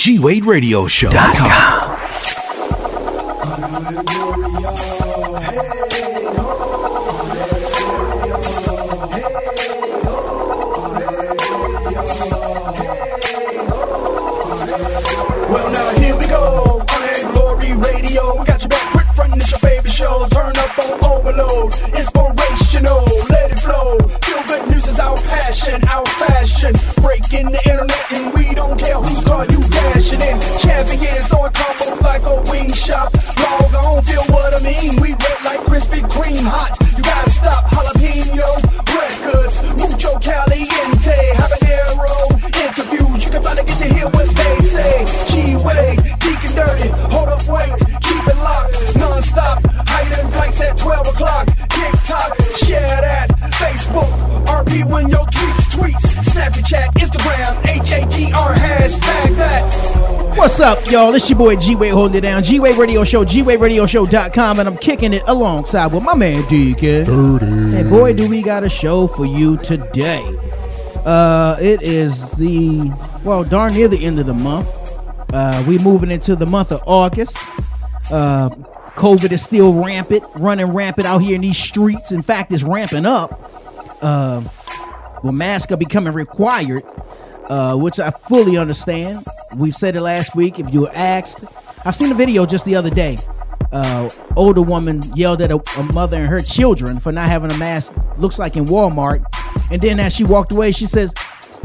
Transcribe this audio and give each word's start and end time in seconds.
G 0.00 0.18
Wade 0.18 0.46
Radio 0.46 0.86
Show.com. 0.86 1.98
Well, 15.50 15.70
now 15.70 15.90
here 15.98 16.16
we 16.16 16.26
go. 16.28 16.80
On 16.80 17.32
Glory 17.32 17.74
Radio. 17.74 18.38
We 18.38 18.46
got 18.46 18.62
your 18.62 18.70
back 18.70 18.92
quick 18.92 19.06
front. 19.14 19.36
It's 19.36 19.50
your 19.50 19.58
favorite 19.58 19.92
show. 19.92 20.26
Turn 20.30 20.56
up 20.56 20.78
on 20.78 21.04
overload. 21.04 21.74
Inspirational. 21.74 22.19
A 32.92 33.19
What's 60.60 60.86
up, 60.86 60.92
y'all? 60.92 61.14
It's 61.14 61.30
your 61.30 61.38
boy 61.38 61.56
G 61.56 61.74
Wade 61.74 61.94
holding 61.94 62.18
it 62.18 62.20
down. 62.20 62.42
G 62.42 62.60
Wade 62.60 62.76
Radio 62.76 63.02
Show, 63.02 63.24
G 63.24 63.40
Wade 63.40 63.60
Radio 63.60 63.86
Show.com, 63.86 64.58
and 64.58 64.68
I'm 64.68 64.76
kicking 64.76 65.14
it 65.14 65.22
alongside 65.26 65.90
with 65.90 66.02
my 66.02 66.14
man. 66.14 66.46
Dirty. 66.50 67.06
And 67.08 67.88
boy, 67.88 68.12
do 68.12 68.28
we 68.28 68.42
got 68.42 68.62
a 68.62 68.68
show 68.68 69.06
for 69.06 69.24
you 69.24 69.56
today. 69.56 70.22
Uh, 71.06 71.56
it 71.62 71.80
is 71.80 72.32
the 72.32 72.92
well, 73.24 73.42
darn 73.42 73.72
near 73.72 73.88
the 73.88 74.04
end 74.04 74.20
of 74.20 74.26
the 74.26 74.34
month. 74.34 74.68
Uh, 75.32 75.64
we 75.66 75.78
moving 75.78 76.10
into 76.10 76.36
the 76.36 76.44
month 76.44 76.72
of 76.72 76.82
August. 76.86 77.38
Uh, 78.10 78.50
COVID 78.96 79.32
is 79.32 79.42
still 79.42 79.72
rampant, 79.72 80.24
running 80.34 80.66
rampant 80.66 81.06
out 81.06 81.22
here 81.22 81.36
in 81.36 81.40
these 81.40 81.56
streets. 81.56 82.12
In 82.12 82.20
fact, 82.20 82.52
it's 82.52 82.64
ramping 82.64 83.06
up. 83.06 83.50
Uh, 84.02 84.42
well, 85.22 85.32
masks 85.32 85.72
are 85.72 85.78
becoming 85.78 86.12
required, 86.12 86.84
uh, 87.50 87.76
which 87.76 87.98
I 88.00 88.10
fully 88.10 88.56
understand. 88.56 89.26
We 89.54 89.70
said 89.72 89.96
it 89.96 90.00
last 90.00 90.34
week. 90.34 90.58
If 90.58 90.72
you 90.72 90.82
were 90.82 90.94
asked, 90.94 91.44
I've 91.84 91.96
seen 91.96 92.10
a 92.12 92.14
video 92.14 92.46
just 92.46 92.64
the 92.64 92.76
other 92.76 92.90
day. 92.90 93.18
Uh, 93.72 94.08
older 94.36 94.62
woman 94.62 95.02
yelled 95.14 95.42
at 95.42 95.50
a, 95.50 95.60
a 95.78 95.82
mother 95.92 96.16
and 96.16 96.28
her 96.28 96.42
children 96.42 96.98
for 96.98 97.12
not 97.12 97.28
having 97.28 97.50
a 97.50 97.58
mask. 97.58 97.92
Looks 98.18 98.38
like 98.38 98.56
in 98.56 98.66
Walmart, 98.66 99.24
and 99.70 99.82
then 99.82 100.00
as 100.00 100.14
she 100.14 100.24
walked 100.24 100.52
away, 100.52 100.72
she 100.72 100.86
says, 100.86 101.12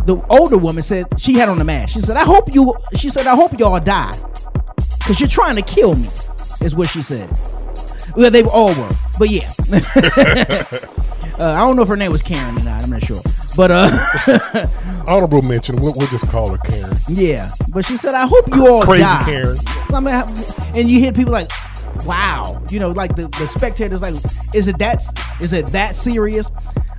the 0.05 0.21
older 0.29 0.57
woman 0.57 0.83
said 0.83 1.07
she 1.19 1.33
had 1.33 1.49
on 1.49 1.59
a 1.59 1.63
mask. 1.63 1.93
She 1.93 2.01
said, 2.01 2.17
"I 2.17 2.23
hope 2.23 2.53
you." 2.53 2.73
She 2.95 3.09
said, 3.09 3.27
"I 3.27 3.35
hope 3.35 3.57
y'all 3.59 3.79
die, 3.79 4.15
cause 5.03 5.19
you're 5.19 5.29
trying 5.29 5.55
to 5.55 5.61
kill 5.61 5.95
me." 5.95 6.07
Is 6.61 6.75
what 6.75 6.89
she 6.89 7.01
said. 7.01 7.29
Well, 8.15 8.31
they 8.31 8.43
all 8.43 8.73
were, 8.75 8.91
but 9.19 9.29
yeah. 9.29 9.51
uh, 11.39 11.53
I 11.53 11.59
don't 11.59 11.75
know 11.75 11.81
if 11.81 11.89
her 11.89 11.95
name 11.95 12.11
was 12.11 12.21
Karen 12.21 12.57
or 12.57 12.63
not. 12.63 12.83
I'm 12.83 12.89
not 12.89 13.03
sure, 13.03 13.21
but 13.55 13.71
uh, 13.71 14.67
Honorable 15.07 15.41
mention. 15.41 15.75
We'll, 15.77 15.93
we'll 15.95 16.07
just 16.07 16.27
call 16.29 16.49
her 16.49 16.57
Karen. 16.57 16.97
yeah. 17.07 17.51
But 17.69 17.85
she 17.85 17.97
said, 17.97 18.15
"I 18.15 18.25
hope 18.25 18.47
you 18.53 18.67
all 18.67 18.83
Crazy 18.83 19.03
die." 19.03 19.23
Karen. 19.25 19.57
I 19.93 19.99
mean, 19.99 20.75
and 20.75 20.89
you 20.89 20.99
hear 20.99 21.11
people 21.11 21.31
like, 21.31 21.51
"Wow," 22.05 22.61
you 22.69 22.79
know, 22.79 22.89
like 22.89 23.15
the, 23.15 23.27
the 23.27 23.47
spectators 23.47 24.01
like, 24.01 24.15
"Is 24.53 24.67
it 24.67 24.77
that? 24.79 25.03
Is 25.41 25.53
it 25.53 25.67
that 25.67 25.95
serious?" 25.95 26.49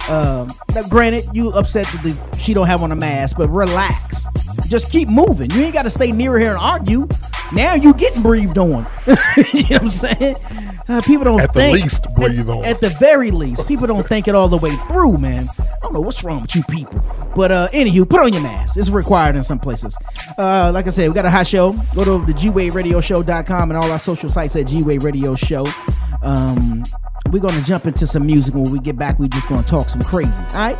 Um, 0.08 0.52
now, 0.72 0.82
granted, 0.88 1.24
you 1.32 1.50
upset 1.50 1.86
that 1.86 2.02
the, 2.02 2.38
she 2.38 2.54
don't 2.54 2.68
have 2.68 2.82
on 2.82 2.92
a 2.92 2.96
mask, 2.96 3.36
but 3.36 3.48
relax. 3.48 4.26
Just 4.68 4.90
keep 4.90 5.08
moving. 5.08 5.50
You 5.50 5.62
ain't 5.62 5.74
got 5.74 5.82
to 5.82 5.90
stay 5.90 6.12
near 6.12 6.38
here 6.38 6.50
and 6.50 6.58
argue. 6.58 7.08
Now 7.52 7.74
you 7.74 7.92
getting 7.94 8.22
breathed 8.22 8.58
on. 8.58 8.86
you 9.06 9.14
know 9.14 9.78
what 9.78 9.82
I'm 9.82 9.90
saying? 9.90 10.36
Uh, 10.88 11.02
people 11.02 11.24
don't 11.24 11.40
At 11.40 11.52
the 11.52 11.72
least, 11.72 12.06
breathe 12.14 12.40
at, 12.40 12.48
on. 12.48 12.64
At 12.64 12.80
the 12.80 12.90
very 12.90 13.30
least, 13.32 13.66
people 13.66 13.86
don't 13.86 14.06
think 14.06 14.28
it 14.28 14.34
all 14.36 14.48
the 14.48 14.56
way 14.56 14.70
through, 14.88 15.18
man. 15.18 15.48
I 15.58 15.78
don't 15.82 15.92
know 15.92 16.00
what's 16.00 16.22
wrong 16.22 16.42
with 16.42 16.54
you 16.54 16.62
people. 16.64 17.00
But 17.34 17.52
uh 17.52 17.68
anywho, 17.72 18.08
put 18.08 18.20
on 18.20 18.32
your 18.32 18.42
mask. 18.42 18.76
It's 18.76 18.88
required 18.88 19.36
in 19.36 19.42
some 19.44 19.58
places. 19.58 19.96
Uh 20.38 20.70
like 20.72 20.86
I 20.86 20.90
said, 20.90 21.08
we 21.08 21.14
got 21.14 21.24
a 21.26 21.30
hot 21.30 21.46
show. 21.46 21.72
Go 21.94 22.04
to 22.04 22.24
the 22.24 22.32
gwradioshow.com 22.32 23.70
and 23.70 23.76
all 23.76 23.90
our 23.90 23.98
social 23.98 24.30
sites 24.30 24.54
at 24.56 24.66
G 24.68 24.82
Wade 24.82 25.02
Radio 25.02 25.34
Show. 25.34 25.66
Um 26.22 26.84
we're 27.30 27.40
gonna 27.40 27.62
jump 27.62 27.86
into 27.86 28.06
some 28.06 28.24
music 28.24 28.54
when 28.54 28.70
we 28.70 28.78
get 28.78 28.96
back. 28.96 29.18
We're 29.18 29.28
just 29.28 29.48
gonna 29.48 29.62
talk 29.64 29.88
some 29.88 30.02
crazy. 30.02 30.30
All 30.54 30.60
right? 30.60 30.78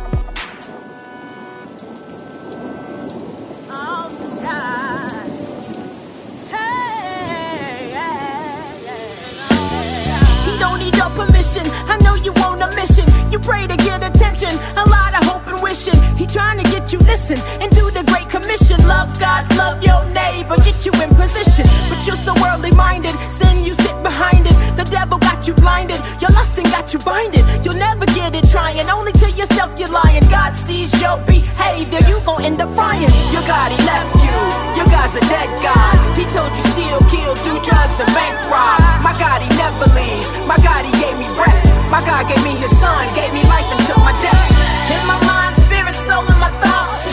Pray 13.47 13.65
to 13.65 13.77
get 13.77 14.03
attention. 14.03 14.51
A 14.75 14.85
lot 14.91 15.15
of 15.15 15.23
hope 15.23 15.47
and 15.47 15.63
wishing. 15.63 15.95
He 16.19 16.27
trying 16.27 16.59
to 16.61 16.67
get 16.69 16.91
you 16.91 16.99
listen 17.07 17.39
and 17.63 17.71
do 17.71 17.85
the 17.91 18.03
great 18.11 18.29
commission. 18.29 18.77
Love 18.85 19.09
God, 19.19 19.47
love 19.55 19.81
your 19.81 20.03
neighbor, 20.11 20.57
get 20.67 20.85
you 20.85 20.91
in 21.01 21.09
position. 21.15 21.65
But 21.89 22.05
you're 22.05 22.19
so 22.27 22.33
worldly 22.43 22.71
minded. 22.71 23.15
Sin 23.31 23.63
you 23.63 23.73
sit 23.73 23.95
behind 24.03 24.45
it. 24.45 24.56
The 24.77 24.85
devil 24.93 25.17
got 25.17 25.47
you 25.47 25.57
blinded. 25.57 25.97
Your 26.21 26.29
lusting 26.37 26.69
got 26.69 26.93
you 26.93 26.99
binded. 27.01 27.41
You'll 27.65 27.81
never 27.81 28.05
get 28.13 28.37
it 28.37 28.45
trying. 28.53 28.85
Only 28.93 29.11
to 29.25 29.27
yourself 29.33 29.73
you're 29.73 29.89
lying. 29.89 30.21
God 30.29 30.53
sees 30.55 30.93
your 31.01 31.17
behavior. 31.25 31.97
You 32.05 32.21
gon' 32.21 32.45
end 32.45 32.61
up 32.61 32.69
frying. 32.77 33.09
Your 33.33 33.41
God, 33.49 33.73
he 33.73 33.79
left 33.89 34.13
you. 34.21 34.37
Your 34.77 34.85
God's 34.93 35.17
a 35.17 35.23
dead 35.33 35.49
God. 35.65 35.97
He 36.13 36.29
told 36.29 36.53
you 36.53 36.63
steal, 36.77 36.99
kill, 37.09 37.33
do 37.41 37.57
drugs, 37.65 37.97
and 37.97 38.11
bank 38.13 38.37
rob. 38.53 38.77
My 39.01 39.17
God, 39.17 39.41
he 39.41 39.49
never 39.57 39.89
leaves. 39.97 40.29
My 40.45 40.61
God, 40.61 40.85
he 40.85 40.93
gave 41.01 41.17
me 41.17 41.25
breath. 41.33 41.57
My 41.89 42.05
God 42.05 42.29
gave 42.29 42.43
me 42.45 42.53
his 42.61 42.69
son, 42.77 43.01
gave 43.17 43.33
me 43.33 43.41
life 43.49 43.65
and 43.73 43.81
took 43.89 43.97
my 43.97 44.13
death. 44.21 44.93
In 44.93 45.01
my 45.09 45.17
mind, 45.25 45.57
spirit, 45.57 45.97
soul, 46.05 46.21
and 46.21 46.37
my 46.37 46.53
thoughts. 46.61 47.09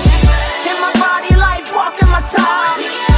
In 0.68 0.76
my 0.84 0.92
body, 1.00 1.32
life, 1.40 1.72
walk, 1.72 1.96
walking 1.96 2.12
my 2.12 2.20
talk. 2.28 3.13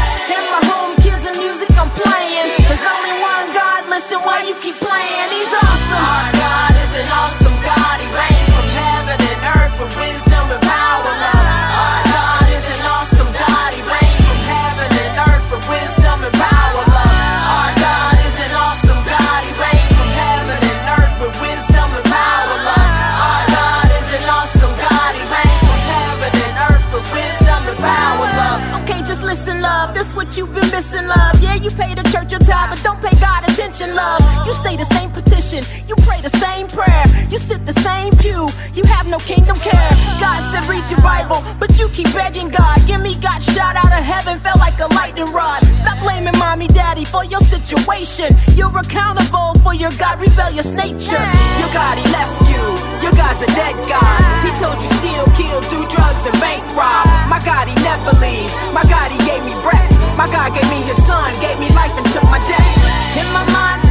Say 34.57 34.77
the 34.77 34.89
same 34.97 35.11
petition, 35.13 35.61
you 35.85 35.95
pray 36.09 36.21
the 36.25 36.33
same 36.41 36.67
prayer, 36.67 37.05
you 37.29 37.39
sit 37.39 37.65
the 37.67 37.77
same 37.85 38.11
pew, 38.17 38.49
you 38.73 38.83
have 38.89 39.07
no 39.07 39.19
kingdom 39.19 39.57
care. 39.61 39.93
God 40.17 40.41
said, 40.51 40.65
read 40.65 40.89
your 40.89 41.01
Bible, 41.05 41.45
but 41.61 41.77
you 41.79 41.89
keep 41.93 42.09
begging 42.17 42.49
God. 42.49 42.81
Give 42.89 43.01
me 43.05 43.15
God 43.21 43.43
shot 43.43 43.77
out 43.77 43.93
of 43.93 44.03
heaven, 44.03 44.41
felt 44.41 44.59
like 44.59 44.81
a 44.81 44.89
lightning 44.97 45.29
rod. 45.33 45.61
Stop 45.77 46.01
blaming 46.01 46.37
mommy, 46.41 46.67
daddy 46.69 47.05
for 47.05 47.25
your 47.25 47.41
situation. 47.41 48.33
You're 48.57 48.73
accountable 48.73 49.53
for 49.61 49.75
your 49.77 49.93
God 50.01 50.19
rebellious 50.19 50.73
nature. 50.73 51.27
Your 51.61 51.71
God, 51.77 52.01
he 52.01 52.07
left 52.17 52.37
you. 52.49 52.63
Your 53.05 53.13
God's 53.13 53.45
a 53.45 53.49
dead 53.53 53.77
God. 53.87 54.21
He 54.41 54.51
told 54.57 54.81
you 54.81 54.89
steal, 54.99 55.25
kill, 55.37 55.61
do 55.69 55.85
drugs, 55.93 56.25
and 56.25 56.37
bank 56.41 56.65
rob. 56.73 57.05
My 57.29 57.39
God, 57.45 57.69
he 57.69 57.77
never 57.85 58.17
leaves. 58.25 58.57
My 58.73 58.83
God, 58.89 59.13
he 59.13 59.21
gave 59.29 59.45
me 59.45 59.53
breath. 59.61 59.85
My 60.17 60.27
God 60.33 60.57
gave 60.57 60.67
me 60.73 60.81
his 60.81 60.97
son, 60.97 61.29
gave 61.45 61.61
me 61.61 61.69
life 61.77 61.93
and 61.93 62.07
took 62.17 62.25
my 62.25 62.41
death. 62.49 63.21
In 63.21 63.29
my 63.33 63.45
mind, 63.53 63.86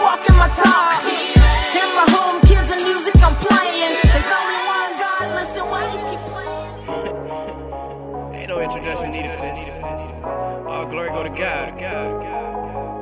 walking 0.00 0.36
my 0.36 0.48
talk. 0.48 1.04
In 1.04 1.88
my 1.96 2.06
home, 2.10 2.40
kids 2.42 2.70
and 2.70 2.82
music 2.82 3.14
I'm 3.22 3.34
playing. 3.36 3.98
There's 4.02 4.30
only 4.38 4.58
one 4.66 4.92
God, 5.02 5.26
listen, 5.38 5.64
why 5.70 5.82
you 5.92 6.00
keep 6.10 6.20
playing? 6.30 6.70
Ain't 8.34 8.48
no 8.48 8.60
introduction 8.60 9.10
needed 9.10 9.30
for 9.32 9.42
this. 9.42 9.70
All 10.66 10.86
glory 10.86 11.08
go 11.10 11.22
to 11.22 11.30
God. 11.30 11.80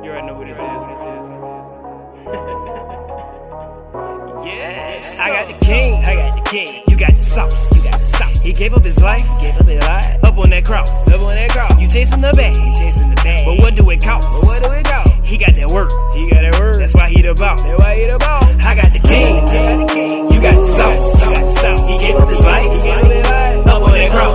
You 0.03 0.09
already 0.11 0.27
know 0.27 0.35
who 0.35 0.45
this 0.45 0.57
is. 0.57 0.63
yes. 4.45 5.19
I 5.19 5.27
got 5.29 5.47
the 5.47 5.65
king. 5.65 6.03
I 6.03 6.15
got 6.15 6.35
the 6.43 6.49
king. 6.49 6.83
You 6.87 6.97
got 6.97 7.15
the 7.15 7.21
sauce. 7.21 7.75
You 7.75 7.83
got 7.89 7.99
the 7.99 8.02
sauce. 8.02 8.02
He 8.43 8.53
gave 8.53 8.73
up 8.73 8.83
his 8.83 9.01
life. 9.01 9.25
Gave 9.41 9.55
up 9.57 9.67
his 9.67 9.81
life. 9.83 10.23
up 10.33 10.39
on 10.39 10.49
that 10.49 10.65
cross, 10.65 10.89
up 11.07 11.21
on 11.21 11.35
that 11.35 11.49
cross. 11.51 11.79
You 11.79 11.87
chasing 11.87 12.19
the 12.19 12.33
bag, 12.33 12.55
you 12.55 12.73
chasing 12.73 13.09
the 13.09 13.15
bag. 13.15 13.45
But 13.45 13.57
what 13.59 13.75
do 13.75 13.89
it 13.89 14.01
cost? 14.01 14.27
But 14.41 14.45
what 14.47 14.63
do 14.63 14.71
it 14.71 14.85
cost? 14.85 15.25
He 15.25 15.37
got 15.37 15.53
that 15.55 15.69
work, 15.69 15.89
he 16.13 16.29
got 16.29 16.41
that 16.41 16.59
work. 16.59 16.77
That's 16.77 16.93
why 16.93 17.07
he 17.09 17.21
the 17.21 17.33
boss. 17.33 17.61
That's 17.61 17.79
why 17.79 17.95
he 17.95 18.05
the 18.05 18.17
boss. 18.17 18.43
I 18.65 18.75
got 18.75 18.91
the 18.91 18.99
king, 18.99 19.37
I 19.37 19.53
got 19.53 19.87
the 19.87 19.93
king. 19.93 20.31
You 20.33 20.41
got 20.41 20.57
the 20.57 20.65
sauce, 20.65 21.21
you 21.21 21.31
got 21.33 21.45
the 21.45 21.51
sauce. 21.53 21.89
He 21.89 21.97
gave 22.01 22.15
up 22.15 22.29
his 22.29 22.43
life, 22.43 22.63
he 22.63 22.79
gave 22.81 22.97
up 22.97 23.11
his 23.13 23.25
life. 23.29 23.67
Up 23.67 23.81
on 23.83 23.91
that 23.93 24.09
cross, 24.09 24.33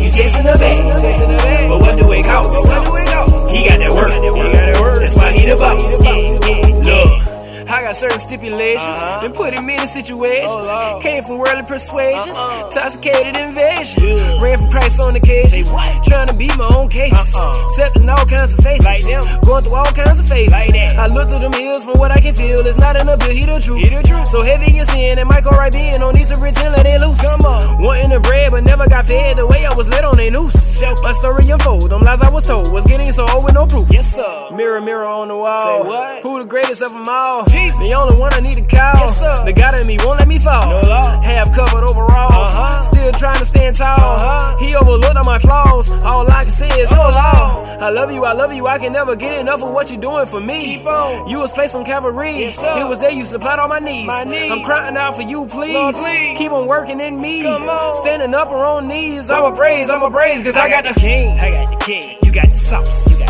you 0.00 0.10
chasing 0.10 0.46
the 0.48 0.56
bag, 0.58 1.00
chasing 1.00 1.30
the 1.30 1.38
bag. 1.44 1.68
But 1.68 1.78
what 1.80 1.94
do 1.98 2.04
it 2.12 2.24
cost? 2.24 2.48
But 2.48 2.88
what 2.88 2.88
do 2.88 2.96
it 2.96 3.08
cost? 3.12 3.52
He 3.52 3.58
got 3.68 3.78
that 3.78 3.92
work, 3.92 4.12
he 4.12 4.28
got 4.32 4.66
that 4.66 4.80
work. 4.80 4.98
That's 4.98 5.16
why 5.16 5.32
he 5.32 5.42
the 5.46 5.56
boss. 5.60 5.78
Look. 6.82 7.31
I 7.72 7.80
got 7.80 7.96
certain 7.96 8.18
stipulations, 8.18 8.96
uh-huh. 9.00 9.22
been 9.22 9.32
put 9.32 9.54
in 9.54 9.64
many 9.64 9.86
situations. 9.86 10.68
Oh, 10.68 11.00
Came 11.00 11.24
from 11.24 11.38
worldly 11.38 11.64
persuasions, 11.64 12.36
intoxicated 12.36 13.34
invasion. 13.34 13.96
Ran 14.44 14.58
from 14.58 14.68
Christ 14.68 15.00
on 15.00 15.16
occasions, 15.16 15.72
trying 16.04 16.28
to 16.28 16.34
beat 16.34 16.52
my 16.58 16.68
own 16.68 16.90
cases. 16.90 17.34
Uh-uh. 17.34 17.64
Accepting 17.64 18.08
all 18.10 18.26
kinds 18.26 18.52
of 18.52 18.60
faces, 18.60 18.84
going 19.40 19.64
through 19.64 19.74
all 19.74 19.92
kinds 19.96 20.20
of 20.20 20.28
phases. 20.28 20.52
I 20.52 21.06
look 21.06 21.30
through 21.30 21.38
them 21.38 21.54
hills 21.54 21.84
from 21.84 21.98
what 21.98 22.10
I 22.10 22.20
can 22.20 22.34
feel. 22.34 22.60
It's 22.66 22.76
not 22.76 22.94
enough 22.94 23.20
to 23.20 23.32
hear 23.32 23.46
the 23.46 23.58
truth. 23.58 24.28
So 24.28 24.42
heavy 24.42 24.76
in 24.76 24.84
sin, 24.84 25.26
might 25.26 25.42
go 25.42 25.50
right 25.50 25.74
in. 25.74 26.00
No 26.00 26.10
need 26.10 26.26
to 26.28 26.36
pretend 26.36 26.74
let 26.76 26.84
it 26.84 27.00
loose. 27.00 27.22
Come 27.22 27.40
on, 27.46 27.80
wanting 27.80 28.10
the 28.10 28.20
bread, 28.20 28.50
but 28.50 28.64
never 28.64 28.86
got 28.86 29.06
fed 29.06 29.38
the 29.38 29.46
way 29.46 29.64
I 29.64 29.72
was 29.72 29.88
led 29.88 30.04
on 30.04 30.20
a 30.20 30.28
noose. 30.28 30.82
My 31.00 31.12
story 31.12 31.48
unfold, 31.48 31.88
them 31.88 32.02
lies 32.02 32.20
I 32.20 32.30
was 32.30 32.46
told 32.46 32.70
was 32.70 32.84
getting 32.84 33.10
so 33.12 33.24
old 33.32 33.44
with 33.44 33.54
no 33.54 33.66
proof. 33.66 33.88
Yes, 33.90 34.14
sir. 34.14 34.50
Mirror, 34.52 34.82
mirror 34.82 35.06
on 35.06 35.28
the 35.28 35.36
wall. 35.36 35.82
Say 35.82 35.88
what? 35.88 36.22
Who 36.22 36.38
the 36.38 36.44
greatest 36.44 36.82
of 36.82 36.92
them 36.92 37.08
all? 37.08 37.44
Jesus. 37.46 37.61
The 37.70 37.94
only 37.94 38.18
one 38.20 38.32
I 38.34 38.40
need 38.40 38.56
to 38.56 38.62
call. 38.62 38.94
Yes, 38.94 39.18
sir. 39.18 39.44
The 39.44 39.52
God 39.52 39.80
in 39.80 39.86
me 39.86 39.98
won't 39.98 40.18
let 40.18 40.28
me 40.28 40.38
fall. 40.38 40.68
No 40.68 40.88
law. 40.88 41.20
Half 41.20 41.54
covered 41.54 41.84
overalls. 41.84 42.32
Uh-huh. 42.32 42.80
Still 42.82 43.12
trying 43.12 43.38
to 43.38 43.44
stand 43.44 43.76
tall. 43.76 43.98
Uh-huh. 43.98 44.56
He 44.58 44.74
overlooked 44.76 45.16
all 45.16 45.24
my 45.24 45.38
flaws. 45.38 45.90
All 45.90 46.30
I 46.30 46.42
can 46.44 46.52
say 46.52 46.68
is, 46.68 46.88
oh 46.92 46.96
Lord. 46.96 47.62
I 47.82 47.90
love 47.90 48.12
you, 48.12 48.24
I 48.24 48.32
love 48.32 48.52
you. 48.52 48.66
I 48.68 48.78
can 48.78 48.92
never 48.92 49.16
get 49.16 49.34
enough 49.34 49.62
of 49.62 49.72
what 49.72 49.90
you're 49.90 50.00
doing 50.00 50.26
for 50.26 50.40
me. 50.40 50.76
Keep 50.76 50.86
on. 50.86 51.28
You 51.28 51.38
was 51.38 51.50
placed 51.50 51.74
on 51.74 51.84
Calvary. 51.84 52.38
Yes, 52.38 52.58
sir. 52.58 52.78
It 52.78 52.86
was 52.88 53.00
there 53.00 53.10
you 53.10 53.24
supplied 53.24 53.58
all 53.58 53.68
my 53.68 53.80
needs. 53.80 54.06
My 54.06 54.22
needs. 54.22 54.52
I'm 54.52 54.62
crying 54.62 54.96
out 54.96 55.16
for 55.16 55.22
you, 55.22 55.46
please. 55.46 55.74
Lord, 55.74 55.94
please. 55.96 56.38
Keep 56.38 56.52
on 56.52 56.66
working 56.68 57.00
in 57.00 57.20
me. 57.20 57.42
Come 57.42 57.68
on. 57.68 57.96
Standing 57.96 58.34
up 58.34 58.48
or 58.48 58.64
on 58.64 58.86
knees. 58.86 59.30
I'm 59.30 59.52
a 59.52 59.56
praise, 59.56 59.90
I'm 59.90 60.02
a 60.02 60.10
praise, 60.10 60.44
cause 60.44 60.54
I, 60.54 60.68
got 60.68 60.84
the 60.84 61.00
king. 61.00 61.38
I 61.40 61.50
got 61.50 61.78
the 61.78 61.84
king. 61.84 62.18
You 62.22 62.30
got 62.30 62.50
the 62.50 62.56
sauce. 62.56 62.86
You 62.86 62.92
got 62.92 63.10
the 63.10 63.18
sauce. 63.18 63.21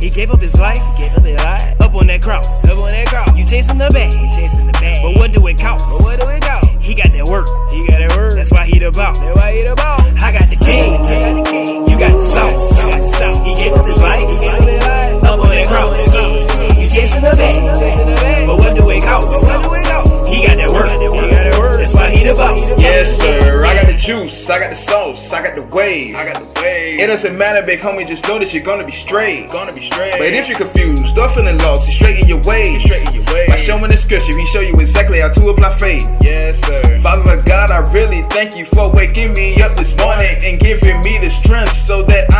He 0.00 0.10
gave 0.10 0.30
up 0.30 0.40
his 0.40 0.58
life. 0.58 0.82
Gave 0.98 1.14
up 1.16 1.24
his 1.24 1.42
life. 1.42 1.80
Up 1.80 1.94
on 1.94 2.06
that 2.08 2.22
cross. 2.22 2.46
Up 2.64 2.78
on 2.78 2.90
that 2.90 3.06
cross. 3.06 3.36
You 3.36 3.44
chasing 3.46 3.78
the 3.78 3.90
bag. 3.90 4.12
You 4.12 4.28
chasing 4.36 4.66
the 4.66 4.72
bag. 4.72 5.02
But 5.02 5.16
what 5.16 5.32
do 5.32 5.46
it 5.46 5.58
cost? 5.58 5.84
But 5.84 6.02
what 6.02 6.20
do 6.20 6.28
it 6.28 6.42
cost? 6.42 6.82
He 6.82 6.94
got 6.94 7.10
that 7.12 7.24
work. 7.26 7.46
He 7.70 7.86
got 7.86 7.98
that 7.98 8.16
word. 8.16 8.36
That's 8.36 8.50
why 8.50 8.66
he 8.66 8.78
the 8.78 8.90
boss. 8.90 9.18
That's 9.18 9.36
why 9.36 9.52
he 9.52 9.62
the 9.62 9.74
boss. 9.74 10.22
I 10.22 10.32
got 10.32 10.48
the 10.48 10.56
king. 10.56 10.94
I 10.94 10.96
got 10.96 11.44
the 11.44 11.50
king. 11.50 11.88
You 11.88 11.98
got 11.98 12.14
the 12.14 12.22
sauce. 12.22 12.70
You 12.76 12.90
got 12.90 13.00
the 13.00 13.08
sauce. 13.08 13.46
He 13.46 13.54
gave 13.54 13.72
up 13.72 13.86
his 13.86 14.00
life. 14.00 14.20
He 14.20 14.36
gave 14.38 14.52
up 14.52 14.68
his 14.68 14.82
life. 14.82 15.24
Up 15.24 15.38
on 15.40 15.48
that 15.50 15.66
cross. 15.66 16.63
You 16.84 16.90
chasing 16.90 17.22
the 17.22 17.30
bag. 17.30 17.80
Chasing 17.80 18.10
the 18.10 18.14
bag. 18.20 18.46
But 18.46 18.58
what 18.58 18.76
do 18.76 18.90
it 18.90 19.02
cost? 19.02 19.26
But 19.26 19.42
what 19.42 19.62
do 19.62 19.72
it 19.72 19.86
cost? 19.88 20.28
He 20.28 20.46
got 20.46 20.56
that 20.58 20.68
work. 20.68 20.90
He 20.92 21.30
got 21.30 21.44
that 21.48 21.58
word. 21.58 21.80
That's 21.80 21.94
why 21.94 22.10
he 22.10 22.24
the 22.24 22.34
boss. 22.34 22.60
Yes, 22.78 23.16
sir. 23.16 23.64
I 23.64 23.74
got 23.74 23.86
the 23.88 23.96
juice. 23.96 24.50
I 24.50 24.58
got 24.58 24.68
the 24.68 24.76
sauce. 24.76 25.32
I 25.32 25.42
got 25.42 25.56
the 25.56 25.62
wave. 25.62 26.14
I 26.14 26.30
got 26.30 26.42
the 26.42 26.60
wave. 26.60 27.00
It 27.00 27.06
doesn't 27.06 27.38
matter, 27.38 27.64
big 27.64 27.80
homie. 27.80 28.06
Just 28.06 28.28
know 28.28 28.38
that 28.38 28.52
you're 28.52 28.62
gonna 28.62 28.84
be 28.84 28.92
straight. 28.92 29.50
Gonna 29.50 29.72
be 29.72 29.88
straight. 29.88 30.12
But 30.18 30.34
if 30.34 30.46
you're 30.46 30.58
confused 30.58 31.16
or 31.16 31.28
feeling 31.30 31.56
lost, 31.58 31.86
you're 31.88 31.94
straight 31.94 32.20
in 32.20 32.28
your 32.28 32.42
ways. 32.42 32.82
Straight 32.82 33.08
in 33.08 33.14
your 33.14 33.24
ways. 33.32 33.48
By 33.48 33.56
showing 33.56 33.90
the 33.90 33.96
scripture, 33.96 34.36
he 34.36 34.44
show 34.44 34.60
you 34.60 34.78
exactly 34.78 35.20
how 35.20 35.30
to 35.30 35.48
apply 35.48 35.74
faith. 35.78 36.04
Yes, 36.20 36.60
sir. 36.66 37.00
Father 37.00 37.32
of 37.32 37.46
God, 37.46 37.70
I 37.70 37.78
really 37.94 38.20
thank 38.28 38.58
you 38.58 38.66
for 38.66 38.92
waking 38.92 39.32
me 39.32 39.62
up 39.62 39.72
this 39.72 39.96
morning 39.96 40.36
and 40.44 40.60
giving 40.60 41.00
me 41.02 41.16
the 41.16 41.30
strength 41.30 41.72
so 41.72 42.02
that 42.02 42.30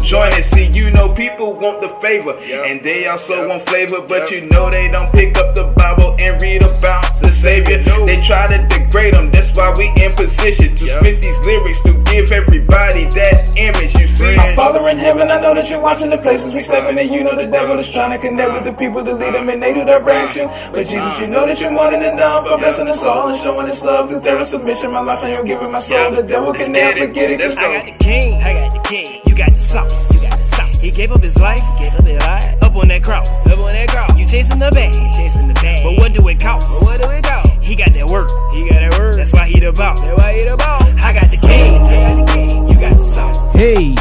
they 0.00 0.08
double 0.08 0.30
jointed. 0.30 0.44
See, 0.44 0.66
you 0.66 0.90
know, 0.90 1.08
people 1.08 1.52
want 1.54 1.80
the 1.80 1.88
favor 2.00 2.34
Yep. 2.40 2.66
and 2.66 2.82
they 2.82 3.06
also 3.06 3.36
Yep. 3.36 3.48
want 3.48 3.62
flavor, 3.68 4.00
but 4.08 4.30
Yep. 4.30 4.44
you 4.44 4.50
know 4.50 4.70
they 4.70 4.88
don't 4.88 5.10
pick 5.12 5.38
up 5.38 5.54
the 5.54 5.64
Bible 5.64 6.16
and 6.20 6.40
read 6.40 6.62
about 6.62 7.06
the 7.20 7.28
Savior. 7.28 7.78
No. 7.86 8.06
They 8.06 8.20
try 8.20 8.46
to 8.48 8.58
degrade 8.68 9.14
them, 9.14 9.30
that's 9.30 9.54
why 9.56 9.72
we 9.76 9.90
in 10.02 10.12
position 10.12 10.76
to 10.76 10.86
Yep. 10.86 11.00
spit 11.00 11.22
these 11.22 11.38
lyrics 11.40 11.80
to 11.82 11.92
give 12.10 12.32
everybody 12.32 13.04
that 13.14 13.56
image. 13.56 13.94
You 13.94 14.06
see, 14.08 14.36
Our 14.36 14.52
Father 14.52 14.88
in 14.88 14.98
heaven, 14.98 15.30
I 15.30 15.40
know 15.40 15.54
that 15.54 15.68
you're 15.70 15.80
watching 15.80 16.10
the 16.10 16.18
places 16.18 16.52
we 16.54 16.60
stepping 16.60 16.98
in. 16.98 17.12
You 17.12 17.22
know 17.24 17.36
the 17.36 17.46
devil 17.46 17.78
is 17.78 17.88
trying 17.88 18.10
to 18.12 18.18
connect 18.18 18.52
with 18.52 18.64
the 18.64 18.70
uh-huh. 18.70 18.78
people 18.78 19.04
to 19.04 19.12
lead 19.14 19.34
them 19.34 19.48
in 19.48 19.60
they 19.60 19.72
do 19.72 19.84
direction. 19.84 20.46
Uh-huh. 20.46 20.70
But 20.72 20.86
Jesus, 20.86 20.92
you 20.94 21.00
uh-huh. 21.00 21.26
know 21.26 21.46
that 21.46 21.60
you're 21.60 21.70
more 21.70 21.90
than 21.90 22.02
enough 22.02 22.46
for 22.46 22.58
blessing 22.58 22.88
us 22.88 23.02
all 23.04 23.28
and 23.28 23.38
showing 23.38 23.66
His 23.66 23.82
love 23.82 24.08
through 24.08 24.20
their 24.20 24.44
submission. 24.44 24.90
My 24.92 25.00
life 25.00 25.22
and 25.22 25.32
you're 25.32 25.44
giving 25.44 25.70
my 25.70 25.80
soul. 25.80 26.10
The 26.10 26.22
devil 26.22 26.52
can 26.52 26.72
Let's 26.72 26.98
never 26.98 26.98
get 26.98 27.02
it. 27.02 27.08
forget 27.08 27.30
it. 27.30 27.40
Let's 27.40 27.54
Cause 27.54 27.64
go. 27.64 27.70
I 27.70 27.76
got 27.78 27.98
the 27.98 28.04
king. 28.04 28.42
I 28.42 28.52
got 28.52 28.72
the 28.82 28.88
king. 28.88 29.20
You 29.26 29.34
got 29.36 29.54
the 29.54 29.60
sauce. 29.96 30.14
You 30.14 30.28
got 30.28 30.38
the 30.38 30.44
sauce. 30.44 30.76
He 30.78 30.90
gave 30.90 31.12
up 31.12 31.22
his 31.22 31.38
life. 31.38 31.62
Gave 31.78 31.94
up 31.94 32.04
his 32.04 32.20
life. 32.22 32.62
Up 32.62 32.76
on 32.76 32.88
that 32.88 33.02
cross. 33.02 33.28
Up 33.46 33.58
on 33.58 33.72
that 33.72 33.88
cross. 33.88 34.18
You 34.18 34.26
chasing 34.26 34.58
the 34.58 34.70
bag. 34.70 34.94
Chasing 35.16 35.48
the 35.48 35.54
bag. 35.54 35.84
But 35.84 35.96
what 35.96 36.12
do 36.12 36.26
it 36.28 36.40
cost? 36.40 36.66
But 36.68 36.82
what 36.82 37.00
do 37.02 37.10
it 37.10 37.24
cost? 37.24 37.50
He 37.62 37.74
got 37.74 37.92
that 37.94 38.06
work. 38.06 38.28
He 38.52 38.68
got 38.68 38.80
that 38.80 38.98
word. 38.98 39.18
That's 39.18 39.32
why 39.32 39.46
he 39.46 39.60
the 39.60 39.72
boss. 39.72 40.00
That's 40.00 40.18
why 40.18 40.32
he 40.32 40.44
the 40.44 40.56
boss. 40.56 40.82
I 41.02 41.12
got 41.12 41.30
the 41.30 41.36
king. 41.36 41.74
I 41.74 42.16
got 42.16 42.26
the 42.26 42.32
king. 42.32 42.68
You 42.68 42.80
got 42.80 42.98
the 42.98 43.04
sauce. 43.04 43.56
Hey. 43.56 43.94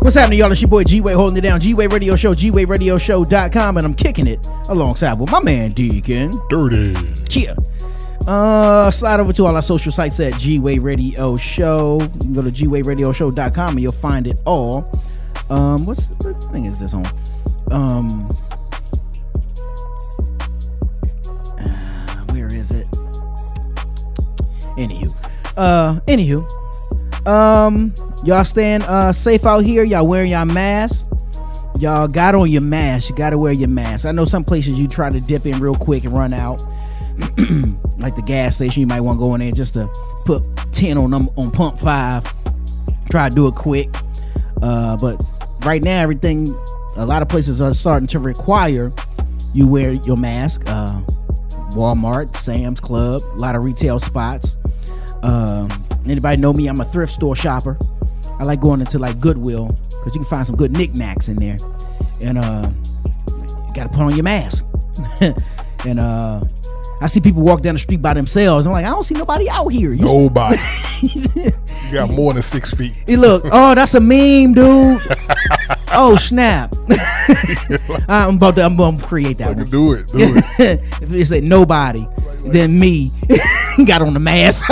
What's 0.00 0.16
happening, 0.16 0.38
y'all? 0.38 0.52
It's 0.52 0.62
your 0.62 0.68
boy 0.68 0.84
G 0.84 1.00
Wade 1.00 1.16
holding 1.16 1.36
it 1.36 1.42
down. 1.42 1.60
G 1.60 1.74
Wade 1.74 1.92
Radio 1.92 2.16
Show, 2.16 2.32
GWadeRadioShow.com, 2.32 3.76
and 3.76 3.86
I'm 3.86 3.94
kicking 3.94 4.26
it 4.26 4.46
alongside 4.68 5.18
with 5.18 5.30
my 5.30 5.42
man 5.42 5.72
Deacon. 5.72 6.40
Dirty. 6.48 6.94
Cheer. 7.28 7.54
Uh, 8.28 8.90
slide 8.90 9.20
over 9.20 9.32
to 9.32 9.46
all 9.46 9.56
our 9.56 9.62
social 9.62 9.90
sites 9.90 10.20
at 10.20 10.34
G 10.34 10.58
Wade 10.58 10.82
Radio 10.82 11.38
Show. 11.38 11.98
You 12.02 12.20
can 12.20 12.34
go 12.34 12.42
to 12.42 12.50
GWadeRadioshow.com 12.50 13.70
and 13.70 13.80
you'll 13.80 13.92
find 13.92 14.26
it 14.26 14.38
all. 14.44 14.86
Um, 15.48 15.86
what's 15.86 16.10
what 16.18 16.52
thing 16.52 16.66
is 16.66 16.78
this 16.78 16.92
on? 16.92 17.06
Um, 17.70 18.28
uh, 21.58 22.26
where 22.34 22.52
is 22.52 22.70
it? 22.70 22.86
Anywho, 24.76 25.10
uh, 25.56 25.98
anywho, 26.00 27.26
um, 27.26 27.94
y'all 28.24 28.44
staying 28.44 28.82
uh 28.82 29.10
safe 29.10 29.46
out 29.46 29.64
here. 29.64 29.84
Y'all 29.84 30.06
wearing 30.06 30.32
y'all 30.32 30.44
mask. 30.44 31.06
Y'all 31.78 32.06
got 32.06 32.34
on 32.34 32.50
your 32.50 32.60
mask. 32.60 33.08
You 33.08 33.16
gotta 33.16 33.38
wear 33.38 33.54
your 33.54 33.70
mask. 33.70 34.04
I 34.04 34.12
know 34.12 34.26
some 34.26 34.44
places 34.44 34.78
you 34.78 34.86
try 34.86 35.08
to 35.08 35.18
dip 35.18 35.46
in 35.46 35.58
real 35.60 35.76
quick 35.76 36.04
and 36.04 36.12
run 36.12 36.34
out. 36.34 36.60
like 37.98 38.14
the 38.16 38.22
gas 38.26 38.56
station, 38.56 38.80
you 38.80 38.86
might 38.86 39.00
want 39.00 39.16
to 39.16 39.20
go 39.20 39.34
in 39.34 39.40
there 39.40 39.52
just 39.52 39.74
to 39.74 39.88
put 40.24 40.42
10 40.72 40.96
on 40.96 41.10
them 41.10 41.28
on 41.36 41.50
pump 41.50 41.78
five. 41.78 42.24
Try 43.10 43.28
to 43.28 43.34
do 43.34 43.48
it 43.48 43.54
quick. 43.54 43.88
Uh, 44.62 44.96
but 44.96 45.20
right 45.64 45.82
now, 45.82 46.00
everything, 46.00 46.48
a 46.96 47.04
lot 47.04 47.22
of 47.22 47.28
places 47.28 47.60
are 47.60 47.74
starting 47.74 48.08
to 48.08 48.18
require 48.18 48.92
you 49.54 49.66
wear 49.66 49.92
your 49.92 50.16
mask. 50.16 50.62
Uh, 50.66 51.00
Walmart, 51.72 52.36
Sam's 52.36 52.80
Club, 52.80 53.22
a 53.22 53.36
lot 53.36 53.54
of 53.54 53.64
retail 53.64 53.98
spots. 53.98 54.56
Um, 55.22 55.68
anybody 56.04 56.40
know 56.40 56.52
me? 56.52 56.66
I'm 56.66 56.80
a 56.80 56.84
thrift 56.84 57.12
store 57.12 57.36
shopper. 57.36 57.78
I 58.38 58.44
like 58.44 58.60
going 58.60 58.80
into 58.80 58.98
like 58.98 59.18
Goodwill 59.20 59.66
because 59.66 60.14
you 60.14 60.20
can 60.20 60.24
find 60.24 60.46
some 60.46 60.56
good 60.56 60.72
knickknacks 60.72 61.28
in 61.28 61.36
there. 61.36 61.56
And 62.20 62.38
uh, 62.38 62.70
you 63.28 63.72
got 63.74 63.84
to 63.84 63.88
put 63.88 64.00
on 64.00 64.14
your 64.14 64.22
mask. 64.22 64.64
and 65.86 65.98
uh, 65.98 66.40
I 67.00 67.06
see 67.06 67.20
people 67.20 67.42
walk 67.42 67.62
down 67.62 67.74
the 67.74 67.78
street 67.78 68.02
by 68.02 68.14
themselves. 68.14 68.66
I'm 68.66 68.72
like, 68.72 68.84
I 68.84 68.90
don't 68.90 69.04
see 69.04 69.14
nobody 69.14 69.48
out 69.48 69.68
here. 69.68 69.92
You 69.92 70.04
Nobody. 70.04 70.58
you 71.02 71.52
got 71.92 72.10
more 72.10 72.32
than 72.32 72.42
six 72.42 72.74
feet. 72.74 72.92
Hey, 73.06 73.16
look, 73.16 73.44
oh, 73.46 73.74
that's 73.74 73.94
a 73.94 74.00
meme, 74.00 74.54
dude. 74.54 75.00
oh, 75.92 76.16
snap. 76.16 76.74
I'm 78.08 78.36
about 78.36 78.56
to, 78.56 78.64
I'm 78.64 78.76
to 78.76 79.04
create 79.06 79.38
that 79.38 79.48
Like, 79.48 79.56
one. 79.58 79.66
do 79.70 79.92
it. 79.92 80.06
Do 80.08 80.18
it. 80.58 80.80
if 81.02 81.12
it 81.12 81.26
said 81.26 81.44
nobody, 81.44 82.06
then 82.46 82.78
me 82.78 83.12
got 83.86 84.02
on 84.02 84.14
the 84.14 84.20
mask. 84.20 84.68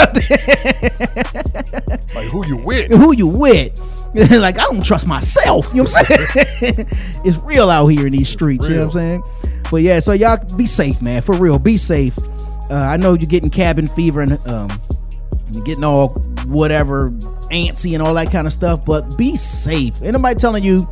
Like 2.16 2.28
who 2.28 2.46
you 2.46 2.56
with? 2.56 2.90
Who 2.92 3.14
you 3.14 3.26
with? 3.26 3.78
like 4.14 4.58
I 4.58 4.62
don't 4.62 4.84
trust 4.84 5.06
myself. 5.06 5.68
You 5.74 5.82
know 5.82 5.90
what 5.90 6.10
I'm 6.10 6.46
saying? 6.46 6.88
it's 7.24 7.36
real 7.38 7.68
out 7.68 7.88
here 7.88 8.06
in 8.06 8.12
these 8.12 8.28
streets. 8.30 8.64
You 8.64 8.70
know 8.70 8.86
what 8.86 8.96
I'm 8.96 9.22
saying? 9.22 9.45
But 9.70 9.82
yeah, 9.82 9.98
so 9.98 10.12
y'all 10.12 10.38
be 10.56 10.66
safe, 10.66 11.02
man. 11.02 11.22
For 11.22 11.36
real, 11.36 11.58
be 11.58 11.76
safe. 11.76 12.16
Uh, 12.70 12.74
I 12.74 12.96
know 12.96 13.14
you're 13.14 13.26
getting 13.26 13.50
cabin 13.50 13.86
fever 13.86 14.20
and 14.20 14.32
um, 14.46 14.68
you're 15.52 15.64
getting 15.64 15.84
all 15.84 16.08
whatever 16.46 17.10
antsy 17.50 17.94
and 17.94 18.02
all 18.02 18.14
that 18.14 18.30
kind 18.30 18.46
of 18.46 18.52
stuff, 18.52 18.84
but 18.86 19.16
be 19.16 19.36
safe. 19.36 20.00
Anybody 20.02 20.34
telling 20.38 20.64
you 20.64 20.88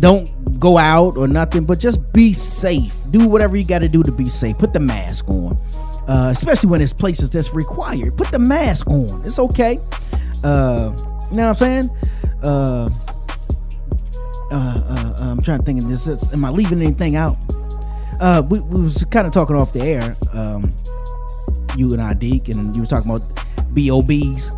don't 0.00 0.30
go 0.60 0.78
out 0.78 1.16
or 1.16 1.26
nothing, 1.28 1.64
but 1.64 1.78
just 1.78 2.12
be 2.12 2.32
safe. 2.32 2.94
Do 3.10 3.28
whatever 3.28 3.56
you 3.56 3.64
got 3.64 3.80
to 3.80 3.88
do 3.88 4.02
to 4.02 4.12
be 4.12 4.28
safe. 4.28 4.56
Put 4.58 4.72
the 4.72 4.80
mask 4.80 5.28
on, 5.28 5.56
uh, 6.08 6.30
especially 6.34 6.70
when 6.70 6.80
it's 6.80 6.92
places 6.92 7.30
that's 7.30 7.54
required. 7.54 8.16
Put 8.16 8.28
the 8.30 8.38
mask 8.38 8.86
on. 8.88 9.22
It's 9.24 9.38
okay. 9.38 9.80
Uh, 10.44 10.92
you 11.30 11.36
know 11.36 11.48
what 11.48 11.48
I'm 11.48 11.54
saying? 11.56 11.90
Uh, 12.42 12.88
uh, 14.50 14.54
uh, 14.54 15.14
I'm 15.20 15.42
trying 15.42 15.58
to 15.58 15.64
think 15.64 15.82
of 15.82 15.88
this- 15.88 16.32
Am 16.32 16.44
I 16.44 16.50
leaving 16.50 16.80
anything 16.80 17.16
out? 17.16 17.36
Uh, 18.20 18.42
we, 18.48 18.60
we 18.60 18.82
was 18.82 19.04
kind 19.04 19.26
of 19.26 19.32
talking 19.32 19.56
off 19.56 19.72
the 19.72 19.82
air. 19.82 20.14
Um, 20.32 20.64
you 21.76 21.92
and 21.92 22.02
I, 22.02 22.14
Deke, 22.14 22.48
and 22.48 22.74
you 22.74 22.82
were 22.82 22.86
talking 22.86 23.10
about 23.10 23.22
BOBs. 23.74 24.50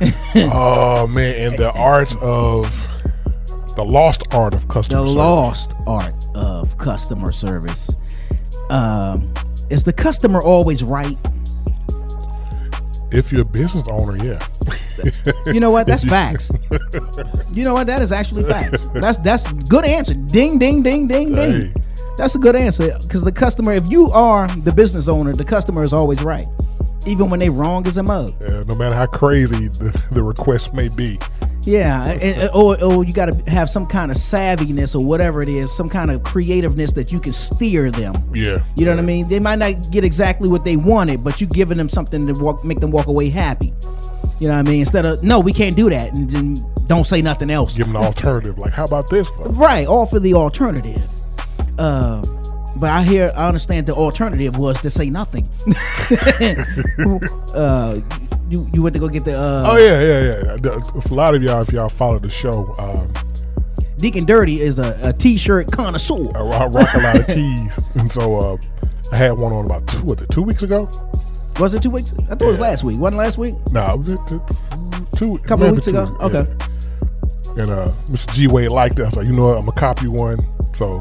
oh 0.52 1.06
man, 1.08 1.48
and 1.48 1.58
the 1.58 1.70
art 1.76 2.16
of 2.22 2.88
the 3.76 3.84
lost 3.84 4.22
art 4.32 4.54
of 4.54 4.66
The 4.66 4.72
customer 4.72 5.00
service. 5.00 5.14
The 5.14 5.18
lost 5.18 5.74
art 5.86 6.14
of 6.34 6.78
customer 6.78 7.32
service. 7.32 7.90
Um, 8.70 9.32
is 9.68 9.84
the 9.84 9.92
customer 9.92 10.40
always 10.40 10.82
right? 10.82 11.16
If 13.12 13.32
you're 13.32 13.42
a 13.42 13.44
business 13.44 13.84
owner, 13.90 14.16
yeah. 14.24 14.38
You 15.46 15.60
know 15.60 15.70
what? 15.70 15.86
That's 15.86 16.04
facts. 16.08 16.50
You 17.52 17.64
know 17.64 17.74
what? 17.74 17.86
That 17.86 18.00
is 18.00 18.12
actually 18.12 18.44
facts. 18.44 18.82
That's 18.94 19.18
that's 19.18 19.52
good 19.52 19.84
answer. 19.84 20.14
Ding, 20.14 20.58
ding, 20.58 20.82
ding, 20.82 21.08
ding, 21.08 21.34
ding. 21.34 21.52
Hey. 21.52 21.72
That's 22.20 22.34
a 22.34 22.38
good 22.38 22.54
answer 22.54 22.98
because 23.00 23.22
the 23.22 23.32
customer, 23.32 23.72
if 23.72 23.88
you 23.88 24.10
are 24.10 24.46
the 24.48 24.72
business 24.72 25.08
owner, 25.08 25.32
the 25.32 25.44
customer 25.44 25.84
is 25.84 25.94
always 25.94 26.22
right, 26.22 26.46
even 27.06 27.30
when 27.30 27.40
they 27.40 27.48
wrong 27.48 27.86
as 27.86 27.96
a 27.96 28.02
mug. 28.02 28.34
Yeah, 28.42 28.62
no 28.68 28.74
matter 28.74 28.94
how 28.94 29.06
crazy 29.06 29.68
the, 29.68 29.98
the 30.12 30.22
request 30.22 30.74
may 30.74 30.88
be. 30.88 31.18
Yeah, 31.64 32.12
and- 32.12 32.50
or, 32.54 32.82
or 32.82 33.04
you 33.04 33.14
got 33.14 33.26
to 33.26 33.50
have 33.50 33.70
some 33.70 33.86
kind 33.86 34.10
of 34.10 34.18
savviness 34.18 34.94
or 34.94 35.02
whatever 35.04 35.40
it 35.40 35.48
is, 35.48 35.74
some 35.74 35.88
kind 35.88 36.10
of 36.10 36.22
creativeness 36.22 36.92
that 36.92 37.10
you 37.10 37.20
can 37.20 37.32
steer 37.32 37.90
them. 37.90 38.14
Yeah. 38.34 38.62
You 38.76 38.84
know 38.84 38.90
what 38.92 38.98
I 39.00 39.02
mean? 39.02 39.26
They 39.28 39.38
might 39.40 39.58
not 39.58 39.90
get 39.90 40.04
exactly 40.04 40.48
what 40.50 40.64
they 40.64 40.76
wanted, 40.76 41.24
but 41.24 41.40
you 41.40 41.46
giving 41.46 41.78
them 41.78 41.88
something 41.88 42.26
to 42.26 42.34
walk, 42.34 42.64
make 42.66 42.80
them 42.80 42.90
walk 42.90 43.06
away 43.06 43.30
happy. 43.30 43.72
You 44.38 44.48
know 44.48 44.54
what 44.54 44.68
I 44.68 44.70
mean? 44.70 44.80
Instead 44.80 45.06
of 45.06 45.22
no, 45.22 45.40
we 45.40 45.52
can't 45.54 45.74
do 45.76 45.88
that, 45.90 46.12
and 46.12 46.30
then 46.30 46.66
don't 46.86 47.06
say 47.06 47.22
nothing 47.22 47.50
else. 47.50 47.76
Give 47.76 47.86
them 47.86 47.96
an 47.96 48.04
alternative. 48.04 48.58
Like, 48.58 48.72
how 48.74 48.84
about 48.84 49.08
this? 49.10 49.30
though? 49.32 49.50
Right, 49.52 49.86
offer 49.86 50.18
the 50.18 50.34
alternative. 50.34 51.06
Uh, 51.80 52.22
but 52.78 52.90
I 52.90 53.02
hear, 53.02 53.32
I 53.34 53.48
understand 53.48 53.86
the 53.86 53.94
alternative 53.94 54.56
was 54.56 54.80
to 54.82 54.90
say 54.90 55.08
nothing. 55.08 55.46
uh, 57.54 57.98
you 58.50 58.66
you 58.72 58.82
went 58.82 58.94
to 58.94 59.00
go 59.00 59.08
get 59.08 59.24
the 59.24 59.38
uh, 59.38 59.64
Oh 59.66 59.76
yeah, 59.76 60.00
yeah, 60.02 60.56
yeah. 60.62 60.98
If 60.98 61.10
a 61.10 61.14
lot 61.14 61.34
of 61.34 61.42
y'all, 61.42 61.62
if 61.62 61.72
y'all 61.72 61.88
follow 61.88 62.18
the 62.18 62.28
show, 62.28 62.74
um, 62.78 63.12
Deacon 63.96 64.26
Dirty 64.26 64.60
is 64.60 64.78
a, 64.78 64.98
a 65.02 65.12
t-shirt 65.12 65.72
connoisseur. 65.72 66.36
I, 66.36 66.40
I 66.40 66.66
rock 66.66 66.88
a 66.94 66.98
lot 66.98 67.18
of 67.18 67.26
tees, 67.28 67.78
and 67.96 68.12
so 68.12 68.40
uh, 68.40 68.56
I 69.12 69.16
had 69.16 69.38
one 69.38 69.52
on 69.52 69.66
about 69.66 69.86
two, 69.88 70.04
was 70.04 70.20
it 70.20 70.30
two 70.30 70.42
weeks 70.42 70.62
ago? 70.62 70.88
Was 71.58 71.74
it 71.74 71.82
two 71.82 71.90
weeks? 71.90 72.12
I 72.12 72.34
thought 72.34 72.42
it 72.42 72.46
was 72.46 72.58
last 72.58 72.84
week. 72.84 72.98
Wasn't 72.98 73.18
last 73.18 73.38
week? 73.38 73.54
No, 73.70 73.94
it 73.94 73.98
was 73.98 74.08
it, 74.10 74.20
it, 74.32 75.16
two 75.16 75.38
Couple 75.38 75.64
maybe 75.64 75.74
weeks 75.76 75.86
two 75.86 75.90
ago? 75.90 76.16
Okay. 76.20 76.44
yeah. 76.44 77.62
And 77.62 77.70
uh, 77.70 77.88
Mr. 78.08 78.34
G 78.34 78.46
Wade 78.48 78.70
liked 78.70 78.98
it. 78.98 79.02
I 79.02 79.06
was 79.06 79.16
like, 79.16 79.26
you 79.26 79.32
know 79.32 79.48
what? 79.48 79.58
I'm 79.58 79.66
gonna 79.66 79.80
copy 79.80 80.08
one. 80.08 80.38
So 80.74 81.00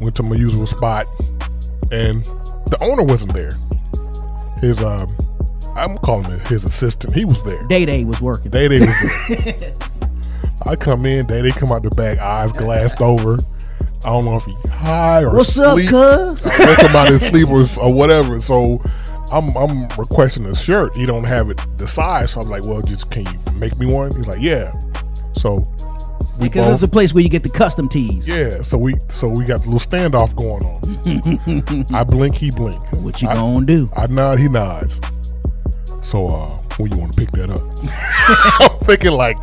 went 0.00 0.14
to 0.16 0.22
my 0.22 0.36
usual 0.36 0.66
spot, 0.66 1.06
and 1.90 2.24
the 2.66 2.78
owner 2.80 3.04
wasn't 3.04 3.32
there. 3.34 3.54
His 4.60 4.82
um, 4.82 5.14
I'm 5.76 5.98
calling 5.98 6.30
it 6.30 6.40
his 6.48 6.64
assistant. 6.64 7.14
He 7.14 7.24
was 7.24 7.42
there. 7.44 7.62
Day 7.64 7.84
Day 7.84 8.04
was 8.04 8.20
working. 8.20 8.50
Day 8.50 8.68
Day 8.68 8.80
was 8.80 9.28
there. 9.28 9.74
I 10.66 10.76
come 10.76 11.06
in, 11.06 11.26
Day 11.26 11.42
Day 11.42 11.50
come 11.50 11.70
out 11.72 11.82
the 11.82 11.90
back, 11.90 12.18
eyes 12.18 12.52
glassed 12.52 13.00
over. 13.00 13.38
I 14.04 14.10
don't 14.10 14.24
know 14.24 14.36
if 14.36 14.44
he 14.44 14.54
high 14.68 15.22
or 15.22 15.34
What's 15.34 15.58
up, 15.58 15.74
sleep. 15.74 15.88
cuz? 15.90 16.46
I 16.46 16.66
woke 16.66 16.78
him 16.78 16.96
out 16.96 17.08
his 17.08 17.24
sleep 17.26 17.48
or, 17.48 17.64
or 17.82 17.92
whatever. 17.92 18.40
So 18.40 18.80
I'm 19.32 19.56
I'm 19.56 19.88
requesting 19.98 20.44
a 20.46 20.54
shirt. 20.54 20.94
He 20.96 21.04
don't 21.06 21.24
have 21.24 21.50
it 21.50 21.60
the 21.78 21.86
size. 21.86 22.32
So 22.32 22.40
I'm 22.40 22.48
like, 22.48 22.64
well, 22.64 22.80
just 22.82 23.10
can 23.10 23.24
you 23.26 23.52
make 23.54 23.76
me 23.78 23.86
one? 23.92 24.14
He's 24.14 24.26
like, 24.26 24.40
yeah. 24.40 24.72
So 25.34 25.62
we 26.38 26.48
Because 26.48 26.66
both, 26.66 26.74
it's 26.74 26.82
a 26.84 26.88
place 26.88 27.12
where 27.14 27.22
you 27.22 27.28
get 27.28 27.42
the 27.42 27.48
custom 27.50 27.88
tees. 27.88 28.26
yeah. 28.26 28.62
So 28.62 28.78
we 28.78 28.94
so 29.08 29.28
we 29.28 29.44
got 29.44 29.62
the 29.62 29.70
little 29.70 29.78
standoff 29.90 30.34
going 30.36 30.64
on. 30.64 31.94
I 31.94 32.04
blink, 32.04 32.36
he 32.36 32.50
blink. 32.50 32.80
What 33.02 33.20
you 33.22 33.28
I, 33.28 33.34
gonna 33.34 33.66
do? 33.66 33.90
I 33.96 34.06
nod, 34.08 34.38
he 34.38 34.48
nods. 34.48 35.00
So 36.02 36.26
uh, 36.28 36.48
when 36.78 36.90
you 36.92 36.98
want 36.98 37.12
to 37.14 37.18
pick 37.18 37.30
that 37.32 37.50
up? 37.50 37.60
I'm 38.72 38.78
thinking 38.86 39.12
like 39.12 39.36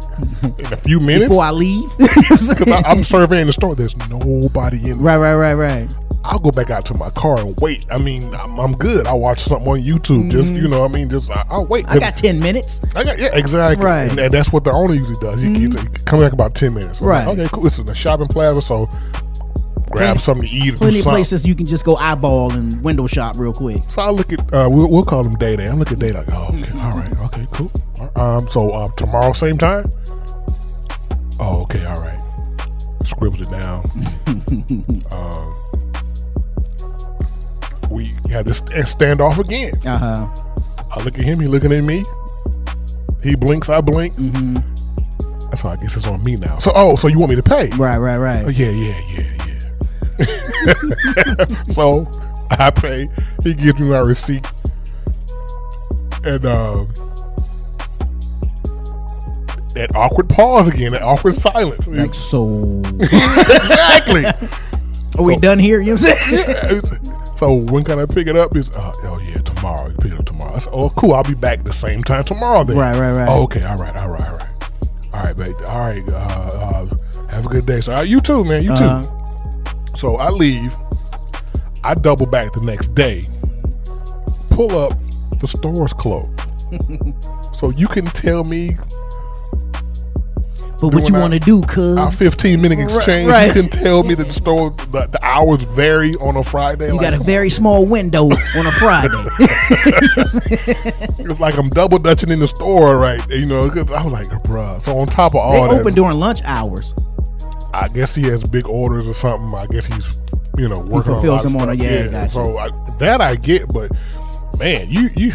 in 0.44 0.74
a 0.74 0.78
few 0.78 1.00
minutes. 1.00 1.28
Before 1.28 1.44
I 1.44 1.52
leave? 1.52 1.90
You 2.00 2.06
know 2.06 2.14
what 2.16 2.32
I'm? 2.32 2.56
Because 2.58 2.84
I'm 2.86 3.04
surveying 3.04 3.48
the 3.48 3.54
store. 3.54 3.75
There's 3.75 3.96
nobody 4.10 4.78
in 4.78 4.84
there. 4.84 4.96
right, 4.96 5.18
right, 5.18 5.54
right, 5.54 5.54
right. 5.54 5.96
I'll 6.25 6.39
go 6.39 6.51
back 6.51 6.70
out 6.70 6.86
to 6.88 6.94
my 6.96 7.10
car 7.12 7.39
and 7.39 7.55
wait. 7.62 7.86
I 7.91 7.98
mean, 7.98 8.34
I'm, 8.36 8.60
I'm 8.60 8.74
good. 8.74 9.08
I'll 9.08 9.20
watch 9.20 9.39
something 9.41 9.67
on 9.67 9.79
YouTube. 9.79 10.32
Just 10.32 10.55
you 10.55 10.67
know, 10.67 10.84
I 10.84 10.88
mean, 10.88 11.10
just 11.10 11.29
I, 11.32 11.44
I'll 11.50 11.65
wait. 11.67 11.86
Mm-hmm. 11.86 11.96
I 11.96 12.00
got 12.00 12.17
10 12.17 12.39
minutes. 12.39 12.82
I 12.96 13.03
got 13.03 13.17
yeah, 13.20 13.29
exactly. 13.34 13.86
Right. 13.86 14.10
And, 14.10 14.20
and 14.20 14.34
that's 14.34 14.51
what 14.51 14.63
the 14.63 14.72
owner 14.72 14.94
usually 14.94 15.20
does. 15.20 15.41
He, 15.41 15.53
he, 15.53 15.60
he 15.62 15.70
come 16.05 16.20
back 16.20 16.34
about 16.34 16.55
ten 16.55 16.74
minutes. 16.74 17.01
I'm 17.01 17.08
like, 17.08 17.25
Right. 17.25 17.39
okay, 17.39 17.48
cool. 17.51 17.67
It's 17.67 17.77
in 17.79 17.86
the 17.86 17.96
shopping 17.96 18.27
plaza, 18.27 18.62
so 18.62 18.86
grab 19.91 20.17
Plenty- 20.17 20.20
something 20.20 20.48
to 20.48 20.53
eat. 20.53 20.75
Plenty 20.77 21.00
of 21.00 21.05
places 21.05 21.46
you 21.46 21.55
can 21.55 21.65
just 21.65 21.86
go 21.86 21.96
eyeball 21.96 22.51
and 22.53 22.84
window 22.84 23.08
shop 23.08 23.36
real 23.38 23.53
quick. 23.53 23.84
So 23.89 24.01
I 24.01 24.10
look 24.10 24.34
at 24.34 24.39
uh, 24.53 24.67
we'll, 24.70 24.91
we'll 24.91 25.03
call 25.05 25.24
him 25.24 25.36
Day 25.36 25.55
Day. 25.55 25.67
I 25.67 25.74
look 25.74 25.91
at 25.91 26.00
Day 26.00 26.12
like, 26.12 26.25
oh, 26.32 26.48
okay, 26.53 26.79
all 26.79 26.98
right, 26.98 27.20
okay, 27.22 27.48
cool. 27.51 27.72
Um, 28.15 28.48
so 28.50 28.72
uh, 28.72 28.88
tomorrow 28.98 29.32
same 29.34 29.58
time. 29.58 29.86
Oh, 31.39 31.62
okay, 31.63 31.86
all 31.86 32.00
right. 32.00 32.20
Scribbles 33.03 33.41
it 33.41 33.51
down. 33.51 33.84
um, 35.12 35.53
we 37.89 38.12
had 38.30 38.46
this 38.46 38.58
stand- 38.58 39.20
standoff 39.20 39.39
again. 39.39 39.74
Uh 39.86 39.98
huh. 39.98 40.44
I 40.92 41.04
look 41.04 41.18
at 41.18 41.25
him. 41.25 41.39
He 41.39 41.48
looking 41.48 41.72
at 41.72 41.84
me. 41.84 42.06
He 43.24 43.36
blinks. 43.36 43.70
I 43.70 43.82
blink. 43.82 44.13
Mm-hmm. 44.15 45.50
That's 45.50 45.63
why 45.63 45.74
I 45.74 45.75
guess 45.77 45.96
it's 45.96 46.08
on 46.08 46.24
me 46.24 46.36
now. 46.36 46.58
So 46.60 46.72
oh, 46.75 46.96
so 46.96 47.08
you 47.08 47.20
want 47.20 47.30
me 47.30 47.36
to 47.36 47.44
pay? 47.44 47.70
Right, 47.77 47.98
right, 47.98 48.18
right. 48.18 48.44
Oh, 48.46 48.50
yeah, 48.50 48.70
yeah, 48.70 49.01
yeah, 49.15 49.24
yeah. 51.39 51.46
so 51.72 52.06
I 52.51 52.72
pay. 52.72 53.10
He 53.44 53.54
gives 53.54 53.80
me 53.80 53.89
my 53.89 54.00
receipt, 54.00 54.46
and 56.24 56.46
um, 56.46 56.94
that 59.75 59.92
awkward 59.96 60.30
pause 60.30 60.68
again. 60.68 60.94
That 60.94 61.04
awkward 61.04 61.36
silence. 61.36 61.88
Like, 61.88 62.13
so 62.13 62.82
exactly. 63.00 64.25
are 64.25 65.24
we 65.24 65.36
done 65.38 65.60
here? 65.60 65.80
You 65.80 65.96
know 65.96 66.01
what 66.01 66.12
I'm 66.12 66.30
saying? 66.30 66.82
Yeah, 66.84 67.25
so 67.36 67.54
when 67.54 67.84
can 67.84 68.00
I 68.00 68.06
pick 68.06 68.27
it 68.27 68.36
up? 68.36 68.56
Is 68.56 68.72
uh, 68.72 68.94
oh 69.04 69.20
yeah, 69.27 69.39
tomorrow. 69.39 69.89
You 69.89 69.96
pick 69.96 70.12
it 70.13 70.20
up 70.20 70.25
tomorrow. 70.25 70.56
I 70.56 70.60
said, 70.60 70.72
oh 70.74 70.89
cool. 70.92 71.13
I'll 71.13 71.24
be 71.24 71.36
back 71.36 71.63
the 71.63 71.74
same 71.74 72.01
time 72.01 72.24
tomorrow. 72.24 72.63
Then. 72.63 72.77
Right, 72.77 72.96
right, 72.96 73.12
right. 73.12 73.27
Oh, 73.30 73.44
okay. 73.44 73.63
All 73.63 73.77
right. 73.77 73.96
All 73.96 74.10
right. 74.10 74.27
All 74.27 74.38
right. 74.38 74.48
All 75.13 75.24
right, 75.24 75.38
babe. 75.38 75.56
All 75.68 75.80
right. 75.80 76.04
Uh, 76.08 76.13
uh, 76.13 77.27
have 77.30 77.46
a 77.46 77.50
good 77.50 77.65
day. 77.65 77.82
So 77.82 77.96
uh, 77.96 78.01
you 78.01 78.22
too, 78.22 78.44
man. 78.46 78.63
You 78.63 78.70
too. 78.70 78.84
Uh-huh. 78.84 79.96
So 79.96 80.15
I 80.15 80.30
leave. 80.30 80.75
I 81.84 81.94
double 81.94 82.25
back 82.25 82.51
the 82.54 82.62
next 82.62 82.96
day. 82.96 83.27
Pull 84.50 84.77
up. 84.77 84.94
The 85.39 85.48
store's 85.48 85.94
closed. 85.94 86.42
so 87.54 87.70
you 87.72 87.88
can 87.88 88.06
tell 88.06 88.44
me 88.44 88.72
But 90.82 90.94
what 90.94 91.08
you 91.10 91.15
want 91.15 91.34
to 91.34 91.39
do, 91.39 91.62
cuz? 91.63 91.98
our 91.98 92.12
15 92.12 92.62
minute 92.62 92.79
exchange. 92.79 93.29
right. 93.29 93.48
You 93.48 93.53
can 93.53 93.70
tell 93.70 94.03
me 94.03 94.13
that 94.15 94.27
the 94.27 94.34
store 94.34 94.72
the, 94.72 95.08
the 95.12 95.20
hours 95.24 95.63
vary 95.63 96.13
on 96.15 96.36
a 96.36 96.44
Friday. 96.44 96.88
You 96.88 96.94
Like, 96.94 97.01
got 97.12 97.13
a 97.13 97.24
very 97.24 97.50
small 97.50 97.86
window 97.86 98.25
on 98.25 98.65
a 98.67 98.72
Friday. 98.72 99.10
It's 101.27 101.39
like 101.39 101.58
I'm 101.58 101.70
double 101.70 101.98
dutching 101.98 102.29
in 102.29 102.39
the 102.39 102.48
store, 102.48 102.98
right? 103.00 103.20
You 103.29 103.46
know, 103.46 103.70
'cause 103.70 103.91
I 103.91 104.03
was 104.03 104.13
like, 104.13 104.27
bruh. 104.44 104.79
So 104.82 104.98
on 104.98 105.08
top 105.08 105.34
of 105.36 105.51
they 105.51 105.58
all 105.60 105.70
that, 105.70 105.82
open 105.82 105.94
during 105.96 106.17
lunch 106.17 106.41
hours. 106.46 106.94
I 107.74 107.88
guess 107.89 108.13
he 108.15 108.24
has 108.24 108.44
big 108.44 108.67
orders 108.70 109.10
or 109.10 109.13
something. 109.13 109.53
I 109.53 109.65
guess 109.67 109.86
he's, 109.86 110.17
you 110.58 110.70
know, 110.70 110.79
working 110.79 111.13
on 111.13 111.17
a 111.20 111.22
fulfills 111.22 111.46
of 111.46 111.51
them 111.51 111.62
on 111.62 111.70
a- 111.70 111.74
yeah, 111.74 112.08
gotcha. 112.08 112.29
So 112.29 112.58
I, 112.58 112.70
that 113.00 113.22
I 113.22 113.36
get, 113.36 113.67
but 113.74 113.91
man, 114.60 114.88
you 114.89 115.10
you, 115.15 115.32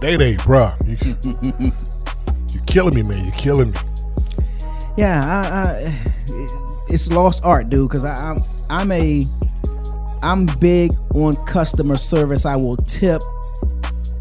day 0.00 0.16
day, 0.16 0.36
bruh, 0.36 0.74
you, 0.86 1.72
you 2.52 2.60
killing 2.66 2.94
me, 2.94 3.02
man. 3.02 3.24
You're 3.24 3.34
killing 3.34 3.70
me. 3.72 3.78
Yeah, 4.96 5.24
I, 5.24 5.88
I, 5.88 6.10
it's 6.88 7.08
lost 7.08 7.42
art, 7.44 7.70
dude. 7.70 7.88
Because 7.88 8.04
I'm 8.04 8.42
I'm 8.68 8.92
a 8.92 9.26
I'm 10.22 10.46
big 10.46 10.92
on 11.14 11.36
customer 11.46 11.96
service. 11.96 12.44
I 12.44 12.56
will 12.56 12.76
tip, 12.76 13.22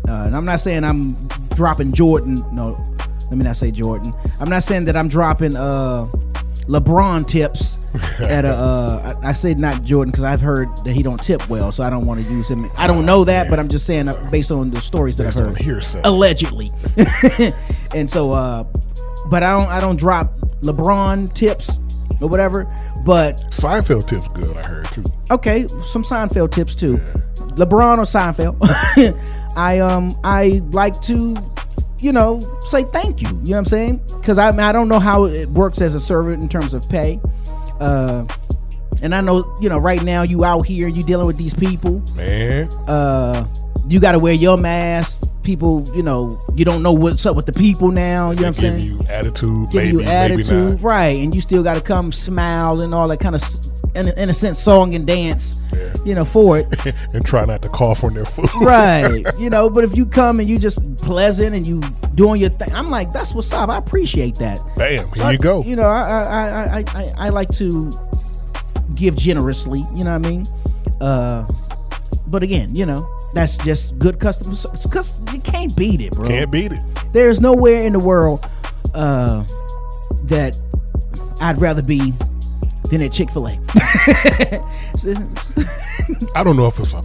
uh, 0.08 0.24
and 0.26 0.36
I'm 0.36 0.46
not 0.46 0.60
saying 0.60 0.84
I'm 0.84 1.28
dropping 1.56 1.92
Jordan. 1.94 2.46
No, 2.54 2.78
let 3.24 3.38
me 3.38 3.44
not 3.44 3.58
say 3.58 3.72
Jordan. 3.72 4.14
I'm 4.40 4.50
not 4.50 4.64
saying 4.64 4.86
that 4.86 4.96
I'm 4.96 5.08
dropping 5.08 5.56
uh, 5.56 6.08
LeBron 6.68 7.28
tips 7.28 7.86
at 8.20 8.46
a. 8.46 8.50
Uh, 8.54 9.16
I, 9.24 9.30
I 9.30 9.34
say 9.34 9.54
not 9.56 9.84
Jordan 9.84 10.12
because 10.12 10.24
I've 10.24 10.42
heard 10.42 10.68
that 10.86 10.94
he 10.94 11.04
don't 11.04 11.22
tip 11.22 11.50
well, 11.50 11.72
so 11.72 11.84
I 11.84 11.90
don't 11.90 12.06
want 12.06 12.24
to 12.24 12.32
use 12.32 12.50
him. 12.50 12.66
I 12.78 12.88
don't 12.88 13.06
know 13.06 13.26
that, 13.26 13.50
but 13.50 13.60
I'm 13.60 13.70
just 13.70 13.86
saying 13.86 14.08
uh, 14.08 14.30
based 14.32 14.52
on 14.52 14.70
the 14.70 14.80
stories 14.80 15.18
that 15.18 15.28
I've 15.28 15.34
heard 15.34 15.58
hearsay. 15.58 16.02
allegedly. 16.04 16.72
and 17.94 18.10
so 18.10 18.32
uh 18.34 18.64
but 19.30 19.44
I 19.44 19.52
don't 19.52 19.68
I 19.70 19.80
don't 19.80 19.98
drop 19.98 20.34
LeBron 20.62 21.34
tips 21.34 21.78
or 22.22 22.30
whatever. 22.30 22.66
But 23.06 23.38
Seinfeld 23.52 24.08
tips 24.08 24.28
good. 24.30 24.56
I 24.58 24.64
heard 24.64 24.86
too. 24.92 25.04
okay, 25.32 25.68
some 25.88 26.04
Seinfeld 26.04 26.52
tips 26.52 26.76
too. 26.76 26.98
LeBron 27.56 27.98
or 27.98 28.04
Seinfeld. 28.04 28.58
I 29.58 29.80
um 29.80 30.18
I 30.24 30.62
like 30.72 31.02
to 31.04 31.36
you 32.00 32.12
know 32.12 32.40
say 32.70 32.84
thank 32.84 33.22
you. 33.22 33.28
You 33.30 33.34
know 33.34 33.52
what 33.52 33.58
I'm 33.58 33.66
saying? 33.66 34.02
Because 34.20 34.38
I 34.38 34.50
I 34.50 34.72
don't 34.72 34.88
know 34.88 35.00
how 35.00 35.26
it 35.26 35.50
works 35.50 35.82
as 35.82 35.96
a 35.96 36.00
servant 36.00 36.42
in 36.42 36.50
terms 36.50 36.74
of 36.74 36.88
pay. 36.90 37.20
Uh, 37.80 38.26
and 39.02 39.16
I 39.16 39.22
know 39.22 39.56
you 39.62 39.70
know 39.70 39.78
right 39.78 40.04
now 40.04 40.24
you 40.24 40.44
out 40.44 40.64
here 40.64 40.88
you 40.90 41.04
dealing 41.04 41.26
with 41.28 41.38
these 41.38 41.54
people 41.54 42.00
Man, 42.18 42.68
uh 42.90 43.48
you 43.88 44.00
got 44.00 44.12
to 44.12 44.20
wear 44.20 44.34
your 44.34 44.58
mask. 44.58 45.24
People, 45.50 45.84
you 45.96 46.04
know, 46.04 46.38
you 46.54 46.64
don't 46.64 46.84
know 46.84 46.92
what's 46.94 47.26
up 47.26 47.36
with 47.36 47.48
the 47.48 47.52
people 47.54 47.90
now. 47.90 48.30
You 48.30 48.36
know 48.36 48.50
what 48.50 48.58
I'm 48.60 48.62
Give 48.62 48.82
saying? 48.82 48.86
you 48.86 49.00
attitude, 49.10 49.66
Give 49.72 49.74
maybe, 49.84 49.90
you 49.98 50.02
attitude, 50.04 50.80
right? 50.80 51.18
And 51.24 51.34
you 51.34 51.42
still 51.42 51.64
got 51.64 51.74
to 51.76 51.82
come 51.82 52.12
smile 52.12 52.82
and 52.82 52.94
all 52.94 53.08
that 53.08 53.20
kind 53.20 53.34
of, 53.34 53.42
in, 53.96 54.10
in 54.10 54.30
a 54.30 54.34
sense, 54.36 54.60
song 54.60 54.94
and 54.94 55.08
dance. 55.08 55.56
You 56.06 56.14
know, 56.14 56.24
for 56.24 56.60
it. 56.60 56.68
and 57.14 57.26
try 57.26 57.46
not 57.46 57.64
to 57.64 57.70
cough 57.70 58.04
on 58.04 58.14
their 58.14 58.26
food. 58.26 58.48
right 58.62 59.24
you 59.40 59.50
know 59.50 59.70
but 59.72 59.84
if 59.84 59.96
you 59.98 60.06
come 60.06 60.40
and 60.40 60.48
you 60.48 60.60
just 60.60 60.98
pleasant 60.98 61.56
and 61.56 61.66
you 61.66 61.82
doing 62.16 62.40
your 62.42 62.50
thing 62.50 62.74
i'm 62.76 62.90
like 62.90 63.12
that's 63.12 63.34
what's 63.34 63.52
up 63.54 63.70
i 63.70 63.78
appreciate 63.78 64.36
that 64.36 64.60
Bam, 64.76 65.10
here 65.14 65.24
I- 65.24 65.32
you 65.32 65.38
go. 65.38 65.64
you 65.64 65.76
know 65.76 65.84
I, 65.84 66.02
I 66.02 66.24
i 66.24 66.78
i 66.80 66.84
i, 66.96 67.14
I 67.26 67.30
like 67.30 67.50
to 67.56 67.92
give 68.96 69.16
generously 69.16 69.84
you 69.96 70.04
know 70.04 70.18
what 70.18 70.26
i 70.26 70.30
mean 70.30 70.48
uh 71.02 71.48
but 72.28 72.44
again 72.44 72.76
you 72.76 72.86
know 72.86 73.08
that's 73.34 73.58
just 73.58 73.98
good 74.00 74.20
customer 74.20 74.56
service 74.56 74.86
because 74.86 75.20
you 75.34 75.40
can't 75.42 75.76
beat 75.76 76.02
it 76.02 76.12
bro 76.14 76.28
Can't 76.28 76.52
beat 76.52 76.72
it. 76.72 76.80
there's 77.14 77.40
nowhere 77.42 77.82
in 77.82 77.94
the 77.94 78.00
world 78.00 78.48
uh 78.94 79.44
that 80.24 80.58
i'd 81.42 81.60
rather 81.62 81.82
be 81.84 82.12
than 82.90 83.02
at 83.02 83.12
chick-fil-a 83.12 83.52
I 86.36 86.44
don't 86.44 86.56
know 86.58 86.68
if 86.68 86.80
it's 86.80 86.94
a 86.94 87.02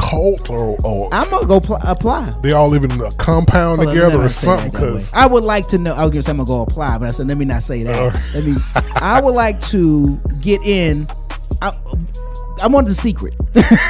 cult 0.00 0.48
or, 0.50 0.76
or 0.84 1.12
i'm 1.12 1.28
gonna 1.28 1.46
go 1.46 1.58
pl- 1.60 1.78
apply 1.82 2.32
they 2.42 2.52
all 2.52 2.68
live 2.68 2.84
in 2.84 2.92
a 3.00 3.10
compound 3.12 3.78
Well, 3.78 3.88
together 3.88 4.20
or 4.22 4.28
something. 4.28 4.70
Because 4.70 5.12
I 5.12 5.26
would 5.26 5.42
like 5.44 5.66
to 5.68 5.78
know. 5.78 5.92
I 5.94 6.04
was 6.04 6.12
gonna 6.12 6.22
say 6.22 6.30
I'm 6.30 6.36
gonna 6.38 6.46
go 6.46 6.62
apply, 6.62 6.98
but 6.98 7.08
I 7.08 7.10
said 7.10 7.26
let 7.26 7.36
me 7.36 7.44
not 7.44 7.62
say 7.64 7.82
that. 7.82 7.94
Uh. 7.96 8.16
let 8.34 8.44
me. 8.44 8.54
I 8.94 9.20
would 9.20 9.34
like 9.34 9.60
to 9.68 10.16
get 10.40 10.62
in. 10.62 11.06
I, 11.60 11.76
I 12.60 12.66
want 12.66 12.86
the 12.86 12.94
secret. 12.94 13.34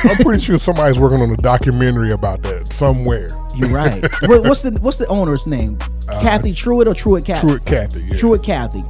I'm 0.04 0.16
pretty 0.16 0.40
sure 0.40 0.58
somebody's 0.58 0.98
working 0.98 1.20
on 1.20 1.30
a 1.30 1.36
documentary 1.36 2.12
about 2.12 2.42
that 2.42 2.72
somewhere. 2.72 3.28
You're 3.54 3.70
right. 3.70 4.02
what, 4.22 4.42
what's 4.44 4.62
the 4.62 4.70
What's 4.80 4.96
the 4.96 5.06
owner's 5.08 5.46
name? 5.46 5.78
Cathy 6.08 6.52
Truett 6.52 6.88
or 6.88 6.94
Truett 6.94 7.24
Cathy? 7.24 7.46
Uh, 7.46 7.58
Truett 7.58 7.66
Cathy, 7.66 8.00
yeah. 8.00 8.16
Truett 8.16 8.42
Cathy. 8.42 8.82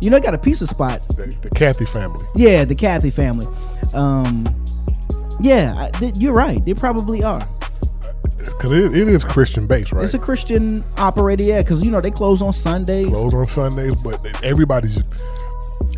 You 0.00 0.10
know, 0.10 0.16
I 0.16 0.20
got 0.20 0.34
a 0.34 0.38
pizza 0.38 0.66
spot. 0.66 1.00
The, 1.16 1.34
the 1.42 1.50
Cathy 1.50 1.84
family. 1.84 2.24
Yeah, 2.34 2.64
the 2.64 2.74
Cathy 2.74 3.10
family. 3.10 3.46
Um, 3.94 4.46
yeah, 5.40 5.74
I, 5.78 5.90
th- 5.90 6.16
you're 6.16 6.32
right. 6.32 6.62
They 6.64 6.74
probably 6.74 7.22
are. 7.22 7.46
Because 8.38 8.72
it, 8.72 8.94
it 8.96 9.08
is 9.08 9.24
Christian 9.24 9.66
based, 9.66 9.92
right? 9.92 10.02
It's 10.02 10.14
a 10.14 10.18
Christian 10.18 10.84
operator, 10.98 11.44
yeah, 11.44 11.62
because 11.62 11.84
you 11.84 11.90
know 11.90 12.00
they 12.00 12.10
close 12.10 12.42
on 12.42 12.52
Sundays. 12.52 13.08
Closed 13.08 13.36
on 13.36 13.46
Sundays, 13.46 13.94
but 13.96 14.44
everybody's. 14.44 15.02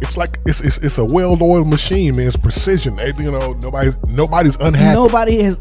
It's 0.03 0.17
like 0.17 0.39
it's 0.47 0.61
it's, 0.61 0.79
it's 0.79 0.99
a 0.99 1.05
well-oiled 1.05 1.69
machine, 1.69 2.17
man. 2.17 2.27
It's 2.27 2.37
precision. 2.37 2.97
They- 2.97 3.13
You 3.19 3.31
know, 3.31 3.53
nobody's 3.55 3.95
nobody's 4.05 4.57
unhappy. 4.57 4.95
Nobody 4.95 5.43
has 5.43 5.57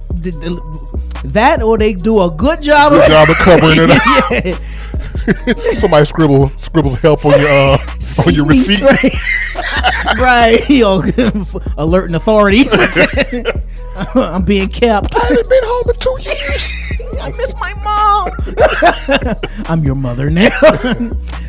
that, 1.25 1.61
or 1.63 1.77
they 1.77 1.93
do 1.93 2.21
a 2.21 2.29
good 2.31 2.61
job. 2.61 2.91
Good 2.91 3.03
of 3.03 3.07
job 3.09 3.29
of 3.29 3.35
covering 3.37 3.77
it 3.79 3.91
up. 3.91 4.61
Somebody 5.77 6.05
scribbles 6.05 6.53
scribbles 6.61 6.99
help 7.01 7.25
on 7.25 7.39
your 7.39 7.49
uh, 7.49 7.77
on 8.25 8.33
your 8.33 8.45
receipt. 8.45 8.81
right? 8.81 9.13
right. 10.19 10.69
Yo, 10.69 11.01
alerting 11.77 12.15
authorities. 12.15 12.67
I'm 14.15 14.43
being 14.43 14.67
kept. 14.69 15.15
I 15.15 15.19
haven't 15.19 15.49
been 15.49 15.63
home 15.63 15.89
in 15.89 15.95
two 15.99 16.17
years. 16.21 16.71
I 17.21 17.31
miss 17.37 17.53
my 17.59 17.73
mom. 17.85 19.63
I'm 19.69 19.79
your 19.83 19.95
mother 19.95 20.29
now. 20.29 20.49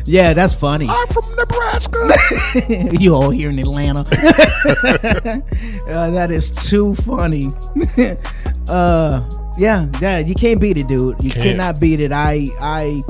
Yeah, 0.05 0.33
that's 0.33 0.53
funny. 0.53 0.87
I'm 0.89 1.07
from 1.07 1.23
Nebraska. 1.35 2.93
you 2.99 3.13
all 3.15 3.29
here 3.29 3.49
in 3.49 3.59
Atlanta. 3.59 4.03
Uh, 5.87 6.09
that 6.09 6.31
is 6.31 6.49
too 6.51 6.95
funny. 6.95 7.51
uh, 8.67 9.21
yeah, 9.57 9.87
yeah, 10.01 10.17
you 10.19 10.33
can't 10.33 10.59
beat 10.59 10.77
it, 10.77 10.87
dude. 10.87 11.21
You 11.23 11.29
Can't. 11.31 11.43
cannot 11.51 11.79
beat 11.79 12.01
it. 12.01 12.11
I 12.11 12.49
I 12.59 13.01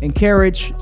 encourage, 0.00 0.72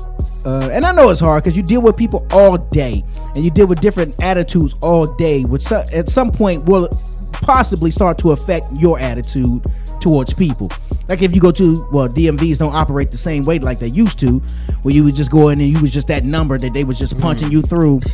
uh, 0.45 0.69
and 0.71 0.85
I 0.85 0.91
know 0.91 1.09
it's 1.09 1.19
hard 1.19 1.43
because 1.43 1.57
you 1.57 1.63
deal 1.63 1.81
with 1.81 1.97
people 1.97 2.25
all 2.31 2.57
day, 2.57 3.01
and 3.35 3.43
you 3.43 3.49
deal 3.51 3.65
with 3.67 3.81
different 3.81 4.15
attitudes 4.23 4.73
all 4.81 5.07
day, 5.15 5.43
which 5.43 5.63
so- 5.63 5.85
at 5.91 6.07
some 6.09 6.31
point 6.31 6.65
will 6.65 6.87
possibly 7.31 7.89
start 7.91 8.17
to 8.19 8.31
affect 8.31 8.67
your 8.75 8.99
attitude 8.99 9.63
towards 9.99 10.31
people. 10.33 10.69
Like 11.09 11.23
if 11.23 11.33
you 11.33 11.41
go 11.41 11.51
to 11.51 11.87
well, 11.91 12.07
DMVs 12.07 12.59
don't 12.59 12.73
operate 12.73 13.09
the 13.09 13.17
same 13.17 13.43
way 13.43 13.57
like 13.57 13.79
they 13.79 13.87
used 13.87 14.19
to, 14.19 14.39
where 14.83 14.93
you 14.93 15.03
would 15.03 15.15
just 15.15 15.31
go 15.31 15.49
in 15.49 15.59
and 15.59 15.75
you 15.75 15.81
was 15.81 15.91
just 15.91 16.07
that 16.07 16.23
number 16.23 16.57
that 16.59 16.71
they 16.71 16.83
was 16.83 16.99
just 16.99 17.15
mm. 17.15 17.21
punching 17.21 17.51
you 17.51 17.61
through. 17.61 17.99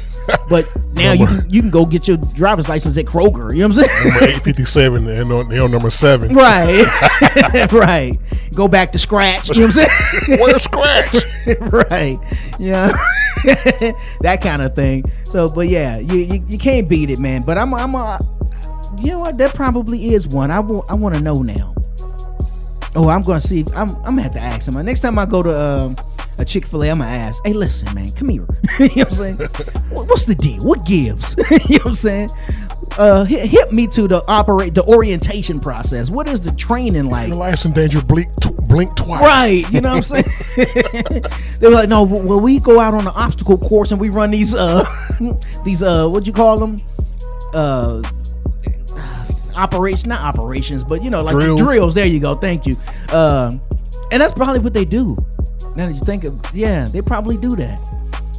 But 0.50 0.68
now 0.94 1.12
you 1.12 1.26
can 1.28 1.50
you 1.50 1.62
can 1.62 1.70
go 1.72 1.86
get 1.86 2.08
your 2.08 2.18
driver's 2.18 2.68
license 2.70 2.98
at 2.98 3.06
Kroger. 3.06 3.52
You 3.54 3.62
know 3.62 3.68
what 3.68 3.78
I'm 3.78 3.84
saying? 3.86 4.10
Number 4.10 4.26
eight 4.26 4.42
fifty 4.44 4.66
seven 4.66 5.08
and 5.08 5.32
on, 5.32 5.58
on 5.58 5.72
number 5.72 5.90
seven. 5.92 6.34
right, 6.34 7.72
right. 7.72 8.20
Go 8.54 8.68
back 8.68 8.92
to 8.94 9.00
scratch. 9.00 9.50
You 9.50 9.62
know 9.62 9.68
what 9.68 9.78
I'm 9.78 10.22
saying? 10.28 10.40
Where's 10.40 10.64
scratch? 10.64 11.16
right. 11.92 12.20
Yeah. 12.60 12.92
that 14.22 14.40
kind 14.42 14.62
of 14.64 14.76
thing. 14.76 15.04
So, 15.26 15.50
but 15.50 15.68
yeah, 15.68 15.98
you, 15.98 16.18
you 16.18 16.44
you 16.48 16.58
can't 16.58 16.90
beat 16.90 17.12
it, 17.12 17.20
man. 17.20 17.44
But 17.44 17.58
I'm 17.60 17.74
I'm 17.74 17.94
a, 17.94 18.20
you 18.98 19.12
know 19.12 19.20
what? 19.20 19.38
That 19.38 19.54
probably 19.54 20.14
is 20.14 20.28
one. 20.28 20.50
I 20.50 20.60
want 20.60 20.90
I 20.90 20.96
want 20.96 21.16
to 21.16 21.22
know 21.22 21.42
now. 21.44 21.74
Oh, 22.96 23.10
I'm 23.10 23.24
gonna 23.24 23.42
see. 23.42 23.66
I'm 23.76 23.96
I'm 23.98 24.04
gonna 24.04 24.22
have 24.22 24.34
to 24.34 24.40
ask 24.40 24.68
him. 24.68 24.84
Next 24.86 25.02
time 25.02 25.20
I 25.20 25.26
go 25.26 25.44
to 25.44 25.62
um, 25.62 25.98
a 26.40 26.46
Chick 26.46 26.66
Fil 26.66 26.84
A, 26.84 26.90
I'm 26.90 27.00
gonna 27.00 27.10
ask. 27.10 27.46
Hey, 27.46 27.54
listen, 27.54 27.94
man, 27.94 28.12
come 28.14 28.30
here. 28.30 28.48
you 28.80 28.86
know 28.88 29.04
what 29.04 29.08
I'm 29.08 29.14
saying? 29.14 29.36
What's 29.90 30.26
the 30.26 30.36
deal? 30.36 30.64
What 30.64 30.86
gives? 30.86 31.36
you 31.68 31.78
know 31.78 31.84
what 31.84 31.86
I'm 31.88 31.96
saying? 31.96 32.30
Uh, 32.98 33.26
hit, 33.26 33.50
hit 33.50 33.74
me 33.74 33.88
to 33.88 34.08
the 34.08 34.24
operate 34.30 34.74
the 34.74 34.84
orientation 34.86 35.60
process. 35.60 36.10
What 36.10 36.30
is 36.30 36.42
the 36.42 36.52
training 36.54 37.10
like? 37.10 37.28
Your 37.28 37.38
life's 37.38 37.66
in 37.66 37.74
danger. 37.74 38.02
Blink, 38.02 38.30
tw- 38.40 38.56
blink 38.70 38.96
twice. 38.96 39.22
Right, 39.22 39.66
you 39.70 39.82
know 39.82 39.96
what 39.96 40.12
I'm 40.12 40.24
saying? 40.24 41.22
they 41.60 41.68
were 41.68 41.74
like, 41.74 41.90
no, 41.90 42.04
well, 42.04 42.40
we 42.40 42.62
go 42.62 42.80
out 42.80 42.94
on 42.94 43.04
the 43.04 43.12
obstacle 43.12 43.58
course 43.58 43.92
and 43.92 44.00
we 44.00 44.10
run 44.10 44.32
these, 44.32 44.54
uh, 44.54 44.86
these, 45.66 45.84
uh, 45.84 46.08
what 46.08 46.24
do 46.24 46.28
you 46.28 46.34
call 46.34 46.58
them, 46.58 46.80
uh, 47.54 48.02
operation, 49.56 50.10
not 50.10 50.22
operations, 50.22 50.84
but 50.84 51.04
you 51.04 51.10
know, 51.10 51.22
like 51.22 51.36
Drills. 51.36 51.62
drills. 51.62 51.94
There 51.94 52.06
you 52.06 52.20
go. 52.20 52.36
Thank 52.36 52.66
you. 52.66 52.76
Um, 53.12 53.62
and 54.12 54.22
that's 54.22 54.34
probably 54.34 54.60
what 54.60 54.74
they 54.74 54.86
do. 54.86 55.18
Now 55.76 55.88
that 55.88 55.94
you 55.94 56.02
think 56.02 56.24
of, 56.24 56.40
yeah, 56.54 56.88
they 56.88 57.02
probably 57.02 57.38
do 57.38 57.56
that. 57.58 57.80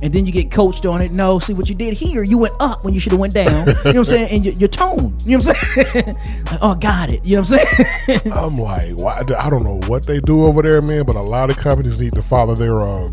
And 0.02 0.12
then 0.12 0.26
you 0.26 0.32
get 0.32 0.50
coached 0.50 0.84
on 0.84 1.00
it. 1.00 1.12
No, 1.12 1.38
see 1.38 1.54
what 1.54 1.70
you 1.70 1.74
did 1.74 1.94
here. 1.94 2.22
You 2.22 2.36
went 2.36 2.54
up 2.60 2.84
when 2.84 2.92
you 2.92 3.00
should 3.00 3.12
have 3.12 3.20
went 3.20 3.32
down. 3.32 3.66
you 3.66 3.72
know 3.72 3.80
what 3.82 3.96
I'm 3.96 4.04
saying? 4.04 4.30
And 4.30 4.44
your, 4.44 4.54
your 4.54 4.68
tone. 4.68 5.16
You 5.24 5.38
know 5.38 5.44
what 5.44 5.56
I'm 5.56 5.92
saying? 5.94 6.16
Like, 6.46 6.58
oh, 6.62 6.74
got 6.76 7.10
it. 7.10 7.24
You 7.24 7.36
know 7.36 7.42
what 7.42 7.50
I'm 7.50 8.18
saying? 8.20 8.32
I'm 8.32 8.56
like, 8.56 8.92
why, 8.92 9.18
I 9.18 9.50
don't 9.50 9.64
know 9.64 9.80
what 9.88 10.06
they 10.06 10.20
do 10.20 10.44
over 10.44 10.62
there, 10.62 10.80
man. 10.82 11.04
But 11.06 11.16
a 11.16 11.22
lot 11.22 11.50
of 11.50 11.56
companies 11.56 11.98
need 11.98 12.12
to 12.12 12.22
follow 12.22 12.54
their 12.54 12.78
uh, 12.78 13.10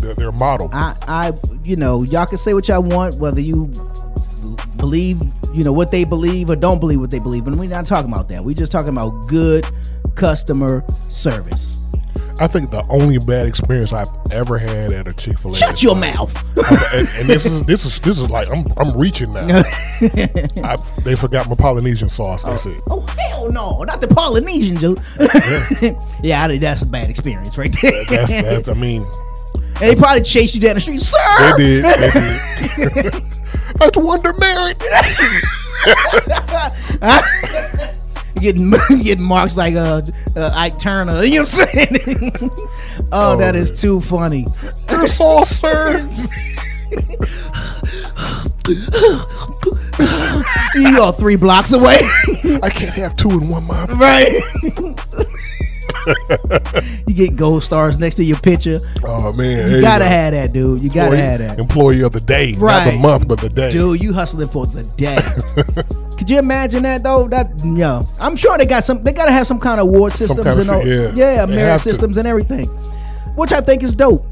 their, 0.00 0.14
their 0.14 0.32
model. 0.32 0.68
I, 0.72 0.96
I, 1.02 1.32
you 1.64 1.76
know, 1.76 2.02
y'all 2.02 2.26
can 2.26 2.38
say 2.38 2.54
what 2.54 2.66
y'all 2.66 2.82
want, 2.82 3.16
whether 3.16 3.40
you 3.40 3.72
believe, 4.76 5.20
you 5.54 5.64
know, 5.64 5.72
what 5.72 5.90
they 5.90 6.04
believe 6.04 6.50
or 6.50 6.56
don't 6.56 6.80
believe 6.80 7.00
what 7.00 7.10
they 7.10 7.18
believe. 7.18 7.44
But 7.44 7.56
we're 7.56 7.68
not 7.68 7.86
talking 7.86 8.12
about 8.12 8.28
that. 8.28 8.44
We're 8.44 8.54
just 8.54 8.72
talking 8.72 8.90
about 8.90 9.10
good 9.28 9.66
customer 10.14 10.84
service. 11.08 11.76
I 12.40 12.48
think 12.48 12.70
the 12.70 12.82
only 12.88 13.18
bad 13.18 13.46
experience 13.46 13.92
I've 13.92 14.08
ever 14.30 14.58
had 14.58 14.90
at 14.90 15.06
a 15.06 15.12
Chick 15.12 15.38
Fil 15.38 15.52
A. 15.52 15.56
Shut 15.56 15.82
your 15.82 15.94
mouth. 15.94 16.34
and, 16.92 17.08
and 17.16 17.28
this 17.28 17.46
is 17.46 17.62
this 17.64 17.84
is 17.84 18.00
this 18.00 18.18
is 18.18 18.30
like 18.30 18.48
I'm 18.48 18.64
I'm 18.78 18.98
reaching 18.98 19.32
now. 19.32 19.62
I, 20.00 20.76
they 21.04 21.14
forgot 21.14 21.48
my 21.48 21.54
Polynesian 21.54 22.08
sauce. 22.08 22.42
That's 22.42 22.66
oh, 22.66 22.70
it. 22.70 22.80
Oh 22.88 23.00
hell 23.18 23.52
no, 23.52 23.84
not 23.84 24.00
the 24.00 24.08
Polynesian 24.08 24.76
dude. 24.76 25.00
yeah, 26.22 26.44
I 26.44 26.58
that's 26.58 26.82
a 26.82 26.86
bad 26.86 27.10
experience 27.10 27.56
right 27.58 27.74
there. 27.80 28.04
That's 28.06 28.32
that's. 28.32 28.68
I 28.68 28.74
mean, 28.74 29.06
and 29.54 29.76
they 29.80 29.94
probably 29.94 30.22
chased 30.22 30.54
you 30.54 30.60
down 30.60 30.74
the 30.74 30.80
street, 30.80 31.00
they 31.00 31.04
sir. 31.04 31.56
did. 31.56 31.84
They 31.84 33.02
did. 33.02 33.41
That's 33.76 33.98
Wonder 33.98 34.32
Mary. 34.38 34.74
getting 38.40 38.70
getting 39.02 39.24
marks 39.24 39.56
like 39.56 39.74
uh, 39.74 40.02
uh 40.36 40.50
Ike 40.54 40.78
Turner. 40.78 41.22
You 41.24 41.42
know 41.42 41.42
what 41.42 41.52
I'm 41.52 41.68
saying? 41.68 41.98
oh, 43.12 43.12
Oh, 43.12 43.36
that 43.38 43.56
is 43.56 43.70
man. 43.70 43.78
too 43.78 44.00
funny. 44.00 44.46
Sauce, 45.06 45.50
sir. 45.50 46.08
You 50.74 51.00
are 51.02 51.12
three 51.12 51.36
blocks 51.36 51.72
away. 51.72 51.98
I 52.62 52.70
can't 52.70 52.94
have 52.96 53.16
two 53.16 53.30
in 53.30 53.48
one 53.48 53.64
month. 53.64 53.90
right. 53.92 54.40
you 57.06 57.14
get 57.14 57.36
gold 57.36 57.62
stars 57.62 57.98
next 57.98 58.16
to 58.16 58.24
your 58.24 58.38
picture. 58.38 58.80
Oh 59.04 59.32
man, 59.32 59.70
You 59.70 59.76
you 59.76 59.82
gotta 59.82 60.04
go. 60.04 60.08
have 60.08 60.32
that, 60.32 60.52
dude. 60.52 60.82
You 60.82 60.88
gotta 60.88 61.06
Employee- 61.14 61.20
have 61.20 61.38
that. 61.40 61.58
Employee 61.58 62.00
of 62.02 62.12
the 62.12 62.20
day, 62.20 62.52
not 62.52 62.60
Right. 62.60 62.90
the 62.92 62.98
month, 62.98 63.28
but 63.28 63.40
the 63.40 63.48
day. 63.48 63.70
Dude, 63.70 64.02
you 64.02 64.12
hustling 64.12 64.48
for 64.48 64.66
the 64.66 64.82
day. 64.96 65.16
Could 66.18 66.30
you 66.30 66.38
imagine 66.38 66.82
that 66.84 67.02
though? 67.02 67.28
That 67.28 67.48
yeah, 67.64 68.02
I'm 68.20 68.36
sure 68.36 68.56
they 68.58 68.66
got 68.66 68.84
some. 68.84 69.02
They 69.02 69.12
gotta 69.12 69.32
have 69.32 69.46
some 69.46 69.58
kind 69.58 69.80
of 69.80 69.88
award 69.88 70.12
systems 70.12 70.44
kind 70.44 70.58
of 70.58 70.68
and 70.68 70.70
all, 70.70 70.86
yeah. 70.86 71.12
yeah, 71.14 71.46
merit 71.46 71.70
have 71.70 71.82
to. 71.82 71.88
systems 71.88 72.16
and 72.16 72.28
everything, 72.28 72.66
which 73.36 73.52
I 73.52 73.60
think 73.60 73.82
is 73.82 73.94
dope. 73.96 74.24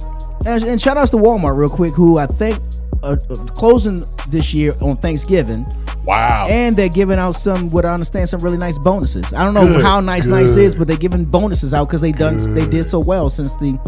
And, 0.47 0.63
and 0.65 0.81
shout 0.81 0.97
outs 0.97 1.11
to 1.11 1.17
Walmart 1.17 1.57
real 1.59 1.69
quick, 1.69 1.93
who 1.95 2.19
I 2.19 2.27
think 2.27 2.59
uh, 3.03 3.17
uh, 3.29 3.35
closing 3.49 4.07
this 4.29 4.55
year 4.55 4.75
on 4.81 4.97
Thanksgiving 4.97 5.67
Wow. 6.05 6.47
And 6.49 6.77
they're 6.77 6.89
giving 6.89 7.19
out 7.19 7.33
some, 7.37 7.71
what 7.71 7.85
I 7.85 7.93
understand, 7.93 8.29
some 8.29 8.41
really 8.41 8.57
nice 8.57 8.79
bonuses. 8.79 9.33
I 9.35 9.45
don't 9.45 9.55
know 9.55 9.67
Good, 9.67 9.85
how 9.85 10.01
nice 10.01 10.27
nice 10.27 10.57
is, 10.57 10.75
but 10.75 10.89
they're 10.89 10.97
giving 10.97 11.25
bonuses 11.25 11.75
out 11.75 11.87
because 11.89 12.01
they 12.01 12.13
done 12.13 12.55
they 12.55 12.67
did 12.67 12.89
so 12.89 12.99
well 13.01 13.29
since 13.31 13.53
the, 13.59 13.79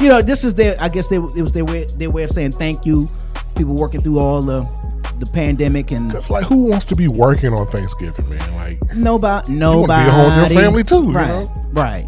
you 0.00 0.08
know, 0.08 0.20
this 0.22 0.44
is 0.44 0.54
their. 0.54 0.76
I 0.80 0.88
guess 0.88 1.08
they, 1.08 1.16
it 1.16 1.42
was 1.42 1.52
their 1.52 1.64
way 1.64 1.84
their 1.96 2.10
way 2.10 2.24
of 2.24 2.30
saying 2.30 2.52
thank 2.52 2.84
you. 2.84 3.08
People 3.56 3.74
working 3.74 4.00
through 4.02 4.18
all 4.18 4.42
the 4.42 4.62
the 5.18 5.26
pandemic 5.26 5.92
and 5.92 6.12
It's 6.12 6.30
like 6.30 6.44
who 6.44 6.62
wants 6.64 6.84
to 6.86 6.96
be 6.96 7.06
working 7.08 7.52
on 7.52 7.66
Thanksgiving, 7.68 8.28
man? 8.28 8.54
Like 8.56 8.94
nobody 8.96 9.52
nobody 9.52 10.04
be 10.04 10.10
home 10.10 10.40
with 10.42 10.52
your 10.52 10.60
family 10.62 10.82
too, 10.82 11.04
you 11.04 11.12
Right, 11.12 11.28
know? 11.28 11.50
right. 11.72 12.06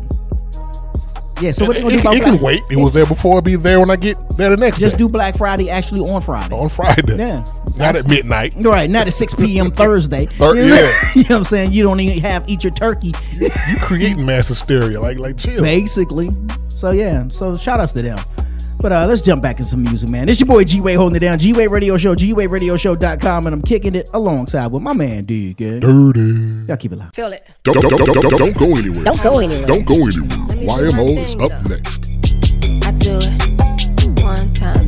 Yeah. 1.41 1.51
So 1.53 1.67
what 1.67 1.77
it, 1.77 1.85
they 1.85 1.91
gonna 1.91 1.91
do 1.91 1.99
it- 1.99 2.01
about 2.01 2.15
it 2.17 2.23
can 2.23 2.43
wait. 2.43 2.61
It 2.71 2.77
was 2.77 2.93
there 2.95 3.07
before. 3.07 3.33
It'll 3.39 3.43
be 3.43 3.57
there 3.57 3.81
when 3.81 3.91
I 3.91 3.97
get 3.97 4.17
there 4.37 4.51
the 4.51 4.57
next 4.57 4.79
Just 4.79 4.93
day 4.93 4.99
do 4.99 5.09
Black 5.09 5.37
Friday 5.37 5.69
actually 5.71 6.01
on 6.01 6.23
Friday. 6.23 6.55
on 6.55 6.69
Friday. 6.69 7.17
Yeah. 7.19 7.45
Not 7.77 7.97
at 7.97 8.09
midnight. 8.09 8.55
Right, 8.57 8.89
not 8.89 9.07
at 9.07 9.15
6 9.15 9.35
p.m. 9.35 9.71
Thursday. 9.71 10.27
Thir- 10.27 10.57
you, 10.57 10.69
know, 10.69 10.75
yeah. 10.75 11.09
you 11.15 11.23
know 11.23 11.29
what 11.29 11.37
I'm 11.39 11.45
saying? 11.45 11.73
You 11.73 11.83
don't 11.83 12.01
even 12.01 12.19
have 12.23 12.49
eat 12.49 12.63
your 12.65 12.73
turkey, 12.73 13.13
You 13.33 13.51
creating 13.81 14.25
mass 14.25 14.49
hysteria. 14.49 15.01
Like 15.01 15.19
like 15.19 15.37
chill. 15.37 15.63
basically. 15.63 16.31
So 16.77 16.91
yeah, 16.91 17.29
so 17.29 17.57
shout 17.57 17.81
outs 17.81 17.93
to 17.93 18.03
them. 18.03 18.19
But 18.81 18.93
uh, 18.93 19.07
let's 19.07 19.23
jump 19.23 19.43
back 19.43 19.61
in 19.61 19.65
some 19.65 19.83
music, 19.83 20.11
man. 20.11 20.29
It's 20.29 20.39
your 20.39 20.47
boy 20.47 20.63
G 20.65 20.83
Wade 20.83 20.99
holding 20.99 21.17
it 21.17 21.21
down. 21.21 21.39
G 21.39 21.55
Wade 21.55 21.71
Radio 21.71 21.97
Show, 21.97 22.15
G 22.15 22.35
Wade 22.35 22.51
Radio 22.51 22.77
Show.com, 22.77 23.47
and 23.47 23.55
I'm 23.55 23.63
kicking 23.63 23.95
it 23.95 24.11
alongside 24.13 24.71
with 24.73 24.83
my 24.83 24.93
man 24.93 25.25
Deacon. 25.25 25.81
Dirty. 25.81 26.67
Y'all 26.69 26.77
keep 26.77 26.93
it 26.93 26.97
loud. 26.99 27.15
Feel 27.15 27.33
it. 27.33 27.51
Don't, 27.63 27.81
don't, 27.81 27.97
don't, 27.97 28.13
don't, 28.13 28.39
don't 28.39 28.59
go 28.59 28.67
anywhere. 28.77 29.05
Don't 29.05 29.23
go 29.23 29.39
anywhere. 29.39 29.67
Don't 29.67 29.87
go 29.87 29.95
anywhere. 29.95 30.47
Let 30.49 30.59
me 30.59 30.67
YMO 30.67 31.17
is 31.17 31.35
up 31.37 31.49
though. 31.49 31.75
next. 31.75 32.11
I 32.87 32.93
do 32.99 33.19
it. 33.23 34.23
One 34.23 34.53
time, 34.53 34.87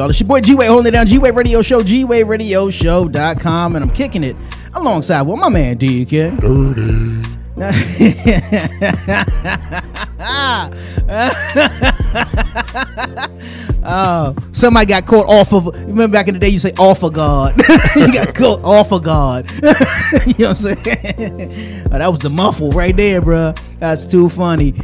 y'all, 0.00 0.08
what's 0.08 0.20
up, 0.20 0.20
y'all? 0.20 0.20
It's 0.20 0.20
your 0.20 0.28
boy 0.28 0.40
G 0.40 0.54
Wade 0.54 0.68
holding 0.68 0.88
it 0.88 0.92
down. 0.92 1.06
G 1.06 1.18
Wade 1.18 1.34
Radio 1.34 1.62
Show, 1.62 1.82
G 1.82 2.04
Wade 2.04 2.26
Radio 2.26 2.70
Show.com, 2.70 3.76
and 3.76 3.84
I'm 3.84 3.90
kicking 3.90 4.24
it 4.24 4.36
alongside 4.74 5.22
with 5.22 5.38
my 5.38 5.48
man 5.48 5.76
Deacon. 5.76 6.36
Dirty. 6.36 7.20
Oh, 13.82 14.36
somebody 14.52 14.86
got 14.86 15.06
caught 15.06 15.26
off 15.26 15.54
of. 15.54 15.66
Remember 15.66 16.08
back 16.08 16.28
in 16.28 16.34
the 16.34 16.38
day, 16.38 16.50
you 16.50 16.58
say 16.58 16.72
off 16.72 17.02
of 17.02 17.14
God. 17.14 17.58
you 17.96 18.12
got 18.12 18.34
caught 18.34 18.62
off 18.62 18.92
of 18.92 19.02
God. 19.02 19.50
you 20.26 20.34
know 20.38 20.50
what 20.50 20.50
I'm 20.50 20.54
saying? 20.54 21.86
Oh, 21.90 21.98
that 21.98 22.08
was 22.10 22.18
the 22.18 22.28
muffle 22.28 22.70
right 22.72 22.94
there, 22.94 23.22
bruh. 23.22 23.58
That's 23.78 24.04
too 24.04 24.28
funny. 24.28 24.74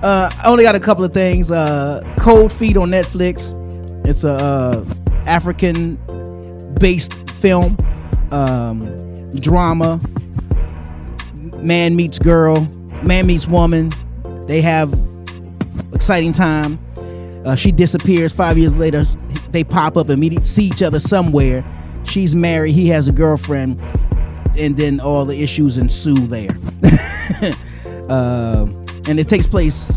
uh, 0.00 0.30
I 0.32 0.42
only 0.44 0.62
got 0.62 0.76
a 0.76 0.80
couple 0.80 1.04
of 1.04 1.12
things. 1.12 1.50
Uh, 1.50 2.04
Cold 2.18 2.52
Feet 2.52 2.76
on 2.76 2.90
Netflix. 2.90 3.51
It's 4.04 4.24
a 4.24 4.32
uh, 4.32 4.84
African-based 5.26 7.12
film, 7.30 7.76
um, 8.30 9.32
drama. 9.34 10.00
Man 11.58 11.94
meets 11.94 12.18
girl, 12.18 12.62
man 13.02 13.26
meets 13.26 13.46
woman. 13.46 13.92
They 14.46 14.60
have 14.60 14.92
exciting 15.94 16.32
time. 16.32 16.78
Uh, 17.44 17.54
she 17.54 17.70
disappears. 17.72 18.32
Five 18.32 18.58
years 18.58 18.76
later, 18.78 19.04
they 19.50 19.64
pop 19.64 19.96
up 19.96 20.08
and 20.08 20.20
meet, 20.20 20.46
see 20.46 20.64
each 20.64 20.82
other 20.82 21.00
somewhere. 21.00 21.64
She's 22.04 22.34
married. 22.34 22.72
He 22.72 22.88
has 22.88 23.06
a 23.08 23.12
girlfriend, 23.12 23.80
and 24.56 24.76
then 24.76 24.98
all 25.00 25.24
the 25.24 25.42
issues 25.42 25.78
ensue 25.78 26.26
there. 26.26 26.50
uh, 28.08 28.66
and 29.06 29.20
it 29.20 29.28
takes 29.28 29.46
place. 29.46 29.96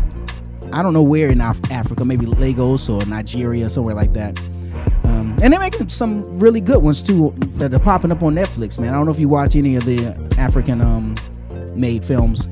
I 0.76 0.82
don't 0.82 0.92
know 0.92 1.02
where 1.02 1.30
in 1.30 1.40
Af- 1.40 1.70
Africa, 1.70 2.04
maybe 2.04 2.26
Lagos 2.26 2.90
or 2.90 3.02
Nigeria, 3.06 3.70
somewhere 3.70 3.94
like 3.94 4.12
that. 4.12 4.38
Um, 5.04 5.34
and 5.42 5.50
they're 5.50 5.58
making 5.58 5.88
some 5.88 6.38
really 6.38 6.60
good 6.60 6.82
ones 6.82 7.02
too 7.02 7.32
that 7.54 7.72
are 7.72 7.78
popping 7.78 8.12
up 8.12 8.22
on 8.22 8.34
Netflix, 8.34 8.78
man. 8.78 8.92
I 8.92 8.96
don't 8.98 9.06
know 9.06 9.12
if 9.12 9.18
you 9.18 9.26
watch 9.26 9.56
any 9.56 9.76
of 9.76 9.86
the 9.86 10.08
African 10.36 10.82
um, 10.82 11.14
made 11.74 12.04
films. 12.04 12.46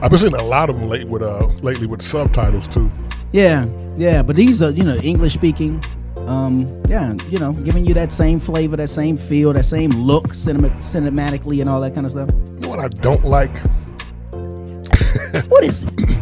I've 0.00 0.10
been 0.10 0.20
seeing 0.20 0.34
a 0.34 0.44
lot 0.44 0.70
of 0.70 0.78
them 0.78 0.88
late 0.88 1.08
with 1.08 1.22
uh 1.22 1.48
lately 1.62 1.88
with 1.88 2.00
subtitles 2.00 2.68
too. 2.68 2.88
Yeah, 3.32 3.66
yeah, 3.96 4.22
but 4.22 4.36
these 4.36 4.62
are 4.62 4.70
you 4.70 4.84
know 4.84 4.94
English 4.98 5.34
speaking. 5.34 5.82
Um, 6.28 6.80
yeah, 6.88 7.14
you 7.28 7.40
know, 7.40 7.52
giving 7.54 7.84
you 7.86 7.94
that 7.94 8.12
same 8.12 8.38
flavor, 8.38 8.76
that 8.76 8.90
same 8.90 9.16
feel, 9.16 9.52
that 9.52 9.64
same 9.64 9.90
look, 9.90 10.32
cinema, 10.32 10.70
cinematically, 10.76 11.60
and 11.60 11.68
all 11.68 11.80
that 11.80 11.92
kind 11.92 12.06
of 12.06 12.12
stuff. 12.12 12.30
You 12.54 12.60
know 12.60 12.68
what 12.68 12.78
I 12.78 12.86
don't 12.86 13.24
like? 13.24 13.56
What 15.48 15.64
is 15.64 15.82
it? 15.82 15.90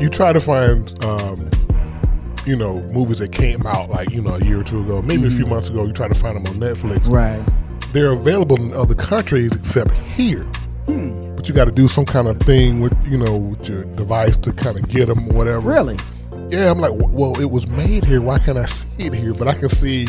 You 0.00 0.08
try 0.08 0.32
to 0.32 0.40
find, 0.40 1.04
um, 1.04 1.50
you 2.46 2.56
know, 2.56 2.80
movies 2.92 3.18
that 3.18 3.32
came 3.32 3.66
out 3.66 3.90
like 3.90 4.10
you 4.10 4.22
know 4.22 4.36
a 4.36 4.44
year 4.44 4.60
or 4.60 4.64
two 4.64 4.80
ago, 4.80 5.02
maybe 5.02 5.26
a 5.26 5.30
few 5.30 5.46
months 5.46 5.68
ago. 5.68 5.84
You 5.84 5.92
try 5.92 6.08
to 6.08 6.14
find 6.14 6.36
them 6.36 6.46
on 6.46 6.60
Netflix. 6.60 7.08
Right. 7.08 7.44
They're 7.92 8.12
available 8.12 8.56
in 8.56 8.72
other 8.72 8.94
countries 8.94 9.54
except 9.54 9.90
here. 9.90 10.46
But 10.86 11.48
you 11.48 11.54
got 11.54 11.66
to 11.66 11.72
do 11.72 11.86
some 11.88 12.04
kind 12.04 12.28
of 12.28 12.38
thing 12.40 12.80
with 12.80 12.92
you 13.06 13.18
know 13.18 13.36
with 13.36 13.68
your 13.68 13.84
device 13.96 14.36
to 14.38 14.52
kind 14.52 14.78
of 14.78 14.88
get 14.88 15.06
them 15.06 15.28
or 15.28 15.34
whatever. 15.34 15.60
Really? 15.60 15.98
Yeah, 16.48 16.70
I'm 16.70 16.78
like, 16.78 16.92
well, 16.94 17.38
it 17.40 17.50
was 17.50 17.66
made 17.66 18.04
here. 18.04 18.20
Why 18.20 18.38
can't 18.38 18.58
I 18.58 18.66
see 18.66 19.04
it 19.04 19.14
here? 19.14 19.34
But 19.34 19.48
I 19.48 19.54
can 19.54 19.68
see 19.68 20.08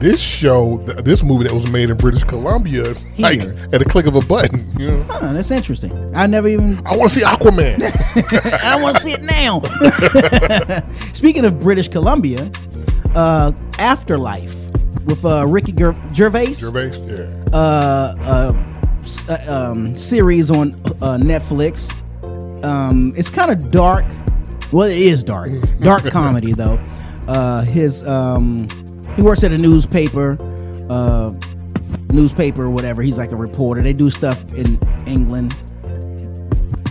this 0.00 0.20
show, 0.20 0.78
th- 0.86 0.98
this 1.04 1.22
movie 1.22 1.44
that 1.44 1.52
was 1.54 1.70
made 1.70 1.90
in 1.90 1.96
British 1.96 2.24
Columbia, 2.24 2.94
like 3.18 3.40
Here. 3.40 3.68
at 3.72 3.80
a 3.82 3.84
click 3.84 4.06
of 4.06 4.16
a 4.16 4.20
button. 4.22 4.66
You 4.78 4.90
know, 4.92 5.02
Huh, 5.08 5.32
that's 5.32 5.50
interesting. 5.50 5.92
I 6.14 6.26
never 6.26 6.48
even. 6.48 6.80
I 6.86 6.96
want 6.96 7.10
to 7.10 7.18
see 7.20 7.24
Aquaman. 7.24 7.82
I 8.64 8.82
want 8.82 8.96
to 8.96 9.02
see 9.02 9.12
it 9.12 9.22
now. 9.22 9.60
Speaking 11.12 11.44
of 11.44 11.60
British 11.60 11.88
Columbia, 11.88 12.50
uh, 13.14 13.52
Afterlife 13.78 14.54
with 15.04 15.24
uh, 15.24 15.46
Ricky 15.46 15.72
Ger- 15.72 15.96
Gervais. 16.14 16.54
Gervais, 16.54 16.98
yeah. 17.06 17.56
uh, 17.56 18.14
uh, 18.20 18.52
uh, 19.28 19.38
um, 19.70 19.96
series 19.96 20.50
on 20.50 20.72
uh, 21.02 21.16
Netflix. 21.18 21.90
Um, 22.64 23.12
it's 23.16 23.30
kind 23.30 23.50
of 23.50 23.70
dark. 23.70 24.04
Well, 24.72 24.88
it 24.88 24.96
is 24.98 25.22
dark. 25.22 25.50
Dark 25.80 26.04
comedy 26.10 26.52
though. 26.52 26.78
Uh, 27.26 27.62
his 27.62 28.06
um, 28.06 28.66
he 29.16 29.22
works 29.22 29.44
at 29.44 29.52
a 29.52 29.58
newspaper, 29.58 30.38
uh, 30.88 31.32
newspaper 32.12 32.62
or 32.64 32.70
whatever. 32.70 33.02
He's 33.02 33.18
like 33.18 33.32
a 33.32 33.36
reporter. 33.36 33.82
They 33.82 33.92
do 33.92 34.10
stuff 34.10 34.42
in 34.54 34.78
England, 35.06 35.54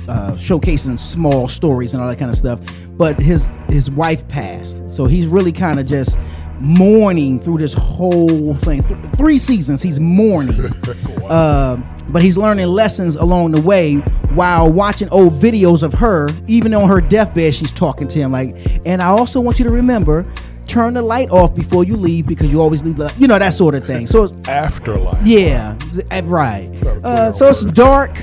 uh, 0.08 0.32
showcasing 0.34 1.00
small 1.00 1.48
stories 1.48 1.94
and 1.94 2.02
all 2.02 2.10
that 2.10 2.20
kind 2.20 2.32
of 2.32 2.38
stuff. 2.38 2.60
But 2.98 3.20
his 3.20 3.52
his 3.70 3.90
wife 3.90 4.28
passed, 4.28 4.80
so 4.92 5.06
he's 5.06 5.26
really 5.28 5.52
kind 5.52 5.80
of 5.80 5.86
just 5.86 6.18
mourning 6.60 7.40
through 7.40 7.60
this 7.60 7.74
whole 7.74 8.54
thing. 8.56 8.84
Th- 8.84 9.00
three 9.16 9.38
seasons, 9.38 9.82
he's 9.82 10.00
mourning. 10.00 10.60
uh, 11.30 11.78
but 12.10 12.24
he's 12.24 12.38
learning 12.38 12.68
lessons 12.68 13.16
along 13.16 13.52
the 13.52 13.62
way 13.62 13.96
while 14.34 14.72
watching 14.72 15.08
old 15.10 15.34
videos 15.34 15.84
of 15.84 15.94
her. 15.94 16.30
Even 16.48 16.74
on 16.74 16.90
her 16.90 17.00
deathbed, 17.00 17.54
she's 17.54 17.72
talking 17.72 18.08
to 18.08 18.20
him 18.20 18.32
like, 18.32 18.56
"And 18.86 19.02
I 19.02 19.08
also 19.08 19.40
want 19.40 19.60
you 19.60 19.66
to 19.66 19.72
remember." 19.72 20.26
Turn 20.70 20.94
the 20.94 21.02
light 21.02 21.32
off 21.32 21.56
before 21.56 21.84
you 21.84 21.96
leave 21.98 22.28
because 22.28 22.52
you 22.52 22.62
always 22.62 22.84
leave 22.84 22.98
the, 22.98 23.12
you 23.18 23.28
know, 23.28 23.40
that 23.40 23.56
sort 23.56 23.74
of 23.74 23.86
thing. 23.88 24.06
So, 24.06 24.26
it's- 24.26 24.48
Afterlife. 24.48 25.26
yeah, 25.26 25.76
uh, 26.12 26.22
right. 26.26 26.70
Uh, 27.04 27.32
so 27.32 27.48
it's 27.50 27.64
dark, 27.64 28.16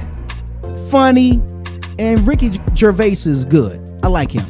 funny, 0.88 1.42
and 1.98 2.24
Ricky 2.26 2.61
Gervais 2.76 3.12
is 3.26 3.44
good. 3.44 3.80
I 4.02 4.06
like 4.09 4.30
him. 4.30 4.46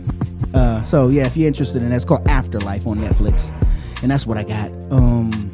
Uh, 0.53 0.83
so 0.83 1.09
yeah, 1.09 1.27
if 1.27 1.37
you're 1.37 1.47
interested 1.49 1.83
in 1.83 1.89
that's 1.91 2.05
it's 2.05 2.09
called 2.09 2.27
Afterlife 2.29 2.87
on 2.87 2.99
Netflix, 2.99 3.51
and 4.03 4.11
that's 4.11 4.27
what 4.27 4.37
I 4.37 4.45
got. 4.45 4.71
Um, 4.91 5.51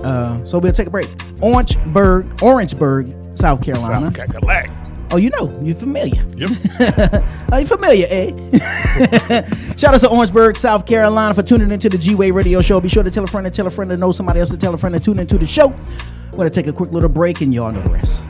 uh, 0.00 0.44
so 0.44 0.58
we'll 0.58 0.72
take 0.72 0.86
a 0.86 0.90
break. 0.90 1.08
Orangeburg, 1.40 2.40
Orangeburg, 2.42 3.12
South 3.36 3.62
Carolina. 3.62 4.06
South 4.06 4.14
Cackalack. 4.14 4.83
Oh, 5.14 5.16
you 5.16 5.30
know, 5.30 5.56
you're 5.62 5.76
familiar. 5.76 6.26
Yep. 6.34 6.50
Are 7.52 7.60
you 7.60 7.66
familiar, 7.66 8.08
eh? 8.10 8.30
Shout 9.76 9.94
out 9.94 10.00
to 10.00 10.08
Orangeburg, 10.10 10.58
South 10.58 10.86
Carolina 10.86 11.32
for 11.32 11.44
tuning 11.44 11.70
into 11.70 11.88
the 11.88 11.96
G 11.96 12.16
Wade 12.16 12.34
Radio 12.34 12.60
Show. 12.60 12.80
Be 12.80 12.88
sure 12.88 13.04
to 13.04 13.12
tell 13.12 13.22
a 13.22 13.28
friend 13.28 13.44
to 13.44 13.50
tell 13.52 13.68
a 13.68 13.70
friend 13.70 13.88
to 13.92 13.96
know 13.96 14.10
somebody 14.10 14.40
else 14.40 14.50
to 14.50 14.56
tell 14.56 14.74
a 14.74 14.76
friend 14.76 14.92
to 14.92 15.00
tune 15.00 15.20
into 15.20 15.38
the 15.38 15.46
show. 15.46 15.68
We're 15.68 16.38
going 16.38 16.50
to 16.50 16.54
take 16.62 16.66
a 16.66 16.72
quick 16.72 16.90
little 16.90 17.08
break 17.08 17.42
and 17.42 17.54
y'all 17.54 17.70
know 17.70 17.80
the 17.82 17.90
rest. 17.90 18.24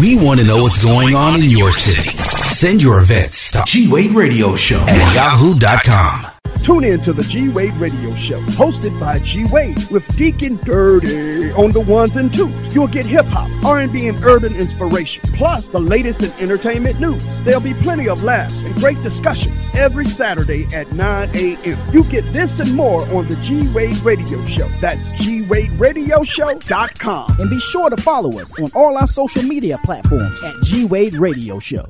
We 0.00 0.14
want 0.14 0.38
to 0.38 0.46
know 0.46 0.62
what's 0.62 0.84
going 0.84 1.16
on 1.16 1.42
in 1.42 1.50
your 1.50 1.72
city. 1.72 2.16
Send 2.54 2.84
your 2.84 3.00
events 3.00 3.50
to 3.50 3.64
G-Wade 3.66 4.12
Radio 4.12 4.54
Show 4.54 4.78
at 4.78 5.14
yahoo.com. 5.16 6.31
Tune 6.62 6.84
in 6.84 7.02
to 7.04 7.12
the 7.12 7.24
G 7.24 7.48
Wade 7.48 7.74
Radio 7.74 8.16
Show, 8.18 8.40
hosted 8.42 8.98
by 9.00 9.18
G 9.18 9.44
Wade 9.50 9.88
with 9.90 10.06
Deacon 10.16 10.56
Dirty 10.58 11.50
on 11.52 11.70
the 11.72 11.80
ones 11.80 12.14
and 12.14 12.32
twos. 12.32 12.74
You'll 12.74 12.86
get 12.86 13.04
hip 13.06 13.26
hop, 13.26 13.50
R&B, 13.64 14.06
and 14.06 14.24
urban 14.24 14.54
inspiration, 14.54 15.20
plus 15.34 15.64
the 15.72 15.80
latest 15.80 16.22
in 16.22 16.32
entertainment 16.34 17.00
news. 17.00 17.24
There'll 17.44 17.60
be 17.60 17.74
plenty 17.74 18.08
of 18.08 18.22
laughs 18.22 18.54
and 18.54 18.74
great 18.76 19.02
discussions 19.02 19.52
every 19.74 20.06
Saturday 20.06 20.68
at 20.74 20.92
9 20.92 21.30
a.m. 21.34 21.92
You 21.92 22.04
get 22.04 22.32
this 22.32 22.50
and 22.60 22.74
more 22.74 23.02
on 23.10 23.28
the 23.28 23.36
G 23.36 23.68
Wade 23.70 23.98
Radio 23.98 24.44
Show. 24.54 24.68
That's 24.80 25.00
G 25.22 25.42
Wade 25.42 25.72
Radio 25.72 26.02
GWadeRadioShow.com. 26.02 27.40
And 27.40 27.50
be 27.50 27.60
sure 27.60 27.90
to 27.90 27.96
follow 27.96 28.38
us 28.38 28.58
on 28.60 28.70
all 28.74 28.96
our 28.96 29.06
social 29.06 29.42
media 29.42 29.78
platforms 29.84 30.42
at 30.42 30.54
G 30.62 30.84
Wade 30.84 31.14
Radio 31.14 31.58
Show. 31.58 31.86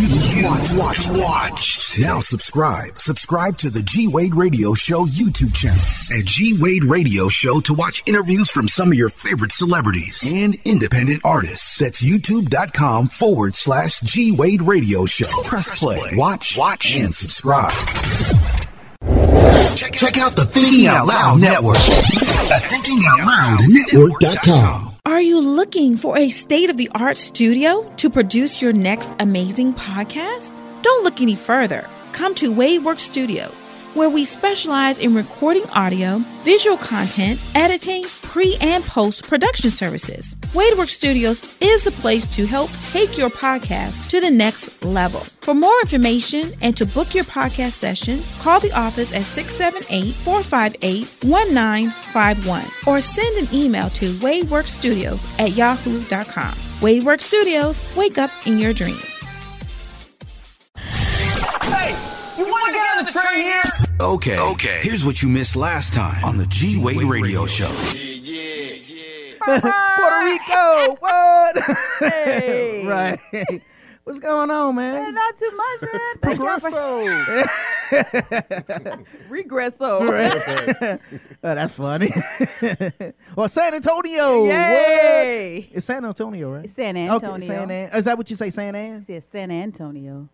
Watch, 0.00 0.74
watch, 0.74 1.10
watch. 1.10 1.98
Now 1.98 2.20
subscribe. 2.20 3.00
Subscribe 3.00 3.56
to 3.58 3.68
the 3.68 3.82
G 3.82 4.06
Wade 4.06 4.36
Radio 4.36 4.74
Show 4.74 5.06
YouTube 5.06 5.52
channel 5.52 5.80
at 6.16 6.24
G 6.24 6.56
Wade 6.56 6.84
Radio 6.84 7.28
Show 7.28 7.58
to 7.62 7.74
watch 7.74 8.04
interviews 8.06 8.48
from 8.48 8.68
some 8.68 8.92
of 8.92 8.94
your 8.94 9.08
favorite 9.08 9.50
celebrities 9.50 10.22
and 10.24 10.56
independent 10.64 11.22
artists. 11.24 11.78
That's 11.78 12.00
youtube.com 12.00 13.08
forward 13.08 13.56
slash 13.56 13.98
G 14.02 14.30
Wade 14.30 14.62
Radio 14.62 15.04
Show. 15.04 15.26
Press 15.46 15.76
play, 15.76 16.12
watch, 16.14 16.56
watch, 16.56 16.94
and 16.94 17.12
subscribe. 17.12 17.72
Check 19.92 20.16
out 20.18 20.36
the 20.36 20.46
Thinking 20.48 20.86
Out 20.86 21.08
Loud 21.08 21.40
Network 21.40 21.74
at 21.74 22.62
thinkingoutloudnetwork.com. 22.70 24.87
Looking 25.58 25.96
for 25.96 26.16
a 26.16 26.28
state 26.28 26.70
of 26.70 26.76
the 26.76 26.88
art 26.94 27.16
studio 27.16 27.82
to 27.96 28.08
produce 28.08 28.62
your 28.62 28.72
next 28.72 29.10
amazing 29.18 29.74
podcast? 29.74 30.62
Don't 30.82 31.02
look 31.02 31.20
any 31.20 31.34
further. 31.34 31.84
Come 32.12 32.36
to 32.36 32.54
Wadeworks 32.54 33.00
Studios, 33.00 33.64
where 33.94 34.08
we 34.08 34.24
specialize 34.24 35.00
in 35.00 35.16
recording 35.16 35.68
audio, 35.70 36.18
visual 36.44 36.76
content, 36.76 37.42
editing, 37.56 38.04
pre 38.28 38.56
and 38.60 38.84
post 38.84 39.26
production 39.26 39.70
services. 39.70 40.34
Wadeworks 40.52 40.90
Studios 40.90 41.56
is 41.60 41.84
the 41.84 41.90
place 41.90 42.26
to 42.36 42.46
help 42.46 42.70
take 42.92 43.16
your 43.16 43.30
podcast 43.30 44.10
to 44.10 44.20
the 44.20 44.30
next 44.30 44.84
level. 44.84 45.20
For 45.40 45.54
more 45.54 45.80
information 45.80 46.52
and 46.60 46.76
to 46.76 46.84
book 46.84 47.14
your 47.14 47.24
podcast 47.24 47.72
session, 47.72 48.20
call 48.40 48.60
the 48.60 48.72
office 48.72 49.14
at 49.14 49.22
678 49.22 50.14
458 50.14 51.24
1951 51.24 52.64
or 52.86 53.00
send 53.00 53.34
an 53.38 53.54
email 53.54 53.88
to 53.90 54.12
wadeworkstudios 54.14 55.40
at 55.40 55.56
yahoo.com. 55.56 56.52
Wadeworks 56.80 57.22
Studios, 57.22 57.96
wake 57.96 58.18
up 58.18 58.30
in 58.46 58.58
your 58.58 58.74
dreams. 58.74 59.24
Hey, 60.76 61.96
get 62.78 62.98
on 62.98 63.04
the 63.04 63.12
train 63.12 63.42
here? 63.42 63.62
Okay. 64.00 64.38
Okay. 64.38 64.80
Here's 64.82 65.04
what 65.04 65.22
you 65.22 65.28
missed 65.28 65.56
last 65.56 65.92
time 65.92 66.24
on 66.24 66.36
the 66.36 66.46
G 66.46 66.80
Wade 66.82 67.02
Radio 67.02 67.46
Show. 67.46 67.70
Yeah, 67.94 68.20
yeah, 68.22 68.74
yeah. 68.86 69.94
Puerto 69.96 70.24
Rico, 70.24 70.96
what? 71.00 71.58
Hey. 71.98 72.84
right. 72.86 73.18
What's 74.04 74.20
going 74.20 74.50
on, 74.50 74.74
man? 74.74 75.12
Not 75.12 75.38
too 75.38 75.50
much, 75.54 75.82
man. 75.92 76.00
Thank 76.22 76.38
Regresso. 79.28 80.08
Right. 80.08 80.98
oh, 81.42 81.54
that's 81.54 81.74
funny. 81.74 82.14
well, 83.36 83.48
San 83.50 83.74
Antonio. 83.74 84.46
Yay. 84.46 85.66
What? 85.68 85.76
It's 85.76 85.86
San 85.86 86.06
Antonio, 86.06 86.50
right? 86.52 86.64
It's 86.64 86.76
San 86.76 86.96
Okay, 86.96 87.46
San 87.46 87.70
An- 87.70 87.90
Is 87.98 88.06
that 88.06 88.16
what 88.16 88.30
you 88.30 88.36
say, 88.36 88.48
San 88.48 88.74
An? 88.74 89.04
It's 89.08 89.30
San 89.30 89.50
Antonio. 89.50 90.28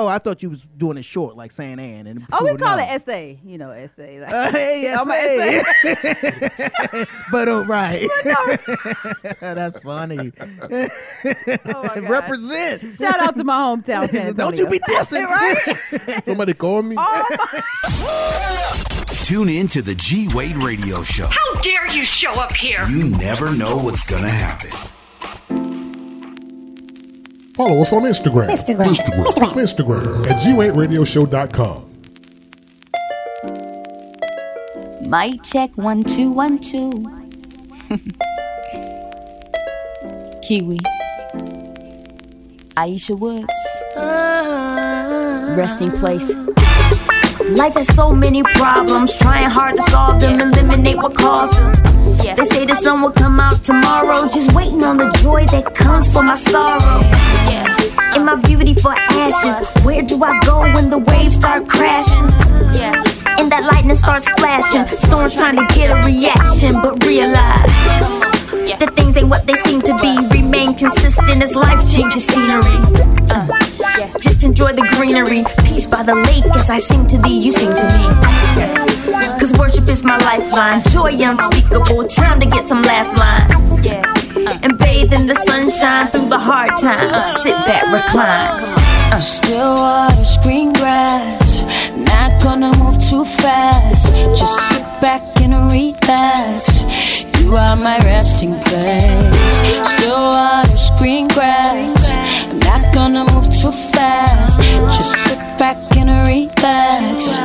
Oh, 0.00 0.06
I 0.06 0.18
thought 0.18 0.42
you 0.44 0.50
was 0.50 0.64
doing 0.76 0.96
it 0.96 1.04
short, 1.04 1.34
like 1.36 1.50
San 1.50 1.78
An. 1.80 2.06
And 2.06 2.24
Oh, 2.32 2.44
we 2.44 2.56
call 2.56 2.76
know. 2.76 2.82
it 2.82 2.86
essay. 2.86 3.38
You 3.44 3.58
know, 3.58 3.70
essay. 3.72 4.20
Like, 4.20 4.32
Uh, 4.32 4.50
hey, 4.52 4.92
I'm 4.94 5.10
a 5.10 5.14
essay. 5.14 5.62
essay. 5.84 7.06
but 7.32 7.48
uh, 7.48 7.64
right. 7.64 8.08
That's 9.40 9.78
funny. 9.80 10.32
Oh, 10.40 10.88
God. 11.64 12.08
Represent. 12.08 12.94
Shout 12.94 13.18
out 13.20 13.36
to 13.36 13.42
my 13.44 13.54
hometown, 13.58 14.08
San 14.10 14.28
Antonio. 14.28 14.32
Don't 14.34 14.56
you 14.58 14.66
be 14.68 14.78
dissing. 14.80 15.26
right? 15.26 16.24
Somebody 16.24 16.54
call 16.54 16.82
me. 16.82 16.96
Tune 19.24 19.48
in 19.48 19.68
to 19.68 19.82
the 19.82 19.94
G 19.96 20.28
Wade 20.34 20.56
Radio 20.62 21.02
Show. 21.02 21.26
How 21.26 21.54
dare 21.60 21.88
you 21.90 22.04
show 22.04 22.34
up 22.34 22.52
here? 22.54 22.84
You 22.88 23.08
never 23.18 23.50
know 23.52 23.76
what's 23.76 24.08
going 24.08 24.22
to 24.22 24.30
happen. 24.30 24.70
Follow 27.58 27.82
us 27.82 27.92
on 27.92 28.02
Instagram. 28.02 28.48
Instagram. 28.48 28.94
Instagram. 28.94 29.54
Instagram 29.54 30.26
at 30.30 30.40
gwaderadioshow.com. 30.40 31.84
Mic 35.10 35.42
check 35.42 35.76
one 35.76 36.04
two 36.04 36.30
one 36.30 36.60
two. 36.60 36.92
Kiwi. 40.42 40.78
Aisha 42.76 43.18
Woods. 43.18 43.52
Uh-huh. 43.96 45.54
resting 45.58 45.90
place. 45.90 46.32
Life 47.48 47.74
has 47.74 47.94
so 47.94 48.12
many 48.12 48.42
problems, 48.42 49.16
trying 49.18 49.48
hard 49.48 49.76
to 49.76 49.82
solve 49.82 50.20
them, 50.20 50.40
eliminate 50.40 50.98
what 50.98 51.14
caused 51.14 51.54
them. 51.54 51.72
They 52.36 52.44
say 52.44 52.66
the 52.66 52.74
sun 52.74 53.00
will 53.00 53.10
come 53.10 53.40
out 53.40 53.64
tomorrow, 53.64 54.28
just 54.28 54.52
waiting 54.54 54.84
on 54.84 54.98
the 54.98 55.10
joy 55.22 55.46
that 55.46 55.74
comes 55.74 56.06
for 56.12 56.22
my 56.22 56.36
sorrow. 56.36 57.00
In 58.14 58.24
my 58.26 58.34
beauty 58.36 58.74
for 58.74 58.92
ashes, 58.94 59.66
where 59.82 60.02
do 60.02 60.22
I 60.22 60.38
go 60.40 60.60
when 60.60 60.90
the 60.90 60.98
waves 60.98 61.36
start 61.36 61.68
crashing? 61.68 62.24
And 63.38 63.50
that 63.50 63.64
lightning 63.64 63.96
starts 63.96 64.28
flashing, 64.28 64.86
storms 64.98 65.34
trying 65.34 65.56
to 65.56 65.74
get 65.74 65.90
a 65.90 66.06
reaction, 66.06 66.74
but 66.82 67.04
realize 67.06 68.27
that 68.76 68.94
things 68.94 69.16
ain't 69.16 69.28
what 69.28 69.46
they 69.46 69.54
seem 69.54 69.80
to 69.82 69.96
be. 69.98 70.16
Remain 70.28 70.74
consistent 70.74 71.42
as 71.42 71.54
life 71.54 71.80
changes 71.90 72.26
scenery. 72.26 72.78
Uh, 73.30 73.46
just 74.18 74.44
enjoy 74.44 74.72
the 74.72 74.86
greenery. 74.96 75.44
Peace 75.66 75.86
by 75.86 76.02
the 76.02 76.14
lake 76.14 76.44
as 76.54 76.68
I 76.70 76.78
sing 76.78 77.06
to 77.08 77.18
thee, 77.18 77.38
you 77.38 77.52
sing 77.52 77.68
to 77.68 77.86
me. 77.96 79.38
Cause 79.38 79.52
worship 79.54 79.88
is 79.88 80.02
my 80.02 80.18
lifeline. 80.18 80.82
Joy 80.90 81.12
unspeakable. 81.12 82.06
Time 82.08 82.40
to 82.40 82.46
get 82.46 82.66
some 82.66 82.82
laugh 82.82 83.08
lines. 83.16 83.86
And 84.62 84.78
bathe 84.78 85.12
in 85.12 85.26
the 85.26 85.34
sunshine 85.46 86.08
through 86.08 86.28
the 86.28 86.38
hard 86.38 86.70
times. 86.80 87.42
Sit 87.42 87.54
back, 87.66 87.84
recline. 87.92 88.62
Uh. 89.12 89.18
Still 89.18 89.74
waters, 89.74 90.36
green 90.42 90.72
grass. 90.72 91.62
Not 91.96 92.42
gonna 92.42 92.76
move 92.76 92.98
too 93.00 93.24
fast. 93.24 94.14
Just 94.38 94.68
sit 94.68 94.82
back 95.00 95.22
and 95.40 95.54
relax. 95.72 96.82
You 97.48 97.56
are 97.56 97.76
my 97.76 97.96
resting 98.00 98.52
place. 98.60 99.88
Still 99.88 100.20
waters, 100.20 100.90
green 100.98 101.28
grass. 101.28 102.10
I'm 102.44 102.58
not 102.58 102.92
gonna 102.92 103.24
move 103.24 103.48
too 103.50 103.72
fast. 103.72 104.60
Just 104.94 105.12
sit 105.24 105.38
back 105.58 105.78
and 105.96 106.10
relax. 106.28 107.38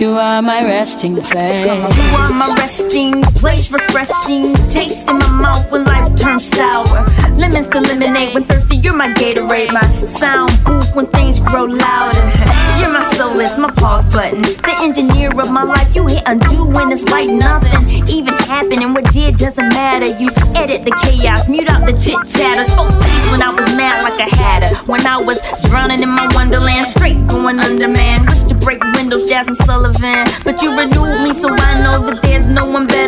You 0.00 0.12
are 0.12 0.40
my 0.40 0.64
resting 0.64 1.16
place. 1.16 1.66
You 1.66 2.16
are 2.16 2.32
my 2.32 2.54
resting 2.56 3.20
place, 3.40 3.70
refreshing 3.70 4.54
taste 4.70 5.06
in 5.06 5.18
my 5.18 5.28
mouth 5.28 5.70
when 5.70 5.84
life 5.84 6.16
turns 6.16 6.48
sour. 6.48 7.04
Lemons 7.42 7.66
to 7.70 7.80
lemonade 7.80 8.34
when 8.34 8.44
thirsty, 8.44 8.76
you're 8.76 8.94
my 8.94 9.12
Gatorade, 9.14 9.72
my 9.72 9.82
sound 10.06 10.52
booth 10.62 10.94
when 10.94 11.08
things 11.08 11.40
grow 11.40 11.64
louder. 11.64 12.20
You're 12.78 12.92
my 12.92 13.02
solace, 13.14 13.58
my 13.58 13.70
pause 13.70 14.04
button, 14.12 14.42
the 14.42 14.74
engineer 14.80 15.30
of 15.30 15.50
my 15.50 15.64
life. 15.64 15.94
You 15.94 16.06
hit 16.06 16.22
undo 16.26 16.64
when 16.64 16.92
it's 16.92 17.02
like 17.04 17.28
nothing 17.28 18.08
even 18.08 18.34
happening. 18.34 18.94
What 18.94 19.12
did 19.12 19.38
doesn't 19.38 19.68
matter. 19.70 20.06
You 20.06 20.30
edit 20.54 20.84
the 20.84 20.92
chaos, 21.02 21.48
mute 21.48 21.68
out 21.68 21.84
the 21.84 21.92
chit 21.92 22.18
chatter. 22.32 22.62
Oh, 22.62 22.88
Spoke 22.88 23.02
peace 23.02 23.30
when 23.32 23.42
I 23.42 23.50
was 23.50 23.66
mad 23.74 24.02
like 24.04 24.18
a 24.20 24.34
hatter. 24.34 24.74
When 24.86 25.04
I 25.04 25.16
was 25.16 25.40
drowning 25.68 26.02
in 26.02 26.10
my 26.10 26.28
wonderland, 26.34 26.86
straight 26.86 27.26
going 27.26 27.58
under, 27.58 27.88
man. 27.88 28.24
Wish 28.26 28.44
to 28.44 28.54
break 28.54 28.82
windows, 28.94 29.28
Jazmine 29.28 29.56
Sullivan, 29.66 30.28
but 30.44 30.62
you 30.62 30.76
renewed 30.78 31.22
me, 31.22 31.32
so 31.32 31.48
I 31.50 31.82
know 31.82 32.06
that 32.06 32.22
there's 32.22 32.46
no 32.46 32.66
one 32.66 32.86
better 32.86 33.01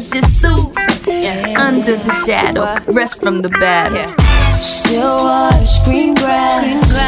myself 0.00 0.12
cause 0.12 0.14
you 0.14 0.22
soothe. 0.22 1.56
Under 1.56 1.96
the 1.96 2.12
shadow, 2.24 2.78
rest 2.92 3.20
from 3.20 3.42
the 3.42 3.48
battle. 3.48 4.06
Still 4.60 5.24
waters, 5.24 5.78
green 5.84 6.14
grass. 6.14 6.98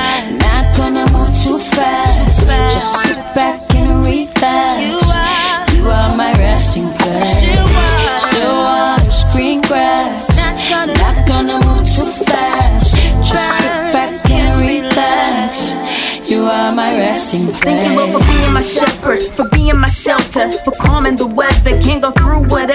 Not 0.40 0.76
gonna 0.76 1.07
move 1.12 1.35
too 1.44 1.59
fast. 1.59 2.46
Just 2.74 3.02
sit 3.02 3.18
back 3.35 3.61
and 3.74 4.05
relax. 4.05 5.05
You 5.74 5.88
are 5.88 6.16
my 6.16 6.33
resting 6.38 6.88
place. 6.98 7.33
Still 8.22 8.57
waters, 8.66 9.24
green 9.33 9.61
grass. 9.62 10.28
Not 10.87 11.26
gonna 11.26 11.59
move 11.64 11.87
too 11.96 12.11
fast. 12.24 12.96
Just 13.24 13.59
sit 13.59 13.92
back 13.92 14.31
and 14.31 14.61
relax. 14.61 15.72
You 16.31 16.44
are 16.44 16.72
my 16.72 16.96
resting 16.98 17.48
place. 17.48 17.62
Thank 17.62 17.90
you, 17.90 17.96
Lord, 17.98 18.12
for 18.12 18.26
being 18.31 18.52
my 18.52 18.62
shepherd, 18.62 19.22
for 19.37 19.48
being 19.50 19.78
my 19.78 19.88
shelter, 19.88 20.50
for 20.64 20.72
calming 20.72 21.16
the 21.16 21.26
weather. 21.26 21.78
Can't 21.81 22.00
go 22.00 22.11
through 22.11 22.48
whatever 22.48 22.71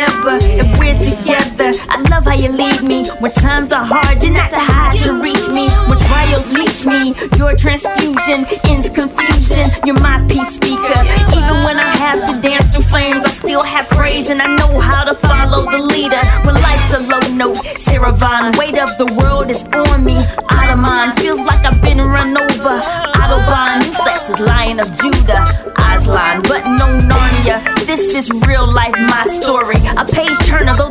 when 3.20 3.32
times 3.32 3.72
are 3.72 3.84
hard. 3.84 4.22
You're 4.22 4.34
not 4.34 4.52
to 4.52 4.60
hide 4.60 4.98
to 5.00 5.22
reach 5.22 5.48
me 5.50 5.70
when 5.88 5.98
trials 6.00 6.52
leash 6.52 6.86
me. 6.86 7.16
Your 7.38 7.56
transfusion 7.56 8.46
ends 8.66 8.90
confusion. 8.90 9.70
You're 9.86 10.00
my 10.00 10.26
peace 10.30 10.50
speaker. 10.50 11.00
Even 11.38 11.58
when 11.66 11.78
I 11.80 11.96
have 11.98 12.20
to 12.30 12.42
dance 12.42 12.68
through 12.68 12.84
flames, 12.84 13.24
I 13.24 13.30
still 13.30 13.64
have 13.64 13.88
praise 13.90 14.30
and 14.30 14.42
I 14.42 14.56
know 14.56 14.80
how 14.80 15.04
to 15.04 15.14
follow 15.14 15.70
the 15.70 15.80
leader. 15.80 16.24
When 16.46 16.56
life's 16.56 16.94
a 16.94 17.00
low 17.00 17.26
note, 17.34 17.66
Sarah 17.78 18.14
weight 18.58 18.78
of 18.78 18.98
the 18.98 19.08
world 19.20 19.50
is 19.50 19.64
on 19.66 20.04
me. 20.04 20.18
Out 20.50 21.20
feels 21.20 21.40
like 21.42 21.66
I've 21.66 21.82
been 21.82 22.00
run 22.00 22.38
over. 22.38 22.82
Autobahn, 23.22 23.84
flex 24.02 24.30
is 24.30 24.40
Lion 24.40 24.80
of 24.80 24.90
Judah. 24.98 25.44
Aslan, 25.78 26.42
but 26.44 26.66
no 26.66 26.88
Narnia. 27.10 27.86
This 27.86 28.14
is 28.14 28.30
real 28.48 28.68
life, 28.72 28.96
my 28.98 29.24
story. 29.26 29.78
A 29.98 30.06
page 30.06 30.38
turner, 30.46 30.76
the 30.76 30.87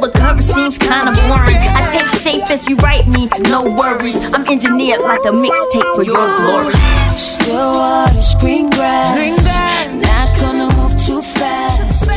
seems 0.72 0.78
kinda 0.78 1.12
boring. 1.28 1.56
I 1.56 1.88
take 1.90 2.08
shape 2.20 2.50
as 2.50 2.68
you 2.68 2.76
write 2.76 3.06
me, 3.06 3.28
no 3.48 3.62
worries. 3.62 4.16
I'm 4.34 4.46
engineered 4.46 5.00
like 5.00 5.20
a 5.20 5.30
mixtape 5.30 5.94
for 5.94 6.02
your 6.02 6.26
glory. 6.38 6.74
Still 7.14 7.74
waters, 7.74 8.34
green 8.40 8.70
grass. 8.70 9.46
Not 9.94 10.40
gonna 10.40 10.74
move 10.76 10.96
too 10.96 11.22
fast. 11.22 12.08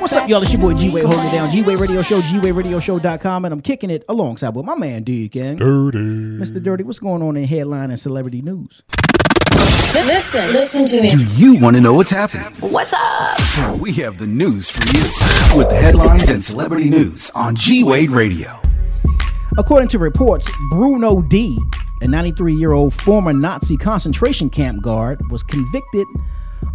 What's 0.00 0.14
up, 0.14 0.28
y'all? 0.28 0.42
It's 0.42 0.52
your 0.52 0.60
boy 0.60 0.74
G 0.74 0.90
Wade 0.90 1.04
holding 1.04 1.26
it 1.26 1.32
down. 1.32 1.50
G 1.50 1.62
Wade 1.62 1.78
Radio 1.78 2.02
Show, 2.02 2.20
GWadeRadioShow.com, 2.20 3.44
and 3.44 3.52
I'm 3.52 3.60
kicking 3.60 3.90
it 3.90 4.04
alongside 4.08 4.54
with 4.54 4.64
my 4.64 4.74
man 4.74 5.02
Deacon. 5.02 5.56
Dirty. 5.56 5.98
Mr. 5.98 6.62
Dirty, 6.62 6.84
what's 6.84 6.98
going 6.98 7.22
on 7.22 7.36
in 7.36 7.44
headline 7.44 7.90
and 7.90 8.00
celebrity 8.00 8.42
news? 8.42 8.82
Listen, 9.94 10.52
listen 10.52 10.86
to 10.86 11.02
me. 11.02 11.10
Do 11.10 11.24
you 11.36 11.60
want 11.60 11.76
to 11.76 11.82
know 11.82 11.94
what's 11.94 12.10
happening? 12.10 12.46
What's 12.60 12.92
up? 12.92 13.80
We 13.80 13.92
have 13.94 14.18
the 14.18 14.26
news 14.26 14.70
for 14.70 14.82
you 14.86 15.58
with 15.58 15.68
the 15.70 15.76
headlines 15.76 16.28
and 16.28 16.42
celebrity 16.42 16.90
news 16.90 17.30
on 17.34 17.56
G 17.56 17.84
Wade 17.84 18.10
Radio. 18.10 18.60
According 19.56 19.88
to 19.88 19.98
reports, 19.98 20.48
Bruno 20.70 21.22
Dey, 21.22 21.56
a 22.00 22.08
93 22.08 22.54
year 22.54 22.72
old 22.72 22.94
former 22.94 23.32
Nazi 23.32 23.76
concentration 23.76 24.50
camp 24.50 24.82
guard, 24.82 25.20
was 25.30 25.42
convicted 25.42 26.06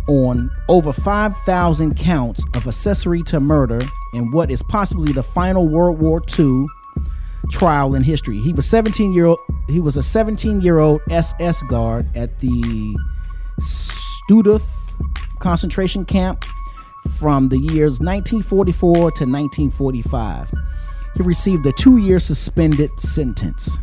on 0.08 0.50
over 0.68 0.92
5,000 0.92 1.96
counts 1.96 2.44
of 2.56 2.68
accessory 2.68 3.24
to 3.24 3.40
murder 3.40 3.82
in 4.14 4.32
what 4.32 4.52
is 4.52 4.62
possibly 4.64 5.14
the 5.14 5.24
final 5.24 5.68
World 5.68 6.00
War 6.00 6.22
II 6.38 6.66
trial 7.52 7.96
in 7.96 8.04
history. 8.04 8.40
He 8.40 8.54
was 8.54 8.66
17 8.68 9.14
year 9.14 9.26
old. 9.26 9.40
He 9.68 9.80
was 9.80 9.98
a 9.98 10.04
17 10.04 10.62
year 10.62 10.80
old 10.80 11.02
SS 11.10 11.62
guard 11.64 12.08
at 12.16 12.40
the 12.40 12.96
Stutthof 13.62 14.62
concentration 15.40 16.06
camp 16.06 16.46
from 17.20 17.50
the 17.50 17.58
years 17.58 18.00
1944 18.00 18.94
to 18.94 19.26
1945. 19.26 20.54
He 21.16 21.22
received 21.24 21.66
a 21.66 21.72
two-year 21.74 22.20
suspended 22.20 22.98
sentence. 23.00 23.78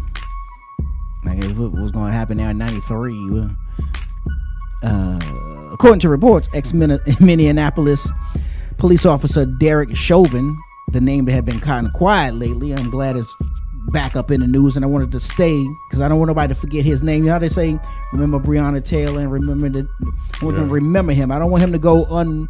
Like 1.25 1.39
was- 1.45 1.71
was 1.71 1.91
going 1.93 2.07
to 2.07 2.13
happen 2.13 2.39
now 2.39 2.49
in 2.51 2.59
'93. 2.59 3.51
Uh, 4.83 5.19
according 5.73 6.01
to 6.01 6.09
reports, 6.09 6.49
ex-Minneapolis 6.55 8.09
police 8.79 9.05
officer 9.05 9.45
Derek 9.45 9.95
Chauvin, 9.95 10.57
the 10.93 11.01
name 11.01 11.25
that 11.27 11.33
had 11.33 11.45
been 11.45 11.61
kind 11.61 11.87
of 11.87 11.93
quiet 11.93 12.35
lately, 12.35 12.73
I'm 12.73 12.91
glad 12.91 13.17
it's 13.17 13.35
back 13.89 14.17
up 14.17 14.31
in 14.31 14.41
the 14.41 14.47
news, 14.47 14.77
and 14.77 14.85
I 14.85 14.89
wanted 14.89 15.13
to 15.13 15.21
stay 15.21 15.67
because 15.89 16.01
I 16.01 16.09
don't 16.09 16.19
want 16.19 16.29
nobody 16.29 16.55
to 16.55 16.61
forget 16.61 16.85
his 16.85 17.03
name. 17.03 17.25
You 17.25 17.29
know 17.29 17.35
how 17.35 17.39
they 17.39 17.49
say, 17.49 17.79
remember 18.13 18.39
Breonna 18.39 18.85
Taylor 18.85 19.21
and 19.21 19.33
remember 19.33 19.69
the, 19.69 19.89
I 20.41 20.45
want 20.45 20.57
them 20.57 20.69
to 20.69 20.75
remember 20.75 21.13
him. 21.13 21.31
I 21.31 21.39
don't 21.39 21.51
want 21.51 21.63
him 21.63 21.73
to 21.73 21.79
go 21.79 22.05
un, 22.07 22.49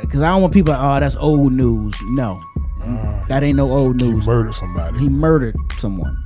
because 0.00 0.20
I 0.20 0.28
don't 0.28 0.42
want 0.42 0.52
people. 0.52 0.74
Oh, 0.74 1.00
that's 1.00 1.16
old 1.16 1.52
news. 1.52 1.94
No, 2.02 2.40
ah. 2.82 3.24
that 3.28 3.42
ain't 3.42 3.56
no 3.56 3.70
old 3.70 3.96
news. 3.96 4.24
He 4.24 4.30
murdered 4.30 4.54
somebody. 4.54 4.98
He 4.98 5.08
murdered 5.08 5.56
someone 5.78 6.22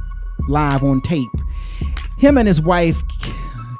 live 0.49 0.83
on 0.83 1.01
tape. 1.03 1.31
Him 2.17 2.39
and 2.39 2.49
his 2.49 2.61
wife, 2.61 3.03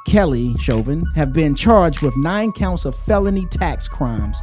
Kelly 0.05 0.55
Chauvin, 0.57 1.05
have 1.15 1.33
been 1.33 1.55
charged 1.55 2.01
with 2.01 2.15
nine 2.15 2.51
counts 2.51 2.85
of 2.85 2.95
felony 2.95 3.45
tax 3.47 3.87
crimes. 3.87 4.39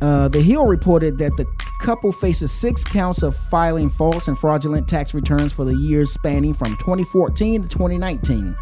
Uh, 0.00 0.28
the 0.28 0.40
Hill 0.40 0.66
reported 0.66 1.18
that 1.18 1.36
the 1.36 1.46
couple 1.80 2.12
faces 2.12 2.52
six 2.52 2.84
counts 2.84 3.22
of 3.22 3.36
filing 3.50 3.90
false 3.90 4.28
and 4.28 4.38
fraudulent 4.38 4.88
tax 4.88 5.14
returns 5.14 5.52
for 5.52 5.64
the 5.64 5.74
years 5.74 6.12
spanning 6.12 6.54
from 6.54 6.76
2014 6.76 7.62
to 7.62 7.68
2019. 7.68 8.56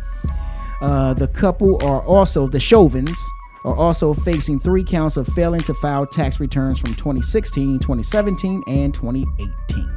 Uh, 0.80 1.14
the 1.14 1.28
couple 1.28 1.82
are 1.84 2.02
also, 2.02 2.46
the 2.46 2.60
Chauvins, 2.60 3.18
are 3.64 3.74
also 3.74 4.14
facing 4.14 4.60
three 4.60 4.84
counts 4.84 5.16
of 5.16 5.26
failing 5.28 5.60
to 5.60 5.74
file 5.74 6.06
tax 6.06 6.38
returns 6.38 6.78
from 6.78 6.94
2016, 6.94 7.78
2017, 7.80 8.62
and 8.68 8.94
2018 8.94 9.96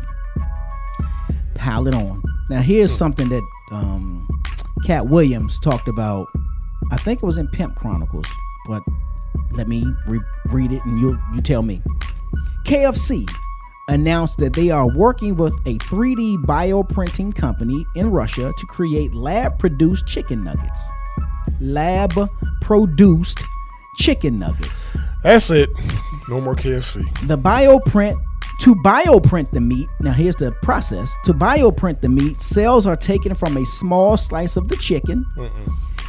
pile 1.60 1.88
it 1.88 1.94
on. 1.94 2.24
Now 2.50 2.62
here's 2.62 2.92
something 2.92 3.30
that 3.30 3.44
um, 3.72 4.28
Katt 4.86 5.08
Williams 5.08 5.60
talked 5.60 5.88
about. 5.88 6.26
I 6.92 6.98
think 6.98 7.22
it 7.22 7.26
was 7.26 7.38
in 7.38 7.48
Pimp 7.50 7.76
Chronicles, 7.76 8.26
but 8.66 8.82
let 9.52 9.68
me 9.68 9.86
re- 10.08 10.20
read 10.46 10.72
it 10.72 10.84
and 10.86 11.00
you 11.00 11.20
you 11.34 11.42
tell 11.42 11.62
me. 11.62 11.82
KFC 12.66 13.30
announced 13.88 14.38
that 14.38 14.54
they 14.54 14.70
are 14.70 14.88
working 14.88 15.36
with 15.36 15.54
a 15.66 15.78
3D 15.80 16.38
bioprinting 16.46 17.36
company 17.36 17.86
in 17.96 18.12
Russia 18.12 18.54
to 18.56 18.66
create 18.68 19.14
lab-produced 19.16 20.06
chicken 20.06 20.44
nuggets. 20.44 20.80
Lab-produced 21.60 23.40
chicken 23.98 24.38
nuggets. 24.40 24.86
That's 25.24 25.50
it. 25.50 25.70
No 26.30 26.40
more 26.40 26.56
KFC. 26.56 27.04
The 27.28 27.38
bioprint 27.38 28.16
to 28.62 28.76
bioprint 28.76 29.50
the 29.52 29.62
meat. 29.62 29.90
Now 30.02 30.12
here's 30.12 30.36
the 30.36 30.52
process. 30.62 31.12
To 31.26 31.34
bioprint 31.34 32.02
the 32.02 32.10
meat, 32.10 32.42
cells 32.42 32.86
are 32.86 32.96
taken 32.98 33.34
from 33.34 33.58
a 33.58 33.66
small 33.66 34.18
slice 34.18 34.56
of 34.58 34.68
the 34.68 34.78
chicken. 34.78 35.26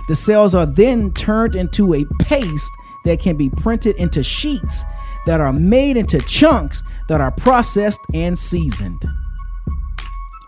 The 0.09 0.17
cells 0.17 0.55
are 0.55 0.67
then 0.67 1.13
turned 1.13 1.55
into 1.55 1.95
a 1.95 2.05
paste 2.21 2.73
that 3.05 3.21
can 3.21 3.37
be 3.37 3.51
printed 3.51 3.97
into 3.97 4.23
sheets 4.23 4.83
that 5.27 5.41
are 5.41 5.53
made 5.53 5.97
into 5.97 6.19
chunks 6.21 6.83
that 7.09 7.21
are 7.21 7.31
processed 7.31 8.01
and 8.15 8.39
seasoned. 8.39 9.05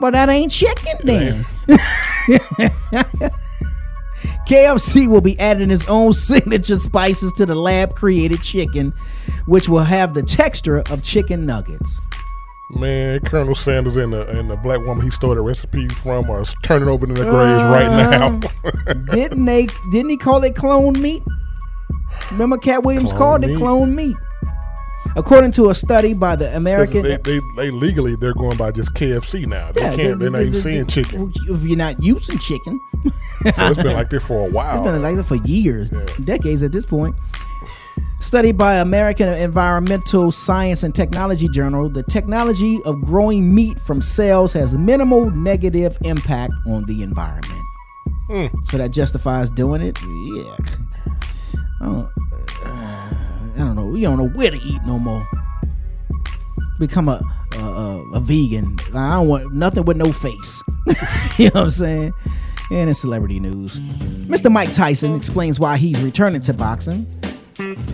Well, 0.00 0.12
that 0.12 0.28
ain't 0.28 0.50
chicken 0.50 0.98
then. 1.04 1.44
KFC 4.48 5.08
will 5.08 5.20
be 5.20 5.38
adding 5.38 5.70
its 5.70 5.86
own 5.86 6.12
signature 6.12 6.78
spices 6.78 7.32
to 7.34 7.46
the 7.46 7.54
lab 7.54 7.94
created 7.94 8.42
chicken, 8.42 8.92
which 9.46 9.68
will 9.68 9.84
have 9.84 10.14
the 10.14 10.22
texture 10.22 10.82
of 10.90 11.02
chicken 11.02 11.46
nuggets. 11.46 12.00
Man, 12.70 13.20
Colonel 13.20 13.54
Sanders 13.54 13.96
and 13.96 14.12
the 14.12 14.26
and 14.28 14.50
the 14.50 14.56
black 14.56 14.80
woman 14.80 15.04
he 15.04 15.10
stole 15.10 15.34
the 15.34 15.42
recipe 15.42 15.88
from 15.88 16.30
are 16.30 16.44
turning 16.62 16.88
over 16.88 17.06
in 17.06 17.12
their 17.12 17.30
graves 17.30 17.62
right 17.64 17.86
uh, 17.86 18.30
now. 18.30 18.40
didn't 19.14 19.44
they? 19.44 19.66
Didn't 19.90 20.08
he 20.10 20.16
call 20.16 20.42
it 20.42 20.56
clone 20.56 21.00
meat? 21.00 21.22
Remember, 22.30 22.56
Katt 22.58 22.82
Williams 22.84 23.10
Clone 23.10 23.18
called 23.18 23.44
it 23.44 23.56
clone 23.56 23.94
meat. 23.94 24.16
According 25.16 25.50
to 25.52 25.68
a 25.68 25.74
study 25.74 26.14
by 26.14 26.36
the 26.36 26.54
American, 26.56 27.02
they, 27.02 27.16
they, 27.18 27.40
they 27.56 27.70
legally 27.70 28.16
they're 28.16 28.32
going 28.34 28.56
by 28.56 28.70
just 28.70 28.94
KFC 28.94 29.46
now. 29.46 29.70
They 29.72 29.82
Yeah, 29.82 29.96
can't. 29.96 30.18
they- 30.18 30.24
They're 30.24 30.30
not 30.30 30.42
even 30.42 30.54
saying 30.54 30.86
chicken. 30.86 31.32
if 31.48 31.62
you're 31.62 31.76
not 31.76 32.02
using 32.02 32.38
chicken, 32.38 32.80
So 33.54 33.66
it's 33.66 33.82
been 33.82 33.92
like 33.94 34.08
this 34.10 34.24
for 34.24 34.46
a 34.46 34.50
while. 34.50 34.76
It's 34.82 34.90
been 34.90 35.02
like 35.02 35.16
that 35.16 35.24
for 35.24 35.34
years, 35.46 35.90
decades 36.24 36.62
at 36.62 36.72
this 36.72 36.86
point. 36.86 37.14
Study 38.20 38.52
by 38.52 38.76
American 38.76 39.28
Environmental 39.28 40.30
Science 40.30 40.84
and 40.84 40.94
Technology 40.94 41.48
Journal, 41.48 41.90
the 41.90 42.04
technology 42.04 42.78
of 42.84 43.00
growing 43.02 43.52
meat 43.52 43.80
from 43.80 44.00
cells 44.00 44.52
has 44.52 44.78
minimal 44.78 45.30
negative 45.32 45.98
impact 46.02 46.52
on 46.68 46.84
the 46.84 47.02
environment. 47.02 47.60
Hmm. 48.28 48.46
So 48.66 48.78
that 48.78 48.92
justifies 48.92 49.50
doing 49.50 49.82
it? 49.82 49.98
Yeah. 50.00 50.56
I 51.82 51.84
don't, 51.84 52.08
uh, 52.64 53.14
I 53.54 53.58
don't 53.58 53.76
know. 53.76 53.94
You 53.94 54.02
don't 54.02 54.18
know 54.18 54.28
where 54.28 54.50
to 54.50 54.56
eat 54.56 54.80
no 54.86 54.98
more. 54.98 55.26
Become 56.78 57.08
a 57.08 57.20
a, 57.56 57.60
a, 57.60 58.10
a 58.12 58.20
vegan. 58.20 58.78
I 58.94 59.14
don't 59.14 59.28
want 59.28 59.52
nothing 59.52 59.84
with 59.84 59.96
no 59.96 60.12
face. 60.12 60.62
you 61.38 61.46
know 61.46 61.52
what 61.52 61.64
I'm 61.64 61.70
saying? 61.70 62.14
And 62.70 62.88
in 62.88 62.94
celebrity 62.94 63.38
news, 63.40 63.80
Mr. 63.80 64.50
Mike 64.50 64.72
Tyson 64.72 65.14
explains 65.14 65.60
why 65.60 65.76
he's 65.76 66.00
returning 66.02 66.40
to 66.42 66.54
boxing. 66.54 67.06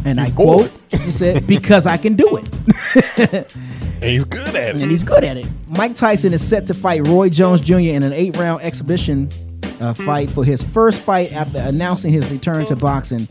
And 0.05 0.20
I 0.20 0.30
quote, 0.30 0.72
he 0.91 1.11
said, 1.11 1.47
because 1.47 1.86
I 1.86 1.97
can 1.97 2.14
do 2.14 2.36
it. 2.36 3.49
and 3.95 4.05
he's 4.05 4.24
good 4.24 4.55
at 4.55 4.76
it. 4.76 4.82
And 4.82 4.91
he's 4.91 5.05
good 5.05 5.24
at 5.24 5.36
it. 5.36 5.49
Mike 5.66 5.97
Tyson 5.97 6.32
is 6.32 6.47
set 6.47 6.66
to 6.68 6.74
fight 6.74 7.07
Roy 7.07 7.28
Jones 7.28 7.61
Jr. 7.61 7.78
in 7.78 8.03
an 8.03 8.12
eight 8.12 8.36
round 8.36 8.62
exhibition 8.62 9.28
uh, 9.80 9.95
fight 9.95 10.30
for 10.30 10.45
his 10.45 10.62
first 10.62 11.03
fight 11.03 11.32
after 11.32 11.59
announcing 11.59 12.12
his 12.12 12.30
return 12.30 12.66
to 12.66 12.76
boxing. 12.76 13.28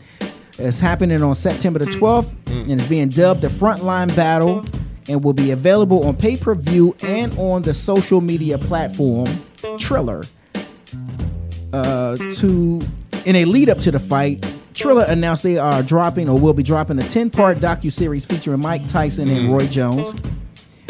It's 0.58 0.80
happening 0.80 1.22
on 1.22 1.34
September 1.34 1.78
the 1.78 1.86
12th 1.86 2.30
and 2.48 2.80
it's 2.80 2.88
being 2.88 3.08
dubbed 3.08 3.42
the 3.42 3.48
Frontline 3.48 4.14
Battle 4.16 4.64
and 5.08 5.22
will 5.22 5.32
be 5.32 5.52
available 5.52 6.06
on 6.06 6.16
pay 6.16 6.36
per 6.36 6.54
view 6.54 6.96
and 7.02 7.36
on 7.38 7.62
the 7.62 7.72
social 7.72 8.20
media 8.20 8.58
platform 8.58 9.28
Triller. 9.78 10.24
Uh, 11.72 12.16
to 12.16 12.80
in 13.24 13.36
a 13.36 13.44
lead 13.44 13.68
up 13.68 13.78
to 13.78 13.90
the 13.90 14.00
fight, 14.00 14.44
Triller 14.74 15.04
announced 15.08 15.42
they 15.42 15.58
are 15.58 15.82
dropping 15.82 16.28
or 16.28 16.38
will 16.38 16.54
be 16.54 16.62
dropping 16.62 16.98
a 16.98 17.02
10 17.02 17.30
part 17.30 17.58
docu 17.58 17.92
series 17.92 18.26
featuring 18.26 18.60
Mike 18.60 18.86
Tyson 18.88 19.28
and 19.28 19.52
Roy 19.52 19.66
Jones. 19.66 20.12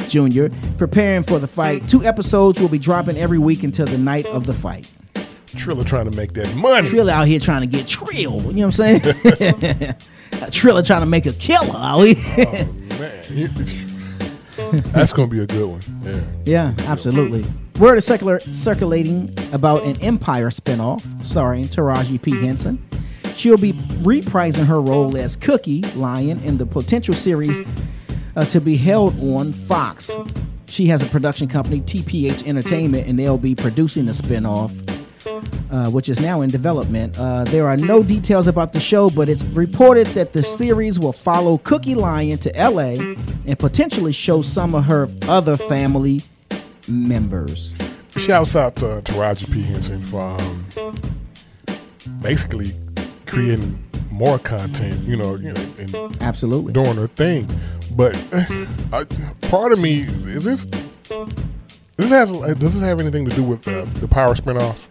Jr. 0.09 0.47
preparing 0.79 1.23
for 1.23 1.39
the 1.39 1.47
fight. 1.47 1.87
Two 1.89 2.03
episodes 2.05 2.59
will 2.59 2.71
be 2.71 2.79
dropping 2.79 3.19
every 3.19 3.39
week 3.39 3.63
until 3.63 3.85
the 3.87 3.99
night 3.99 4.25
of 4.27 4.47
the 4.47 4.55
fight. 4.55 4.95
Triller 5.57 5.85
trying 5.85 6.11
to 6.11 6.17
make 6.17 6.33
that 6.35 6.55
money. 6.57 6.89
Triller 6.89 7.13
out 7.13 7.27
here 7.27 7.41
trying 7.41 7.63
to 7.63 7.67
get 7.67 7.87
Trill. 7.87 8.13
You 8.15 8.31
know 8.33 8.67
what 8.69 8.81
I'm 8.81 9.01
saying? 9.01 9.01
Triller 10.51 10.83
trying 10.83 11.01
to 11.01 11.07
make 11.07 11.27
a 11.27 11.33
killer 11.33 11.77
out 11.77 12.03
here. 12.03 12.69
That's 14.93 15.13
gonna 15.13 15.29
be 15.29 15.41
a 15.41 15.47
good 15.47 15.67
one. 15.67 15.81
Yeah. 16.03 16.21
yeah, 16.45 16.75
absolutely. 16.89 17.45
Word 17.79 17.97
is 17.97 18.05
circular, 18.05 18.41
circulating 18.41 19.33
about 19.53 19.85
an 19.85 20.03
Empire 20.03 20.51
spinoff 20.51 21.01
starring 21.25 21.65
Taraji 21.65 22.21
P. 22.21 22.45
Henson. 22.45 22.85
She'll 23.37 23.57
be 23.57 23.73
reprising 23.73 24.67
her 24.67 24.81
role 24.81 25.17
as 25.17 25.37
Cookie 25.37 25.83
Lyon 25.95 26.41
in 26.41 26.59
the 26.59 26.67
potential 26.67 27.15
series 27.15 27.61
uh, 28.35 28.45
to 28.47 28.61
be 28.61 28.77
held 28.77 29.19
on 29.23 29.53
Fox. 29.53 30.11
She 30.67 30.87
has 30.87 31.03
a 31.03 31.07
production 31.07 31.47
company, 31.47 31.81
TPH 31.81 32.47
Entertainment, 32.47 33.07
and 33.07 33.17
they'll 33.19 33.39
be 33.39 33.55
producing 33.55 34.07
the 34.07 34.13
spinoff, 34.13 34.73
uh, 35.71 35.91
which 35.91 36.09
is 36.09 36.21
now 36.21 36.41
in 36.43 36.51
development. 36.51 37.19
Uh, 37.19 37.45
there 37.45 37.67
are 37.67 37.77
no 37.77 38.03
details 38.03 38.47
about 38.47 38.73
the 38.73 38.81
show, 38.81 39.11
but 39.11 39.29
it's 39.29 39.45
reported 39.45 40.07
that 40.09 40.33
the 40.33 40.43
series 40.43 40.99
will 40.99 41.13
follow 41.13 41.59
Cookie 41.59 41.95
Lyon 41.95 42.39
to 42.39 42.51
LA 42.51 42.95
and 43.47 43.59
potentially 43.59 44.13
show 44.13 44.43
some 44.43 44.75
of 44.75 44.85
her 44.85 45.09
other 45.29 45.57
family 45.57 46.21
members. 46.89 47.75
Shouts 48.17 48.57
out 48.57 48.77
to 48.77 49.01
Taraji 49.05 49.53
P 49.53 49.63
Henson 49.63 50.05
for 50.05 50.21
um, 50.21 50.97
basically 52.21 52.73
creating 53.27 53.85
more 54.11 54.39
content. 54.39 55.01
You 55.05 55.17
know, 55.17 55.37
you 55.37 55.53
know, 55.53 55.73
and 55.79 56.23
absolutely 56.23 56.73
doing 56.73 56.97
her 56.97 57.07
thing. 57.07 57.49
But 57.95 58.17
uh, 58.33 58.67
I, 58.93 59.05
part 59.49 59.73
of 59.73 59.79
me 59.81 60.01
is 60.01 60.45
this. 60.45 60.67
This 61.99 62.11
has 62.11 62.31
does 62.31 62.75
this 62.75 62.81
have 62.81 63.01
anything 63.01 63.29
to 63.29 63.35
do 63.35 63.43
with 63.43 63.67
uh, 63.67 63.85
the 63.95 64.07
Power 64.07 64.35
spinoff? 64.35 64.87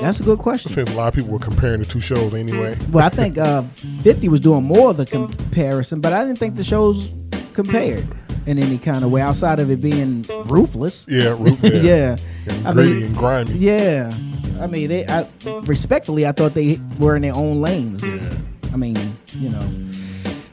That's 0.00 0.20
a 0.20 0.22
good 0.22 0.38
question. 0.38 0.70
Since 0.70 0.92
a 0.92 0.96
lot 0.96 1.08
of 1.08 1.14
people 1.14 1.32
were 1.32 1.40
comparing 1.40 1.80
the 1.80 1.84
two 1.84 1.98
shows 1.98 2.34
anyway. 2.34 2.78
Well, 2.92 3.04
I 3.04 3.08
think 3.08 3.36
uh, 3.36 3.62
50 3.62 4.28
was 4.28 4.38
doing 4.38 4.62
more 4.62 4.90
of 4.90 4.96
the 4.96 5.06
comparison, 5.06 6.00
but 6.00 6.12
I 6.12 6.22
didn't 6.24 6.38
think 6.38 6.54
the 6.54 6.62
shows 6.62 7.12
compared 7.52 8.04
in 8.46 8.60
any 8.60 8.78
kind 8.78 9.04
of 9.04 9.10
way 9.10 9.20
outside 9.20 9.58
of 9.58 9.68
it 9.72 9.80
being 9.80 10.22
ruthless. 10.44 11.04
Yeah, 11.08 11.30
roof, 11.30 11.58
yeah. 11.60 11.72
yeah. 11.82 12.16
And 12.46 12.68
I 12.68 12.72
gritty 12.72 12.92
mean, 12.92 13.02
and 13.06 13.16
grimy. 13.16 13.52
Yeah. 13.54 14.12
I 14.60 14.68
mean, 14.68 14.88
they 14.88 15.04
I, 15.04 15.26
respectfully, 15.62 16.28
I 16.28 16.32
thought 16.32 16.54
they 16.54 16.78
were 17.00 17.16
in 17.16 17.22
their 17.22 17.34
own 17.34 17.60
lanes. 17.60 18.04
Yeah. 18.04 18.30
I 18.72 18.76
mean, 18.76 18.96
you 19.32 19.48
know, 19.48 19.68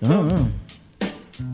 I 0.05 0.07
don't 0.07 0.27
know. 0.27 0.51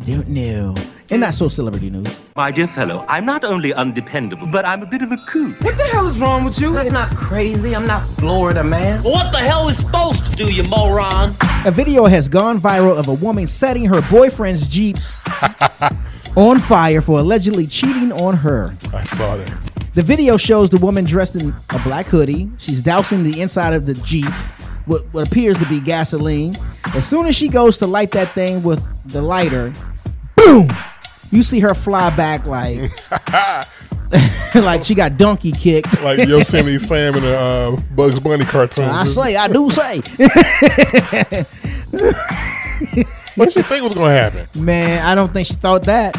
Don't 0.05 0.30
know. 0.30 0.76
And 1.12 1.22
not 1.22 1.34
so 1.34 1.49
celebrity 1.49 1.89
news. 1.89 2.22
My 2.36 2.51
dear 2.51 2.68
fellow, 2.68 3.03
I'm 3.07 3.26
not 3.26 3.43
only 3.43 3.74
undependable, 3.74 4.45
but 4.45 4.64
I'm 4.64 4.84
a 4.84 4.86
bit 4.86 5.01
of 5.01 5.12
a 5.12 5.18
kook. 5.18 5.60
What 5.62 5.76
the 5.76 5.84
hell 5.86 6.05
is 6.05 6.20
wrong 6.20 6.43
with 6.43 6.60
you? 6.60 6.78
I'm 6.78 6.93
not 6.93 7.16
crazy. 7.16 7.76
I'm 7.76 7.88
not 7.88 8.07
Florida, 8.20 8.64
man. 8.64 9.01
What 9.01 9.32
the 9.32 9.39
hell 9.39 9.68
is 9.70 9.78
supposed 9.78 10.26
to 10.26 10.36
do, 10.36 10.51
you 10.51 10.62
moron? 10.64 11.36
A 11.66 11.72
video 11.72 12.05
has 12.05 12.30
gone 12.30 12.62
viral 12.62 12.95
of 12.95 13.07
a 13.07 13.14
woman 13.14 13.47
setting 13.47 13.86
her 13.86 14.03
boyfriend's 14.03 14.68
Jeep 14.68 14.97
on 16.36 16.60
fire 16.60 17.01
for 17.01 17.20
allegedly 17.20 17.66
cheating 17.66 18.12
on 18.12 18.38
her. 18.38 18.76
I 18.93 19.03
saw 19.03 19.36
that. 19.36 19.72
The 19.95 20.03
video 20.03 20.38
shows 20.38 20.70
the 20.70 20.78
woman 20.78 21.05
dressed 21.05 21.36
in 21.36 21.55
a 21.72 21.80
black 21.80 22.05
hoodie. 22.05 22.51
She's 22.60 22.84
dousing 22.84 23.24
the 23.24 23.41
inside 23.41 23.74
of 23.74 23.88
the 23.88 23.95
Jeep 23.95 24.32
with 24.86 25.03
what 25.12 25.28
appears 25.28 25.57
to 25.57 25.66
be 25.66 25.80
gasoline. 25.80 26.55
As 26.93 27.07
soon 27.07 27.26
as 27.26 27.36
she 27.36 27.47
goes 27.47 27.80
to 27.80 27.88
light 27.88 28.12
that 28.12 28.32
thing 28.34 28.62
with 28.62 28.84
the 29.12 29.24
lighter, 29.24 29.74
boom! 30.36 30.70
You 31.32 31.43
see 31.43 31.59
her 31.59 31.73
fly 31.73 32.15
back 32.15 32.45
like 32.45 32.91
like 34.55 34.84
she 34.84 34.95
got 34.95 35.17
donkey 35.17 35.51
kicked. 35.51 36.01
Like 36.01 36.27
Yosemite 36.27 36.80
Sam 36.80 37.15
in 37.15 37.23
the 37.23 37.38
uh, 37.38 37.75
Bugs 37.95 38.19
Bunny 38.19 38.45
cartoon. 38.45 38.86
I 38.86 39.03
say, 39.03 39.36
I 39.36 39.47
do 39.47 39.69
say. 39.69 39.97
what 43.36 43.55
you 43.55 43.63
think 43.63 43.84
was 43.84 43.93
gonna 43.93 44.11
happen? 44.11 44.47
Man, 44.55 45.05
I 45.05 45.13
don't 45.15 45.32
think 45.32 45.47
she 45.47 45.53
thought 45.53 45.84
that. 45.84 46.15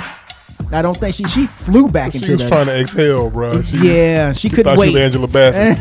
I 0.72 0.82
don't 0.82 0.96
think 0.96 1.14
she 1.16 1.24
she 1.24 1.46
flew 1.46 1.88
back 1.88 2.12
She 2.12 2.18
into 2.18 2.32
was 2.32 2.42
the, 2.42 2.48
trying 2.48 2.66
to 2.66 2.78
exhale, 2.78 3.28
bro. 3.28 3.60
She, 3.60 3.76
yeah, 3.78 4.32
she, 4.32 4.48
couldn't 4.48 4.64
thought 4.64 4.78
wait. 4.78 4.90
She 4.90 4.94
was 4.94 5.02
Angela 5.02 5.26
Bassett. 5.26 5.78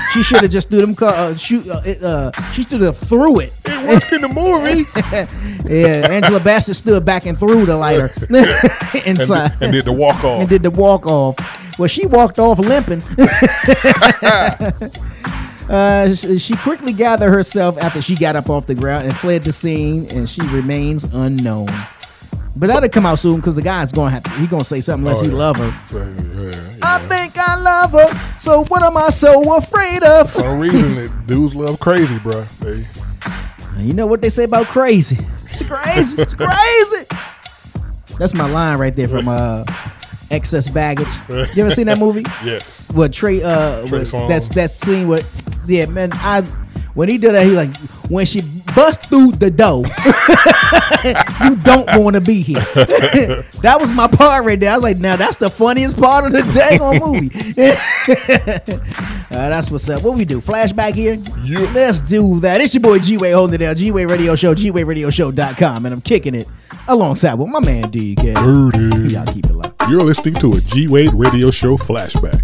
she 0.12 0.22
should 0.22 0.42
have 0.42 0.50
just 0.50 0.68
threw 0.68 0.84
them. 0.84 0.94
Uh, 1.00 1.34
shoot, 1.36 1.66
uh, 1.68 1.80
it, 1.84 2.02
uh, 2.02 2.30
she 2.52 2.64
should 2.64 2.82
have 2.82 2.98
threw 2.98 3.40
it. 3.40 3.52
It 3.64 3.88
worked 3.88 4.12
in 4.12 4.20
the 4.20 4.28
movie. 4.28 4.84
yeah, 5.74 6.08
Angela 6.10 6.40
Bassett 6.40 6.76
stood 6.76 7.04
back 7.04 7.24
and 7.24 7.38
threw 7.38 7.64
the 7.64 7.76
lighter 7.76 8.10
inside 9.06 9.52
and 9.60 9.72
did 9.72 9.86
the 9.86 9.92
walk 9.92 10.22
off. 10.24 10.40
and 10.40 10.48
did 10.48 10.62
the 10.62 10.70
walk 10.70 11.06
off. 11.06 11.36
Well, 11.78 11.88
she 11.88 12.04
walked 12.06 12.38
off 12.38 12.58
limping. 12.58 13.02
Uh, 15.68 16.14
she 16.14 16.54
quickly 16.56 16.92
gathered 16.92 17.30
herself 17.30 17.78
after 17.78 18.02
she 18.02 18.16
got 18.16 18.36
up 18.36 18.50
off 18.50 18.66
the 18.66 18.74
ground 18.74 19.06
and 19.06 19.16
fled 19.16 19.42
the 19.42 19.52
scene, 19.52 20.06
and 20.10 20.28
she 20.28 20.42
remains 20.48 21.04
unknown. 21.04 21.68
But 22.54 22.66
that'll 22.66 22.88
come 22.90 23.06
out 23.06 23.18
soon 23.18 23.36
because 23.36 23.54
the 23.54 23.62
guy's 23.62 23.92
gonna 23.92 24.10
have 24.10 24.22
to, 24.24 24.30
he 24.32 24.46
gonna 24.46 24.64
say 24.64 24.80
something 24.82 25.06
unless 25.06 25.22
Oh, 25.22 25.24
he 25.26 25.30
yeah. 25.30 25.36
love 25.38 25.56
her. 25.56 25.74
Yeah, 25.92 26.50
yeah. 26.50 26.78
I 26.82 26.98
think 27.08 27.38
I 27.38 27.56
love 27.56 27.92
her. 27.92 28.38
So 28.38 28.64
what 28.64 28.82
am 28.82 28.96
I 28.96 29.08
so 29.10 29.56
afraid 29.56 30.02
of? 30.02 30.30
For 30.30 30.40
some 30.42 30.58
reason, 30.58 30.98
it, 30.98 31.10
dudes 31.26 31.54
love 31.54 31.80
crazy, 31.80 32.18
bro. 32.18 32.46
They, 32.60 32.86
You 33.78 33.94
know 33.94 34.06
what 34.06 34.20
they 34.20 34.28
say 34.28 34.44
about 34.44 34.66
crazy? 34.66 35.18
It's 35.50 35.62
crazy. 35.62 36.20
It's 36.20 36.34
crazy. 36.34 37.06
That's 38.18 38.34
my 38.34 38.48
line 38.48 38.78
right 38.78 38.94
there 38.94 39.08
from 39.08 39.28
uh, 39.28 39.64
Excess 40.30 40.68
Baggage. 40.68 41.08
You 41.56 41.62
ever 41.64 41.70
seen 41.70 41.86
that 41.86 41.98
movie? 41.98 42.24
Yes. 42.44 42.90
What 42.90 43.12
Trey? 43.14 43.42
Uh, 43.42 43.86
Trey 43.86 44.04
what- 44.04 44.28
that's 44.28 44.48
that 44.50 44.70
scene 44.70 45.08
with 45.08 45.26
yeah, 45.66 45.86
man. 45.86 46.10
I 46.12 46.44
when 46.94 47.08
he 47.08 47.18
did 47.18 47.34
that, 47.34 47.46
he 47.46 47.52
like 47.52 47.74
when 48.08 48.26
she 48.26 48.42
bust 48.74 49.02
through 49.02 49.32
the 49.32 49.50
door. 49.50 49.84
you 51.44 51.56
don't 51.64 52.02
want 52.02 52.14
to 52.14 52.20
be 52.20 52.40
here. 52.40 52.60
that 53.62 53.78
was 53.80 53.90
my 53.90 54.06
part 54.06 54.44
right 54.44 54.58
there. 54.58 54.72
I 54.72 54.74
was 54.74 54.82
like, 54.82 54.98
now 54.98 55.16
that's 55.16 55.36
the 55.36 55.50
funniest 55.50 55.96
part 55.96 56.26
of 56.26 56.32
the 56.32 56.42
day 56.52 56.78
on 56.78 56.98
movie. 56.98 58.82
Uh, 59.32 59.48
that's 59.48 59.70
what's 59.70 59.88
up. 59.88 60.02
What 60.02 60.14
we 60.14 60.26
do? 60.26 60.42
Flashback 60.42 60.92
here? 60.92 61.16
Let's 61.72 62.02
do 62.02 62.38
that. 62.40 62.60
It's 62.60 62.74
your 62.74 62.82
boy 62.82 62.98
G 62.98 63.16
Wade 63.16 63.32
holding 63.32 63.54
it 63.54 63.58
down. 63.64 63.76
G 63.76 63.90
Wade 63.90 64.10
Radio 64.10 64.34
Show, 64.34 64.54
G 64.54 64.70
Wade 64.70 64.86
Radio 64.86 65.08
Show.com. 65.08 65.86
And 65.86 65.94
I'm 65.94 66.02
kicking 66.02 66.34
it 66.34 66.46
alongside 66.86 67.34
with 67.34 67.48
my 67.48 67.60
man 67.60 67.88
Deacon. 67.88 68.34
Dirty. 68.34 69.14
Y'all 69.14 69.24
keep 69.24 69.46
it 69.46 69.54
low. 69.54 69.72
You're 69.88 70.02
listening 70.02 70.34
to 70.34 70.52
a 70.52 70.60
G 70.60 70.86
Wade 70.86 71.14
Radio 71.14 71.50
Show 71.50 71.78
flashback. 71.78 72.42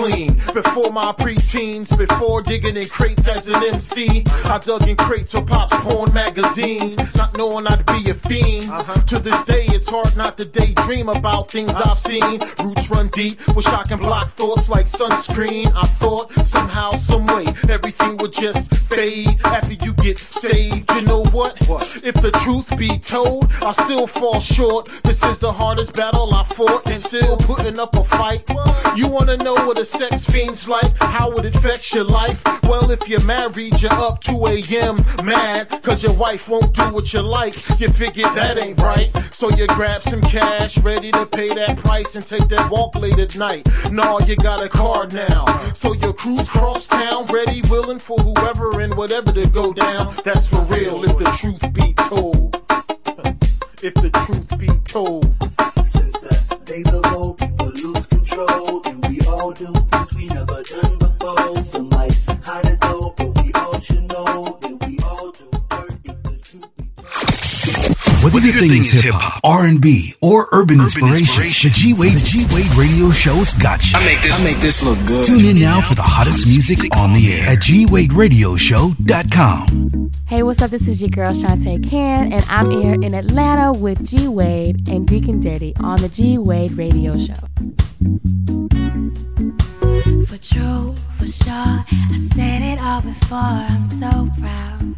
Clean 0.00 0.34
before 0.54 0.90
my 0.90 1.12
preteens, 1.12 1.96
before 1.96 2.42
digging 2.42 2.76
in 2.76 2.88
crates 2.88 3.28
as 3.28 3.48
an 3.48 3.62
MC. 3.74 4.24
I 4.44 4.58
dug 4.58 4.88
in 4.88 4.96
crates 4.96 5.34
of 5.34 5.46
pops 5.46 5.76
porn 5.80 6.12
magazines, 6.14 6.96
not 7.16 7.36
knowing 7.36 7.66
I'd 7.66 7.84
be 7.86 8.10
a 8.10 8.14
fiend. 8.14 8.70
Uh-huh. 8.70 8.94
To 9.10 9.18
this 9.18 9.44
day, 9.44 9.64
it's 9.68 9.88
hard 9.88 10.16
not 10.16 10.38
to 10.38 10.44
daydream 10.46 11.08
about 11.08 11.50
things 11.50 11.72
I've 11.74 11.98
seen. 11.98 12.40
Roots 12.62 12.90
run 12.90 13.08
deep 13.08 13.36
with 13.54 13.64
shock 13.64 13.90
and 13.90 14.00
block 14.00 14.28
thoughts 14.28 14.70
like 14.70 14.86
sunscreen. 14.86 15.66
I 15.74 15.86
thought 16.00 16.32
somehow, 16.46 16.90
some 16.92 17.26
way, 17.26 17.46
everything 17.68 18.16
would 18.18 18.32
just 18.32 18.74
fade 18.88 19.38
after 19.44 19.74
you 19.84 19.92
get 19.94 20.16
saved. 20.18 20.90
You 20.94 21.02
know 21.02 21.24
what? 21.24 21.56
If 22.02 22.14
the 22.14 22.30
truth 22.42 22.76
be 22.78 22.98
told, 22.98 23.50
I 23.62 23.72
still 23.72 24.06
fall 24.06 24.40
short. 24.40 24.86
This 25.04 25.22
is 25.24 25.38
the 25.38 25.52
hardest 25.52 25.94
battle 25.94 26.32
I 26.34 26.44
fought 26.44 26.86
and 26.86 26.98
still 26.98 27.36
putting 27.36 27.78
up 27.78 27.94
a 27.96 28.04
fight. 28.04 28.48
You 28.96 29.08
wanna 29.08 29.36
know 29.38 29.54
what 29.66 29.78
a 29.78 29.89
sex 29.90 30.24
fiend's 30.30 30.68
like? 30.68 30.92
How 30.98 31.30
would 31.32 31.44
it 31.44 31.56
affects 31.56 31.92
your 31.94 32.04
life? 32.04 32.42
Well, 32.64 32.90
if 32.90 33.08
you're 33.08 33.24
married, 33.24 33.80
you're 33.82 33.92
up 33.92 34.20
2 34.20 34.46
a.m. 34.46 34.96
mad, 35.24 35.68
cause 35.82 36.02
your 36.02 36.16
wife 36.16 36.48
won't 36.48 36.72
do 36.74 36.82
what 36.94 37.12
you 37.12 37.22
like. 37.22 37.54
You 37.80 37.88
figure 37.88 38.28
that 38.34 38.58
ain't 38.58 38.78
right. 38.78 39.10
So 39.32 39.50
you 39.50 39.66
grab 39.68 40.02
some 40.02 40.20
cash, 40.22 40.78
ready 40.78 41.10
to 41.12 41.26
pay 41.26 41.48
that 41.54 41.78
price 41.78 42.14
and 42.14 42.24
take 42.26 42.48
that 42.48 42.70
walk 42.70 42.94
late 42.94 43.18
at 43.18 43.36
night. 43.36 43.68
No, 43.90 44.20
you 44.20 44.36
got 44.36 44.62
a 44.62 44.68
car 44.68 45.06
now. 45.08 45.44
So 45.74 45.94
your 45.94 46.12
cruise 46.12 46.48
cross 46.48 46.86
town, 46.86 47.26
ready, 47.26 47.62
willing 47.68 47.98
for 47.98 48.18
whoever 48.18 48.80
and 48.80 48.94
whatever 48.94 49.32
to 49.32 49.48
go 49.48 49.72
down. 49.72 50.14
That's 50.24 50.48
for 50.48 50.62
real, 50.66 51.04
if 51.04 51.16
the 51.16 51.24
truth 51.38 51.72
be 51.72 51.92
told. 51.94 52.56
If 53.82 53.94
the 53.94 54.10
truth 54.10 54.58
be 54.58 54.66
told. 54.84 55.24
Since 55.88 56.12
the 56.20 56.60
days 56.66 56.86
of 56.92 57.14
old, 57.14 57.38
people 57.38 57.68
lose 57.68 58.06
control, 58.08 58.82
all 59.30 59.52
do 59.52 59.66
things 59.72 60.14
we 60.16 60.26
never 60.26 60.62
done 60.62 60.98
before. 60.98 61.64
Some 61.64 61.88
might 61.88 62.12
hide 62.44 62.66
it 62.66 62.80
though, 62.80 63.14
but 63.16 63.42
we 63.44 63.52
all 63.54 63.78
should 63.80 64.06
know 64.08 64.58
that 64.60 64.86
we 64.86 64.98
all 65.04 65.30
do 65.30 65.44
hurt 65.70 65.94
if 66.04 66.22
the 66.22 66.36
truth 66.42 66.66
Whether 68.24 68.40
your 68.40 68.54
thing 68.58 68.72
is 68.72 68.90
hip 68.90 69.14
hop, 69.14 69.40
R 69.44 69.64
and 69.66 69.80
B, 69.80 70.12
or 70.20 70.48
urban, 70.52 70.80
inspiration, 70.80 71.44
the 71.62 71.70
G 71.72 71.94
Wade 71.94 72.14
the 72.16 72.20
G 72.20 72.44
Wade 72.54 72.70
Radio 72.76 73.10
Show's 73.10 73.54
got 73.54 73.80
you. 73.92 73.98
I 73.98 74.04
make 74.04 74.20
this- 74.22 74.32
I 74.32 74.42
make 74.44 74.60
this 74.60 74.82
look 74.82 74.98
good. 75.06 75.26
Tune 75.26 75.44
in 75.46 75.58
now 75.58 75.80
for 75.80 75.94
the 75.94 76.02
hottest 76.02 76.46
music 76.46 76.94
on 76.96 77.12
the 77.12 77.32
air 77.32 77.46
at 77.48 77.58
gwaderadioshow.com. 77.58 80.10
Hey, 80.26 80.42
what's 80.44 80.62
up? 80.62 80.70
This 80.70 80.86
is 80.86 81.00
your 81.00 81.10
girl 81.10 81.32
Shantae 81.32 81.82
Can, 81.88 82.32
and 82.32 82.44
I'm 82.48 82.70
here 82.70 82.94
in 82.94 83.14
Atlanta 83.14 83.72
with 83.72 84.06
G 84.08 84.28
Wade 84.28 84.88
and 84.88 85.06
Deacon 85.08 85.40
Dirty 85.40 85.74
on 85.80 86.00
the 86.00 86.08
G 86.08 86.38
Wade 86.38 86.70
Radio 86.72 87.16
Show. 87.16 87.34
True, 90.42 90.94
for 91.18 91.26
sure, 91.26 91.52
I 91.52 92.16
said 92.16 92.62
it 92.62 92.80
all 92.80 93.02
before. 93.02 93.38
I'm 93.38 93.84
so 93.84 94.28
proud 94.38 94.96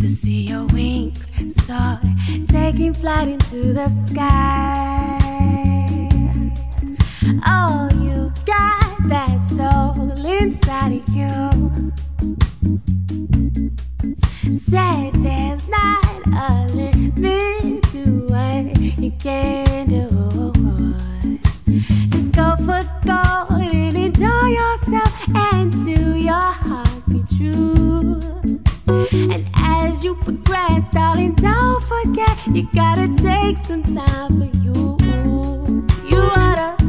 to 0.00 0.08
see 0.08 0.48
your 0.48 0.64
wings 0.66 1.30
soar, 1.48 2.00
taking 2.48 2.94
flight 2.94 3.28
into 3.28 3.74
the 3.74 3.88
sky. 3.90 5.18
Oh, 7.46 7.88
you 8.02 8.32
got 8.46 9.08
that 9.08 9.38
soul 9.40 10.10
inside 10.26 10.92
of 10.92 11.08
you. 11.10 11.92
Said 14.50 15.12
there's 15.22 15.68
not 15.68 16.26
a 16.26 16.66
limit 16.72 17.82
to 17.92 18.26
what 18.28 18.80
you 18.98 19.12
can 19.18 19.88
do. 19.88 20.25
For 22.66 22.82
and 23.48 23.96
enjoy 23.96 24.46
yourself 24.48 25.28
and 25.36 25.72
to 25.84 26.18
your 26.18 26.34
heart 26.34 27.06
be 27.08 27.22
true. 27.36 28.20
And 29.12 29.48
as 29.54 30.02
you 30.02 30.16
progress, 30.16 30.82
darling, 30.92 31.34
don't 31.36 31.80
forget 31.84 32.44
you 32.48 32.68
gotta 32.74 33.06
take 33.22 33.58
some 33.58 33.84
time 33.84 34.38
for 34.40 34.58
you. 34.58 34.98
You 36.10 36.18
oughta 36.18 36.85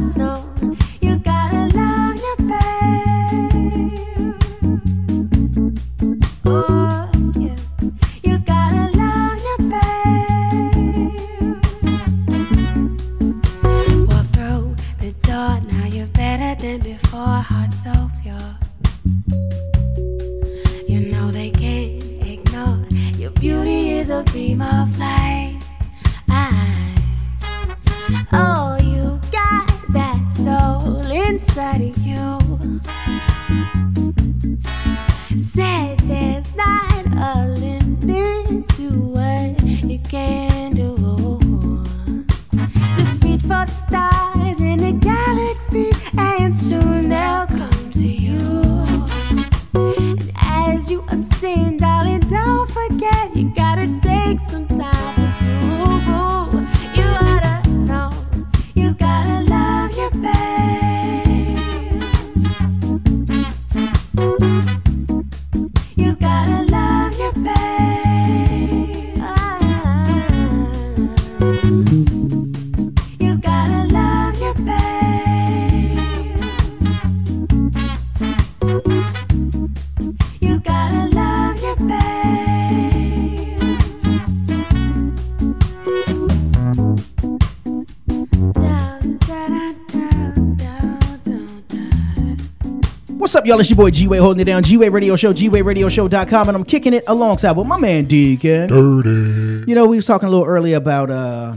y'all? 93.48 93.60
It's 93.60 93.70
your 93.70 93.78
boy 93.78 93.90
G 93.90 94.06
Wade 94.06 94.20
holding 94.20 94.40
it 94.40 94.44
down. 94.44 94.62
G 94.62 94.76
Wade 94.76 94.92
Radio 94.92 95.16
Show, 95.16 95.32
G 95.32 95.48
Wade 95.48 95.64
Radio 95.64 95.88
Show.com, 95.88 96.48
and 96.48 96.56
I'm 96.56 96.64
kicking 96.64 96.92
it 96.92 97.02
alongside 97.06 97.52
with 97.52 97.66
my 97.66 97.78
man 97.78 98.04
Deacon. 98.04 98.68
Dirty. 98.68 99.64
You 99.66 99.74
know, 99.74 99.86
we 99.86 99.96
was 99.96 100.04
talking 100.04 100.28
a 100.28 100.30
little 100.30 100.44
earlier 100.46 100.76
about 100.76 101.10
uh, 101.10 101.54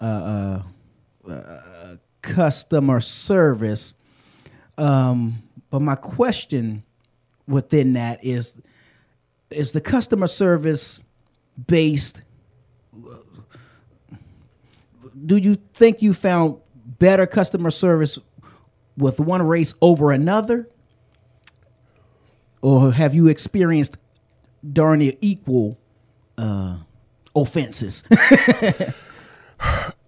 uh, 0.00 0.62
uh, 1.28 1.32
uh, 1.32 1.96
customer 2.22 3.00
service. 3.00 3.94
Um, 4.78 5.42
but 5.70 5.82
my 5.82 5.96
question 5.96 6.84
within 7.48 7.94
that 7.94 8.24
is 8.24 8.54
is 9.50 9.72
the 9.72 9.80
customer 9.80 10.28
service 10.28 11.02
based 11.66 12.22
do 15.26 15.36
you 15.36 15.56
think 15.74 16.00
you 16.00 16.14
found 16.14 16.56
better 16.98 17.26
customer 17.26 17.70
service 17.70 18.18
with 18.96 19.20
one 19.20 19.42
race 19.42 19.74
over 19.82 20.10
another 20.10 20.68
or 22.62 22.92
have 22.92 23.14
you 23.14 23.28
experienced 23.28 23.96
darn 24.72 25.00
near 25.00 25.12
equal 25.20 25.76
uh, 26.38 26.76
offenses? 27.34 28.04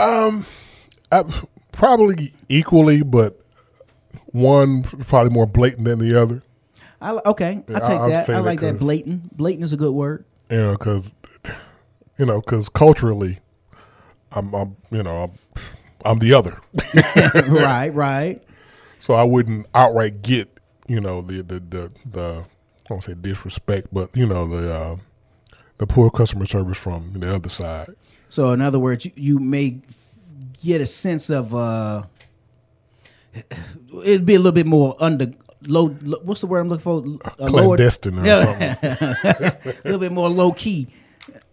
Um, 0.01 0.47
I, 1.13 1.23
probably 1.73 2.35
equally, 2.49 3.03
but 3.03 3.41
one 4.33 4.83
probably 4.83 5.31
more 5.31 5.47
blatant 5.47 5.85
than 5.85 5.99
the 5.99 6.21
other. 6.21 6.43
I, 7.01 7.13
okay 7.27 7.63
Yeah, 7.69 7.77
i 7.77 7.81
take 7.81 7.91
I'll 7.91 8.09
that. 8.09 8.29
i 8.31 8.39
like 8.41 8.61
that 8.61 8.79
blatant. 8.79 9.37
Blatant 9.37 9.65
is 9.65 9.73
a 9.73 9.77
good 9.77 9.93
word. 9.93 10.25
You 10.51 10.57
know, 10.57 10.73
because 10.73 11.15
you 12.19 12.27
know, 12.27 12.41
because 12.41 12.69
culturally, 12.69 13.41
I'm, 14.33 14.55
I'm, 14.55 14.77
you 14.91 15.03
know, 15.03 15.25
I'm, 15.25 15.63
I'm 16.05 16.19
the 16.19 16.35
other. 16.35 16.61
right 17.49 17.91
right. 17.95 18.43
So 18.99 19.15
I 19.15 19.23
wouldn't 19.23 19.67
outright 19.75 20.23
get, 20.23 20.54
you 20.87 21.01
know, 21.01 21.22
the 21.22 21.43
the 21.43 21.61
the, 21.61 21.91
the 22.11 22.45
I 22.45 22.89
don't 22.89 23.03
say 23.03 23.14
disrespect, 23.14 23.89
but 23.93 24.14
you 24.16 24.26
know 24.26 24.47
the 24.47 24.72
uh, 24.72 24.97
the 25.78 25.87
poor 25.87 26.11
customer 26.11 26.47
service 26.47 26.78
from 26.78 27.12
the 27.14 27.35
other 27.35 27.49
side. 27.49 27.91
So 28.28 28.53
in 28.53 28.61
other 28.61 28.78
words, 28.78 29.05
you, 29.05 29.12
you 29.16 29.39
may 29.39 29.80
get 30.62 30.80
a 30.80 30.87
sense 30.87 31.30
of 31.30 31.55
uh 31.55 32.03
it'd 34.05 34.26
be 34.26 34.35
a 34.35 34.39
little 34.39 34.53
bit 34.53 34.66
more 34.66 34.97
under 35.01 35.32
low. 35.62 35.97
lo- 36.03 36.20
What's 36.22 36.41
the 36.41 36.47
word 36.47 36.61
I'm 36.61 36.68
looking 36.68 36.82
for? 36.82 36.99
Uh, 37.39 37.51
lower- 37.51 37.76
Clandestine 37.76 38.18
or 38.18 38.26
something. 38.26 38.76
a 38.82 39.57
little 39.85 39.99
bit 40.01 40.12
more 40.12 40.28
low 40.28 40.53
key. 40.53 40.89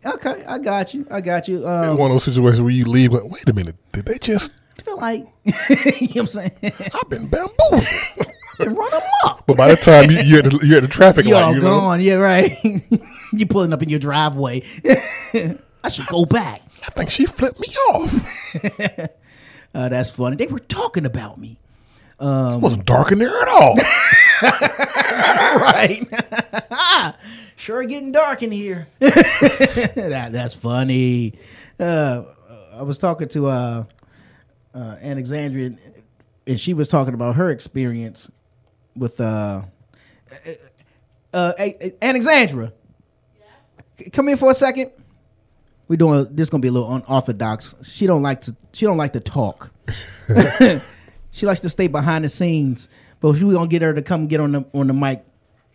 Okay, 0.05 0.43
I 0.47 0.57
got 0.57 0.93
you. 0.93 1.05
I 1.11 1.21
got 1.21 1.47
you. 1.47 1.67
Um, 1.67 1.97
One 1.97 2.11
of 2.11 2.15
those 2.15 2.23
situations 2.23 2.61
where 2.61 2.71
you 2.71 2.85
leave. 2.85 3.11
Going, 3.11 3.29
Wait 3.29 3.47
a 3.47 3.53
minute, 3.53 3.75
did 3.91 4.05
they 4.05 4.17
just? 4.17 4.51
feel 4.83 4.97
like 4.97 5.27
you 5.45 5.51
know 5.53 5.61
what 6.07 6.17
I'm 6.17 6.27
saying. 6.27 6.51
I've 6.63 7.09
been 7.09 7.27
bamboozled. 7.27 7.85
and 8.59 8.77
run 8.77 8.91
them 8.91 9.01
up. 9.25 9.43
But 9.45 9.57
by 9.57 9.69
the 9.69 9.75
time 9.75 10.09
you, 10.11 10.19
you're, 10.19 10.39
at 10.39 10.45
the, 10.45 10.59
you're 10.63 10.77
at 10.77 10.83
the 10.83 10.87
traffic 10.87 11.25
You're 11.25 11.35
light, 11.35 11.43
all 11.43 11.55
you 11.55 11.61
know, 11.61 11.79
gone. 11.79 12.01
Yeah, 12.01 12.15
right. 12.15 12.51
you 13.33 13.45
pulling 13.45 13.73
up 13.73 13.81
in 13.81 13.89
your 13.89 13.99
driveway. 13.99 14.63
I 15.83 15.89
should 15.89 16.07
go 16.07 16.25
back. 16.25 16.61
I 16.83 16.89
think 16.91 17.09
she 17.09 17.25
flipped 17.25 17.59
me 17.59 17.67
off. 17.89 18.55
uh, 19.73 19.89
that's 19.89 20.09
funny. 20.09 20.35
They 20.35 20.47
were 20.47 20.59
talking 20.59 21.05
about 21.05 21.37
me. 21.37 21.57
Um, 22.19 22.53
it 22.55 22.61
wasn't 22.61 22.85
dark 22.85 23.11
in 23.11 23.19
there 23.19 23.41
at 23.41 23.47
all. 23.47 23.75
right. 25.57 26.05
sure 27.55 27.83
getting 27.83 28.11
dark 28.11 28.43
in 28.43 28.51
here. 28.51 28.87
that, 28.99 30.29
that's 30.31 30.53
funny. 30.53 31.33
Uh, 31.79 32.23
I 32.73 32.83
was 32.83 32.99
talking 32.99 33.27
to 33.29 33.47
uh, 33.47 33.83
uh, 34.73 34.95
Alexandria, 35.01 35.73
and 36.45 36.59
she 36.59 36.73
was 36.73 36.87
talking 36.87 37.13
about 37.13 37.35
her 37.35 37.49
experience 37.49 38.31
with 38.95 39.19
uh, 39.19 39.61
uh, 41.33 41.33
uh, 41.33 41.69
Alexandra. 42.01 42.73
C- 43.99 44.09
Come 44.09 44.29
in 44.29 44.37
for 44.37 44.51
a 44.51 44.53
second. 44.53 44.91
We 45.87 45.97
doing 45.97 46.27
this 46.31 46.49
gonna 46.49 46.61
be 46.61 46.69
a 46.69 46.71
little 46.71 46.93
unorthodox. 46.93 47.75
She 47.83 48.07
don't 48.07 48.21
like 48.21 48.41
to. 48.41 48.55
She 48.71 48.85
don't 48.85 48.97
like 48.97 49.13
to 49.13 49.19
talk. 49.19 49.71
she 51.31 51.45
likes 51.45 51.59
to 51.61 51.69
stay 51.69 51.87
behind 51.87 52.23
the 52.23 52.29
scenes. 52.29 52.87
But 53.19 53.33
we 53.33 53.53
gonna 53.53 53.67
get 53.67 53.81
her 53.81 53.93
to 53.93 54.01
come 54.01 54.27
get 54.27 54.39
on 54.39 54.51
the 54.53 54.65
on 54.73 54.87
the 54.87 54.93
mic 54.93 55.23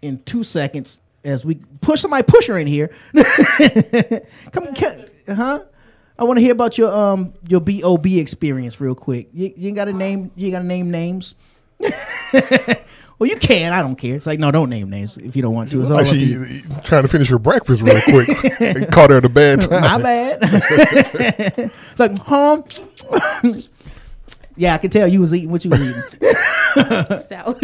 in 0.03 0.23
two 0.25 0.43
seconds 0.45 1.01
as 1.25 1.45
we 1.45 1.57
push 1.81 2.01
somebody 2.01 2.23
push 2.23 2.47
her 2.47 2.59
in 2.59 2.67
here. 2.67 2.91
come, 4.53 4.69
huh? 5.29 5.63
I 6.19 6.25
want 6.25 6.39
to 6.39 6.41
hear 6.41 6.53
about 6.53 6.79
your 6.79 6.93
um 6.95 7.35
your 7.47 7.61
bob 7.61 8.07
experience 8.07 8.81
real 8.81 8.95
quick. 8.95 9.29
You, 9.33 9.53
you 9.57 9.69
ain't 9.69 9.77
got 9.77 9.85
to 9.87 9.93
name. 9.93 10.31
You 10.35 10.47
ain't 10.47 10.55
got 10.55 10.61
to 10.61 10.67
name 10.67 10.91
names. 10.91 11.35
Well, 13.19 13.31
you 13.31 13.37
can. 13.37 13.73
I 13.73 13.83
don't 13.83 13.97
care. 13.97 14.15
It's 14.17 14.27
like 14.27 14.39
no, 14.39 14.51
don't 14.51 14.69
name 14.69 14.91
names 14.91 15.17
if 15.17 15.35
you 15.37 15.43
don't 15.43 15.55
want 15.55 15.71
to. 15.71 15.81
It's 15.81 15.91
all 15.91 15.97
like 15.97 16.07
she 16.07 16.35
trying 16.85 17.03
to 17.03 17.09
finish 17.09 17.29
her 17.31 17.39
breakfast 17.39 17.83
real 17.83 18.01
quick. 18.03 18.29
and 18.61 18.91
caught 18.93 19.11
her 19.11 19.17
at 19.17 19.25
a 19.25 19.29
bad 19.29 19.63
time. 19.63 19.81
My 19.81 20.03
bad. 20.03 20.39
it's 20.43 21.99
like, 21.99 22.19
huh? 22.19 22.63
yeah, 24.57 24.75
I 24.75 24.79
can 24.79 24.91
tell 24.91 25.09
you 25.09 25.21
was 25.21 25.33
eating 25.35 25.51
what 25.51 25.65
you 25.65 25.71
was 25.71 25.81
eating. 25.81 26.03
Salad. 27.27 27.59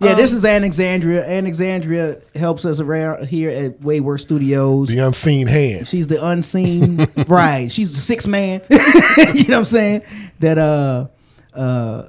yeah, 0.00 0.14
this 0.14 0.32
Um, 0.32 0.36
is 0.38 0.44
Alexandria. 0.46 1.26
Alexandria 1.26 2.22
helps 2.34 2.64
us 2.64 2.80
around 2.80 3.28
here 3.28 3.50
at 3.50 3.82
Wayward 3.82 4.20
Studios. 4.22 4.88
The 4.88 4.98
unseen 4.98 5.46
hand. 5.46 5.86
She's 5.88 6.06
the 6.06 6.24
unseen, 6.24 7.06
right? 7.28 7.70
She's 7.70 7.94
the 7.94 8.00
six 8.00 8.26
man. 8.26 8.62
you 8.70 8.78
know 8.78 9.58
what 9.58 9.58
I'm 9.58 9.64
saying? 9.66 10.02
That 10.40 10.56
uh, 10.56 11.08
uh, 11.52 12.02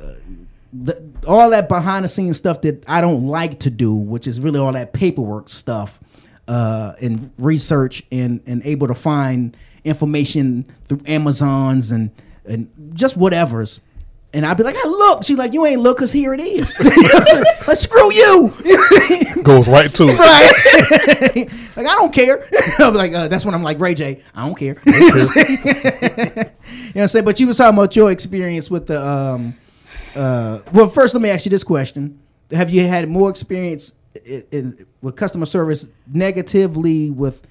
the, 0.74 1.05
all 1.26 1.50
that 1.52 1.68
behind 1.68 2.06
the 2.06 2.10
scenes 2.10 2.38
stuff 2.38 2.62
that 2.62 2.84
I 2.88 3.02
don't 3.02 3.28
like 3.28 3.60
to 3.62 3.70
do, 3.70 3.94
which 3.94 4.28
is 4.28 4.40
really 4.40 4.60
all 4.60 4.72
that 4.74 4.94
paperwork 4.94 5.50
stuff, 5.50 6.00
uh, 6.48 6.94
and 7.02 7.32
research 7.38 8.04
and 8.12 8.42
and 8.46 8.66
able 8.66 8.88
to 8.88 8.96
find 8.96 9.56
information 9.84 10.66
through 10.86 11.02
Amazons 11.06 11.92
and 11.92 12.12
and 12.46 12.70
just 12.94 13.18
whatever's. 13.18 13.82
And 14.34 14.46
I'd 14.46 14.58
be 14.58 14.64
like, 14.64 14.76
I 14.76 14.86
look. 14.86 15.24
She's 15.24 15.38
like, 15.38 15.54
you 15.54 15.66
ain't 15.66 15.80
look, 15.82 16.00
cause 16.00 16.12
here 16.12 16.34
it 16.34 16.42
is. 16.42 16.74
You 16.80 16.90
know 16.90 17.10
I'm 17.14 17.44
like, 17.68 17.78
screw 17.78 18.12
you. 18.14 18.54
Goes 19.44 19.70
right 19.70 19.94
to 19.94 20.10
it. 20.10 20.20
right? 20.20 21.48
like 21.78 21.88
I 21.88 21.96
don't 21.96 22.14
care. 22.14 22.46
I'm 22.80 22.94
like, 22.94 23.14
uh, 23.14 23.30
that's 23.30 23.46
when 23.46 23.56
I'm 23.56 23.64
like 23.64 23.80
Ray 23.80 23.94
J. 23.94 24.22
I 24.36 24.46
don't 24.46 24.56
care. 24.56 24.76
you 24.86 24.92
know 24.92 25.06
what 25.08 25.22
I'm 25.22 25.28
saying? 25.28 25.58
you 25.64 25.74
know 25.74 26.52
what 26.94 27.02
I'm 27.04 27.08
saying? 27.08 27.26
But 27.26 27.40
you 27.40 27.48
was 27.48 27.58
talking 27.58 27.78
about 27.78 27.96
your 27.96 28.12
experience 28.12 28.70
with 28.70 28.88
the. 28.88 29.02
Um, 29.06 29.56
uh, 30.16 30.62
well, 30.72 30.90
first 30.90 31.14
let 31.14 31.22
me 31.22 31.30
ask 31.30 31.46
you 31.46 31.50
this 31.50 31.64
question: 31.64 32.20
Have 32.52 32.70
you 32.70 32.84
had 32.86 33.08
more 33.10 33.30
experience 33.30 33.94
in, 34.26 34.44
in, 34.52 34.86
with 35.02 35.16
customer 35.16 35.46
service 35.46 35.88
negatively 36.08 37.12
with 37.12 37.42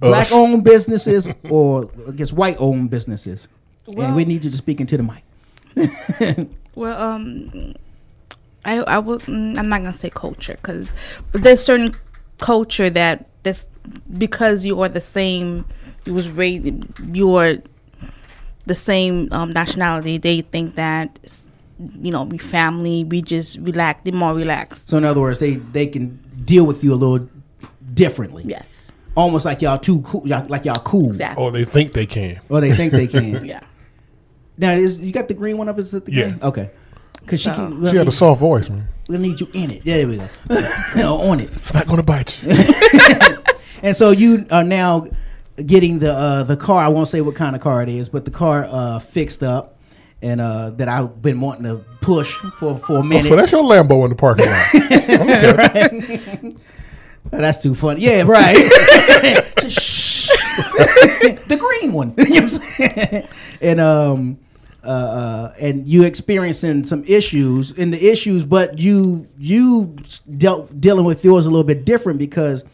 black-owned 0.00 0.64
businesses 0.64 1.28
or 1.50 1.90
against 2.06 2.32
white-owned 2.32 2.90
businesses? 2.90 3.48
and 3.86 4.14
we 4.14 4.24
need 4.24 4.44
you 4.44 4.50
to 4.50 4.56
speak 4.56 4.80
into 4.80 4.96
the 4.96 5.02
mic. 5.02 6.48
Well, 6.74 6.98
um, 6.98 7.74
I 8.64 8.78
I 8.78 8.98
will. 8.98 9.18
mm, 9.20 9.58
I'm 9.58 9.68
not 9.68 9.82
gonna 9.82 9.92
say 9.92 10.10
culture 10.10 10.54
because, 10.54 10.92
there's 11.32 11.62
certain 11.62 11.94
culture 12.38 12.88
that 12.90 13.28
this 13.42 13.66
because 14.16 14.64
you 14.64 14.80
are 14.80 14.88
the 14.88 15.00
same. 15.00 15.66
You 16.06 16.14
was 16.14 16.28
raised. 16.30 16.70
You 17.14 17.34
are 17.34 17.58
the 18.66 18.74
same 18.74 19.28
um, 19.32 19.52
nationality. 19.52 20.18
They 20.18 20.40
think 20.42 20.74
that 20.76 21.18
you 22.00 22.10
know 22.10 22.24
we 22.24 22.38
family. 22.38 23.04
We 23.04 23.22
just 23.22 23.58
relax. 23.58 24.00
They're 24.04 24.12
more 24.14 24.34
relaxed. 24.34 24.88
So 24.88 24.96
in 24.96 25.04
other 25.04 25.20
words, 25.20 25.38
they 25.38 25.54
they 25.56 25.86
can 25.86 26.18
deal 26.44 26.64
with 26.64 26.82
you 26.84 26.92
a 26.92 26.96
little 26.96 27.28
differently. 27.94 28.44
Yes. 28.46 28.90
Almost 29.14 29.44
like 29.44 29.60
y'all 29.60 29.78
too 29.78 30.00
cool, 30.02 30.26
y'all, 30.26 30.46
like 30.48 30.64
y'all 30.64 30.80
cool. 30.82 31.10
Exactly. 31.10 31.44
Or 31.44 31.50
they 31.50 31.64
think 31.64 31.92
they 31.92 32.06
can. 32.06 32.40
Or 32.48 32.60
they 32.60 32.74
think 32.74 32.92
they 32.92 33.06
can. 33.06 33.44
yeah. 33.44 33.60
Now 34.56 34.72
is 34.72 34.98
you 34.98 35.12
got 35.12 35.28
the 35.28 35.34
green 35.34 35.58
one 35.58 35.68
up? 35.68 35.78
Is 35.78 35.92
it 35.92 36.04
the 36.06 36.12
Yeah. 36.12 36.28
green? 36.28 36.42
Okay. 36.42 36.70
Because 37.20 37.40
she 37.40 37.50
can. 37.50 37.86
She 37.86 37.96
had 37.96 38.08
a 38.08 38.12
soft 38.12 38.40
voice, 38.40 38.70
man. 38.70 38.88
We'll 39.08 39.20
need 39.20 39.38
you 39.40 39.48
in 39.52 39.70
it. 39.70 39.82
Yeah, 39.84 39.98
there 39.98 40.08
we 40.08 40.16
go. 40.96 41.18
On 41.18 41.40
it. 41.40 41.50
It's 41.56 41.74
not 41.74 41.86
going 41.86 41.98
to 41.98 42.04
bite 42.04 42.42
you. 42.42 42.52
And 43.82 43.96
so 43.96 44.10
you 44.12 44.46
are 44.52 44.62
now 44.62 45.08
getting 45.66 45.98
the 46.00 46.12
uh, 46.12 46.42
the 46.44 46.56
car. 46.56 46.82
I 46.84 46.88
won't 46.88 47.08
say 47.08 47.20
what 47.20 47.34
kind 47.34 47.54
of 47.56 47.62
car 47.62 47.82
it 47.82 47.88
is, 47.88 48.08
but 48.08 48.24
the 48.24 48.30
car 48.30 48.66
uh, 48.70 48.98
fixed 48.98 49.42
up, 49.42 49.78
and 50.20 50.40
uh, 50.40 50.70
that 50.70 50.88
I've 50.88 51.22
been 51.22 51.40
wanting 51.40 51.64
to 51.64 51.76
push 52.00 52.32
for 52.58 52.78
for 52.78 52.94
a 52.94 52.98
Oh, 52.98 53.02
minute. 53.02 53.26
so 53.26 53.36
that's 53.36 53.52
your 53.52 53.62
Lambo 53.62 54.04
in 54.04 54.10
the 54.10 54.16
parking 54.16 54.46
lot. 54.46 56.54
Oh, 57.34 57.38
that's 57.38 57.62
too 57.62 57.74
funny. 57.74 58.02
Yeah, 58.02 58.24
right. 58.26 58.56
The 61.48 61.56
green 61.56 61.92
one. 61.92 62.14
you 62.18 62.24
know 62.24 62.30
what 62.34 62.42
I'm 62.42 62.48
saying? 62.50 63.28
And 63.60 63.80
um 63.80 64.38
uh, 64.84 64.88
uh 64.88 65.54
and 65.60 65.86
you 65.86 66.02
experiencing 66.02 66.84
some 66.84 67.04
issues 67.04 67.70
in 67.70 67.90
the 67.90 68.10
issues, 68.10 68.44
but 68.44 68.78
you 68.78 69.26
you 69.38 69.96
dealt 70.36 70.80
dealing 70.80 71.04
with 71.04 71.24
yours 71.24 71.46
a 71.46 71.50
little 71.50 71.64
bit 71.64 71.84
different 71.84 72.18
because 72.18 72.64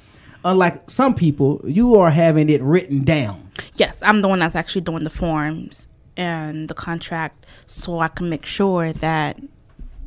unlike 0.44 0.90
some 0.90 1.14
people, 1.14 1.60
you 1.64 1.96
are 1.96 2.10
having 2.10 2.48
it 2.50 2.62
written 2.62 3.04
down. 3.04 3.50
Yes, 3.74 4.02
I'm 4.04 4.20
the 4.22 4.28
one 4.28 4.38
that's 4.38 4.54
actually 4.54 4.82
doing 4.82 5.04
the 5.04 5.10
forms 5.10 5.88
and 6.16 6.68
the 6.68 6.74
contract, 6.74 7.46
so 7.66 8.00
I 8.00 8.08
can 8.08 8.28
make 8.28 8.44
sure 8.46 8.92
that 8.94 9.40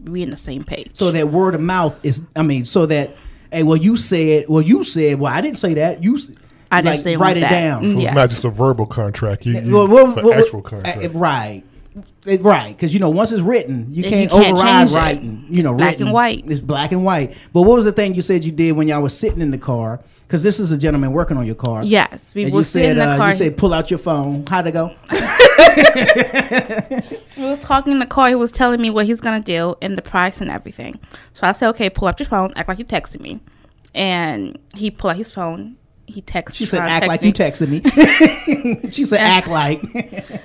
we 0.06 0.22
in 0.24 0.30
the 0.30 0.38
same 0.38 0.64
page. 0.64 0.92
So 0.94 1.12
that 1.12 1.30
word 1.30 1.56
of 1.56 1.62
mouth 1.62 2.00
is 2.04 2.24
I 2.36 2.42
mean, 2.42 2.66
so 2.66 2.86
that 2.88 3.16
hey, 3.52 3.64
well 3.64 3.78
you 3.78 3.96
said 3.98 4.46
well 4.50 4.62
you 4.64 4.84
said 4.84 5.20
well 5.20 5.32
I 5.34 5.42
didn't 5.42 5.58
say 5.60 5.74
that. 5.76 6.04
You 6.04 6.16
s- 6.18 6.32
I 6.72 6.82
didn't 6.82 6.96
like, 6.96 7.04
say 7.04 7.18
write 7.18 7.38
it 7.38 7.42
that. 7.42 7.50
down. 7.52 7.84
So 7.86 8.00
it's 8.00 8.14
not 8.14 8.30
just 8.30 8.46
a 8.46 8.50
verbal 8.50 8.86
contract. 8.86 9.46
You, 9.46 9.60
you, 9.60 9.74
Well, 9.74 9.88
well, 9.90 10.08
it's 10.08 10.16
an 10.18 10.24
well, 10.26 10.40
actual 10.40 10.60
uh, 10.60 10.64
contract. 10.64 11.14
right. 11.14 11.64
It- 12.26 12.42
right, 12.42 12.76
because 12.76 12.94
you 12.94 13.00
know 13.02 13.10
once 13.10 13.32
it's 13.34 13.42
written, 13.42 13.88
you 13.94 14.04
can't, 14.04 14.32
you 14.32 14.40
can't 14.40 14.54
override 14.56 14.78
change 14.88 14.92
it. 14.92 14.96
writing. 14.96 15.46
You 15.50 15.64
know, 15.64 15.72
It's 15.72 15.78
black 15.80 16.00
and 16.00 16.12
white. 16.14 16.44
It's 16.48 16.62
black 16.62 16.92
and 16.94 17.04
white. 17.04 17.36
But 17.52 17.64
what 17.64 17.76
was 17.76 17.84
the 17.86 17.92
thing 17.92 18.16
you 18.16 18.22
said 18.22 18.46
you 18.46 18.52
did 18.54 18.72
when 18.74 18.88
y'all 18.88 19.02
was 19.02 19.18
sitting 19.18 19.42
in 19.42 19.52
the 19.52 19.58
car? 19.58 20.00
Because 20.32 20.44
this 20.44 20.62
is 20.62 20.72
a 20.72 20.78
gentleman 20.78 21.12
working 21.12 21.36
on 21.36 21.46
your 21.46 21.56
car. 21.56 21.84
Yes, 21.84 22.34
we 22.34 22.46
and 22.46 22.54
will 22.54 22.64
sit 22.64 22.84
said 22.84 22.92
in 22.92 22.98
the 23.00 23.04
uh, 23.04 23.18
car. 23.18 23.32
you 23.32 23.36
said 23.36 23.58
pull 23.58 23.74
out 23.74 23.92
your 23.92 24.00
phone. 24.00 24.46
How'd 24.48 24.68
it 24.68 24.72
go? 24.72 24.96
We 27.38 27.44
was 27.44 27.60
talking 27.60 27.92
in 27.92 28.00
the 28.00 28.06
car. 28.06 28.30
He 28.30 28.36
was 28.36 28.52
telling 28.52 28.80
me 28.80 28.90
what 28.90 29.08
he's 29.08 29.20
gonna 29.20 29.42
do 29.42 29.76
and 29.82 29.98
the 29.98 30.02
price 30.02 30.40
and 30.40 30.50
everything. 30.50 31.00
So 31.34 31.48
I 31.48 31.52
said, 31.52 31.68
"Okay, 31.72 31.90
pull 31.90 32.08
up 32.08 32.18
your 32.18 32.28
phone. 32.28 32.54
Act 32.56 32.70
like 32.70 32.80
you 32.80 32.86
texted 32.86 33.20
me." 33.20 33.42
And 33.94 34.58
he 34.74 34.90
pulled 34.90 35.12
out 35.12 35.18
his 35.18 35.32
phone. 35.32 35.76
He 36.12 36.22
texted. 36.22 36.55
She 36.62 36.66
said, 36.66 36.80
"Act 36.82 37.05
text 37.05 37.07
like 37.07 37.22
me. 37.22 37.28
you 37.28 37.34
texted 37.34 37.70
me." 38.84 38.91
she 38.91 39.03
said, 39.05 39.20
And- 39.20 39.28
"Act 39.28 39.47
like." 39.47 39.82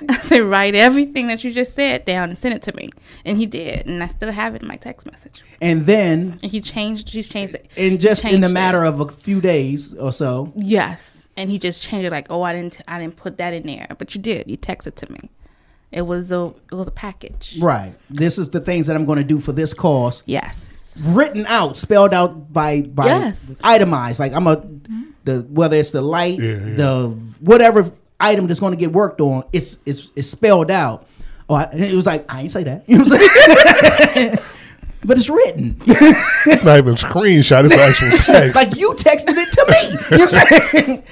I 0.08 0.18
said, 0.22 0.40
"Write 0.40 0.74
everything 0.74 1.26
that 1.28 1.42
you 1.44 1.52
just 1.52 1.74
said 1.74 2.04
down 2.04 2.28
and 2.30 2.38
send 2.38 2.54
it 2.54 2.62
to 2.62 2.74
me." 2.76 2.90
And 3.24 3.36
he 3.38 3.46
did, 3.46 3.86
and 3.86 4.02
I 4.02 4.06
still 4.08 4.32
have 4.32 4.54
it 4.54 4.62
in 4.62 4.68
my 4.68 4.76
text 4.76 5.06
message. 5.10 5.42
and 5.60 5.86
then, 5.86 6.38
And 6.42 6.50
he 6.52 6.60
changed. 6.60 7.10
He's 7.10 7.28
changed 7.28 7.54
it. 7.54 7.68
in 7.76 7.98
just 7.98 8.24
in 8.24 8.30
the 8.30 8.36
changed 8.36 8.50
it. 8.50 8.52
matter 8.54 8.84
of 8.84 9.00
a 9.00 9.08
few 9.08 9.40
days 9.40 9.94
or 9.94 10.12
so, 10.12 10.52
Yes, 10.56 11.28
and 11.36 11.50
he 11.50 11.58
just 11.58 11.82
changed 11.82 12.06
it. 12.06 12.12
Like, 12.12 12.26
oh, 12.30 12.42
I 12.42 12.52
didn't. 12.52 12.80
I 12.88 12.98
didn't 13.00 13.16
put 13.16 13.38
that 13.38 13.52
in 13.52 13.64
there, 13.66 13.88
but 13.98 14.14
you 14.14 14.20
did. 14.20 14.48
You 14.48 14.56
texted 14.56 14.94
to 14.96 15.12
me. 15.12 15.30
It 15.92 16.02
was 16.02 16.30
a. 16.32 16.52
It 16.70 16.74
was 16.74 16.88
a 16.88 16.92
package. 16.92 17.56
right? 17.60 17.94
This 18.10 18.38
is 18.38 18.50
the 18.50 18.60
things 18.60 18.86
that 18.88 18.96
I'm 18.96 19.04
going 19.06 19.18
to 19.18 19.24
do 19.24 19.40
for 19.40 19.52
this 19.52 19.72
course. 19.74 20.22
Yes. 20.26 20.75
Written 21.02 21.46
out, 21.46 21.76
spelled 21.76 22.12
out 22.14 22.52
by 22.52 22.82
by 22.82 23.06
Yes. 23.06 23.60
itemized. 23.62 24.18
Like 24.20 24.32
I'm 24.32 24.46
a 24.46 24.64
the 25.24 25.40
whether 25.48 25.76
it's 25.76 25.90
the 25.90 26.02
light, 26.02 26.38
the 26.38 27.16
whatever 27.40 27.90
item 28.20 28.46
that's 28.46 28.60
going 28.60 28.72
to 28.72 28.76
get 28.78 28.92
worked 28.92 29.20
on, 29.20 29.44
it's 29.52 29.78
it's 29.86 30.10
it's 30.16 30.28
spelled 30.28 30.70
out. 30.70 31.06
Oh, 31.48 31.54
I, 31.54 31.64
it 31.72 31.94
was 31.94 32.06
like 32.06 32.32
I 32.32 32.42
ain't 32.42 32.50
say 32.52 32.64
that. 32.64 32.84
You 32.88 32.98
know 32.98 33.04
what 33.04 33.20
I'm 33.20 34.08
saying? 34.14 34.38
but 35.04 35.18
it's 35.18 35.28
written. 35.28 35.80
It's 36.48 36.62
not 36.62 36.78
even 36.78 36.94
a 36.94 36.96
screenshot. 36.96 37.64
It's 37.64 37.74
actual 37.76 38.10
text. 38.18 38.54
like 38.54 38.76
you 38.76 38.92
texted 38.94 39.36
it 39.36 39.52
to 39.52 39.66
me. 39.68 39.98
You 40.12 40.18
know 40.18 40.24
what 40.24 41.02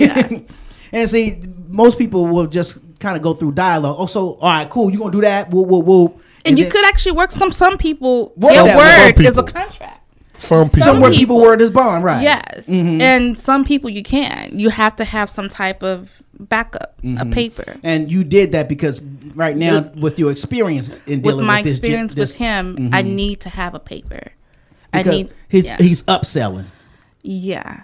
saying? 0.00 0.48
and 0.92 1.10
see, 1.10 1.40
most 1.68 1.98
people 1.98 2.26
will 2.26 2.46
just 2.46 2.78
kind 3.00 3.16
of 3.16 3.22
go 3.22 3.34
through 3.34 3.52
dialogue. 3.52 3.96
Oh, 3.98 4.06
so 4.06 4.34
all 4.34 4.48
right, 4.50 4.68
cool. 4.70 4.90
You 4.90 4.98
gonna 4.98 5.10
do 5.12 5.20
that? 5.22 5.50
Whoop 5.50 5.66
whoop 5.68 5.84
whoop. 5.84 6.20
And, 6.44 6.58
you 6.58 6.64
then- 6.64 6.70
could 6.72 6.84
actually 6.86 7.12
work 7.12 7.30
some. 7.32 7.50
Some 7.52 7.78
people, 7.78 8.32
Word 8.36 8.52
their 8.54 8.64
that 8.64 8.76
with 8.76 9.16
some 9.16 9.24
word 9.26 9.30
is 9.30 9.38
a 9.38 9.42
contract. 9.42 10.00
Some 10.38 10.68
people. 10.68 10.82
Some 10.82 11.00
where 11.00 11.10
people 11.12 11.40
word 11.40 11.62
is 11.62 11.70
bond, 11.70 12.04
right? 12.04 12.22
Yes, 12.22 12.66
Mhm. 12.66 13.00
and 13.00 13.38
some 13.38 13.64
people 13.64 13.88
you 13.88 14.02
can't. 14.02 14.58
You 14.58 14.68
have 14.70 14.96
to 14.96 15.04
have 15.04 15.30
some 15.30 15.48
type 15.48 15.82
of 15.82 16.10
backup, 16.38 16.98
a 17.02 17.06
Mhm. 17.06 17.32
paper. 17.32 17.76
And 17.84 18.10
you 18.10 18.24
did 18.24 18.52
that 18.52 18.68
because 18.68 19.00
right 19.34 19.56
now, 19.56 19.88
with 19.96 20.18
your 20.18 20.30
experience 20.32 20.90
in 21.06 21.22
With 21.22 21.22
dealing 21.22 21.46
my 21.46 21.58
with 21.58 21.64
this, 21.66 21.78
gen- 21.78 21.84
experience 21.84 22.14
this- 22.14 22.30
with 22.32 22.38
him, 22.38 22.90
I 22.92 23.02
Mhm. 23.02 23.06
need 23.14 23.40
to 23.40 23.48
have 23.48 23.74
a 23.74 23.78
paper. 23.78 24.32
I 24.92 25.02
need. 25.04 25.30
he's 25.48 25.64
yeah. 25.66 25.76
he's 25.80 26.02
upselling. 26.02 26.66
yeah. 27.22 27.80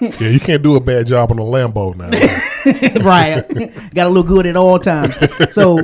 Yeah, 0.00 0.28
you 0.28 0.40
can't 0.40 0.62
do 0.62 0.76
a 0.76 0.80
bad 0.80 1.06
job 1.06 1.30
on 1.32 1.38
a 1.38 1.42
Lambo 1.42 1.94
now. 1.96 2.10
right. 3.04 3.42
Got 3.94 4.04
to 4.04 4.10
look 4.10 4.26
good 4.28 4.46
at 4.46 4.56
all 4.56 4.78
times. 4.78 5.14
So 5.52 5.80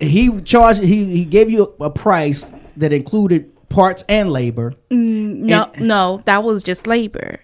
he 0.00 0.40
charged. 0.42 0.82
He 0.82 1.04
he 1.06 1.24
gave 1.24 1.50
you 1.50 1.74
a 1.80 1.90
price 1.90 2.52
that 2.76 2.92
included 2.92 3.50
parts 3.68 4.04
and 4.08 4.30
labor. 4.32 4.72
Mm, 4.90 5.38
no, 5.40 5.70
no, 5.78 6.20
that 6.24 6.42
was 6.42 6.62
just 6.62 6.86
labor. 6.86 7.40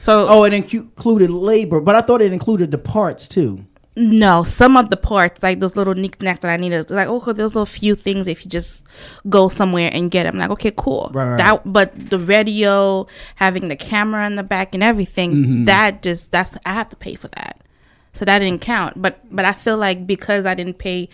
So 0.00 0.26
Oh, 0.28 0.44
it 0.44 0.52
included 0.52 1.30
labor, 1.30 1.80
but 1.80 1.94
I 1.96 2.00
thought 2.02 2.22
it 2.22 2.32
included 2.32 2.70
the 2.70 2.78
parts 2.78 3.26
too. 3.28 3.64
No, 3.96 4.44
some 4.44 4.76
of 4.76 4.90
the 4.90 4.96
parts, 4.96 5.42
like 5.42 5.58
those 5.58 5.74
little 5.74 5.94
knickknacks 5.94 6.38
that 6.40 6.52
I 6.52 6.56
needed, 6.56 6.88
like 6.88 7.08
oh, 7.08 7.32
there's 7.32 7.56
a 7.56 7.66
few 7.66 7.96
things 7.96 8.28
if 8.28 8.44
you 8.44 8.48
just 8.50 8.86
go 9.28 9.48
somewhere 9.48 9.90
and 9.92 10.08
get 10.08 10.22
them. 10.22 10.38
Like, 10.38 10.50
okay, 10.50 10.70
cool. 10.76 11.10
Right, 11.12 11.30
right. 11.30 11.36
That, 11.38 11.62
but 11.72 12.10
the 12.10 12.18
radio, 12.20 13.08
having 13.34 13.66
the 13.66 13.74
camera 13.74 14.24
in 14.28 14.36
the 14.36 14.44
back 14.44 14.72
and 14.72 14.84
everything, 14.84 15.32
Mhm. 15.34 15.64
that 15.66 16.02
just 16.02 16.30
that's 16.30 16.56
I 16.64 16.74
have 16.74 16.88
to 16.90 16.96
pay 16.96 17.14
for 17.16 17.26
that, 17.28 17.60
so 18.12 18.24
that 18.24 18.38
didn't 18.38 18.60
count. 18.60 19.02
But 19.02 19.18
but 19.32 19.44
I 19.44 19.52
feel 19.52 19.76
like 19.76 20.06
because 20.06 20.46
I 20.46 20.54
didn't 20.54 20.78
pay 20.78 21.08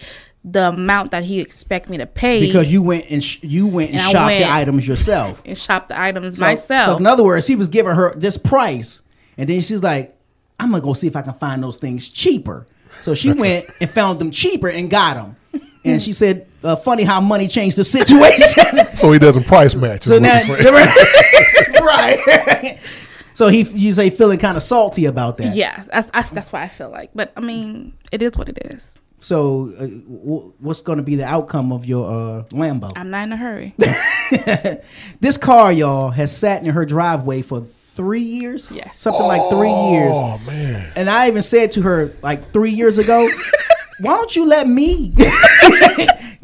the 0.44 0.68
amount 0.68 1.10
that 1.12 1.24
he 1.24 1.40
expect 1.40 1.88
me 1.88 1.96
to 1.96 2.06
pay 2.06 2.40
Because 2.46 2.70
you 2.70 2.82
went 2.82 3.06
and 3.08 3.24
sh- 3.24 3.38
you 3.42 3.66
went 3.66 3.90
and, 3.92 3.98
And 4.00 4.08
I 4.08 4.12
shopped 4.12 4.28
the 4.28 4.50
items 4.52 4.86
yourself. 4.86 5.42
and 5.46 5.56
shop 5.56 5.88
the 5.88 5.98
items 5.98 6.36
So- 6.36 6.44
myself. 6.44 6.86
So 6.86 6.96
in 6.98 7.06
other 7.06 7.24
words, 7.24 7.46
he 7.46 7.56
was 7.56 7.68
giving 7.68 7.94
her 7.94 8.14
this 8.14 8.36
price, 8.36 9.00
and 9.38 9.48
then 9.48 9.60
she's 9.62 9.82
like, 9.82 10.14
"I'm 10.60 10.70
gonna 10.70 10.82
go 10.82 10.92
see 10.92 11.06
if 11.06 11.16
I 11.16 11.22
can 11.22 11.32
find 11.34 11.62
those 11.62 11.78
things 11.78 12.08
cheaper." 12.10 12.66
So 13.00 13.14
she 13.14 13.32
went 13.44 13.66
and 13.80 13.88
found 13.90 14.18
them 14.18 14.30
cheaper 14.30 14.68
and 14.68 14.90
got 14.90 15.14
them. 15.16 15.36
And 15.86 16.00
she 16.00 16.12
said, 16.12 16.46
uh, 16.62 16.76
"Funny 16.76 17.04
how 17.04 17.20
money 17.20 17.46
changed 17.48 17.76
the 17.76 17.84
situation." 17.84 18.48
so 18.96 19.12
he 19.12 19.18
doesn't 19.18 19.44
price 19.44 19.74
match. 19.74 20.04
So 20.04 20.18
now, 20.18 20.40
right. 21.80 22.78
so 23.34 23.48
he, 23.48 23.62
you 23.62 23.92
say, 23.92 24.10
feeling 24.10 24.38
kind 24.38 24.56
of 24.56 24.62
salty 24.62 25.04
about 25.06 25.36
that. 25.38 25.54
Yes, 25.56 25.88
that's, 25.92 26.10
that's 26.10 26.30
that's 26.30 26.52
what 26.52 26.62
I 26.62 26.68
feel 26.68 26.90
like. 26.90 27.10
But 27.14 27.32
I 27.36 27.40
mean, 27.40 27.92
it 28.12 28.22
is 28.22 28.36
what 28.36 28.48
it 28.48 28.58
is. 28.66 28.94
So, 29.24 29.72
uh, 29.78 29.86
w- 29.86 30.52
what's 30.58 30.82
going 30.82 30.98
to 30.98 31.02
be 31.02 31.16
the 31.16 31.24
outcome 31.24 31.72
of 31.72 31.86
your 31.86 32.04
uh, 32.04 32.42
Lambo? 32.50 32.92
I'm 32.94 33.08
not 33.08 33.22
in 33.22 33.32
a 33.32 33.38
hurry. 33.38 33.74
this 35.20 35.38
car, 35.38 35.72
y'all, 35.72 36.10
has 36.10 36.36
sat 36.36 36.62
in 36.62 36.68
her 36.68 36.84
driveway 36.84 37.40
for 37.40 37.62
three 37.62 38.20
years. 38.20 38.70
Yes. 38.70 38.98
something 38.98 39.24
like 39.24 39.40
three 39.48 39.72
years. 39.72 40.12
Oh 40.14 40.38
man! 40.46 40.92
And 40.94 41.08
I 41.08 41.28
even 41.28 41.40
said 41.40 41.72
to 41.72 41.80
her 41.80 42.12
like 42.20 42.52
three 42.52 42.72
years 42.72 42.98
ago, 42.98 43.30
"Why 43.98 44.14
don't 44.14 44.36
you 44.36 44.44
let 44.44 44.68
me 44.68 45.08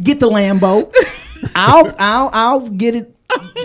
get 0.03 0.19
the 0.19 0.31
Lambo? 0.31 0.91
I'll 1.55 1.95
I'll 1.99 2.31
I'll 2.33 2.69
get 2.71 2.95
it." 2.95 3.15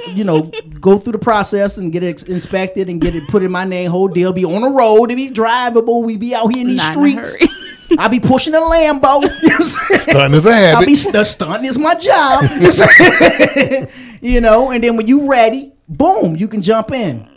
You 0.08 0.26
know, 0.26 0.52
go 0.82 0.98
through 0.98 1.14
the 1.14 1.20
process 1.20 1.78
and 1.78 1.90
get 1.92 2.04
it 2.04 2.24
inspected 2.24 2.90
and 2.90 3.00
get 3.00 3.16
it 3.16 3.30
put 3.30 3.44
in 3.44 3.52
my 3.52 3.64
name. 3.64 3.90
Whole 3.90 4.10
deal 4.10 4.34
be 4.34 4.44
on 4.44 4.62
the 4.62 4.70
road. 4.70 5.10
It 5.10 5.16
be 5.16 5.30
drivable. 5.30 6.04
We 6.04 6.18
be 6.18 6.36
out 6.36 6.54
here 6.54 6.64
in 6.64 6.68
these 6.68 6.78
Not 6.78 6.98
in 6.98 7.20
a 7.20 7.26
streets. 7.26 7.56
I 7.98 8.08
be 8.08 8.20
pushing 8.20 8.54
a 8.54 8.60
Lambo. 8.60 9.22
You 9.42 9.50
know 9.50 9.56
what 9.58 9.60
I'm 9.60 9.64
saying? 9.64 10.00
Stunting 10.00 10.38
is 10.38 10.46
a 10.46 10.54
habit. 10.56 10.82
I 10.82 10.86
be 10.86 10.96
st- 10.96 11.28
stunting 11.28 11.66
is 11.70 11.78
my 11.78 11.96
job. 11.96 12.44
You 12.44 12.50
know, 12.60 12.68
what 12.68 12.82
I'm 12.82 13.56
saying? 13.58 13.88
you 14.22 14.42
know, 14.42 14.72
and 14.72 14.84
then 14.84 14.98
when 14.98 15.08
you 15.08 15.30
ready, 15.30 15.74
boom, 15.88 16.36
you 16.36 16.48
can 16.48 16.62
jump 16.62 16.92
in. 16.92 17.28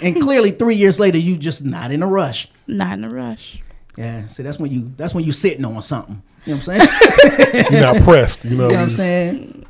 And 0.00 0.20
clearly, 0.22 0.52
three 0.52 0.76
years 0.76 1.00
later, 1.00 1.18
you 1.18 1.36
just 1.36 1.64
not 1.64 1.90
in 1.90 2.02
a 2.02 2.06
rush. 2.06 2.48
Not 2.66 2.92
in 2.98 3.04
a 3.04 3.10
rush. 3.10 3.60
Yeah, 3.96 4.28
see, 4.28 4.44
that's 4.44 4.58
when 4.58 4.70
you 4.70 4.92
that's 4.96 5.12
when 5.12 5.24
you 5.24 5.32
sitting 5.32 5.64
on 5.64 5.82
something. 5.82 6.22
You 6.46 6.54
know 6.54 6.60
what 6.60 6.68
I'm 6.68 6.86
saying? 7.52 7.66
You're 7.72 7.80
not 7.80 7.96
pressed. 8.02 8.44
You 8.44 8.50
know, 8.50 8.68
You 8.68 8.74
know 8.74 8.74
what 8.76 8.82
I'm 8.84 8.90
saying? 8.90 9.66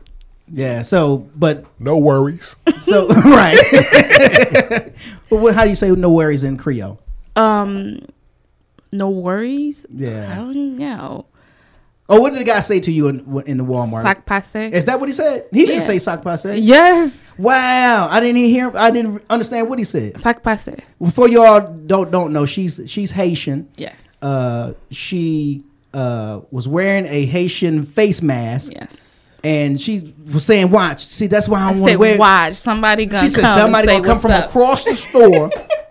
Yeah. 0.53 0.83
So, 0.83 1.29
but 1.35 1.65
no 1.81 1.97
worries. 1.99 2.57
so 2.83 3.09
right. 3.09 3.57
but 5.31 5.37
what, 5.39 5.55
how 5.55 5.65
do 5.65 5.71
you 5.71 5.77
say 5.77 5.91
no 5.91 6.11
worries 6.11 6.43
in 6.43 6.57
Creole? 6.59 7.01
Um, 7.37 8.01
no 8.93 9.11
worries. 9.11 9.87
Yeah. 9.93 10.33
I 10.33 10.37
don't 10.37 10.79
know. 10.79 11.27
Oh, 12.11 12.21
what 12.21 12.31
did 12.33 12.41
the 12.41 12.45
guy 12.45 12.61
say 12.61 12.81
to 12.81 12.91
you 12.91 13.09
in 13.09 13.43
in 13.47 13.59
the 13.59 13.65
Walmart? 13.65 14.01
Sac 14.01 14.25
passe. 14.25 14.71
Is 14.73 14.87
that 14.87 14.99
what 14.99 15.11
he 15.11 15.13
said? 15.13 15.47
He 15.53 15.67
didn't 15.67 15.83
say 15.83 15.99
sac 15.99 16.23
passe. 16.23 16.57
Yes. 16.59 17.31
Wow, 17.37 18.09
I 18.11 18.19
didn't 18.21 18.39
even 18.39 18.51
hear. 18.51 18.77
I 18.77 18.91
didn't 18.91 19.23
understand 19.29 19.69
what 19.69 19.79
he 19.79 19.85
said. 19.85 20.19
Sac 20.19 20.43
passe. 20.43 20.77
For 21.13 21.29
y'all 21.29 21.61
don't 21.87 22.11
don't 22.11 22.33
know, 22.33 22.47
she's 22.47 22.81
she's 22.87 23.11
Haitian. 23.11 23.69
Yes. 23.77 24.09
Uh, 24.23 24.73
she 24.91 25.65
uh 25.93 26.41
was 26.51 26.67
wearing 26.67 27.05
a 27.07 27.27
Haitian 27.27 27.85
face 27.85 28.23
mask. 28.23 28.73
Yes. 28.73 28.97
And 29.45 29.79
she 29.81 30.15
was 30.33 30.47
saying, 30.47 30.71
"Watch, 30.71 31.05
see, 31.05 31.27
that's 31.27 31.47
why 31.49 31.61
I, 31.61 31.69
I 31.69 31.73
want 31.73 31.93
to 31.93 31.97
wear." 31.97 32.19
watch, 32.19 32.57
somebody 32.57 33.05
gonna 33.05 33.23
She 33.23 33.29
said, 33.29 33.55
"Somebody 33.55 33.87
gonna 33.87 34.03
come 34.03 34.09
"What's 34.17 34.23
from 34.23 34.33
up?" 34.33 34.47
across 34.47 34.85
the 34.85 34.97
store." 34.97 35.51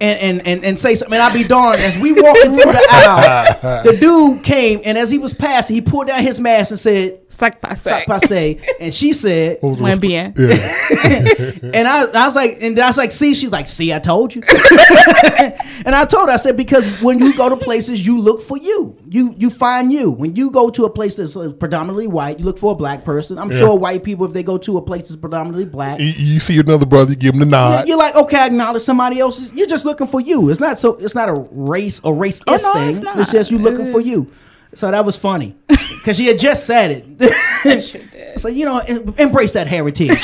And, 0.00 0.20
and, 0.20 0.46
and, 0.46 0.64
and 0.64 0.78
say 0.78 0.94
something. 0.94 1.14
And 1.14 1.22
I'll 1.22 1.32
be 1.32 1.42
darned. 1.42 1.80
As 1.80 1.98
we 2.00 2.12
walking 2.12 2.52
through 2.52 2.70
the 2.72 2.86
aisle, 2.92 3.82
the 3.82 3.96
dude 3.96 4.44
came 4.44 4.80
and 4.84 4.96
as 4.96 5.10
he 5.10 5.18
was 5.18 5.34
passing, 5.34 5.74
he 5.74 5.80
pulled 5.80 6.06
down 6.06 6.22
his 6.22 6.38
mask 6.38 6.70
and 6.70 6.78
said, 6.78 7.18
"Sac 7.28 7.60
passe." 7.60 7.82
Sac 7.82 8.06
passe. 8.06 8.60
And 8.78 8.94
she 8.94 9.12
said, 9.12 9.58
Muy 9.60 9.96
bien. 9.98 10.34
and 10.38 11.88
I, 11.88 12.04
I 12.14 12.26
was 12.26 12.36
like, 12.36 12.58
and 12.62 12.78
I 12.78 12.86
was 12.86 12.96
like, 12.96 13.10
see, 13.10 13.34
she's 13.34 13.50
like, 13.50 13.66
see, 13.66 13.92
I 13.92 13.98
told 13.98 14.36
you. 14.36 14.42
and 15.84 15.94
I 15.94 16.04
told 16.04 16.28
her, 16.28 16.34
I 16.34 16.36
said, 16.38 16.56
because 16.56 16.84
when 17.02 17.18
you 17.18 17.34
go 17.36 17.48
to 17.48 17.56
places, 17.56 18.06
you 18.06 18.18
look 18.20 18.42
for 18.42 18.56
you. 18.56 18.96
You 19.08 19.34
you 19.38 19.50
find 19.50 19.92
you. 19.92 20.10
When 20.12 20.36
you 20.36 20.50
go 20.50 20.70
to 20.70 20.84
a 20.84 20.90
place 20.90 21.16
that's 21.16 21.34
uh, 21.36 21.50
predominantly 21.58 22.06
white, 22.06 22.38
you 22.38 22.44
look 22.44 22.58
for 22.58 22.72
a 22.72 22.74
black 22.74 23.04
person. 23.04 23.38
I'm 23.38 23.50
Yeah. 23.50 23.58
sure 23.58 23.74
white 23.78 24.04
people, 24.04 24.26
if 24.26 24.32
they 24.32 24.42
go 24.42 24.58
to 24.58 24.76
a 24.76 24.82
place 24.82 25.02
that's 25.08 25.16
predominantly 25.16 25.64
black, 25.64 25.98
You, 25.98 26.06
you 26.06 26.40
see 26.40 26.58
another 26.58 26.86
brother, 26.86 27.10
you 27.10 27.16
give 27.16 27.34
him 27.34 27.40
the 27.40 27.46
nod. 27.46 27.88
you're 27.88 27.96
like, 27.98 28.14
okay, 28.14 28.36
I 28.38 28.46
acknowledge 28.46 28.82
somebody 28.82 29.18
else. 29.18 29.40
You're 29.52 29.66
just 29.66 29.84
looking 29.88 30.06
for 30.06 30.20
you. 30.20 30.48
It's 30.50 30.60
not 30.60 30.78
so. 30.78 30.94
It's 30.96 31.14
not 31.14 31.28
a 31.28 31.34
race 31.50 31.98
or 32.04 32.12
racist 32.14 32.44
Oh, 32.46 32.56
no, 32.62 32.72
thing. 32.74 33.06
it's 33.06 33.20
It's, 33.22 33.32
just 33.32 33.50
you 33.50 33.58
looking 33.58 33.90
for 33.90 34.00
you. 34.00 34.30
So 34.74 34.90
that 34.90 35.04
was 35.04 35.16
funny 35.16 35.56
because 35.68 36.16
she 36.18 36.26
had 36.26 36.38
just 36.38 36.66
said 36.66 37.04
it. 37.16 38.38
so 38.40 38.48
you 38.58 38.64
know, 38.66 38.78
embrace 39.18 39.52
that 39.54 39.66
heritage. 39.66 40.10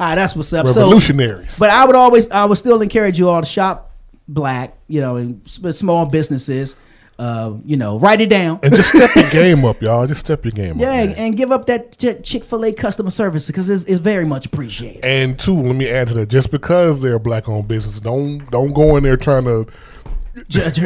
all 0.00 0.06
right, 0.08 0.14
that's 0.14 0.36
what's 0.36 0.52
up. 0.52 0.66
So- 0.68 0.82
Revolutionaries. 0.82 1.58
but 1.58 1.70
I 1.70 1.84
would 1.84 1.96
always, 1.96 2.30
I 2.30 2.44
would 2.44 2.58
still 2.58 2.82
encourage 2.82 3.18
you 3.18 3.28
all 3.30 3.40
to 3.40 3.46
shop 3.46 3.90
black. 4.28 4.76
You 4.88 5.00
know, 5.00 5.16
in 5.16 5.40
small 5.46 6.06
businesses. 6.06 6.76
Uh, 7.16 7.54
you 7.64 7.76
know, 7.76 7.98
write 7.98 8.20
it 8.20 8.28
down. 8.28 8.58
And 8.64 8.74
just 8.74 8.88
step 8.88 9.14
your 9.14 9.30
game 9.30 9.64
up, 9.64 9.80
y'all. 9.80 10.04
Just 10.06 10.20
step 10.20 10.44
your 10.44 10.50
game 10.50 10.80
yeah, 10.80 10.88
up. 10.88 11.08
man. 11.08 11.10
and 11.16 11.36
give 11.36 11.52
up 11.52 11.66
that 11.66 11.96
Ch- 11.96 12.26
Chick 12.26 12.42
Fil 12.42 12.64
A 12.64 12.72
customer 12.72 13.10
service 13.10 13.46
because 13.46 13.68
it's, 13.70 13.84
it's 13.84 14.00
very 14.00 14.24
much 14.24 14.46
appreciated. 14.46 15.04
And 15.04 15.38
two, 15.38 15.54
let 15.54 15.76
me 15.76 15.88
add 15.88 16.08
to 16.08 16.14
that. 16.14 16.28
Just 16.28 16.50
because 16.50 17.02
they're 17.02 17.14
a 17.14 17.20
black 17.20 17.48
owned 17.48 17.68
business, 17.68 18.00
don't 18.00 18.38
don't 18.50 18.72
go 18.72 18.96
in 18.96 19.04
there 19.04 19.16
trying 19.16 19.44
to 19.44 19.66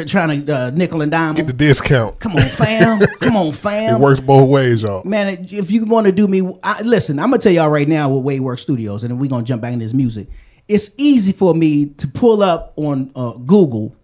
trying 0.07 0.45
to 0.45 0.55
uh, 0.55 0.71
nickel 0.71 1.01
and 1.01 1.11
dime. 1.11 1.35
get 1.35 1.47
the 1.47 1.53
discount. 1.53 2.21
Come 2.21 2.37
on, 2.37 2.43
fam. 2.43 3.01
Come 3.21 3.37
on, 3.37 3.53
fam. 3.55 3.97
It 3.97 4.01
works 4.01 4.21
both 4.21 4.51
ways, 4.51 4.83
y'all. 4.83 5.03
Man, 5.05 5.47
if 5.51 5.71
you 5.71 5.85
want 5.87 6.07
to 6.07 6.13
do 6.13 6.29
me, 6.29 6.53
I, 6.63 6.83
listen, 6.83 7.19
I'm 7.19 7.31
gonna 7.31 7.39
tell 7.39 7.53
y'all 7.53 7.71
right 7.71 7.89
now 7.89 8.11
with 8.11 8.25
Way 8.25 8.41
Work 8.41 8.59
Studios, 8.59 9.03
and 9.03 9.11
then 9.11 9.19
we're 9.19 9.31
gonna 9.31 9.45
jump 9.45 9.63
back 9.63 9.73
into 9.73 9.85
this 9.87 9.95
music. 9.95 10.29
It's 10.67 10.91
easy 10.99 11.33
for 11.33 11.55
me 11.55 11.87
to 11.87 12.07
pull 12.07 12.43
up 12.43 12.75
on 12.77 13.11
uh, 13.15 13.33
Google 13.33 13.97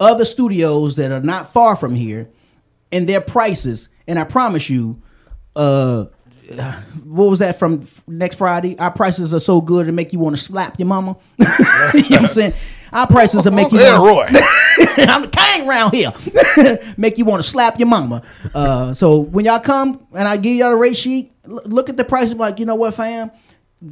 other 0.00 0.24
studios 0.24 0.96
that 0.96 1.12
are 1.12 1.20
not 1.20 1.52
far 1.52 1.76
from 1.76 1.94
here 1.94 2.28
and 2.90 3.08
their 3.08 3.20
prices, 3.20 3.88
and 4.06 4.18
I 4.18 4.24
promise 4.24 4.68
you, 4.68 5.00
uh, 5.54 6.06
what 7.04 7.30
was 7.30 7.38
that 7.38 7.58
from 7.58 7.86
next 8.08 8.36
Friday? 8.36 8.76
Our 8.78 8.90
prices 8.90 9.32
are 9.32 9.38
so 9.40 9.60
good 9.60 9.86
to 9.86 9.92
make 9.92 10.12
you 10.12 10.18
want 10.18 10.36
to 10.36 10.42
slap 10.42 10.78
your 10.80 10.86
mama. 10.86 11.16
you 11.38 11.44
know 11.46 11.52
what 12.08 12.12
I'm 12.22 12.26
saying? 12.26 12.54
Our 12.92 13.06
prices 13.06 13.44
will 13.44 13.52
make 13.52 13.70
you. 13.70 13.78
Yeah, 13.78 14.00
wanna- 14.00 14.32
Roy. 14.32 14.40
I'm 14.96 15.22
the 15.22 15.28
king 15.28 15.68
around 15.68 15.94
here. 15.94 16.12
Make 16.96 17.18
you 17.18 17.24
want 17.24 17.42
to 17.42 17.48
slap 17.48 17.78
your 17.78 17.86
mama. 17.88 18.22
Uh, 18.54 18.94
so 18.94 19.18
when 19.18 19.44
y'all 19.44 19.60
come 19.60 20.06
and 20.16 20.26
I 20.26 20.36
give 20.36 20.56
y'all 20.56 20.70
the 20.70 20.76
rate 20.76 20.96
sheet, 20.96 21.32
look 21.44 21.88
at 21.88 21.96
the 21.96 22.04
prices. 22.04 22.34
Like 22.34 22.58
you 22.58 22.66
know 22.66 22.74
what, 22.74 22.94
fam? 22.94 23.30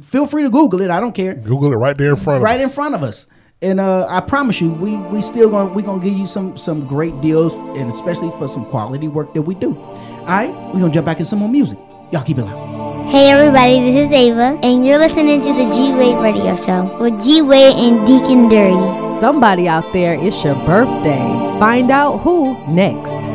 Feel 0.01 0.27
free 0.27 0.43
to 0.43 0.49
Google 0.49 0.81
it. 0.81 0.89
I 0.89 0.99
don't 0.99 1.13
care. 1.13 1.35
Google 1.35 1.71
it 1.71 1.75
right 1.77 1.97
there 1.97 2.11
in 2.11 2.15
front 2.15 2.37
of 2.37 2.43
right 2.43 2.59
in 2.59 2.69
front 2.69 2.95
of 2.95 3.03
us. 3.03 3.27
And 3.61 3.81
uh, 3.81 4.07
I 4.07 4.21
promise 4.21 4.61
you, 4.61 4.71
we 4.71 4.95
we 5.11 5.21
still 5.21 5.49
gonna 5.49 5.73
we 5.73 5.83
gonna 5.83 6.01
give 6.01 6.13
you 6.13 6.25
some 6.25 6.57
some 6.57 6.87
great 6.87 7.19
deals, 7.19 7.53
and 7.77 7.91
especially 7.91 8.31
for 8.39 8.47
some 8.47 8.63
quality 8.65 9.09
work 9.09 9.33
that 9.33 9.41
we 9.41 9.53
do. 9.53 9.75
All 9.77 10.25
right, 10.25 10.49
we're 10.73 10.79
gonna 10.79 10.93
jump 10.93 11.05
back 11.05 11.19
in 11.19 11.25
some 11.25 11.39
more 11.39 11.49
music. 11.49 11.77
Y'all 12.13 12.23
keep 12.23 12.37
it 12.37 12.43
loud. 12.43 13.09
Hey 13.09 13.31
everybody, 13.31 13.81
this 13.81 14.07
is 14.07 14.11
Ava, 14.13 14.57
and 14.63 14.85
you're 14.85 14.97
listening 14.97 15.41
to 15.41 15.47
the 15.47 15.69
G 15.75 15.93
Wade 15.93 16.19
Radio 16.23 16.55
Show 16.55 16.97
with 17.01 17.21
G 17.21 17.41
Wade 17.41 17.75
and 17.75 18.07
Deacon 18.07 18.47
Dirty. 18.47 19.19
Somebody 19.19 19.67
out 19.67 19.91
there, 19.91 20.13
it's 20.13 20.41
your 20.41 20.55
birthday. 20.65 21.19
Find 21.59 21.91
out 21.91 22.19
who 22.19 22.55
next. 22.69 23.27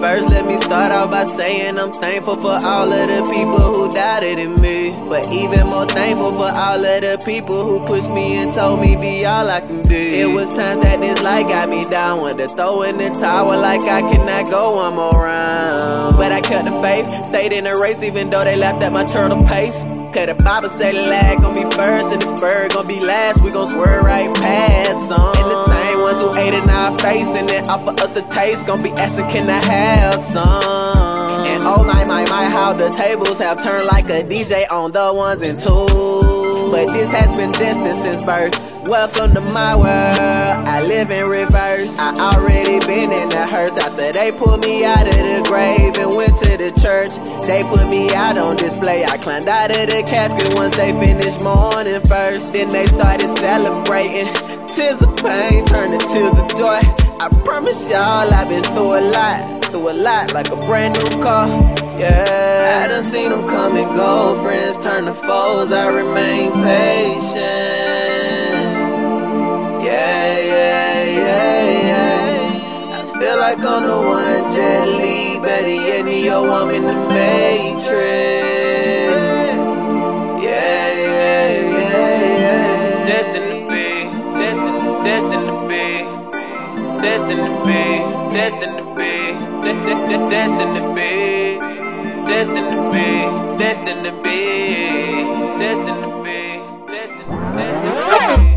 First, 0.00 0.30
let 0.30 0.46
me 0.46 0.56
start 0.56 0.92
out 0.92 1.10
by 1.10 1.24
saying 1.24 1.78
I'm 1.78 1.92
thankful 1.92 2.36
for 2.36 2.56
all 2.64 2.90
of 2.90 3.08
the 3.08 3.30
people 3.30 3.58
who 3.58 3.86
doubted 3.90 4.38
in 4.38 4.58
me. 4.58 4.92
But 5.10 5.30
even 5.30 5.66
more 5.66 5.84
thankful 5.84 6.32
for 6.32 6.50
all 6.56 6.82
of 6.82 7.02
the 7.02 7.22
people 7.22 7.62
who 7.66 7.84
pushed 7.84 8.08
me 8.10 8.38
and 8.38 8.50
told 8.50 8.80
me 8.80 8.96
be 8.96 9.26
all 9.26 9.46
I 9.46 9.60
can 9.60 9.82
be. 9.86 10.18
It 10.20 10.32
was 10.32 10.56
times 10.56 10.82
that 10.84 11.02
this 11.02 11.22
light 11.22 11.48
got 11.48 11.68
me 11.68 11.84
down, 11.84 12.22
wanted 12.22 12.48
to 12.48 12.54
throw 12.54 12.80
in 12.80 12.96
the 12.96 13.10
towel 13.10 13.60
like 13.60 13.82
I 13.82 14.00
cannot 14.00 14.46
go 14.48 14.76
one 14.76 14.94
more 14.94 15.10
round. 15.12 16.16
But 16.16 16.32
I 16.32 16.40
kept 16.40 16.64
the 16.64 16.80
faith, 16.80 17.26
stayed 17.26 17.52
in 17.52 17.64
the 17.64 17.76
race 17.76 18.02
even 18.02 18.30
though 18.30 18.42
they 18.42 18.56
laughed 18.56 18.82
at 18.82 18.94
my 18.94 19.04
turtle 19.04 19.44
pace. 19.44 19.84
Cause 20.14 20.26
the 20.26 20.34
Bible 20.42 20.70
said 20.70 20.94
lag 20.94 21.38
gon' 21.38 21.54
be 21.54 21.62
first 21.76 22.10
and 22.10 22.22
the 22.22 22.36
fur 22.38 22.68
gon' 22.70 22.86
be 22.86 23.00
last. 23.00 23.42
We 23.44 23.50
gon' 23.52 23.66
swerve 23.66 24.02
right 24.02 24.34
past 24.34 25.08
some. 25.08 25.20
And 25.20 25.50
the 25.50 25.66
same 25.66 25.89
ones 26.10 26.20
who 26.20 26.40
ate 26.40 26.54
our 26.54 26.98
face 26.98 27.34
and 27.34 27.48
then 27.48 27.68
offer 27.68 27.90
us 28.02 28.16
a 28.16 28.22
taste 28.28 28.66
Gonna 28.66 28.82
be 28.82 28.90
asking, 28.90 29.28
can 29.28 29.48
I 29.48 29.64
have 29.66 30.20
some? 30.20 31.46
And 31.46 31.62
oh 31.64 31.84
my, 31.84 32.04
my, 32.04 32.24
my, 32.24 32.44
how 32.44 32.72
the 32.72 32.90
tables 32.90 33.38
have 33.38 33.62
turned 33.62 33.86
like 33.86 34.06
a 34.06 34.22
DJ 34.22 34.70
on 34.70 34.92
the 34.92 35.12
ones 35.14 35.42
and 35.42 35.58
twos. 35.58 36.70
But 36.70 36.86
this 36.92 37.10
has 37.10 37.32
been 37.34 37.52
destined 37.52 37.96
since 37.96 38.24
birth. 38.24 38.58
Welcome 38.88 39.34
to 39.34 39.40
my 39.52 39.74
world. 39.76 40.18
I 40.18 40.84
live 40.84 41.10
in 41.10 41.28
reverse. 41.28 41.98
I 41.98 42.34
already 42.34 42.78
been 42.86 43.12
in 43.12 43.28
the 43.28 43.46
hearse 43.48 43.78
after 43.78 44.12
they 44.12 44.32
pulled 44.32 44.64
me 44.64 44.84
out 44.84 45.06
of 45.06 45.14
the 45.14 45.44
grave 45.46 45.96
and 45.98 46.16
went 46.16 46.36
to 46.38 46.56
the 46.56 46.70
church. 46.80 47.14
They 47.46 47.62
put 47.62 47.88
me 47.88 48.12
out 48.14 48.38
on 48.38 48.56
display. 48.56 49.04
I 49.04 49.16
climbed 49.18 49.48
out 49.48 49.70
of 49.70 49.86
the 49.86 50.02
casket 50.02 50.54
once 50.54 50.76
they 50.76 50.92
finished 50.92 51.42
mourning 51.42 52.00
first. 52.02 52.52
Then 52.52 52.68
they 52.68 52.86
started 52.86 53.28
celebrating. 53.38 54.59
Tears 54.74 55.02
of 55.02 55.14
pain 55.16 55.64
turned 55.66 56.00
to 56.00 56.06
tears 56.08 56.38
of 56.38 56.48
joy. 56.56 56.80
I 57.20 57.28
promise 57.44 57.88
y'all 57.90 58.32
I've 58.32 58.48
been 58.48 58.62
through 58.62 58.98
a 58.98 59.04
lot, 59.10 59.64
through 59.64 59.90
a 59.90 59.92
lot 59.92 60.32
like 60.32 60.50
a 60.50 60.56
brand 60.56 60.94
new 60.94 61.22
car. 61.22 61.48
Yeah, 61.98 62.84
I 62.84 62.88
done 62.88 63.02
seen 63.02 63.30
them 63.30 63.46
come 63.48 63.76
and 63.76 63.94
go. 63.94 64.40
Friends 64.42 64.78
turn 64.78 65.04
to 65.04 65.12
foes. 65.14 65.72
I 65.72 65.88
remain 65.88 66.52
patient. 66.52 67.34
Yeah, 69.84 70.38
yeah, 70.54 71.04
yeah, 71.04 71.80
yeah. 71.90 73.00
I 73.00 73.18
feel 73.18 73.36
like 73.38 73.58
I'm 73.58 73.82
the 73.82 73.96
one 73.96 74.52
jet 74.54 74.88
Li. 74.88 75.40
Better 75.40 75.68
yet, 75.68 76.04
Neo, 76.04 76.44
I'm 76.44 76.70
in 76.70 76.84
the 76.84 76.94
Matrix. 77.08 78.49
Destined 87.10 87.44
to 87.44 87.66
be, 87.66 87.82
destined 88.36 88.78
to 88.78 88.84
be, 88.94 89.12
de- 89.62 89.80
de- 89.84 90.06
de- 90.08 90.30
destined 90.30 90.74
to 90.76 90.94
be, 90.94 91.58
destined 92.30 92.70
to 92.70 92.78
be, 92.92 93.06
destined 93.58 94.04
to 94.04 94.12
be, 94.22 94.38
destined 95.58 96.02
to 96.04 96.22
be, 96.22 96.38
destined 96.86 97.30
to 97.32 98.44
be. 98.44 98.49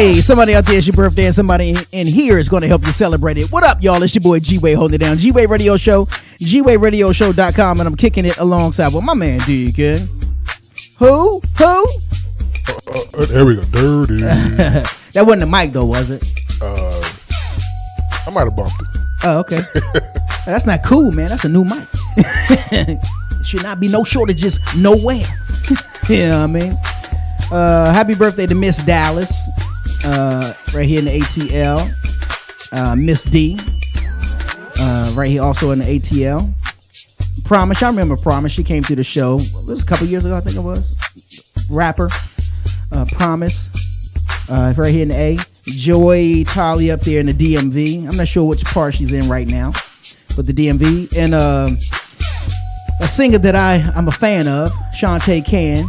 Hey, 0.00 0.14
somebody 0.22 0.54
out 0.54 0.64
there, 0.64 0.78
it's 0.78 0.86
your 0.86 0.96
birthday, 0.96 1.26
and 1.26 1.34
somebody 1.34 1.76
in, 1.92 2.06
here 2.06 2.38
is 2.38 2.48
going 2.48 2.62
to 2.62 2.66
help 2.66 2.86
you 2.86 2.90
celebrate 2.90 3.36
it. 3.36 3.52
What 3.52 3.64
up, 3.64 3.82
y'all? 3.82 4.02
It's 4.02 4.14
your 4.14 4.22
boy 4.22 4.38
G 4.38 4.56
Wade 4.56 4.78
holding 4.78 4.94
it 4.94 4.98
down. 5.04 5.18
G 5.18 5.30
Wade 5.30 5.50
Radio 5.50 5.76
Show, 5.76 6.06
GWadeRadioShow.com, 6.40 7.80
and 7.80 7.86
I'm 7.86 7.96
kicking 7.96 8.24
it 8.24 8.38
alongside 8.38 8.94
with 8.94 9.04
my 9.04 9.12
man 9.12 9.40
Deacon. 9.40 10.08
Who? 11.00 11.42
Who? 11.58 11.86
Uh, 12.88 13.26
there 13.26 13.44
we 13.44 13.56
go. 13.56 13.62
Dirty. 13.64 14.20
that 14.20 14.86
wasn't 15.16 15.40
the 15.40 15.46
mic, 15.46 15.72
though, 15.72 15.84
was 15.84 16.08
it? 16.08 16.24
uh, 16.62 17.10
I 18.26 18.30
might 18.30 18.44
have 18.44 18.56
bumped 18.56 18.80
it. 18.80 18.88
Oh, 19.24 19.40
okay. 19.40 19.60
That's 20.46 20.64
not 20.64 20.82
cool, 20.82 21.12
man. 21.12 21.28
That's 21.28 21.44
a 21.44 21.50
new 21.50 21.64
mic. 21.64 22.98
Should 23.44 23.64
not 23.64 23.78
be 23.78 23.88
no 23.88 24.04
shortages 24.04 24.58
nowhere. 24.74 25.26
you 26.08 26.26
know 26.26 26.40
what 26.40 26.44
I 26.44 26.46
mean? 26.46 26.72
Uh, 27.52 27.92
happy 27.92 28.14
birthday 28.14 28.46
to 28.46 28.54
Miss 28.54 28.78
Dallas, 28.78 29.30
uh, 30.04 30.52
right 30.74 30.86
here 30.86 30.98
in 30.98 31.06
the 31.06 31.18
ATL. 31.20 31.92
Uh, 32.72 32.94
Miss 32.94 33.24
D, 33.24 33.58
uh, 34.78 35.12
right 35.16 35.30
here 35.30 35.42
also 35.42 35.72
in 35.72 35.80
the 35.80 35.84
ATL. 35.84 36.52
Promise, 37.44 37.82
I 37.82 37.88
remember 37.88 38.16
Promise. 38.16 38.52
She 38.52 38.62
came 38.62 38.82
through 38.82 38.96
the 38.96 39.04
show. 39.04 39.38
It 39.40 39.66
was 39.66 39.82
a 39.82 39.86
couple 39.86 40.06
years 40.06 40.24
ago, 40.24 40.36
I 40.36 40.40
think 40.40 40.56
it 40.56 40.60
was. 40.60 40.96
Rapper, 41.68 42.10
uh, 42.92 43.06
Promise, 43.12 43.70
uh, 44.48 44.72
right 44.76 44.92
here 44.92 45.02
in 45.02 45.08
the 45.08 45.16
A. 45.16 45.38
Joy 45.64 46.44
Tolly 46.44 46.90
up 46.90 47.00
there 47.00 47.20
in 47.20 47.26
the 47.26 47.32
DMV. 47.32 48.08
I'm 48.08 48.16
not 48.16 48.28
sure 48.28 48.44
which 48.44 48.64
part 48.64 48.94
she's 48.94 49.12
in 49.12 49.28
right 49.28 49.46
now, 49.46 49.72
but 50.36 50.46
the 50.46 50.52
DMV 50.52 51.16
and 51.16 51.34
uh, 51.34 51.70
a 53.00 53.08
singer 53.08 53.38
that 53.38 53.56
I 53.56 53.76
I'm 53.94 54.08
a 54.08 54.12
fan 54.12 54.48
of, 54.48 54.70
Shantae 54.94 55.44
Can, 55.44 55.84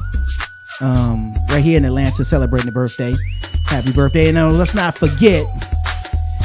um, 0.82 1.34
right 1.50 1.64
here 1.64 1.78
in 1.78 1.86
Atlanta, 1.86 2.26
celebrating 2.26 2.68
the 2.68 2.72
birthday. 2.72 3.14
Happy 3.72 3.94
birthday! 3.94 4.28
And 4.28 4.38
uh, 4.38 4.50
let's 4.50 4.76
not 4.76 4.98
forget 4.98 5.46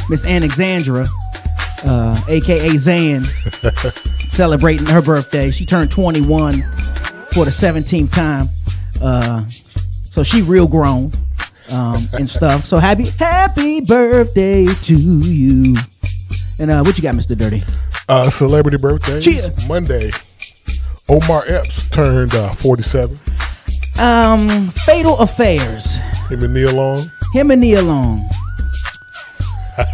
Miss 0.09 0.25
Alexandra, 0.25 1.07
uh, 1.85 2.21
aka 2.29 2.77
Zan, 2.77 3.25
celebrating 4.31 4.87
her 4.87 5.03
birthday. 5.03 5.51
She 5.51 5.65
turned 5.67 5.91
21 5.91 6.63
for 7.33 7.45
the 7.45 7.51
17th 7.51 8.13
time, 8.13 8.49
uh, 9.03 9.45
so 9.49 10.23
she 10.23 10.43
real 10.43 10.69
grown 10.69 11.11
um, 11.73 12.09
and 12.13 12.31
stuff. 12.31 12.65
So 12.65 12.79
happy 12.79 13.07
happy 13.19 13.81
birthday 13.81 14.67
to 14.67 14.95
you! 14.97 15.75
And 16.61 16.71
uh, 16.71 16.85
what 16.85 16.97
you 16.97 17.03
got, 17.03 17.17
Mister 17.17 17.35
Dirty? 17.35 17.65
Uh, 18.09 18.31
celebrity 18.31 18.79
birthday. 18.79 19.21
Cheer. 19.21 19.51
Monday. 19.67 20.13
Omar 21.09 21.43
Epps 21.49 21.91
turned 21.91 22.35
uh, 22.37 22.53
47. 22.53 23.19
Um, 23.99 24.69
Fatal 24.71 25.19
Affairs. 25.19 25.97
Him 26.29 26.45
and 26.45 26.55
Nia 26.55 26.71
Long. 26.71 27.11
Him 27.37 27.51
and 27.51 27.61
Nia 27.61 27.83
Long. 27.83 28.27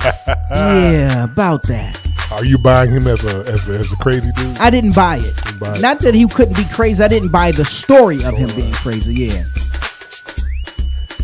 yeah, 0.53 1.25
about 1.25 1.65
that. 1.65 1.99
Are 2.31 2.45
you 2.45 2.57
buying 2.57 2.89
him 2.89 3.09
as 3.09 3.25
a 3.25 3.41
as 3.51 3.69
a, 3.69 3.81
as 3.81 3.93
a 3.93 3.97
crazy 3.97 4.31
dude? 4.37 4.57
I 4.59 4.71
didn't 4.71 4.95
buy 4.95 5.17
it. 5.17 5.35
buy 5.59 5.75
it. 5.75 5.81
Not 5.81 5.99
that 6.03 6.15
he 6.15 6.25
couldn't 6.29 6.57
be 6.57 6.65
crazy. 6.67 7.03
I 7.03 7.09
didn't 7.09 7.33
buy 7.33 7.51
the 7.51 7.65
story 7.65 8.23
of 8.23 8.37
him 8.37 8.55
being 8.55 8.73
crazy. 8.75 9.13
Yeah, 9.15 9.43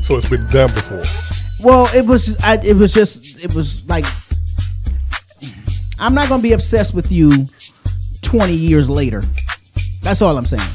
So 0.02 0.16
it's 0.16 0.28
been 0.28 0.44
done 0.48 0.74
before. 0.74 1.04
Well, 1.62 1.88
it 1.94 2.04
was. 2.04 2.36
I, 2.40 2.58
it 2.64 2.74
was 2.74 2.92
just. 2.92 3.40
It 3.44 3.54
was 3.54 3.88
like. 3.88 4.04
I'm 6.00 6.14
not 6.14 6.28
gonna 6.28 6.42
be 6.42 6.52
obsessed 6.52 6.94
with 6.94 7.12
you 7.12 7.46
20 8.22 8.52
years 8.54 8.90
later. 8.90 9.22
That's 10.02 10.20
all 10.20 10.36
I'm 10.36 10.46
saying. 10.46 10.68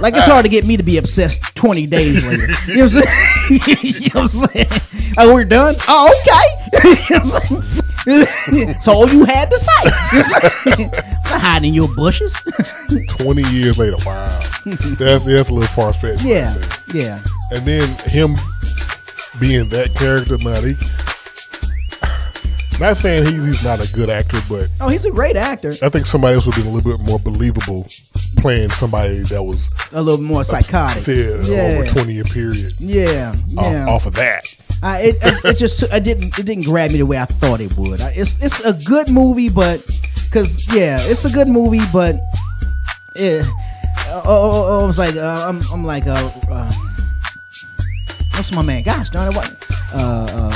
Like 0.00 0.14
it's 0.14 0.26
hard 0.26 0.44
to 0.44 0.48
get 0.50 0.66
me 0.66 0.76
to 0.76 0.82
be 0.82 0.98
obsessed 0.98 1.42
20 1.56 1.86
days 1.86 2.24
later. 2.24 2.48
You 2.66 2.76
know 2.76 2.84
what 2.84 2.94
I'm 2.94 3.02
saying? 3.02 3.68
you 3.82 4.08
know 4.14 4.22
what 4.22 4.34
I'm 4.34 4.48
saying? 4.68 5.12
Oh, 5.18 5.34
we're 5.34 5.44
done. 5.44 5.74
Oh, 5.88 6.12
okay. 6.20 6.62
You 7.08 7.16
know 7.18 7.24
what 7.24 7.50
I'm 7.50 7.60
saying? 7.60 8.80
so 8.80 8.92
all 8.92 9.08
you 9.08 9.24
had 9.24 9.50
to 9.50 9.58
say. 9.58 9.72
You 9.84 10.18
know 10.18 10.24
what 10.24 10.44
I'm 10.44 10.76
saying? 10.76 10.90
I'm 10.94 11.30
not 11.30 11.40
hiding 11.40 11.68
in 11.70 11.74
your 11.74 11.88
bushes. 11.94 12.32
20 13.08 13.42
years 13.50 13.78
later, 13.78 13.96
wow. 14.04 14.24
That's 14.64 15.24
that's 15.24 15.48
a 15.50 15.54
little 15.54 15.62
far 15.62 15.92
fetched. 15.92 16.22
yeah, 16.22 16.54
yeah. 16.92 17.20
And 17.50 17.66
then 17.66 17.88
him 18.06 18.34
being 19.40 19.68
that 19.70 19.94
character, 19.94 20.36
he, 20.38 20.76
not 22.78 22.96
saying 22.96 23.24
he's, 23.32 23.44
he's 23.46 23.62
not 23.62 23.80
a 23.80 23.90
good 23.92 24.10
actor, 24.10 24.38
but 24.48 24.68
Oh, 24.80 24.88
he's 24.88 25.04
a 25.06 25.10
great 25.10 25.36
actor. 25.36 25.72
I 25.82 25.88
think 25.88 26.04
somebody 26.06 26.34
else 26.34 26.46
would 26.46 26.54
be 26.56 26.62
a 26.62 26.64
little 26.64 26.96
bit 26.96 27.00
more 27.04 27.18
believable 27.18 27.86
playing 28.36 28.70
somebody 28.70 29.18
that 29.20 29.42
was 29.42 29.68
A 29.92 30.00
little 30.02 30.22
more 30.24 30.44
psychotic. 30.44 31.06
yeah, 31.06 31.42
Yeah. 31.42 31.78
over 31.78 31.86
20 31.86 32.12
year 32.12 32.24
period 32.24 32.72
Yeah, 32.78 33.34
yeah. 33.48 33.84
off, 33.86 33.88
off 33.88 34.06
of 34.06 34.14
that. 34.14 34.44
I, 34.82 35.00
it, 35.00 35.16
it, 35.22 35.44
it 35.44 35.56
just 35.56 35.90
I 35.92 35.98
didn't 35.98 36.38
it 36.38 36.44
didn't 36.46 36.64
grab 36.64 36.90
me 36.90 36.98
the 36.98 37.06
way 37.06 37.18
I 37.18 37.24
thought 37.24 37.60
it 37.60 37.76
would. 37.76 38.00
I, 38.00 38.10
it's 38.10 38.42
it's 38.42 38.60
a 38.64 38.74
good 38.74 39.08
movie, 39.10 39.48
but 39.48 39.84
because 40.26 40.72
yeah, 40.74 40.98
it's 41.00 41.24
a 41.24 41.30
good 41.30 41.48
movie, 41.48 41.80
but 41.92 42.16
yeah, 43.14 43.42
uh, 44.08 44.22
oh, 44.22 44.22
oh, 44.26 44.64
oh, 44.80 44.84
I 44.84 44.86
was 44.86 44.98
like 44.98 45.16
uh, 45.16 45.46
I'm 45.48 45.60
I'm 45.72 45.84
like 45.86 46.06
uh, 46.06 46.30
uh 46.50 46.72
what's 48.34 48.52
my 48.52 48.62
man? 48.62 48.82
Gosh 48.82 49.08
darn 49.10 49.32
it, 49.32 49.36
what? 49.36 49.66
Uh, 49.94 50.26
uh, 50.30 50.50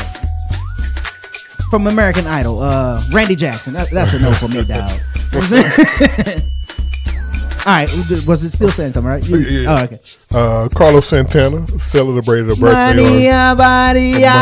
from 1.71 1.87
American 1.87 2.27
Idol, 2.27 2.61
uh, 2.61 3.03
Randy 3.13 3.37
Jackson. 3.37 3.73
That, 3.73 3.89
that's 3.91 4.13
a 4.13 4.19
no 4.19 4.33
for 4.33 4.49
me, 4.49 4.65
dog. 4.65 4.91
All 7.67 7.73
right, 7.75 7.91
was 8.27 8.43
it 8.43 8.53
still 8.53 8.71
saying 8.71 8.95
something 8.95 9.11
right? 9.11 9.23
You- 9.29 9.37
Yeah, 9.39 9.61
yeah. 9.61 9.71
Oh, 9.71 9.85
okay. 9.85 9.99
Uh, 10.33 10.69
Carlos 10.71 11.07
Santana 11.07 11.67
celebrated 11.79 12.51
a 12.51 12.57
birthday 12.57 12.91
on, 12.91 12.97
Maria, 12.97 13.55
Maria. 13.59 14.33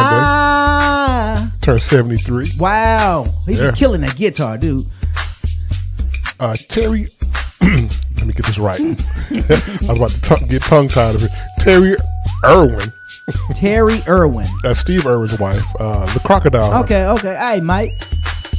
turned 1.60 1.82
73. 1.82 2.52
Wow, 2.58 3.26
he's 3.46 3.58
Yeah. 3.58 3.66
been 3.66 3.74
killing 3.74 4.00
that 4.02 4.16
guitar, 4.16 4.56
dude. 4.56 4.86
Uh, 6.40 6.56
Terry, 6.68 7.08
let 7.60 8.26
me 8.26 8.32
get 8.32 8.46
this 8.46 8.58
right. 8.58 8.80
I 8.80 8.84
was 9.88 9.96
about 9.96 10.10
to 10.10 10.20
tongue 10.20 10.46
get 10.48 10.62
tongue 10.62 10.88
tied 10.88 11.16
of 11.16 11.24
it. 11.24 11.30
Terry 11.58 11.96
Irwin, 12.44 12.92
Terry 13.54 14.00
Irwin. 14.06 14.46
that's 14.62 14.78
Steve 14.78 15.04
Irwin's 15.06 15.36
wife, 15.40 15.64
uh, 15.80 16.06
the 16.14 16.20
crocodile. 16.20 16.72
Okay, 16.84 17.04
okay. 17.06 17.34
Hey, 17.36 17.60
Mike. 17.60 17.92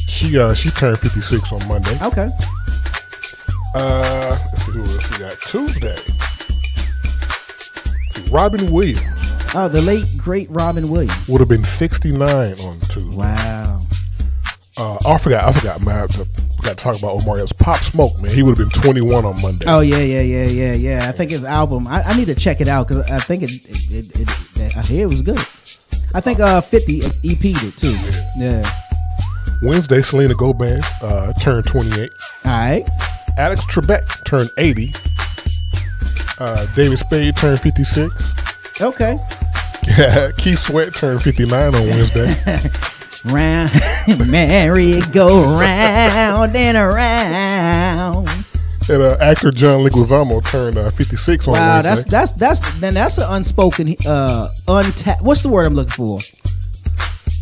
She 0.10 0.38
uh, 0.38 0.53
she 0.53 0.70
turned 0.72 0.99
56 0.99 1.53
on 1.53 1.66
Monday. 1.68 1.97
Okay. 2.03 2.28
Uh, 3.76 4.38
let's 4.51 4.65
see 4.65 4.72
who 4.72 4.82
else 4.84 5.11
we 5.11 5.17
got. 5.20 5.39
Tuesday. 5.41 5.97
Robin 8.32 8.72
Williams 8.72 9.30
Oh, 9.55 9.67
the 9.67 9.82
late 9.82 10.05
great 10.17 10.47
Robin 10.51 10.89
Williams. 10.89 11.28
would 11.28 11.39
have 11.39 11.49
been 11.49 11.63
69 11.63 12.20
on 12.22 12.80
Tuesday. 12.82 13.15
Wow. 13.17 13.82
Uh, 14.78 14.97
oh, 15.03 15.13
I 15.13 15.17
forgot. 15.17 15.43
I 15.43 15.51
forgot. 15.51 15.84
Man, 15.84 15.95
I 16.03 16.07
forgot 16.07 16.78
to 16.78 16.84
talk 16.84 16.99
about 16.99 17.22
Omar 17.22 17.39
Epps. 17.39 17.51
Pop 17.53 17.80
Smoke, 17.80 18.22
man. 18.22 18.32
He 18.32 18.43
would 18.43 18.57
have 18.57 18.70
been 18.70 18.82
21 18.82 19.26
on 19.26 19.41
Monday. 19.41 19.65
Oh 19.67 19.80
yeah, 19.80 19.97
yeah, 19.97 20.22
yeah, 20.22 20.45
yeah, 20.45 20.74
yeah. 20.74 21.09
I 21.09 21.11
think 21.11 21.32
his 21.32 21.43
album. 21.43 21.88
I, 21.88 22.03
I 22.03 22.15
need 22.15 22.26
to 22.26 22.36
check 22.36 22.61
it 22.61 22.67
out 22.67 22.88
because 22.88 23.09
I 23.09 23.17
think 23.20 23.41
it. 23.41 23.49
it, 23.67 24.20
it, 24.20 24.59
it 24.59 24.78
I 24.78 24.82
hear 24.84 25.05
it 25.05 25.09
was 25.09 25.24
good. 25.24 25.39
I 26.13 26.22
think 26.22 26.39
uh 26.39 26.61
50 26.61 27.01
EP'd 27.24 27.63
it 27.63 27.78
too. 27.78 27.97
Yeah. 28.38 28.63
Wednesday, 29.63 30.01
Selena 30.01 30.36
Gomez 30.36 30.86
uh, 31.01 31.34
turned 31.34 31.65
28. 31.65 32.09
All 32.45 32.51
right. 32.51 32.88
Alex 33.40 33.64
Trebek 33.68 34.26
turned 34.26 34.50
80. 34.58 34.94
Uh, 36.40 36.66
David 36.76 37.00
Spade 37.00 37.38
turned 37.38 37.62
56. 37.62 38.82
Okay. 38.82 39.16
Yeah, 39.88 40.32
Keith 40.38 40.60
Sweat 40.60 40.94
turned 40.94 41.22
59 41.24 41.74
on 41.74 41.88
Wednesday. 41.88 42.36
Round, 43.26 43.72
merry 44.30 45.00
go 45.12 45.44
round 45.58 46.56
and 46.56 46.78
around. 46.78 48.30
and 48.90 49.02
uh, 49.02 49.18
actor 49.20 49.52
John 49.52 49.82
Leguizamo 49.86 50.46
turned 50.46 50.78
uh, 50.78 50.90
56 50.92 51.48
on 51.48 51.54
Wow, 51.54 51.82
Wednesday. 51.84 51.90
that's 51.90 52.04
that's 52.06 52.32
that's 52.62 52.80
then 52.80 52.94
that's 52.94 53.18
an 53.18 53.26
unspoken 53.28 53.96
uh 54.08 54.48
untapped. 54.70 55.22
What's 55.22 55.42
the 55.42 55.50
word 55.50 55.66
I'm 55.66 55.76
looking 55.76 55.92
for? 55.92 56.20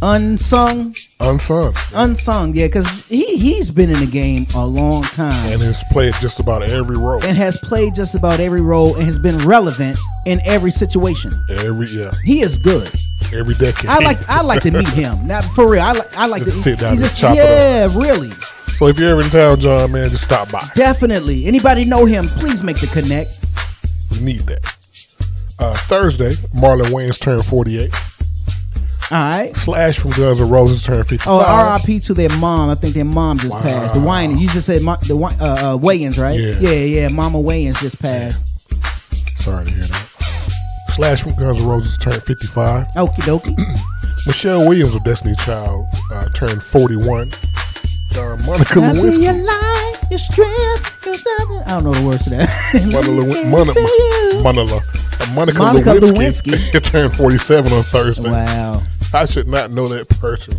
Unsung, 0.02 0.94
Unsung. 1.20 1.74
unsung. 1.96 2.54
Yeah, 2.56 2.68
because 2.68 2.88
he 3.08 3.38
he's 3.38 3.72
been 3.72 3.90
in 3.90 4.00
the 4.00 4.06
game 4.06 4.46
a 4.54 4.64
long 4.64 5.02
time 5.04 5.52
And 5.54 5.62
has 5.62 5.84
played 5.92 6.14
just 6.22 6.40
about 6.40 6.62
every 6.62 6.96
role. 6.98 7.24
and 7.24 7.36
has 7.36 7.58
played 7.58 7.96
just 7.96 8.14
about 8.14 8.40
every 8.40 8.62
role 8.62 8.96
and 8.96 9.04
has 9.06 9.18
been 9.18 9.38
relevant 9.40 9.98
in 10.28 10.40
every 10.46 10.70
situation. 10.70 11.32
Every, 11.50 11.88
yeah. 11.88 12.12
He 12.24 12.42
is 12.42 12.60
good. 12.60 12.92
Every 13.34 13.56
decade. 13.56 13.90
I 13.90 13.98
like 14.00 14.30
I 14.30 14.42
like 14.42 14.62
to 14.64 14.72
meet 14.72 14.88
him. 14.90 15.16
Now 15.28 15.42
for 15.42 15.68
real, 15.72 15.82
I 15.82 15.94
like 15.94 16.16
I 16.18 16.28
like 16.28 16.44
Just 16.44 16.58
to 16.58 16.64
sit 16.64 16.80
down 16.80 16.92
and 16.94 17.00
just- 17.00 17.18
chop 17.18 17.32
it 17.32 17.38
yeah, 17.38 17.86
really. 17.96 18.30
So 18.78 18.86
if 18.86 19.00
you're 19.00 19.10
ever 19.10 19.22
in 19.24 19.32
town, 19.32 19.60
John, 19.60 19.92
man, 19.92 20.12
just 20.12 20.24
stop 20.26 20.52
by. 20.52 20.64
Definitely. 20.76 21.48
Anybody 21.48 21.84
know 21.86 22.06
him? 22.06 22.28
Please 22.28 22.64
make 22.64 22.80
the 22.80 22.86
connect. 22.86 23.40
We 24.12 24.20
need 24.20 24.42
that. 24.42 24.64
Uh, 25.58 25.76
Thursday, 25.88 26.34
Marlon 26.56 26.86
Wayans 26.92 27.20
turned 27.20 27.44
48. 27.44 27.92
All 29.10 29.18
right. 29.18 29.56
Slash 29.56 29.98
from 30.00 30.12
Guns 30.12 30.42
N' 30.42 30.50
Roses 30.50 30.84
turned 30.84 31.08
55. 31.08 31.28
Oh, 31.34 31.40
R.I.P. 31.40 32.00
to 32.02 32.14
their 32.14 32.30
mom. 32.38 32.70
I 32.70 32.76
think 32.76 32.94
their 32.94 33.06
mom 33.06 33.38
just 33.38 33.56
passed. 33.62 33.96
The 33.96 34.02
Wayne. 34.02 34.38
You 34.38 34.50
just 34.50 34.66
said 34.68 34.82
the 34.82 35.16
uh, 35.18 35.44
uh, 35.44 35.78
Wayans, 35.78 36.22
right? 36.22 36.38
Yeah. 36.38 36.60
yeah, 36.60 36.72
yeah. 36.72 37.08
Mama 37.08 37.40
Wayans 37.42 37.80
just 37.80 38.02
passed. 38.02 38.44
Sorry 39.40 39.66
to 39.66 39.72
hear 39.72 39.84
that. 39.84 40.86
Slash 40.90 41.22
from 41.24 41.36
Guns 41.36 41.60
N' 41.60 41.68
Roses 41.68 41.98
turned 41.98 42.22
55. 42.22 42.86
Okie 42.98 43.16
dokie. 43.22 43.58
Michelle 44.28 44.68
Williams 44.68 44.94
of 44.94 45.04
Destiny 45.06 45.36
Child 45.38 45.88
uh, 46.12 46.28
turned 46.30 46.62
41. 46.62 47.32
Uh, 48.16 48.36
Monica 48.46 48.80
Lewinsky. 48.80 49.24
your 49.24 49.34
life, 49.34 50.04
your 50.10 50.18
strength, 50.20 51.06
your. 51.06 51.16
I 51.66 51.70
don't 51.70 51.84
know 51.84 51.94
the 51.94 52.06
words 52.08 52.24
to 52.24 52.30
that. 52.32 52.50
Monica, 52.92 53.12
Lew- 53.12 53.46
Mon- 53.46 54.44
Monica, 54.44 54.82
Monica, 55.34 55.60
Monica 55.60 55.90
Lewinsky, 55.92 56.52
Lewinsky. 56.54 56.84
turned 56.84 57.14
47 57.14 57.72
on 57.72 57.84
Thursday. 57.84 58.32
Wow. 58.32 58.82
I 59.14 59.26
should 59.26 59.48
not 59.48 59.72
know 59.72 59.88
that 59.88 60.10
person. 60.20 60.54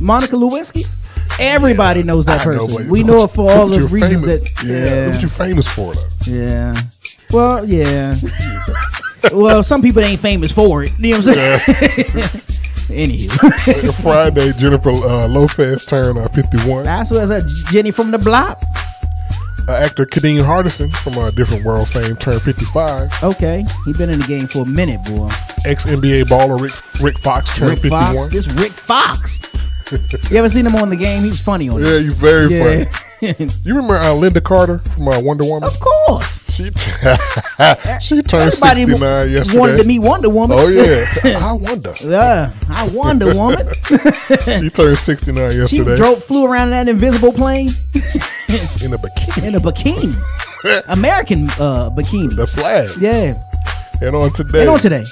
Monica 0.04 0.36
Lewinsky. 0.36 0.84
Everybody 1.40 2.02
knows 2.02 2.26
that 2.26 2.40
I 2.42 2.44
person. 2.44 2.74
but 2.74 2.86
we 2.86 3.02
know 3.02 3.24
it 3.24 3.28
for 3.28 3.50
all 3.50 3.66
the 3.68 3.80
reasons 3.86 4.22
famous- 4.22 4.40
that. 4.40 4.64
Yeah, 4.64 4.84
Yeah. 4.84 5.08
what 5.10 5.20
you're 5.20 5.28
famous 5.30 5.66
for, 5.68 5.94
though. 5.94 6.06
Yeah. 6.26 6.76
Well, 7.32 7.64
yeah. 7.64 8.14
well, 9.32 9.62
some 9.62 9.82
people 9.82 10.02
ain't 10.04 10.20
famous 10.20 10.52
for 10.52 10.84
it. 10.84 10.92
You 10.98 11.12
know 11.12 11.18
what 11.18 11.28
I'm 11.28 11.34
saying? 11.34 11.60
Anywho. 12.84 14.02
Friday, 14.02 14.52
Jennifer 14.52 14.90
uh, 14.90 15.26
Lopez 15.26 15.86
turned 15.86 16.18
uh, 16.18 16.28
51. 16.28 16.84
That's 16.84 17.10
what 17.10 17.20
I 17.20 17.26
said. 17.26 17.44
Jenny 17.70 17.90
from 17.90 18.10
the 18.10 18.18
block. 18.18 18.62
Uh, 19.66 19.72
actor 19.72 20.04
Kadeem 20.04 20.42
Hardison 20.44 20.94
from 20.94 21.16
uh, 21.16 21.30
Different 21.30 21.64
World 21.64 21.88
fame 21.88 22.16
turned 22.16 22.42
55. 22.42 23.10
Okay. 23.22 23.64
He 23.86 23.92
been 23.94 24.10
in 24.10 24.20
the 24.20 24.26
game 24.26 24.46
for 24.46 24.62
a 24.62 24.66
minute, 24.66 25.02
boy. 25.04 25.30
Ex 25.64 25.86
NBA 25.86 26.24
baller 26.24 26.60
Rick, 26.60 26.72
Rick 27.00 27.18
Fox 27.18 27.56
turned 27.56 27.70
Rick 27.70 27.92
51. 27.92 28.14
Fox. 28.14 28.28
This 28.28 28.46
Rick 28.48 28.72
Fox. 28.72 29.40
you 30.30 30.36
ever 30.36 30.48
seen 30.48 30.66
him 30.66 30.74
on 30.76 30.90
the 30.90 30.96
game? 30.96 31.22
He's 31.24 31.40
funny 31.40 31.68
on 31.68 31.80
it. 31.80 31.84
Yeah, 31.86 31.98
he's 31.98 32.14
very 32.14 32.54
Yeah. 32.54 32.84
funny. 32.84 32.86
You 33.64 33.74
remember 33.74 33.96
uh, 33.96 34.08
Lynda 34.12 34.42
Carter 34.42 34.80
from 34.80 35.08
uh, 35.08 35.18
Wonder 35.18 35.44
Woman? 35.44 35.64
Of 35.64 35.80
course. 35.80 36.44
She 36.52 36.64
she 38.00 38.20
turned 38.22 38.52
Everybody 38.52 38.84
69 38.84 39.00
w- 39.00 39.34
yesterday. 39.34 39.58
wanted 39.58 39.76
to 39.78 39.84
meet 39.84 39.98
Wonder 40.00 40.28
Woman. 40.28 40.58
Oh 40.60 40.68
yeah, 40.68 41.06
I 41.40 41.52
wonder. 41.54 41.94
Yeah, 42.04 42.52
I 42.68 42.86
Wonder 42.88 43.34
Woman. 43.34 43.66
She 43.86 44.68
turned 44.68 44.98
69 44.98 45.56
yesterday. 45.56 45.66
she 45.68 45.96
drove, 45.96 46.22
flew 46.22 46.44
around 46.44 46.68
in 46.68 46.70
that 46.72 46.88
invisible 46.90 47.32
plane 47.32 47.70
in 47.94 48.92
a 48.92 48.98
bikini. 48.98 49.42
in 49.42 49.54
a 49.54 49.60
bikini, 49.60 50.84
American 50.88 51.46
uh, 51.58 51.88
bikini. 51.90 52.36
The 52.36 52.46
flag. 52.46 52.90
Yeah. 53.00 53.40
And 54.02 54.14
on 54.14 54.32
today, 54.34 54.60
And 54.62 54.70
on 54.70 54.80
today. 54.80 55.04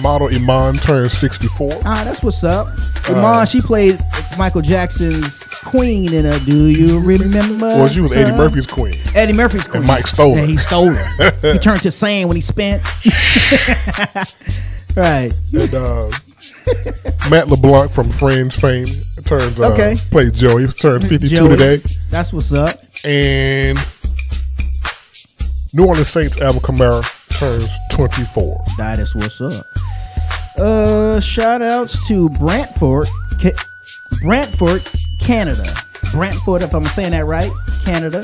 Model 0.00 0.32
Iman 0.34 0.74
turned 0.76 1.10
64. 1.10 1.80
Ah, 1.84 2.02
that's 2.04 2.22
what's 2.22 2.44
up. 2.44 2.68
Uh, 3.08 3.14
Iman, 3.14 3.46
she 3.46 3.60
played 3.60 3.98
Michael 4.38 4.62
Jackson's 4.62 5.42
Queen 5.44 6.12
in 6.12 6.26
a 6.26 6.38
Do 6.40 6.68
You 6.68 7.00
Remember? 7.00 7.66
Well, 7.66 7.88
she 7.88 8.00
was 8.00 8.16
Eddie 8.16 8.36
Murphy's 8.36 8.66
queen. 8.66 8.94
Eddie 9.14 9.32
Murphy's 9.32 9.66
Queen. 9.66 9.78
And 9.78 9.86
Mike 9.86 10.06
stole 10.06 10.34
her. 10.34 10.40
Yeah, 10.40 10.46
he 10.46 10.56
stole 10.56 10.92
her. 10.92 11.30
he 11.52 11.58
turned 11.58 11.82
to 11.82 11.90
sand 11.90 12.28
when 12.28 12.36
he 12.36 12.40
spent. 12.42 12.82
right. 14.96 15.32
And 15.52 15.74
uh, 15.74 16.10
Matt 17.30 17.48
LeBlanc 17.48 17.90
from 17.90 18.10
Friends 18.10 18.56
fame 18.56 18.86
turns 19.24 19.58
uh, 19.60 19.72
Okay. 19.72 19.96
played 20.10 20.34
Joey. 20.34 20.66
He 20.66 20.72
turned 20.72 21.06
52 21.06 21.34
Joey. 21.34 21.48
today. 21.56 21.82
That's 22.10 22.32
what's 22.32 22.52
up. 22.52 22.76
And 23.04 23.78
New 25.72 25.86
Orleans 25.86 26.08
Saints 26.08 26.40
Alvin 26.40 26.62
Kamara 26.62 27.04
turns 27.36 27.78
24. 27.90 28.64
That 28.78 28.98
is 28.98 29.14
what's 29.14 29.40
up. 29.40 29.66
Uh, 30.58 31.20
shout 31.20 31.60
outs 31.60 32.06
to 32.08 32.30
Brantford, 32.30 33.08
Ca- 33.40 33.52
Brantford, 34.22 34.90
Canada. 35.20 35.64
Brantford, 36.12 36.62
if 36.62 36.74
I'm 36.74 36.86
saying 36.86 37.10
that 37.10 37.26
right, 37.26 37.52
Canada. 37.84 38.22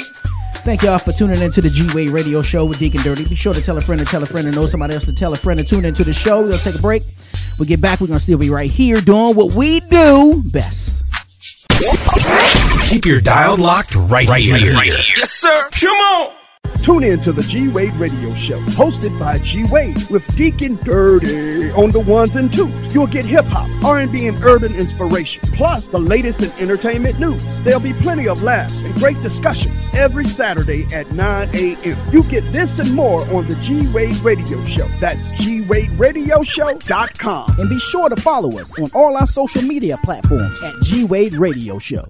Thank 0.64 0.82
y'all 0.82 0.98
for 0.98 1.12
tuning 1.12 1.42
into 1.42 1.60
the 1.60 1.68
G 1.68 1.88
Wade 1.92 2.10
Radio 2.10 2.40
Show 2.40 2.64
with 2.64 2.78
Deacon 2.78 3.02
Dirty. 3.02 3.24
Be 3.28 3.34
sure 3.34 3.52
to 3.52 3.60
tell 3.60 3.76
a 3.76 3.80
friend 3.80 3.98
to 3.98 4.06
tell 4.06 4.22
a 4.22 4.26
friend 4.26 4.46
and 4.46 4.56
know 4.56 4.66
somebody 4.66 4.94
else 4.94 5.04
to 5.04 5.12
tell 5.12 5.34
a 5.34 5.36
friend 5.36 5.58
to 5.58 5.64
tune 5.64 5.84
into 5.84 6.04
the 6.04 6.14
show. 6.14 6.40
We're 6.40 6.50
gonna 6.50 6.62
take 6.62 6.76
a 6.76 6.80
break. 6.82 7.02
We'll 7.58 7.68
get 7.68 7.80
back. 7.80 8.00
We're 8.00 8.06
gonna 8.06 8.20
still 8.20 8.38
be 8.38 8.48
right 8.48 8.70
here 8.70 9.00
doing 9.00 9.36
what 9.36 9.54
we 9.54 9.80
do 9.80 10.42
best. 10.52 11.04
Keep 12.88 13.06
your 13.06 13.20
dial 13.20 13.56
locked 13.56 13.94
right, 13.94 14.28
here. 14.28 14.56
Yes, 14.56 15.32
sir. 15.32 15.62
Come 15.72 15.90
on. 15.90 16.41
Tune 16.82 17.04
in 17.04 17.22
to 17.22 17.32
the 17.32 17.42
G 17.42 17.68
Wade 17.68 17.94
Radio 17.94 18.36
Show, 18.38 18.60
hosted 18.66 19.18
by 19.18 19.38
G 19.38 19.64
Wade 19.70 20.02
with 20.08 20.26
Deacon 20.34 20.76
Dirty 20.76 21.70
on 21.72 21.90
the 21.90 22.00
ones 22.00 22.34
and 22.34 22.52
twos. 22.52 22.94
You'll 22.94 23.06
get 23.06 23.24
hip 23.24 23.44
hop, 23.46 23.68
R&B, 23.84 24.26
and 24.26 24.42
urban 24.44 24.74
inspiration, 24.74 25.40
plus 25.52 25.82
the 25.92 26.00
latest 26.00 26.40
in 26.40 26.52
entertainment 26.52 27.18
news. 27.18 27.44
There'll 27.64 27.80
be 27.80 27.94
plenty 27.94 28.26
of 28.28 28.42
laughs 28.42 28.74
and 28.74 28.94
great 28.96 29.20
discussions 29.22 29.72
every 29.94 30.26
Saturday 30.26 30.86
at 30.92 31.12
9 31.12 31.50
a.m. 31.54 32.12
You 32.12 32.22
get 32.24 32.50
this 32.52 32.70
and 32.78 32.94
more 32.94 33.20
on 33.34 33.46
the 33.46 33.54
G 33.56 33.88
Wade 33.90 34.16
Radio 34.18 34.64
Show. 34.74 34.88
That's 34.98 35.20
G 35.42 35.60
Wade 35.60 35.90
Radio 35.92 36.32
GWadeRadioShow.com. 36.32 37.58
And 37.58 37.68
be 37.68 37.78
sure 37.78 38.08
to 38.08 38.16
follow 38.16 38.58
us 38.58 38.78
on 38.78 38.90
all 38.94 39.16
our 39.16 39.26
social 39.26 39.62
media 39.62 39.98
platforms 39.98 40.62
at 40.62 40.74
G 40.82 41.04
Wade 41.04 41.34
Radio 41.34 41.78
Show. 41.78 42.06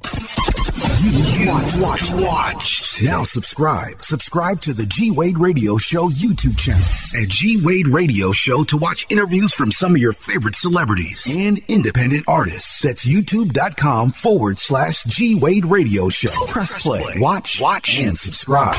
You 1.03 1.49
watch, 1.49 1.77
watch, 1.79 2.13
watch. 2.15 3.03
Now 3.03 3.25
subscribe. 3.25 4.03
Subscribe 4.03 4.61
to 4.63 4.73
the 4.73 4.87
G 4.87 5.11
Wade 5.11 5.39
Radio 5.39 5.77
Show 5.77 6.09
YouTube 6.09 6.57
channel 6.59 6.83
at 7.21 7.29
G 7.29 7.61
Wade 7.61 7.89
Radio 7.89 8.33
Show 8.33 8.65
to 8.65 8.77
watch 8.77 9.07
interviews 9.11 9.53
from 9.53 9.73
some 9.73 9.93
of 9.93 9.99
your 9.99 10.13
favorite 10.13 10.55
celebrities 10.55 11.27
and 11.31 11.61
independent 11.69 12.25
artists. 12.29 12.83
That's 12.83 13.07
youtube.com 13.07 14.13
forward 14.13 14.59
slash 14.59 15.03
G 15.05 15.35
Wade 15.35 15.65
Radio 15.65 16.09
Show. 16.09 16.31
Press 16.49 16.81
play, 16.81 17.03
watch, 17.17 17.61
watch, 17.61 17.99
and 17.99 18.17
subscribe. 18.17 18.75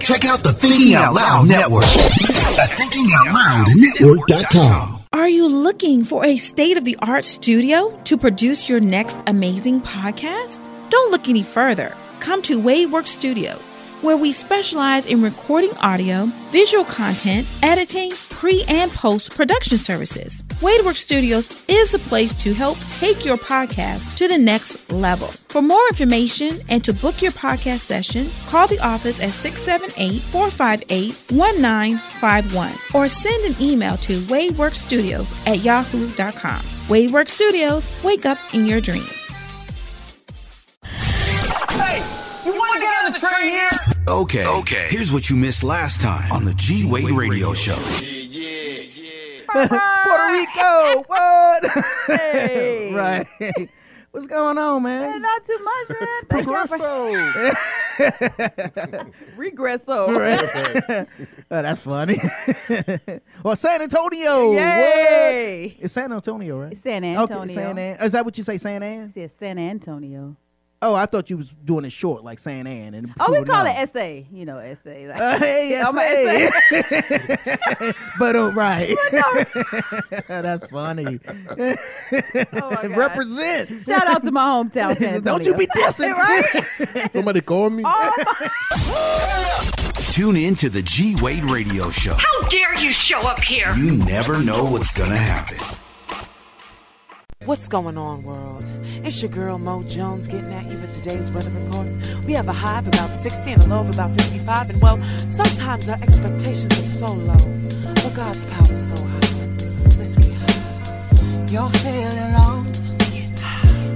Check 0.00 0.24
out 0.24 0.42
the 0.42 0.52
Thinking 0.56 0.94
Out 0.94 1.14
Loud 1.14 1.48
Network 1.48 1.84
at 1.84 2.70
thinkingoutloudnetwork.com. 2.70 4.95
Are 5.16 5.30
you 5.30 5.48
looking 5.48 6.04
for 6.04 6.26
a 6.26 6.36
state 6.36 6.76
of 6.76 6.84
the 6.84 6.98
art 7.00 7.24
studio 7.24 7.98
to 8.04 8.18
produce 8.18 8.68
your 8.68 8.80
next 8.80 9.16
amazing 9.26 9.80
podcast? 9.80 10.68
Don't 10.90 11.10
look 11.10 11.30
any 11.30 11.42
further. 11.42 11.96
Come 12.20 12.42
to 12.42 12.60
Wadeworks 12.60 13.08
Studios, 13.08 13.70
where 14.02 14.18
we 14.18 14.34
specialize 14.34 15.06
in 15.06 15.22
recording 15.22 15.74
audio, 15.78 16.26
visual 16.50 16.84
content, 16.84 17.48
editing, 17.62 18.12
pre 18.36 18.62
and 18.68 18.92
post 18.92 19.34
production 19.34 19.78
services. 19.78 20.42
Wadeworks 20.60 20.98
Studios 20.98 21.64
is 21.68 21.92
the 21.92 21.98
place 21.98 22.34
to 22.34 22.52
help 22.52 22.76
take 23.00 23.24
your 23.24 23.38
podcast 23.38 24.18
to 24.18 24.28
the 24.28 24.36
next 24.36 24.92
level. 24.92 25.28
For 25.48 25.62
more 25.62 25.88
information 25.88 26.60
and 26.68 26.84
to 26.84 26.92
book 26.92 27.22
your 27.22 27.32
podcast 27.32 27.80
session, 27.80 28.26
call 28.46 28.66
the 28.66 28.78
office 28.80 29.22
at 29.22 29.30
678 29.30 30.20
458 30.20 31.32
1951 31.32 32.72
or 32.94 33.08
send 33.08 33.42
an 33.44 33.54
email 33.60 33.96
to 33.98 34.20
wadeworkstudios 34.32 35.46
at 35.48 35.64
yahoo.com. 35.64 36.60
Wadeworks 36.92 37.30
Studios, 37.30 38.04
wake 38.04 38.26
up 38.26 38.38
in 38.52 38.66
your 38.66 38.82
dreams. 38.82 39.30
Hey, 40.84 42.04
you 42.44 42.54
want 42.54 42.74
to 42.74 42.80
get 42.80 43.04
on 43.04 43.12
the 43.12 43.18
train 43.18 43.48
here? 43.48 43.70
Okay. 44.08 44.46
Okay. 44.46 44.86
Here's 44.90 45.10
what 45.10 45.30
you 45.30 45.36
missed 45.36 45.64
last 45.64 46.00
time 46.02 46.30
on 46.32 46.44
the 46.44 46.54
G 46.54 46.86
Wade 46.86 47.10
Radio 47.10 47.54
Show. 47.54 48.15
Puerto 50.04 50.32
Rico, 50.32 51.04
what? 51.06 51.66
Hey. 52.06 52.92
right. 52.94 53.26
What's 54.10 54.26
going 54.26 54.56
on, 54.56 54.82
man? 54.82 55.20
not 55.20 55.46
too 55.46 55.58
much, 55.62 55.88
man. 56.00 56.08
For- 56.30 56.42
Regresso. 59.36 60.08
Right. 60.16 61.06
oh, 61.50 61.62
that's 61.62 61.80
funny. 61.80 62.20
well, 63.42 63.56
San 63.56 63.82
Antonio. 63.82 64.52
Yay. 64.52 65.74
What? 65.76 65.84
It's 65.84 65.94
San 65.94 66.12
Antonio, 66.12 66.58
right? 66.60 66.72
It's 66.72 66.82
San 66.82 67.04
Okay, 67.04 67.14
Antonio. 67.22 67.54
San 67.54 67.78
An- 67.78 68.00
Is 68.04 68.12
that 68.12 68.24
what 68.24 68.36
you 68.38 68.44
say, 68.44 68.56
San 68.58 68.82
An? 68.82 69.12
It's 69.14 69.38
San 69.38 69.58
Antonio. 69.58 70.36
Oh, 70.86 70.94
I 70.94 71.06
thought 71.06 71.28
you 71.30 71.36
was 71.36 71.48
doing 71.64 71.84
it 71.84 71.90
short, 71.90 72.22
like 72.22 72.38
San 72.38 72.66
An. 72.68 72.94
And 72.94 73.12
Oh, 73.18 73.32
we 73.32 73.44
call 73.44 73.64
know. 73.64 73.70
it 73.70 73.74
essay. 73.74 74.24
You 74.32 74.44
know, 74.44 74.58
essay. 74.58 75.08
Like, 75.08 75.20
Uh, 75.20 75.38
hey, 75.38 75.80
I'm 75.84 75.98
a 75.98 76.00
essay. 76.00 77.92
but 78.20 78.36
uh, 78.36 78.52
right. 78.52 78.96
That's 80.28 80.64
funny. 80.68 81.18
Represent. 82.84 83.70
Oh 83.72 83.78
Shout 83.80 84.06
out 84.06 84.22
to 84.24 84.30
my 84.30 84.42
hometown, 84.44 84.96
San 84.96 85.16
Antonio. 85.16 85.20
Don't 85.20 85.44
you 85.44 85.54
be 85.54 85.66
dissing. 85.66 86.12
right? 86.14 87.10
Somebody 87.12 87.40
call 87.40 87.70
me. 87.70 87.82
Tune 90.12 90.36
in 90.36 90.54
to 90.56 90.68
the 90.70 90.82
G 90.82 91.16
Wade 91.20 91.44
Radio 91.50 91.90
Show. 91.90 92.14
How 92.14 92.42
dare 92.48 92.74
you 92.78 92.92
show 92.92 93.20
up 93.22 93.40
here? 93.40 93.72
You 93.76 93.96
never 94.04 94.38
know 94.42 94.64
what's 94.64 94.96
gonna 94.96 95.16
happen. 95.16 95.58
What's 97.46 97.68
going 97.68 97.96
on, 97.96 98.24
world? 98.24 98.64
It's 99.04 99.22
your 99.22 99.30
girl 99.30 99.56
Mo 99.56 99.84
Jones 99.84 100.26
getting 100.26 100.52
at 100.52 100.64
you 100.64 100.76
with 100.78 100.92
today's 100.96 101.30
weather 101.30 101.52
report. 101.52 101.86
We 102.24 102.32
have 102.32 102.48
a 102.48 102.52
high 102.52 102.80
of 102.80 102.88
about 102.88 103.16
60 103.20 103.52
and 103.52 103.62
a 103.62 103.68
low 103.68 103.82
of 103.82 103.88
about 103.90 104.10
55, 104.20 104.70
and 104.70 104.82
well, 104.82 105.00
sometimes 105.30 105.88
our 105.88 105.94
expectations 106.02 106.72
are 106.72 107.06
so 107.06 107.12
low, 107.12 107.36
but 107.94 108.12
God's 108.16 108.44
power 108.46 108.72
is 108.72 108.88
so 108.88 109.04
high. 109.04 109.20
Let's 109.96 110.16
get 110.16 110.32
high. 110.32 111.46
You're 111.48 111.70
feeling 111.70 112.32
low. 112.34 112.64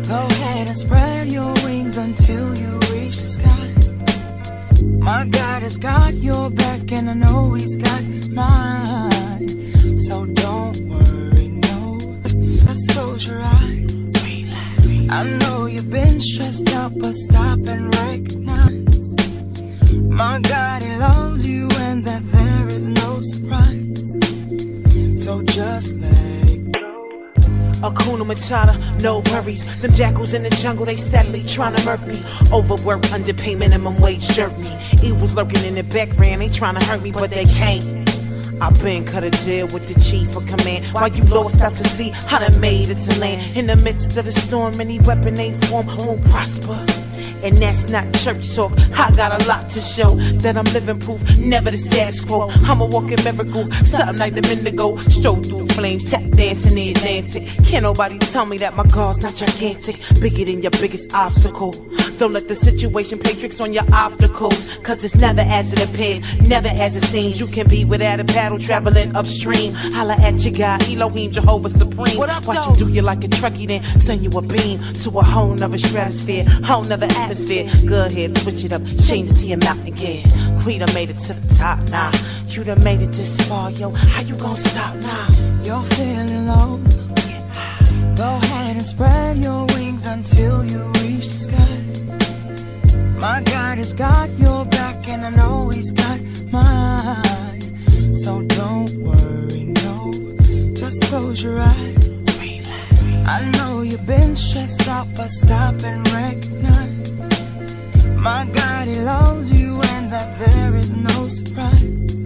Go 0.06 0.26
ahead 0.26 0.68
and 0.68 0.76
spread 0.76 1.32
your 1.32 1.52
wings 1.64 1.96
until 1.96 2.56
you 2.56 2.78
reach 2.94 3.20
the 3.20 3.26
sky. 3.26 4.84
My 4.84 5.26
God 5.26 5.64
has 5.64 5.76
got 5.76 6.14
your 6.14 6.50
back, 6.50 6.92
and 6.92 7.10
I 7.10 7.14
know 7.14 7.54
He's 7.54 7.74
got 7.74 8.04
mine. 8.30 9.98
So 9.98 10.24
don't 10.24 10.80
worry. 10.82 11.29
Close 12.70 13.26
your 13.26 13.40
eyes. 13.42 14.14
I 15.10 15.24
know 15.40 15.66
you've 15.66 15.90
been 15.90 16.20
stressed 16.20 16.70
out, 16.70 16.92
but 16.98 17.14
stop 17.14 17.58
and 17.66 17.92
recognize. 17.96 19.16
My 19.92 20.38
God, 20.38 20.82
He 20.84 20.94
loves 20.96 21.48
you, 21.48 21.68
and 21.78 22.04
that 22.04 22.22
there 22.30 22.68
is 22.68 22.86
no 22.86 23.22
surprise. 23.22 24.12
So 25.24 25.42
just 25.42 25.96
let 25.96 26.12
it 26.12 26.72
Akuna 27.82 28.24
Matata, 28.24 29.02
no 29.02 29.18
worries. 29.32 29.82
Them 29.82 29.92
jackals 29.92 30.32
in 30.32 30.44
the 30.44 30.50
jungle, 30.50 30.86
they 30.86 30.96
steadily 30.96 31.42
trying 31.42 31.74
to 31.74 31.84
murk 31.84 32.06
me. 32.06 32.22
Overwork, 32.52 33.02
underpay, 33.12 33.56
minimum 33.56 33.98
wage 34.00 34.28
jerk 34.28 34.56
me. 34.58 34.70
Evil's 35.02 35.34
lurking 35.34 35.64
in 35.64 35.74
the 35.74 35.82
background, 35.82 36.40
they 36.40 36.48
trying 36.50 36.78
to 36.78 36.84
hurt 36.84 37.02
me, 37.02 37.10
but 37.10 37.30
they 37.30 37.46
can't. 37.46 38.09
I've 38.60 38.80
been 38.82 39.04
cut 39.04 39.24
a 39.24 39.30
deal 39.30 39.66
with 39.68 39.88
the 39.88 39.98
chief 40.00 40.36
of 40.36 40.46
command. 40.46 40.84
While 40.86 41.08
you 41.08 41.24
lost 41.24 41.62
out 41.62 41.74
to 41.76 41.88
sea, 41.88 42.12
I 42.30 42.40
done 42.40 42.60
made 42.60 42.90
it 42.90 42.98
to 42.98 43.18
land. 43.18 43.56
In 43.56 43.66
the 43.66 43.76
midst 43.76 44.16
of 44.18 44.26
the 44.26 44.32
storm, 44.32 44.80
any 44.80 45.00
weapon 45.00 45.34
they 45.34 45.52
form 45.66 45.86
won't 45.86 46.22
prosper. 46.26 46.78
And 47.42 47.56
that's 47.56 47.88
not 47.88 48.12
church 48.14 48.54
talk. 48.54 48.72
I 48.92 49.10
got 49.12 49.40
a 49.40 49.48
lot 49.48 49.70
to 49.70 49.80
show 49.80 50.14
that 50.42 50.56
I'm 50.56 50.64
living 50.64 51.00
proof, 51.00 51.20
never 51.38 51.70
the 51.70 51.78
status 51.78 52.24
quo. 52.24 52.50
I'm 52.50 52.80
a 52.80 52.86
walking 52.86 53.22
miracle, 53.24 53.70
something 53.72 54.18
like 54.18 54.34
the 54.34 54.48
Indigo. 54.50 54.96
Stroll 55.08 55.42
through 55.42 55.66
the 55.66 55.74
flames, 55.74 56.10
tap 56.10 56.22
dancing 56.30 56.76
in 56.76 56.76
the 56.76 56.90
Atlantic. 56.92 57.48
Can't 57.64 57.84
nobody 57.84 58.18
tell 58.18 58.46
me 58.46 58.58
that 58.58 58.76
my 58.76 58.84
God's 58.84 59.22
not 59.22 59.34
gigantic, 59.34 59.96
bigger 60.20 60.44
than 60.44 60.62
your 60.62 60.70
biggest 60.72 61.14
obstacle. 61.14 61.72
Don't 62.18 62.34
let 62.34 62.48
the 62.48 62.54
situation 62.54 63.18
play 63.18 63.32
tricks 63.32 63.60
on 63.60 63.72
your 63.72 63.84
opticals, 63.84 64.82
cause 64.84 65.02
it's 65.02 65.14
never 65.14 65.40
as 65.40 65.72
it 65.72 65.88
appears, 65.88 66.20
never 66.46 66.68
as 66.68 66.94
it 66.96 67.04
seems. 67.04 67.40
You 67.40 67.46
can 67.46 67.68
be 67.68 67.84
without 67.86 68.20
a 68.20 68.24
paddle 68.24 68.58
traveling 68.58 69.16
upstream. 69.16 69.72
Holla 69.72 70.16
at 70.20 70.44
your 70.44 70.52
God, 70.52 70.82
Elohim, 70.82 71.30
Jehovah 71.30 71.70
Supreme. 71.70 72.18
Watch 72.18 72.66
him 72.66 72.74
do 72.74 72.88
you 72.88 73.02
like 73.02 73.24
a 73.24 73.28
Trekkie, 73.28 73.66
then 73.66 73.82
send 74.00 74.22
you 74.22 74.30
a 74.38 74.42
beam 74.42 74.80
to 74.80 75.10
a 75.18 75.22
whole 75.22 75.54
nother 75.54 75.78
stratosphere, 75.78 76.44
whole 76.64 76.84
nother 76.84 77.06
atmosphere. 77.06 77.29
Go 77.30 78.06
ahead, 78.06 78.36
switch 78.38 78.64
it 78.64 78.72
up, 78.72 78.82
change 79.06 79.30
it 79.30 79.36
to 79.36 79.46
your 79.46 79.58
gear. 79.94 80.20
We 80.66 80.78
done 80.78 80.92
made 80.94 81.10
it 81.10 81.18
to 81.20 81.32
the 81.32 81.54
top 81.54 81.78
now. 81.88 82.10
You 82.48 82.64
done 82.64 82.82
made 82.82 83.02
it 83.02 83.12
this 83.12 83.40
far, 83.48 83.70
yo. 83.70 83.90
How 83.90 84.22
you 84.22 84.34
gonna 84.34 84.56
stop 84.56 84.96
now? 84.96 85.28
You're 85.62 85.80
feeling 85.94 86.48
low. 86.48 86.78
Go 88.16 88.36
ahead 88.42 88.74
and 88.76 88.84
spread 88.84 89.38
your 89.38 89.64
wings 89.66 90.06
until 90.06 90.64
you 90.64 90.80
reach 91.02 91.28
the 91.28 91.38
sky. 91.46 93.20
My 93.20 93.40
God 93.44 93.78
has 93.78 93.94
got 93.94 94.28
your 94.36 94.64
back, 94.64 95.06
and 95.08 95.24
I 95.24 95.30
know 95.30 95.68
He's 95.68 95.92
got 95.92 96.20
mine. 96.50 98.12
So 98.12 98.42
don't 98.42 98.92
worry, 98.94 99.72
no. 99.84 100.12
Just 100.74 101.00
close 101.02 101.44
your 101.44 101.60
eyes. 101.60 101.99
I 103.32 103.48
know 103.52 103.82
you've 103.82 104.06
been 104.08 104.34
stressed 104.34 104.88
out, 104.88 105.06
but 105.16 105.30
stop 105.30 105.80
and 105.84 106.00
recognize. 106.10 107.12
My 108.16 108.44
God, 108.52 108.88
He 108.88 108.98
loves 108.98 109.52
you, 109.52 109.80
and 109.92 110.10
that 110.10 110.36
there 110.40 110.74
is 110.74 110.90
no 110.90 111.28
surprise. 111.28 112.24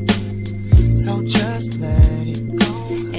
So 1.05 1.23
just 1.23 1.79
let 1.79 2.27
it 2.27 2.44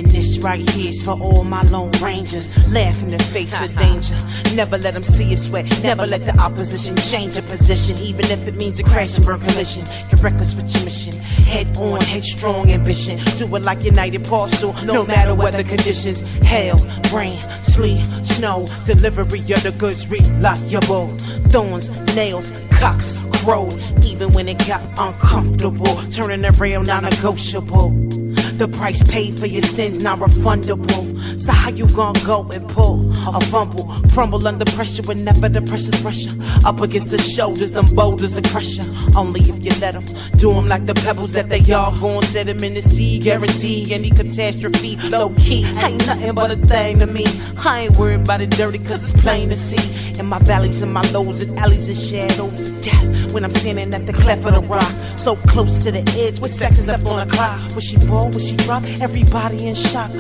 go. 0.04 0.42
right 0.42 0.70
here's 0.72 1.02
for 1.04 1.12
all 1.12 1.44
my 1.44 1.62
lone 1.64 1.92
rangers. 2.02 2.46
Laugh 2.70 3.02
in 3.04 3.12
the 3.12 3.20
face 3.20 3.54
of 3.62 3.76
uh-huh. 3.76 3.86
danger. 3.86 4.56
Never 4.56 4.78
let 4.78 4.94
them 4.94 5.04
see 5.04 5.26
you 5.26 5.38
sweat. 5.38 5.66
Never 5.84 6.06
let 6.06 6.26
the 6.26 6.38
opposition 6.40 6.96
change 6.98 7.36
your 7.36 7.44
position, 7.44 7.98
even 8.00 8.26
if 8.26 8.48
it 8.48 8.56
means 8.56 8.80
a 8.80 8.84
crash 8.84 9.18
and 9.18 9.26
burn 9.26 9.40
collision. 9.40 9.86
You're 10.10 10.22
reckless 10.22 10.56
with 10.56 10.74
your 10.74 10.86
mission. 10.86 11.14
Head 11.46 11.78
on, 11.78 12.02
headstrong 12.02 12.72
ambition. 12.72 13.20
Do 13.38 13.54
it 13.56 13.64
like 13.64 13.84
United 13.84 14.26
Parcel, 14.26 14.74
no 14.84 15.06
matter 15.06 15.34
weather 15.36 15.64
conditions. 15.64 16.22
Hail, 16.42 16.78
rain, 17.14 17.40
sleet, 17.64 18.04
snow. 18.24 18.68
Delivery 18.86 19.40
of 19.40 19.64
the 19.64 19.74
goods 19.78 20.08
reliable. 20.08 21.08
Thorns, 21.50 21.90
nails, 22.16 22.52
cocks, 22.72 23.18
crow. 23.44 23.70
Even 24.04 24.34
when 24.34 24.48
it 24.48 24.60
got 24.68 24.82
uncomfortable, 24.98 25.96
turning 26.12 26.42
the 26.42 26.52
rail 26.52 26.84
non-negotiable. 26.84 28.25
The 28.58 28.70
price 28.70 29.04
paid 29.04 29.38
for 29.38 29.48
your 29.48 29.64
sins 29.64 30.02
not 30.02 30.20
refundable. 30.20 31.15
So 31.40 31.52
how 31.52 31.70
you 31.70 31.88
gonna 31.90 32.20
go 32.26 32.48
and 32.54 32.68
pull 32.70 33.12
a 33.28 33.42
fumble, 33.46 33.86
crumble 34.14 34.48
under 34.48 34.66
pressure 34.72 35.04
whenever 35.04 35.50
the 35.50 35.62
pressure's 35.62 36.02
pressure? 36.02 36.32
Up 36.66 36.80
against 36.82 37.10
the 37.10 37.18
shoulders, 37.18 37.72
them 37.72 37.86
boulders 37.94 38.38
are 38.38 38.42
crusher. 38.50 38.84
Only 39.16 39.42
if 39.42 39.64
you 39.64 39.72
let 39.82 39.94
them 39.94 40.06
do 40.38 40.54
them 40.54 40.68
like 40.68 40.86
the 40.86 40.94
pebbles 40.94 41.32
that 41.34 41.50
they 41.50 41.62
all 41.74 41.96
gon' 41.98 42.24
set 42.24 42.48
them 42.48 42.64
in 42.64 42.74
the 42.74 42.82
sea. 42.82 43.20
Guarantee 43.20 43.94
any 43.94 44.10
catastrophe, 44.10 44.96
low 45.10 45.30
key 45.38 45.66
ain't 45.78 46.06
nothing 46.08 46.34
but 46.36 46.52
a 46.52 46.56
thing 46.56 47.00
to 47.00 47.08
me. 47.08 47.26
I 47.58 47.82
ain't 47.82 47.98
worried 47.98 48.22
about 48.22 48.42
it 48.42 48.52
dirty 48.52 48.80
cause 48.80 49.12
it's 49.12 49.22
plain 49.22 49.50
to 49.50 49.56
see. 49.56 50.20
In 50.20 50.28
my 50.28 50.40
valleys 50.40 50.82
and 50.82 50.94
my 50.94 51.02
lows 51.12 51.42
and 51.42 51.58
alleys 51.60 51.88
and 51.88 51.98
shadows 51.98 52.72
of 52.72 52.82
death. 52.82 53.34
When 53.34 53.44
I'm 53.44 53.52
standing 53.52 53.94
at 53.94 54.06
the 54.06 54.14
cleft 54.14 54.46
of 54.46 54.56
the 54.56 54.62
rock, 54.62 54.90
so 55.18 55.36
close 55.36 55.84
to 55.84 55.92
the 55.92 56.04
edge 56.18 56.40
with 56.40 56.54
seconds 56.54 56.88
left 56.88 57.06
on 57.08 57.28
the 57.28 57.34
clock. 57.34 57.60
Will 57.74 57.82
she 57.82 57.98
fall? 57.98 58.30
Will 58.30 58.40
she 58.40 58.56
drop? 58.58 58.84
Everybody 59.02 59.68
in 59.68 59.76
shock. 59.76 60.12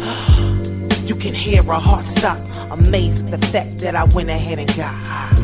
You 1.06 1.15
can 1.15 1.36
hear 1.36 1.61
her 1.61 1.73
heart 1.73 2.03
stop. 2.03 2.40
Amazed 2.72 3.26
at 3.32 3.40
the 3.40 3.45
fact 3.48 3.77
that 3.77 3.95
I 3.95 4.06
went 4.06 4.30
ahead 4.32 4.57
and 4.57 4.68
got 4.69 4.91
high. 5.06 5.36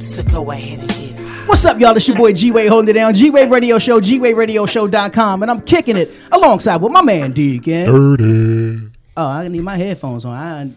So 0.00 0.24
go 0.24 0.50
ahead 0.50 0.80
and 0.80 0.88
get 0.88 1.28
high. 1.28 1.46
What's 1.46 1.64
up, 1.64 1.78
y'all? 1.78 1.96
It's 1.96 2.08
your 2.08 2.16
boy 2.16 2.32
G 2.32 2.50
Wade 2.50 2.68
holding 2.68 2.88
it 2.88 2.94
down. 2.94 3.14
G 3.14 3.30
Wade 3.30 3.52
Radio 3.52 3.78
Show, 3.78 4.00
G 4.00 4.18
Wade 4.18 4.36
Radio 4.36 4.66
Show.com, 4.66 5.42
and 5.42 5.50
I'm 5.50 5.60
kicking 5.60 5.96
it 5.96 6.10
alongside 6.32 6.82
with 6.82 6.90
my 6.90 7.02
man 7.02 7.30
Deacon. 7.30 7.86
Dirty. 7.86 8.90
Oh, 9.16 9.28
I 9.28 9.46
need 9.46 9.60
my 9.60 9.76
headphones 9.76 10.24
on. 10.24 10.34
I, 10.36 10.70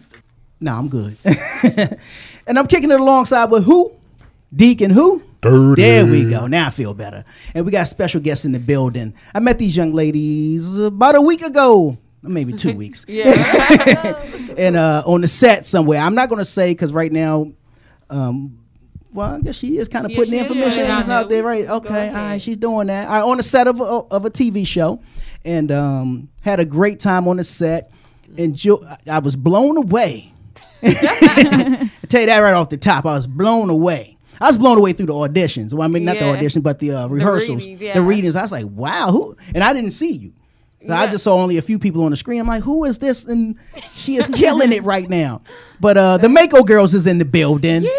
no, 0.60 0.76
I'm 0.76 0.88
good. 0.88 1.16
and 2.46 2.56
I'm 2.56 2.68
kicking 2.68 2.92
it 2.92 3.00
alongside 3.00 3.46
with 3.46 3.64
who? 3.64 3.92
Deacon 4.54 4.90
who? 4.90 5.24
Dirty. 5.40 5.82
There 5.82 6.06
we 6.06 6.24
go. 6.30 6.46
Now 6.46 6.68
I 6.68 6.70
feel 6.70 6.94
better. 6.94 7.24
And 7.52 7.66
we 7.66 7.72
got 7.72 7.88
special 7.88 8.20
guests 8.20 8.44
in 8.44 8.52
the 8.52 8.60
building. 8.60 9.14
I 9.34 9.40
met 9.40 9.58
these 9.58 9.76
young 9.76 9.92
ladies 9.92 10.78
about 10.78 11.16
a 11.16 11.20
week 11.20 11.42
ago. 11.42 11.98
Maybe 12.22 12.52
two 12.52 12.74
weeks. 12.76 13.04
yeah. 13.08 13.30
and 14.58 14.76
uh, 14.76 15.02
on 15.06 15.20
the 15.20 15.28
set 15.28 15.66
somewhere. 15.66 16.00
I'm 16.00 16.14
not 16.14 16.28
going 16.28 16.40
to 16.40 16.44
say 16.44 16.72
because 16.72 16.92
right 16.92 17.12
now, 17.12 17.52
um, 18.10 18.58
well, 19.12 19.34
I 19.36 19.40
guess 19.40 19.56
she 19.56 19.78
is 19.78 19.88
kind 19.88 20.04
of 20.04 20.10
Yeah, 20.12 20.16
putting 20.18 20.32
the 20.32 20.38
information 20.40 20.80
Yeah. 20.80 21.04
out 21.08 21.28
there, 21.28 21.42
right? 21.42 21.68
Okay, 21.68 22.08
all 22.08 22.14
right, 22.14 22.42
she's 22.42 22.56
doing 22.56 22.88
that. 22.88 23.06
All 23.08 23.14
right, 23.14 23.22
on 23.22 23.36
the 23.38 23.42
set 23.42 23.66
of 23.66 23.80
a, 23.80 23.84
of 23.84 24.24
a 24.24 24.30
TV 24.30 24.66
show, 24.66 25.00
and 25.44 25.72
um, 25.72 26.28
had 26.42 26.60
a 26.60 26.64
great 26.64 27.00
time 27.00 27.26
on 27.28 27.36
the 27.38 27.44
set. 27.44 27.90
And 28.36 28.60
I- 29.08 29.18
was 29.20 29.34
blown 29.36 29.76
away. 29.78 30.32
I 30.82 31.90
tell 32.08 32.20
you 32.20 32.26
that 32.26 32.38
right 32.38 32.52
off 32.52 32.68
the 32.68 32.76
top, 32.76 33.06
I 33.06 33.16
was 33.16 33.26
blown 33.26 33.70
away. 33.70 34.16
I 34.40 34.46
was 34.46 34.58
blown 34.58 34.78
away 34.78 34.92
through 34.92 35.06
the 35.06 35.14
auditions. 35.14 35.72
Well, 35.72 35.82
I 35.82 35.88
mean, 35.88 36.04
not 36.04 36.18
the 36.18 36.28
audition, 36.28 36.60
but 36.62 36.78
the 36.78 36.92
uh, 36.92 37.06
rehearsals, 37.08 37.64
readings, 37.64 37.94
the 37.94 38.02
readings. 38.02 38.36
I 38.36 38.42
was 38.42 38.52
like, 38.52 38.66
wow, 38.68 39.10
who? 39.10 39.36
And 39.54 39.64
I 39.64 39.72
didn't 39.72 39.90
see 39.92 40.12
you. 40.12 40.32
So 40.86 40.94
I 40.94 41.08
just 41.08 41.24
saw 41.24 41.36
only 41.36 41.56
a 41.56 41.62
few 41.62 41.78
people 41.78 42.04
on 42.04 42.12
the 42.12 42.16
screen. 42.16 42.40
I'm 42.40 42.46
like, 42.46 42.62
who 42.62 42.84
is 42.84 42.98
this? 42.98 43.24
And 43.24 43.56
she 43.96 44.16
is 44.16 44.28
killing 44.28 44.72
it 44.72 44.84
right 44.84 45.08
now. 45.08 45.42
But 45.80 45.96
uh, 45.96 46.18
the 46.18 46.28
Mako 46.28 46.62
girls 46.62 46.94
is 46.94 47.06
in 47.06 47.18
the 47.18 47.24
building. 47.24 47.82
Yeah. 47.82 47.90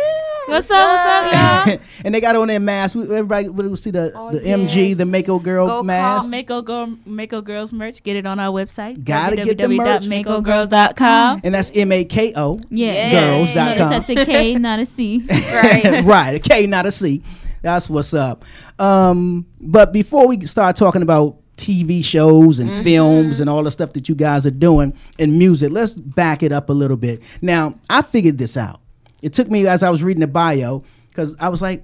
What's 0.49 0.71
up? 0.71 0.87
What's 0.87 1.33
up, 1.35 1.67
y'all? 1.67 1.79
and 2.05 2.15
they 2.15 2.21
got 2.21 2.35
on 2.35 2.47
their 2.47 2.59
masks. 2.59 2.95
We, 2.95 3.03
everybody 3.03 3.49
will 3.49 3.77
see 3.77 3.91
the, 3.91 4.09
the 4.31 4.39
MG, 4.39 4.97
the 4.97 5.05
Mako 5.05 5.37
girl 5.37 5.83
mask. 5.83 6.27
Mako 6.27 6.63
Girl, 6.63 6.97
Mako 7.05 7.41
Girls 7.41 7.71
merch. 7.71 8.01
Get 8.01 8.15
it 8.15 8.25
on 8.25 8.39
our 8.39 8.51
website. 8.51 9.03
Gotta 9.03 9.35
get 9.35 9.59
the 9.59 9.67
merch. 9.67 10.05
www.makogirls.com. 10.05 11.41
And 11.43 11.53
that's 11.53 11.71
M 11.75 11.91
A 11.91 12.03
K 12.03 12.33
O. 12.35 12.59
Yeah. 12.69 13.11
Girls.com. 13.11 13.77
Notice 13.77 14.07
that's 14.07 14.09
a 14.09 14.25
K, 14.25 14.55
not 14.57 14.79
a 14.79 14.85
C. 14.87 15.23
Right. 15.29 16.03
right. 16.05 16.35
A 16.35 16.39
K, 16.39 16.65
not 16.65 16.87
a 16.87 16.91
C. 16.91 17.21
That's 17.61 17.87
what's 17.87 18.15
up. 18.15 18.43
Um, 18.79 19.45
but 19.59 19.93
before 19.93 20.27
we 20.27 20.43
start 20.47 20.75
talking 20.77 21.03
about 21.03 21.37
TV 21.59 22.03
shows 22.03 22.57
and 22.59 22.69
Mm-hmm. 22.69 22.83
films 22.83 23.39
and 23.39 23.49
all 23.49 23.63
the 23.63 23.71
stuff 23.71 23.93
that 23.93 24.07
you 24.09 24.15
guys 24.15 24.45
are 24.47 24.51
doing 24.51 24.93
and 25.19 25.37
music, 25.37 25.71
let's 25.71 25.91
back 25.93 26.41
it 26.41 26.51
up 26.51 26.69
a 26.69 26.73
little 26.73 26.97
bit. 26.97 27.21
Now, 27.41 27.75
I 27.89 28.01
figured 28.01 28.37
this 28.37 28.55
out. 28.57 28.79
It 29.21 29.33
took 29.33 29.49
me 29.51 29.67
as 29.67 29.83
I 29.83 29.89
was 29.89 30.01
reading 30.01 30.21
the 30.21 30.27
bio 30.27 30.83
because 31.09 31.35
I 31.39 31.49
was 31.49 31.61
like, 31.61 31.83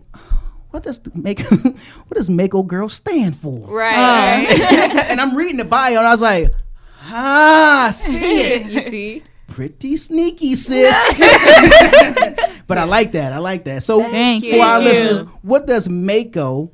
what 0.72 0.84
does 0.84 1.00
make 1.14 1.40
what 1.50 2.14
does 2.14 2.30
Mako 2.30 2.64
Girl 2.64 2.88
stand 2.90 3.36
for? 3.38 3.68
Right. 3.68 4.46
and 5.10 5.20
I'm 5.22 5.36
reading 5.36 5.58
the 5.58 5.66
bio 5.66 5.98
and 5.98 6.08
I 6.08 6.12
was 6.12 6.22
like, 6.22 6.50
ah, 7.04 7.90
see 7.94 8.42
it. 8.54 8.66
you 8.68 8.82
see? 8.90 9.24
Pretty 9.48 9.96
sneaky, 9.98 10.56
sis. 10.56 10.96
but 12.68 12.78
I 12.78 12.84
like 12.84 13.12
that. 13.14 13.32
I 13.34 13.38
like 13.38 13.64
that. 13.66 13.84
So 13.84 14.02
Thank 14.02 14.44
for 14.46 14.60
our 14.62 14.80
you. 14.80 14.86
listeners, 14.86 15.28
what 15.44 15.66
does 15.68 15.88
Mako 15.88 16.72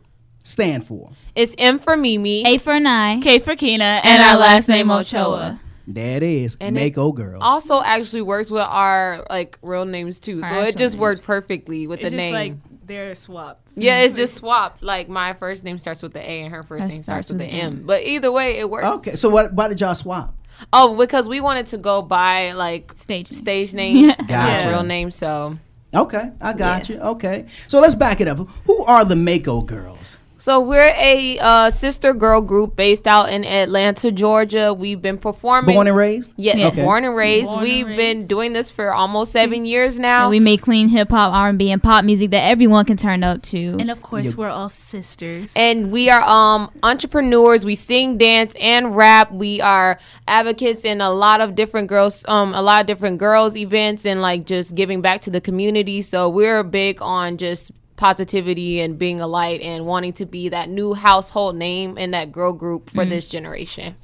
stand 0.52 0.86
for? 0.86 1.11
It's 1.36 1.56
M 1.57 1.80
for 1.80 1.95
Mimi. 1.98 2.45
A 2.45 2.57
for 2.57 2.80
Nye. 2.80 3.19
K 3.22 3.40
for 3.40 3.56
Kina. 3.56 4.02
And 4.03 4.22
our 4.23 4.38
last 4.38 4.68
name 4.68 4.91
Ochoa. 4.91 5.60
There 5.88 6.18
it 6.18 6.23
is. 6.23 6.57
And 6.61 6.78
it 6.78 6.95
Mako 6.95 7.11
girl. 7.11 7.41
Also, 7.41 7.82
actually 7.82 8.22
works 8.22 8.49
with 8.52 8.61
our 8.61 9.26
like 9.30 9.57
real 9.61 9.86
names 9.86 10.19
too. 10.19 10.41
Our 10.44 10.49
So 10.49 10.60
it 10.61 10.78
just 10.78 10.94
names. 10.95 11.02
worked 11.02 11.23
perfectly 11.23 11.88
with 11.88 11.99
It's 11.99 12.11
the 12.11 12.18
just 12.18 12.18
name. 12.18 12.34
like 12.34 12.53
they're 12.86 13.15
swapped. 13.15 13.69
yeah, 13.76 13.99
it's 14.02 14.15
just 14.15 14.36
swapped. 14.41 14.84
Like 14.84 15.10
my 15.10 15.34
first 15.34 15.64
name 15.64 15.80
starts 15.80 16.03
with 16.03 16.14
the 16.14 16.19
A 16.22 16.41
and 16.44 16.53
her 16.53 16.64
first 16.64 16.82
That 16.84 16.90
name 16.90 17.03
starts 17.03 17.28
starts 17.28 17.30
with 17.30 17.40
the 17.40 17.45
with 17.56 17.64
M. 17.73 17.84
But 17.86 18.03
either 18.03 18.32
way, 18.32 18.60
it 18.60 18.69
works. 18.69 18.86
Okay, 18.99 19.15
so 19.15 19.30
what? 19.30 19.53
Why 19.53 19.68
did 19.69 19.82
y'all 19.82 19.95
swap? 19.95 20.36
Oh, 20.72 20.95
because 20.95 21.28
we 21.28 21.41
wanted 21.41 21.65
to 21.68 21.78
go 21.78 22.02
by 22.03 22.52
like 22.52 22.94
stage 22.95 23.32
stage 23.34 23.73
names 23.84 24.18
and 24.19 24.28
Gotcha. 24.28 24.65
our 24.65 24.72
real 24.72 24.84
names. 24.84 25.15
So 25.15 25.57
Okay, 25.94 26.32
I 26.40 26.53
got 26.53 26.88
you. 26.90 26.99
Okay, 26.99 27.48
so 27.68 27.80
let's 27.82 27.95
back 27.95 28.22
it 28.22 28.28
up. 28.28 28.38
Who 28.65 28.84
are 28.86 29.03
the 29.03 29.15
Mako 29.15 29.61
girls? 29.61 30.15
So 30.41 30.59
we're 30.59 30.91
a 30.97 31.38
uh, 31.38 31.69
sister 31.69 32.15
girl 32.15 32.41
group 32.41 32.76
based 32.76 33.05
out 33.05 33.30
in 33.30 33.45
Atlanta, 33.45 34.11
Georgia. 34.11 34.73
We've 34.73 34.99
been 34.99 35.19
performing. 35.19 35.76
Born 35.76 35.85
and 35.85 35.95
raised? 35.95 36.31
Yes, 36.35 36.57
Yes. 36.57 36.73
Okay. 36.73 36.84
born 36.84 37.05
and 37.05 37.15
raised. 37.15 37.51
Born 37.51 37.61
We've 37.61 37.85
been 37.85 38.26
doing 38.26 38.51
this 38.53 38.72
for 38.72 38.91
almost 38.91 39.34
seven 39.34 39.68
years 39.68 39.99
now. 39.99 40.23
And 40.23 40.31
we 40.31 40.39
make 40.39 40.63
clean 40.63 40.89
hip 40.89 41.11
hop, 41.11 41.31
R 41.31 41.49
and 41.49 41.59
B, 41.59 41.69
and 41.69 41.81
pop 41.81 42.05
music 42.05 42.31
that 42.31 42.49
everyone 42.49 42.85
can 42.85 42.97
turn 42.97 43.23
up 43.23 43.43
to. 43.43 43.77
And 43.80 43.91
of 43.91 44.01
course, 44.01 44.35
we're 44.35 44.49
all 44.49 44.69
sisters. 44.69 45.53
and 45.55 45.91
we 45.91 46.09
are 46.09 46.23
um 46.23 46.72
entrepreneurs. 46.81 47.63
We 47.63 47.76
sing, 47.76 48.18
dance, 48.18 48.55
and 48.59 48.95
rap. 48.97 49.31
We 49.31 49.61
are 49.61 49.99
advocates 50.27 50.84
in 50.85 51.01
a 51.01 51.11
lot 51.11 51.41
of 51.41 51.53
different 51.53 51.88
girls, 51.88 52.26
um, 52.27 52.55
a 52.55 52.63
lot 52.63 52.81
of 52.81 52.88
different 52.88 53.19
girls 53.19 53.55
events, 53.55 54.07
and 54.07 54.23
like 54.23 54.45
just 54.45 54.73
giving 54.73 55.01
back 55.01 55.22
to 55.22 55.30
the 55.30 55.39
community. 55.39 56.01
So 56.01 56.30
we're 56.30 56.63
big 56.63 56.99
on 56.99 57.38
just 57.38 57.72
positivity 58.02 58.82
and 58.82 58.98
being 58.98 59.22
a 59.22 59.28
light 59.28 59.61
and 59.61 59.86
wanting 59.86 60.11
to 60.14 60.26
be 60.26 60.49
that 60.49 60.69
new 60.69 60.95
household 60.95 61.56
name 61.56 61.98
in 61.99 62.10
that 62.11 62.32
girl 62.32 62.52
group 62.52 62.90
for 62.90 63.06
Mm. 63.06 63.10
this 63.10 63.30
generation. 63.30 63.95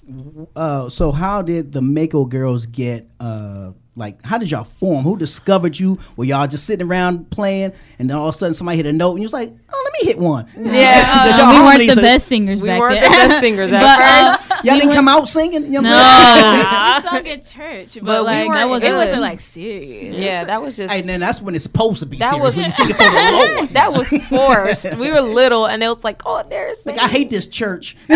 Uh, 0.55 0.87
so 0.87 1.11
how 1.11 1.41
did 1.41 1.71
the 1.71 1.81
Mako 1.81 2.25
girls 2.25 2.67
get? 2.67 3.09
Uh, 3.19 3.71
like, 3.95 4.23
how 4.23 4.37
did 4.37 4.51
y'all 4.51 4.63
form? 4.63 5.03
Who 5.03 5.17
discovered 5.17 5.79
you? 5.79 5.97
Were 6.15 6.25
y'all 6.25 6.45
just 6.45 6.65
sitting 6.65 6.85
around 6.87 7.31
playing, 7.31 7.71
and 7.97 8.07
then 8.07 8.15
all 8.15 8.29
of 8.29 8.35
a 8.35 8.37
sudden 8.37 8.53
somebody 8.53 8.77
hit 8.77 8.85
a 8.85 8.93
note, 8.93 9.13
and 9.13 9.19
you 9.21 9.25
was 9.25 9.33
like, 9.33 9.51
"Oh, 9.73 9.81
let 9.85 9.93
me 9.99 10.07
hit 10.11 10.19
one." 10.19 10.45
Yeah, 10.55 11.03
uh, 11.07 11.37
y'all 11.39 11.59
we 11.63 11.65
weren't 11.67 11.79
the 11.95 11.99
are- 11.99 12.03
best 12.03 12.27
singers 12.27 12.61
We 12.61 12.67
back 12.69 12.79
weren't 12.79 13.01
then. 13.01 13.11
the 13.11 13.17
best 13.17 13.39
singers 13.39 13.71
at 13.71 13.81
But, 13.81 13.99
uh, 13.99 14.37
first. 14.37 14.46
Y'all 14.63 14.73
we 14.75 14.81
didn't 14.81 14.93
come 14.95 15.07
out 15.07 15.27
singing. 15.27 15.65
You 15.65 15.81
know 15.81 15.89
No. 15.89 15.91
what 15.91 15.97
I'm 15.99 17.01
saying? 17.01 17.03
we 17.03 17.09
sung 17.09 17.27
at 17.39 17.45
church, 17.45 17.93
but, 17.95 18.05
But 18.05 18.21
we 18.21 18.25
like 18.25 18.47
weren't 18.49 18.83
it 18.83 18.87
good. 18.87 18.95
wasn't 18.95 19.21
like 19.21 19.39
serious. 19.39 20.15
Yeah, 20.15 20.43
that 20.45 20.61
was 20.61 20.75
just. 20.77 20.93
And 20.93 21.07
then 21.07 21.19
that's 21.19 21.41
when 21.41 21.55
it's 21.55 21.63
supposed 21.63 21.99
to 21.99 22.05
be 22.05 22.17
That 22.17 22.31
serious. 22.31 22.43
was 22.43 22.55
when 22.55 22.65
you 22.65 22.71
sing 22.71 22.89
it 22.89 22.95
for 22.95 23.03
the 23.03 23.55
Lord. 23.59 23.69
that 23.71 23.93
was 23.93 24.09
forced. 24.29 24.97
We 24.97 25.11
were 25.11 25.21
little, 25.21 25.65
and 25.67 25.81
it 25.83 25.87
was 25.87 26.03
like, 26.03 26.21
oh, 26.25 26.43
there's. 26.49 26.85
Like 26.85 26.97
I 26.99 27.07
hate 27.07 27.29
this 27.29 27.47
church. 27.47 27.95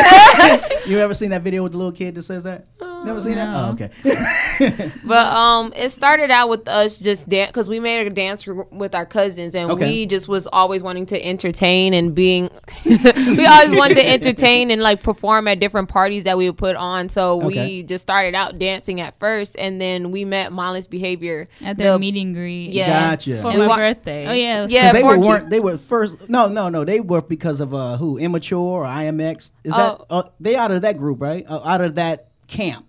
you 0.87 0.99
ever 0.99 1.13
seen 1.13 1.29
that 1.31 1.41
video 1.41 1.63
with 1.63 1.71
the 1.73 1.77
little 1.77 1.91
kid 1.91 2.15
that 2.15 2.23
says 2.23 2.43
that? 2.43 2.65
Uh, 2.81 2.85
Never 3.03 3.19
seen 3.19 3.35
that? 3.35 3.49
Oh, 3.53 3.71
okay. 3.73 3.89
But 5.03 5.25
um, 5.33 5.73
it 5.75 5.89
started 5.91 6.29
out 6.29 6.49
with 6.49 6.67
us 6.67 6.99
just 6.99 7.27
dance 7.27 7.49
because 7.49 7.67
we 7.67 7.79
made 7.79 8.05
a 8.05 8.09
dance 8.11 8.47
r- 8.47 8.67
with 8.71 8.93
our 8.93 9.05
cousins, 9.05 9.55
and 9.55 9.71
Okay. 9.71 9.89
we 9.89 10.05
just 10.05 10.27
was 10.27 10.45
always 10.47 10.83
wanting 10.83 11.07
to 11.07 11.25
entertain 11.25 11.93
and 11.93 12.13
being. 12.13 12.49
we 12.85 13.45
always 13.45 13.75
wanted 13.75 13.95
to 13.95 14.07
entertain 14.07 14.69
and 14.71 14.81
like 14.81 15.01
perform 15.01 15.47
at 15.47 15.59
different 15.59 15.89
parties 15.89 16.25
that 16.25 16.37
we 16.37 16.47
would 16.49 16.57
put 16.57 16.75
on. 16.75 17.09
So 17.09 17.41
Okay. 17.41 17.65
we 17.67 17.83
just 17.83 18.03
started 18.03 18.35
out 18.35 18.59
dancing 18.59 19.01
at 19.01 19.17
first, 19.19 19.55
and 19.57 19.81
then 19.81 20.11
we 20.11 20.23
met 20.25 20.51
Mindless 20.53 20.85
Behavior 20.87 21.47
At 21.65 21.77
their 21.77 21.93
The- 21.93 21.99
meet 21.99 22.15
and 22.15 22.35
greet. 22.35 22.71
Yeah, 22.71 23.11
Gotcha. 23.11 23.41
For 23.41 23.49
And 23.49 23.59
my 23.59 23.67
wa- 23.67 23.77
birthday. 23.77 24.27
Oh 24.27 24.33
yeah. 24.33 24.59
it 24.59 24.61
was 24.63 24.71
Yeah, 24.71 24.91
'Cause 24.91 24.93
they 25.01 25.03
were, 25.03 25.19
weren't 25.19 25.49
they 25.49 25.59
were 25.59 25.77
first 25.77 26.29
no 26.29 26.47
no 26.47 26.69
no 26.69 26.83
they 26.85 26.99
were 26.99 27.21
because 27.21 27.59
of 27.59 27.73
uh 27.73 27.97
who 27.97 28.17
immature 28.19 28.59
or 28.59 28.85
IMX 28.85 29.49
is 29.63 29.71
that 29.73 29.97
Oh. 30.01 30.05
uh, 30.09 30.23
they 30.39 30.55
out 30.55 30.71
of 30.71 30.81
that 30.83 30.97
group 30.97 31.19
right 31.21 31.45
uh, 31.49 31.61
out 31.65 31.81
of 31.81 31.95
that 31.95 32.27
camp 32.47 32.85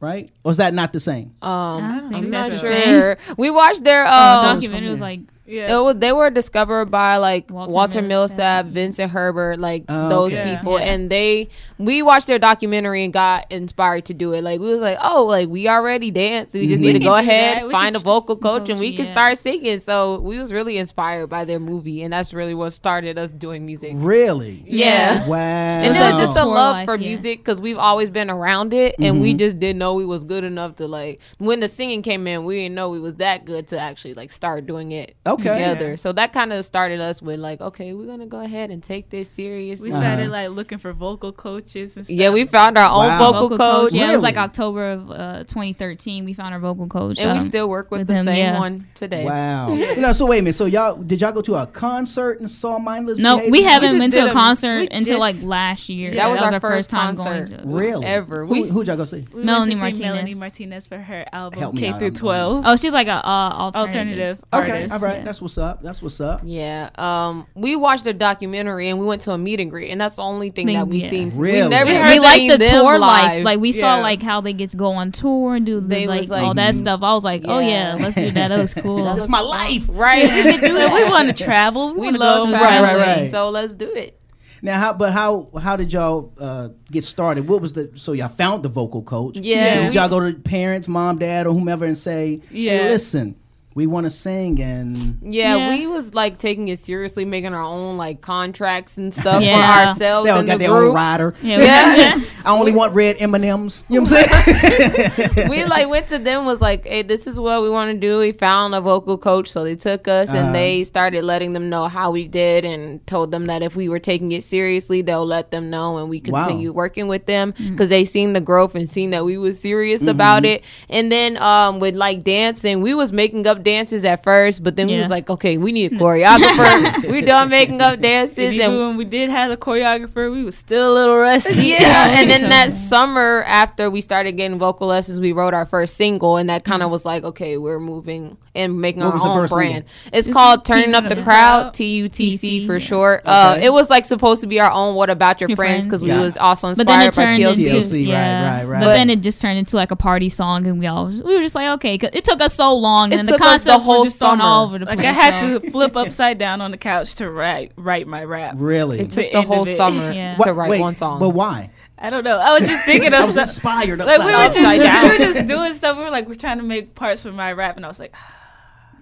right? 0.00 0.30
Or 0.44 0.50
is 0.50 0.58
that 0.58 0.74
not 0.74 0.92
the 0.92 1.00
same? 1.00 1.34
Um, 1.42 2.14
I'm 2.14 2.30
that's 2.30 2.30
not 2.30 2.50
the 2.50 2.58
same. 2.58 2.84
sure. 3.00 3.16
We 3.36 3.50
watched 3.50 3.84
their 3.84 4.04
uh, 4.04 4.54
documentary 4.54 4.88
It 4.88 4.92
was 4.92 5.00
like 5.00 5.20
It 5.46 5.82
was, 5.82 5.96
they 5.96 6.12
were 6.12 6.30
discovered 6.30 6.86
by 6.86 7.16
like 7.18 7.50
Walter 7.50 7.72
Walter, 7.72 8.02
Millsap, 8.02 8.66
Vincent 8.66 9.10
Herbert, 9.12 9.58
like 9.58 9.84
Oh, 9.88 10.08
those 10.08 10.32
okay. 10.34 10.56
people, 10.56 10.78
Yeah. 10.78 10.86
and 10.86 11.10
they 11.10 11.48
we 11.78 12.02
watched 12.02 12.26
their 12.26 12.38
documentary 12.38 13.04
and 13.04 13.12
got 13.12 13.50
inspired 13.50 14.06
to 14.06 14.14
do 14.14 14.32
it. 14.32 14.42
Like 14.42 14.60
we 14.60 14.68
was 14.68 14.80
like, 14.80 14.98
oh, 15.00 15.24
like 15.24 15.48
we 15.48 15.68
already 15.68 16.10
dance, 16.10 16.52
we 16.54 16.66
just 16.66 16.80
Mhm. 16.80 16.84
need 16.86 16.92
to 16.94 16.98
go 17.00 17.14
ahead, 17.14 17.62
that. 17.64 17.70
Find 17.70 17.94
a 17.96 17.98
vocal 17.98 18.36
coach, 18.36 18.68
and 18.68 18.80
we 18.80 18.96
can 18.96 19.04
start 19.04 19.38
singing. 19.38 19.78
So 19.78 20.20
we 20.20 20.38
was 20.38 20.52
really 20.52 20.78
inspired 20.78 21.28
by 21.28 21.44
their 21.44 21.60
movie, 21.60 22.02
and 22.02 22.12
that's 22.12 22.32
really 22.34 22.54
what 22.54 22.72
started 22.72 23.18
us 23.18 23.30
doing 23.30 23.64
music. 23.66 23.92
Really? 23.94 24.64
Yeah. 24.66 25.26
Wow. 25.28 25.36
And 25.36 25.94
then 25.94 26.16
just 26.16 26.36
a 26.38 26.44
love 26.44 26.76
life, 26.76 26.84
for 26.86 26.96
yeah. 26.96 27.08
music 27.08 27.38
because 27.40 27.60
we've 27.60 27.78
always 27.78 28.10
been 28.10 28.30
around 28.30 28.72
it, 28.74 28.94
and 28.98 29.20
we 29.20 29.34
Mhm. 29.34 29.38
just 29.38 29.58
didn't 29.60 29.78
know 29.78 29.94
we 29.94 30.06
was 30.06 30.24
good 30.24 30.44
enough 30.44 30.76
to 30.76 30.86
like. 30.88 31.20
When 31.38 31.60
the 31.60 31.68
singing 31.68 32.02
came 32.02 32.26
in, 32.26 32.44
we 32.44 32.56
didn't 32.62 32.74
know 32.74 32.88
we 32.90 33.00
was 33.00 33.16
that 33.16 33.44
good 33.44 33.68
to 33.68 33.78
actually 33.78 34.14
like 34.14 34.32
start 34.32 34.66
doing 34.66 34.92
it 34.92 35.14
Okay. 35.26 35.35
Together. 35.38 35.90
Yeah. 35.90 35.94
So 35.96 36.12
that 36.12 36.32
kind 36.32 36.52
of 36.52 36.64
started 36.64 37.00
us 37.00 37.20
with 37.22 37.40
like, 37.40 37.60
okay, 37.60 37.92
we're 37.92 38.06
gonna 38.06 38.26
go 38.26 38.40
ahead 38.40 38.70
and 38.70 38.82
take 38.82 39.10
this 39.10 39.28
serious. 39.30 39.80
We 39.80 39.90
Uh-huh. 39.90 40.00
started 40.00 40.30
like 40.30 40.50
looking 40.50 40.78
for 40.78 40.92
vocal 40.92 41.32
coaches 41.32 41.96
and 41.96 42.04
stuff. 42.06 42.14
Yeah, 42.16 42.30
we 42.30 42.44
found 42.44 42.76
our 42.78 42.90
own 42.90 43.06
Wow. 43.08 43.32
vocal, 43.32 43.56
coach, 43.58 43.92
Yeah, 43.92 44.10
it 44.10 44.14
was 44.14 44.22
like 44.22 44.36
October 44.36 44.90
of 44.92 45.10
uh, 45.10 45.44
2013. 45.44 46.24
We 46.24 46.32
found 46.34 46.54
our 46.54 46.60
vocal 46.60 46.86
coach, 46.88 47.18
and 47.18 47.32
we 47.32 47.38
um, 47.38 47.48
still 47.48 47.68
work 47.68 47.90
with, 47.90 48.00
with 48.00 48.08
the 48.08 48.14
him, 48.14 48.24
same 48.26 48.36
yeah. 48.36 48.58
one 48.58 48.86
today. 48.94 49.24
Wow. 49.24 49.74
no, 49.96 50.12
so 50.12 50.26
wait 50.26 50.38
a 50.38 50.42
minute. 50.42 50.54
So 50.54 50.66
y'all 50.66 50.96
did 50.96 51.20
y'all 51.20 51.32
go 51.32 51.42
to 51.42 51.54
a 51.56 51.66
concert 51.66 52.40
and 52.40 52.50
saw 52.50 52.78
Mindless 52.78 53.18
No, 53.18 53.36
Behavior? 53.36 53.50
we 53.52 53.62
haven't 53.62 53.90
just 53.90 54.00
been 54.00 54.10
to 54.12 54.26
a 54.26 54.30
a- 54.30 54.32
concert 54.32 54.80
we 54.80 54.96
until 54.96 55.18
like 55.18 55.36
last 55.42 55.88
year. 55.88 56.12
Yeah, 56.12 56.24
That 56.28 56.30
was 56.32 56.40
our 56.52 56.60
first 56.60 56.76
first 56.76 56.90
time 56.90 57.16
concert. 57.16 57.56
going 57.56 57.62
to. 57.62 57.68
Really? 57.68 58.04
Ever. 58.06 58.46
Who, 58.46 58.52
We- 58.52 58.68
who'd 58.68 58.86
y'all 58.86 58.96
go 58.96 59.04
see? 59.04 59.26
We 59.32 59.44
Melanie 59.44 59.76
went 59.76 59.94
to 59.94 59.98
see 59.98 60.04
Melanie 60.04 60.34
Martinez. 60.34 60.40
Martinez 60.40 60.86
for 60.86 60.98
her 60.98 61.24
album 61.32 61.76
K 61.76 61.92
through 61.98 62.10
12. 62.12 62.64
Oh, 62.66 62.76
she's 62.76 62.92
like 62.92 63.08
a 63.08 63.12
uh, 63.26 63.50
alternative. 63.74 63.96
alternative 63.96 64.38
Okay, 64.52 64.70
artist. 64.72 64.94
all 64.94 65.00
right. 65.00 65.24
Yeah. 65.26 65.30
That's 65.30 65.40
what's 65.42 65.58
up. 65.58 65.82
That's 65.82 66.00
what's 66.00 66.20
up. 66.20 66.40
Yeah. 66.44 66.90
Um, 66.96 67.46
we 67.54 67.74
watched 67.76 68.04
the 68.04 68.12
documentary 68.14 68.88
and 68.88 68.98
we 68.98 69.06
went 69.06 69.22
to 69.22 69.32
a 69.32 69.38
meet 69.38 69.60
and 69.60 69.70
greet, 69.70 69.90
and 69.90 70.00
that's 70.00 70.16
the 70.16 70.22
only 70.22 70.50
thing 70.50 70.66
Thing- 70.66 70.76
that 70.76 70.88
we 70.88 70.98
yeah. 70.98 71.08
seen. 71.10 71.36
Really? 71.36 71.62
We 71.62 71.68
never 71.68 71.90
Yeah. 71.92 72.10
we 72.10 72.18
like 72.20 72.36
seen 72.36 72.50
the 72.50 72.58
them 72.58 72.70
tour 72.80 72.98
live. 72.98 73.00
life. 73.00 73.44
Like 73.44 73.60
we 73.60 73.72
saw 73.72 73.98
like 74.00 74.22
how 74.22 74.40
they 74.40 74.52
get 74.52 74.70
to 74.70 74.76
go 74.76 74.92
on 74.92 75.12
tour 75.12 75.54
and 75.56 75.66
do 75.66 75.80
the, 75.80 75.88
They 75.88 76.06
like, 76.06 76.28
like- 76.28 76.42
all 76.42 76.54
that 76.54 76.74
stuff. 76.74 77.02
I 77.02 77.12
was 77.14 77.24
like, 77.24 77.42
oh 77.46 77.58
yeah, 77.58 77.96
Yeah. 77.96 78.02
let's 78.04 78.14
do 78.16 78.30
that. 78.30 78.48
That 78.48 78.56
looks 78.58 78.74
cool. 78.74 79.04
That's 79.14 79.28
my 79.28 79.40
life. 79.40 79.84
right. 79.88 80.22
We 80.44 80.52
could 80.52 80.60
do 80.60 80.74
that. 80.78 80.92
we 80.92 81.10
want 81.10 81.36
to 81.36 81.44
travel. 81.44 81.94
We, 81.94 82.12
We 82.12 82.18
love 82.18 82.48
go. 82.48 82.56
Traveling, 82.58 82.96
right, 83.00 83.16
right. 83.22 83.30
So 83.30 83.50
let's 83.50 83.72
do 83.72 83.90
it. 83.92 84.20
Now, 84.62 84.78
how? 84.80 84.92
But 84.94 85.12
how? 85.12 85.48
How 85.60 85.76
did 85.76 85.92
y'all 85.92 86.32
uh, 86.40 86.70
get 86.90 87.04
started? 87.04 87.46
What 87.46 87.60
was 87.60 87.74
the? 87.74 87.90
So 87.94 88.12
y'all 88.12 88.28
found 88.28 88.62
the 88.62 88.68
vocal 88.70 89.02
coach. 89.02 89.36
Yeah, 89.38 89.80
Did 89.82 89.90
we- 89.90 89.94
y'all 89.96 90.08
go 90.08 90.18
to 90.18 90.32
parents, 90.38 90.88
mom, 90.88 91.18
dad, 91.18 91.46
or 91.46 91.52
whomever, 91.52 91.84
and 91.84 91.96
say, 91.96 92.40
"Hey, 92.50 92.88
listen, 92.88 93.36
we 93.76 93.86
want 93.86 94.04
to 94.04 94.10
sing," 94.10 94.60
and 94.60 95.18
Yeah, 95.22 95.54
Yeah. 95.56 95.68
we 95.76 95.86
was 95.86 96.14
like 96.14 96.38
taking 96.38 96.66
it 96.68 96.78
seriously, 96.80 97.24
making 97.24 97.54
our 97.54 97.62
own 97.62 97.96
like 97.96 98.20
contracts 98.22 98.96
and 98.96 99.14
stuff 99.14 99.42
Yeah. 99.42 99.54
for 99.84 99.88
ourselves 99.90 100.24
they 100.26 100.30
all 100.32 100.40
in 100.40 100.46
got 100.46 100.58
the 100.58 100.64
their 100.66 100.74
own 100.74 100.94
rider. 100.94 101.34
Yeah, 101.42 101.94
Yeah. 101.94 102.20
I 102.44 102.50
only 102.58 102.72
want 102.72 102.94
red 102.94 103.16
M 103.20 103.34
and 103.34 103.44
M's. 103.44 103.84
You 103.88 104.00
know 104.00 104.10
what 104.10 104.28
I'm 104.30 105.10
saying? 105.10 105.48
we 105.50 105.64
like 105.64 105.88
went 105.88 106.08
to 106.08 106.18
them 106.18 106.44
was 106.46 106.60
like, 106.60 106.86
hey, 106.86 107.02
this 107.02 107.26
is 107.26 107.38
what 107.38 107.62
we 107.62 107.70
want 107.70 107.92
to 107.92 107.98
do. 107.98 108.18
We 108.18 108.32
found 108.32 108.74
a 108.74 108.80
vocal 108.80 109.18
coach, 109.18 109.48
so 109.50 109.62
they 109.64 109.76
took 109.76 110.08
us 110.08 110.30
Uh-huh. 110.30 110.38
and 110.38 110.54
they 110.54 110.82
started 110.84 111.22
letting 111.24 111.52
them 111.52 111.68
know 111.68 111.86
how 111.88 112.10
we 112.10 112.26
did 112.28 112.64
and 112.64 113.06
told 113.06 113.30
them 113.30 113.46
that 113.48 113.62
if 113.62 113.76
we 113.76 113.88
were 113.88 113.98
taking 114.00 114.32
it 114.32 114.42
seriously, 114.44 115.02
they'll 115.02 115.26
let 115.26 115.50
them 115.50 115.68
know 115.70 115.98
and 115.98 116.08
we 116.08 116.22
Wow. 116.26 116.40
continue 116.40 116.72
working 116.72 117.08
with 117.08 117.26
them 117.26 117.52
because 117.70 117.90
they 117.90 118.04
seen 118.04 118.32
the 118.32 118.40
growth 118.40 118.74
and 118.74 118.88
seen 118.88 119.10
that 119.10 119.24
we 119.24 119.36
was 119.36 119.60
serious 119.60 120.06
about 120.06 120.42
Mm-hmm. 120.44 120.56
it. 120.56 120.64
And 120.88 121.12
then 121.12 121.36
um 121.36 121.78
with 121.80 121.94
like 121.94 122.24
dancing, 122.24 122.80
we 122.80 122.94
was 122.94 123.12
making 123.12 123.46
up 123.46 123.62
dances 123.66 124.04
at 124.04 124.22
first, 124.22 124.62
but 124.62 124.76
then 124.76 124.86
we 124.86 124.96
was 124.96 125.10
like, 125.10 125.28
okay, 125.28 125.58
we 125.58 125.72
need 125.72 125.92
a 125.92 125.96
choreographer. 126.02 127.10
we 127.10 127.20
done 127.20 127.50
making 127.50 127.82
up 127.82 128.00
dances 128.00 128.38
And 128.38 128.62
and 128.62 128.78
when 128.78 128.96
we 128.96 129.04
did 129.04 129.28
have 129.28 129.50
a 129.50 129.56
choreographer, 129.56 130.32
we 130.32 130.44
was 130.44 130.56
still 130.56 130.92
a 130.92 130.94
little 130.94 131.16
rusty. 131.16 131.54
yeah, 131.66 132.20
and 132.20 132.30
then 132.30 132.48
that 132.48 132.72
summer 132.72 133.42
after 133.46 133.90
we 133.90 134.00
started 134.00 134.32
getting 134.32 134.58
vocal 134.58 134.86
lessons, 134.86 135.20
we 135.20 135.32
wrote 135.32 135.52
our 135.52 135.66
first 135.66 135.96
single, 135.96 136.36
and 136.36 136.48
that 136.48 136.64
kind 136.64 136.82
of 136.82 136.90
was 136.90 137.04
like, 137.04 137.24
okay, 137.24 137.58
we're 137.58 137.80
moving 137.80 138.38
and 138.56 138.80
making 138.80 139.04
What 139.04 139.14
was 139.14 139.22
our 139.22 139.42
own 139.42 139.46
brand. 139.48 139.84
single? 139.88 140.18
It's 140.18 140.28
called 140.28 140.64
Turning 140.64 140.84
"Turning 140.84 140.94
Up 140.96 141.04
Up 141.04 141.08
the 141.10 141.14
the 141.16 141.22
Crowd," 141.22 141.62
Crowd. 141.62 141.74
T 141.74 141.84
U 141.96 142.08
T 142.08 142.36
C 142.36 142.66
for 142.66 142.74
yeah. 142.74 142.78
short. 142.78 143.22
Uh, 143.24 143.58
it 143.60 143.72
was 143.72 143.90
like 143.90 144.04
supposed 144.04 144.40
to 144.40 144.46
be 144.46 144.58
our 144.60 144.70
own 144.70 144.94
"What 144.94 145.10
About 145.10 145.40
Your 145.40 145.48
Your 145.48 145.56
Friends" 145.56 145.84
Friends. 145.84 145.84
because 145.86 146.02
we 146.02 146.08
Yeah. 146.08 146.20
was 146.20 146.36
also 146.36 146.74
But 146.74 146.86
then 146.86 147.00
inspired 147.02 147.08
it 147.08 147.16
by 147.16 147.22
turned 147.24 147.56
TLC. 147.56 147.66
into 147.66 147.76
TLC, 147.76 147.92
right, 147.92 148.08
yeah. 148.08 148.56
right, 148.58 148.64
right. 148.64 148.80
But 148.80 148.88
then 148.94 149.10
it 149.10 149.20
just 149.20 149.40
turned 149.40 149.58
into 149.58 149.76
like 149.76 149.90
a 149.90 149.96
party 149.96 150.28
song, 150.28 150.66
and 150.66 150.78
we 150.78 150.86
all 150.86 151.06
we 151.06 151.34
were 151.36 151.42
just 151.42 151.54
like, 151.54 151.68
okay, 151.76 151.98
'cause 151.98 152.10
it 152.12 152.24
took 152.24 152.40
us 152.40 152.54
so 152.54 152.74
long, 152.74 153.12
It 153.12 153.18
and 153.20 153.28
the 153.28 153.32
took 153.32 153.42
us 153.42 153.62
the 153.64 153.78
whole 153.78 154.00
were 154.00 154.04
just 154.06 154.18
thrown 154.18 154.38
summer. 154.38 154.44
all 154.44 154.64
over 154.66 154.78
the 154.78 154.86
Like. 154.86 154.98
I 155.00 155.12
had 155.12 155.40
so- 155.40 155.58
to 155.58 155.70
flip 155.70 155.96
upside 155.96 156.38
down 156.38 156.60
on 156.60 156.70
the 156.70 156.76
couch 156.78 157.14
to 157.16 157.30
write 157.30 157.72
write 157.76 158.06
my 158.06 158.24
rap. 158.24 158.54
really? 158.56 159.00
It 159.00 159.10
took 159.10 159.30
The 159.32 159.40
the 159.40 159.42
whole 159.42 159.66
summer 159.66 160.12
Yeah. 160.14 160.36
to 160.36 160.52
write 160.52 160.70
wait, 160.70 160.80
one 160.80 160.94
song. 160.94 161.18
But 161.20 161.30
why? 161.30 161.70
I 161.98 162.10
don't 162.10 162.24
know. 162.24 162.38
I 162.38 162.58
was 162.58 162.68
just 162.68 162.84
thinking 162.84 163.14
I 163.14 163.20
of 163.20 163.26
was 163.26 163.36
stuff. 163.36 163.48
inspired. 163.48 163.98
Like 164.00 164.18
we 164.18 164.24
were 164.26 164.48
just 164.52 164.58
we 164.58 165.08
were 165.08 165.16
just 165.32 165.46
doing 165.46 165.72
stuff. 165.72 165.96
We 165.96 166.02
were 166.04 166.10
like 166.10 166.28
we're 166.28 166.34
trying 166.34 166.58
to 166.58 166.62
make 166.64 166.94
parts 166.94 167.22
for 167.22 167.32
my 167.32 167.52
rap, 167.52 167.76
and 167.76 167.84
I 167.84 167.88
was 167.88 167.98
like. 167.98 168.14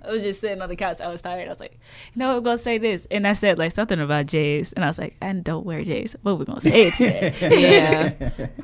I 0.07 0.11
was 0.13 0.23
just 0.23 0.41
sitting 0.41 0.61
on 0.63 0.69
the 0.69 0.77
couch. 0.77 1.01
I 1.01 1.09
was 1.09 1.23
tired. 1.23 1.47
I 1.47 1.49
was 1.49 1.61
like, 1.61 1.79
you 2.15 2.19
know, 2.21 2.35
we're 2.35 2.41
gonna 2.41 2.59
say 2.59 2.79
this, 2.79 3.07
and 3.11 3.27
I 3.27 3.33
said 3.33 3.59
like 3.59 3.73
something 3.73 4.01
about 4.01 4.27
J's, 4.27 4.73
and 4.73 4.85
I 4.85 4.89
was 4.89 4.99
like, 4.99 5.17
I 5.23 5.33
don't 5.33 5.65
wear 5.65 5.83
J's, 5.83 6.17
but 6.23 6.37
we're 6.37 6.45
gonna 6.45 6.61
say 6.61 6.89
it 6.89 6.95
today. 6.95 7.35
yeah. 8.31 8.47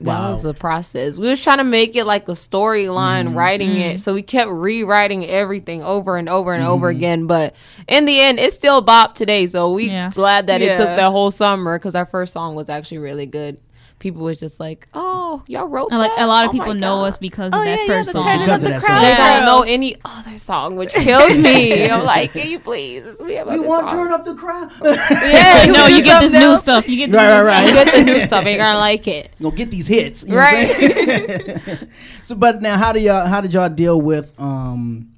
Wow. 0.00 0.28
That 0.28 0.34
was 0.34 0.44
a 0.44 0.52
process. 0.52 1.16
We 1.16 1.28
was 1.28 1.42
trying 1.42 1.58
to 1.58 1.64
make 1.64 1.96
it 1.96 2.04
like 2.04 2.28
a 2.28 2.32
storyline, 2.32 3.28
Mm-hmm. 3.28 3.38
writing 3.38 3.70
it. 3.70 4.00
So 4.00 4.12
we 4.12 4.22
kept 4.22 4.50
rewriting 4.50 5.24
everything 5.26 5.82
over 5.82 6.18
and 6.18 6.28
over 6.28 6.52
and 6.52 6.62
over 6.62 6.88
Mm-hmm. 6.90 6.96
again. 6.98 7.26
But 7.26 7.56
in 7.88 8.04
the 8.04 8.20
end, 8.20 8.38
it's 8.38 8.54
still 8.54 8.82
bop 8.82 9.14
today. 9.14 9.46
So 9.46 9.72
we 9.72 9.86
Yeah. 9.86 10.10
glad 10.14 10.48
that 10.48 10.60
it 10.60 10.76
took 10.76 10.88
that 10.88 11.10
whole 11.10 11.30
summer 11.30 11.78
because 11.78 11.94
our 11.94 12.04
first 12.04 12.34
song 12.34 12.54
was 12.54 12.68
actually 12.68 12.98
really 12.98 13.24
good. 13.24 13.60
People 14.04 14.22
was 14.24 14.38
just 14.38 14.60
like, 14.60 14.86
"Oh, 14.92 15.42
y'all 15.46 15.66
wrote 15.66 15.90
And, 15.90 15.98
like 15.98 16.10
that? 16.14 16.24
a 16.24 16.26
lot 16.26 16.44
of 16.44 16.50
Oh 16.50 16.52
people 16.52 16.74
know 16.74 16.96
God." 16.96 17.04
us 17.04 17.16
because 17.16 17.54
Oh, 17.54 17.58
of 17.58 17.64
that 17.64 17.70
yeah, 17.70 17.80
yeah, 17.80 17.86
first 17.86 18.12
the 18.12 18.18
song. 18.20 18.38
Because 18.38 18.56
of 18.56 18.60
the 18.60 18.68
that 18.68 18.82
Crowd 18.82 18.92
song. 19.00 19.02
They 19.02 19.16
don't 19.16 19.44
know 19.46 19.62
any 19.62 19.96
other 20.04 20.38
song, 20.38 20.76
which 20.76 20.92
kills 20.92 21.38
me. 21.38 21.88
I'm 21.90 22.04
like, 22.04 22.34
"Can 22.34 22.48
you 22.48 22.58
please? 22.60 23.02
We 23.24 23.36
have 23.36 23.46
We 23.46 23.54
other 23.54 23.62
want 23.66 23.88
to 23.88 23.94
turn 23.94 24.12
up 24.12 24.24
the 24.26 24.34
crowd. 24.34 24.70
Yeah, 24.82 25.64
no, 25.72 25.86
you 25.86 26.02
get 26.04 26.20
this 26.20 26.32
something 26.32 26.40
new 26.50 26.58
stuff. 26.58 26.86
You 26.86 26.96
get 26.98 27.10
this 27.12 27.16
Right, 27.16 27.38
new 27.38 27.44
right, 27.46 27.66
You 27.66 27.72
stuff. 27.72 27.84
get 27.86 27.94
the 27.94 28.04
new 28.12 28.20
stuff. 28.26 28.44
Ain't 28.46 28.58
gonna 28.58 28.78
like 28.78 29.08
it. 29.08 29.30
You 29.38 29.44
Gonna 29.44 29.56
get 29.56 29.70
these 29.70 29.86
hits, 29.86 30.22
you 30.22 30.28
know 30.34 30.36
what 30.36 30.54
I'm 30.54 30.74
saying? 30.74 31.88
so, 32.24 32.34
but 32.34 32.60
now, 32.60 32.76
how 32.76 32.92
do 32.92 33.00
y'all? 33.00 33.24
How 33.26 33.40
did 33.40 33.54
y'all 33.54 33.70
deal 33.70 33.98
with, 33.98 34.38
um, 34.38 35.08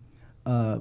uh, 0.47 0.79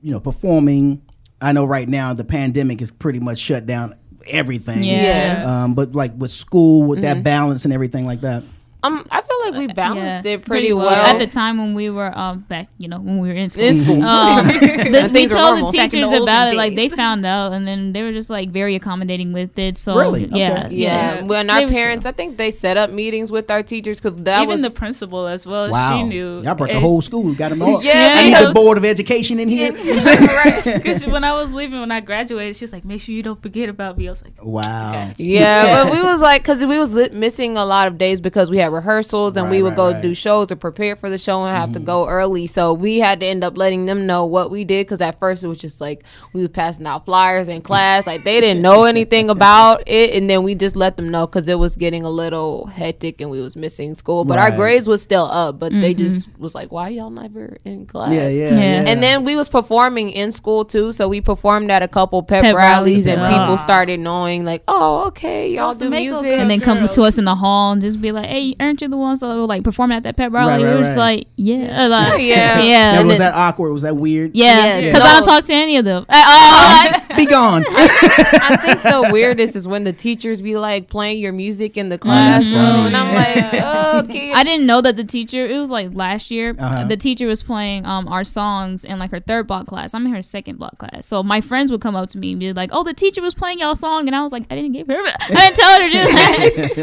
you 0.00 0.12
know, 0.12 0.20
performing? 0.20 1.02
I 1.40 1.50
know 1.50 1.64
right 1.64 1.88
now 1.88 2.14
the 2.14 2.24
pandemic 2.24 2.80
is 2.80 2.92
pretty 2.92 3.18
much 3.18 3.38
shut 3.38 3.66
down 3.66 3.96
everything. 4.28 4.82
Yes. 4.84 5.44
Um, 5.44 5.74
but 5.74 5.94
like 5.94 6.12
with 6.16 6.30
school, 6.30 6.82
with 6.82 6.98
Mm-hmm. 6.98 7.02
that 7.18 7.24
balance 7.24 7.64
and 7.64 7.72
everything 7.72 8.06
like 8.06 8.20
that. 8.22 8.42
Um, 8.82 9.04
I 9.10 9.20
feel 9.42 9.50
like 9.52 9.58
we 9.68 9.72
balanced 9.72 10.24
Yeah, 10.26 10.32
it 10.34 10.44
pretty, 10.44 10.72
well. 10.72 10.88
At 10.90 11.18
the 11.18 11.26
time 11.26 11.58
when 11.58 11.74
we 11.74 11.90
were 11.90 12.16
um 12.16 12.40
back, 12.40 12.68
you 12.78 12.88
know, 12.88 12.98
when 13.00 13.18
we 13.18 13.28
were 13.28 13.34
in 13.34 13.48
school, 13.50 13.64
In 13.64 13.76
school. 13.76 14.02
um, 14.02 14.46
the, 14.46 15.10
we 15.12 15.26
told 15.28 15.58
the 15.58 15.62
Back 15.62 15.90
the 15.90 15.96
teachers 15.96 16.08
olden 16.12 16.22
about 16.22 16.52
it. 16.52 16.56
Like 16.56 16.74
they 16.76 16.88
found 16.88 17.24
out, 17.26 17.52
and 17.52 17.66
then 17.66 17.92
they 17.92 18.02
were 18.02 18.12
just 18.12 18.30
like 18.30 18.50
very 18.50 18.74
accommodating 18.74 19.32
with 19.32 19.58
it. 19.58 19.76
So 19.76 19.96
Really? 19.98 20.26
yeah, 20.26 20.64
Okay. 20.66 20.74
Yeah, 20.74 21.14
Yeah. 21.16 21.22
when 21.24 21.50
our 21.50 21.66
parents, 21.68 22.06
I 22.06 22.12
think 22.12 22.36
they 22.36 22.50
set 22.50 22.76
up 22.76 22.90
meetings 22.90 23.30
with 23.32 23.50
our 23.50 23.62
teachers 23.62 24.00
because 24.00 24.18
that 24.24 24.42
Even 24.42 24.48
was 24.48 24.62
the 24.62 24.70
principal 24.70 25.26
as 25.26 25.46
well. 25.46 25.70
Wow, 25.70 25.96
She 25.98 26.04
knew. 26.04 26.42
y'all 26.42 26.54
brought 26.54 26.70
the 26.70 26.80
whole 26.80 27.00
school. 27.02 27.34
Got 27.34 27.50
them 27.50 27.62
all. 27.62 27.82
Yeah, 27.88 28.14
I 28.18 28.22
need 28.24 28.30
because- 28.30 28.44
this 28.46 28.52
board 28.52 28.78
of 28.78 28.84
education 28.84 29.38
in 29.38 29.48
here. 29.48 29.72
right. 29.74 30.62
Because 30.64 31.06
when 31.06 31.24
I 31.24 31.32
was 31.34 31.52
leaving, 31.54 31.80
when 31.80 31.90
I 31.92 32.00
graduated, 32.00 32.56
she 32.56 32.64
was 32.64 32.72
like, 32.72 32.84
"Make 32.84 33.00
sure 33.00 33.14
you 33.14 33.22
don't 33.22 33.40
forget 33.40 33.68
about 33.68 33.96
me." 33.98 34.08
I 34.08 34.10
was 34.10 34.22
like, 34.22 34.34
wow. 34.42 35.10
Yeah, 35.16 35.84
but 35.84 35.92
we 35.92 36.02
was 36.02 36.20
like, 36.20 36.42
because 36.42 36.64
we 36.64 36.78
was 36.78 36.94
missing 37.12 37.56
a 37.56 37.64
lot 37.64 37.88
of 37.88 37.98
days 37.98 38.20
because 38.20 38.50
we 38.50 38.58
had 38.58 38.72
rehearsals 38.72 39.27
and 39.36 39.50
we 39.50 39.62
would 39.62 39.70
right, 39.70 39.76
go 39.76 39.86
right. 39.88 39.92
Mm-hmm. 39.94 40.02
do 40.02 40.14
shows 40.14 40.50
or 40.50 40.56
prepare 40.56 40.96
for 40.96 41.10
the 41.10 41.18
show 41.18 41.42
and 41.44 41.56
have 41.56 41.72
to 41.72 41.80
go 41.80 42.06
early. 42.08 42.46
So 42.46 42.72
we 42.72 42.98
had 42.98 43.20
to 43.20 43.26
end 43.26 43.44
up 43.44 43.56
letting 43.58 43.86
them 43.86 44.06
know 44.06 44.24
what 44.24 44.50
we 44.50 44.64
did 44.64 44.86
because 44.86 45.00
at 45.00 45.18
first 45.18 45.42
it 45.44 45.48
was 45.48 45.58
just 45.58 45.80
like 45.80 46.04
we 46.32 46.40
was 46.42 46.50
passing 46.50 46.86
out 46.86 47.04
flyers 47.04 47.48
in 47.48 47.62
class, 47.62 48.06
like 48.06 48.24
they 48.24 48.40
didn't 48.40 48.62
know 48.62 48.84
anything 48.84 49.30
about 49.38 49.82
it, 49.86 50.10
and 50.14 50.28
then 50.28 50.42
we 50.42 50.54
just 50.54 50.76
let 50.76 50.96
them 50.96 51.10
know 51.10 51.26
because 51.26 51.46
it 51.48 51.58
was 51.58 51.76
getting 51.76 52.02
a 52.04 52.10
little 52.10 52.66
hectic 52.66 53.20
and 53.20 53.30
we 53.30 53.40
was 53.40 53.56
missing 53.56 53.94
school. 53.94 54.24
But 54.24 54.38
our 54.38 54.50
grades 54.50 54.88
was 54.88 55.02
still 55.02 55.24
up, 55.24 55.58
but 55.58 55.72
they 55.72 55.94
just 55.94 56.26
was 56.38 56.54
like, 56.54 56.72
why 56.72 56.88
y'all 56.88 57.10
never 57.10 57.56
in 57.64 57.86
class? 57.86 58.12
Yeah, 58.12 58.28
yeah, 58.28 58.50
Yeah. 58.50 58.82
yeah. 58.82 58.88
And 58.88 59.02
then 59.02 59.24
we 59.24 59.36
was 59.36 59.48
performing 59.48 60.10
in 60.10 60.32
school 60.32 60.64
too, 60.64 60.92
so 60.92 61.08
we 61.08 61.20
performed 61.20 61.70
at 61.70 61.82
a 61.82 61.88
couple 61.88 62.22
pep, 62.22 62.42
Pep 62.42 62.54
rallies, 62.54 63.04
rallies, 63.04 63.06
and 63.06 63.20
yeah. 63.20 63.30
people 63.30 63.58
started 63.58 64.00
knowing 64.00 64.44
like, 64.44 64.62
oh, 64.68 65.06
okay, 65.08 65.50
y'all 65.50 65.68
Those 65.72 65.78
do 65.78 65.90
music. 65.90 66.26
and 66.26 66.50
then 66.50 66.60
come 66.60 66.86
to 66.88 67.02
us 67.02 67.18
in 67.18 67.24
the 67.24 67.34
hall 67.34 67.72
and 67.72 67.82
just 67.82 68.00
be 68.00 68.12
like, 68.12 68.26
"Hey, 68.26 68.54
aren't 68.60 68.80
you 68.80 68.88
the 68.88 68.96
ones 69.22 69.34
that 69.34 69.40
were 69.40 69.46
like 69.46 69.64
performing 69.64 69.96
at 69.96 70.02
that 70.04 70.16
pep 70.16 70.32
rally?" 70.32 70.52
Right, 70.52 70.58
we 70.60 70.64
right, 70.66 70.74
were 70.76 70.82
just 70.82 70.96
right. 70.96 71.18
like, 71.18 71.26
"Yeah, 71.36 71.86
like, 71.86 72.20
Yeah. 72.22 72.60
yeah." 72.60 72.92
Now, 73.02 73.06
was 73.08 73.18
that 73.18 73.34
awkward? 73.34 73.72
Was 73.72 73.82
that 73.82 73.96
weird? 73.96 74.32
Yeah, 74.34 74.44
Yes. 74.56 74.84
because 74.86 75.00
No. 75.00 75.06
I 75.10 75.12
don't 75.14 75.24
talk 75.24 75.44
to 75.44 75.54
any 75.54 75.76
of 75.76 75.84
them. 75.84 76.04
Uh, 76.08 76.14
oh, 76.14 76.20
I, 76.20 77.02
Be 77.18 77.26
gone. 77.26 77.64
I 77.68 78.56
think 78.62 78.82
the 78.82 79.08
weirdest 79.12 79.56
is 79.56 79.66
when 79.66 79.84
the 79.84 79.92
teachers 79.92 80.40
be 80.40 80.56
like 80.56 80.88
playing 80.88 81.18
your 81.18 81.32
music 81.32 81.76
in 81.76 81.88
the 81.88 81.98
classroom, 81.98 82.86
and 82.86 82.96
I'm 82.96 83.14
like, 83.14 83.62
oh, 83.62 83.98
okay. 84.04 84.32
I 84.32 84.44
didn't 84.44 84.66
know 84.66 84.80
that 84.80 84.96
the 84.96 85.04
teacher. 85.04 85.44
It 85.46 85.58
was 85.58 85.70
like 85.70 85.90
last 85.92 86.30
year. 86.30 86.54
Uh-huh. 86.58 86.84
The 86.84 86.96
teacher 86.96 87.26
was 87.26 87.42
playing 87.42 87.84
um 87.86 88.08
our 88.08 88.24
songs 88.24 88.84
in 88.84 88.98
like 88.98 89.10
her 89.10 89.20
third 89.20 89.46
block 89.46 89.66
class. 89.66 89.94
I'm 89.94 90.06
in 90.06 90.12
her 90.12 90.22
second 90.22 90.58
block 90.58 90.78
class. 90.78 91.06
So 91.06 91.22
my 91.22 91.40
friends 91.40 91.70
would 91.72 91.80
come 91.80 91.96
up 91.96 92.08
to 92.10 92.18
me 92.18 92.32
and 92.32 92.40
be 92.40 92.52
like, 92.52 92.70
"Oh, 92.72 92.84
the 92.84 92.94
teacher 92.94 93.20
was 93.22 93.34
playing 93.34 93.58
y'all 93.60 93.74
song," 93.74 94.06
and 94.06 94.14
I 94.16 94.22
was 94.22 94.32
like, 94.32 94.44
"I 94.50 94.54
didn't 94.54 94.72
give 94.72 94.86
her. 94.88 94.94
I 95.04 95.28
didn't 95.28 95.56
tell 95.56 95.72
her 95.72 95.78
to 95.78 95.90
do 95.90 95.98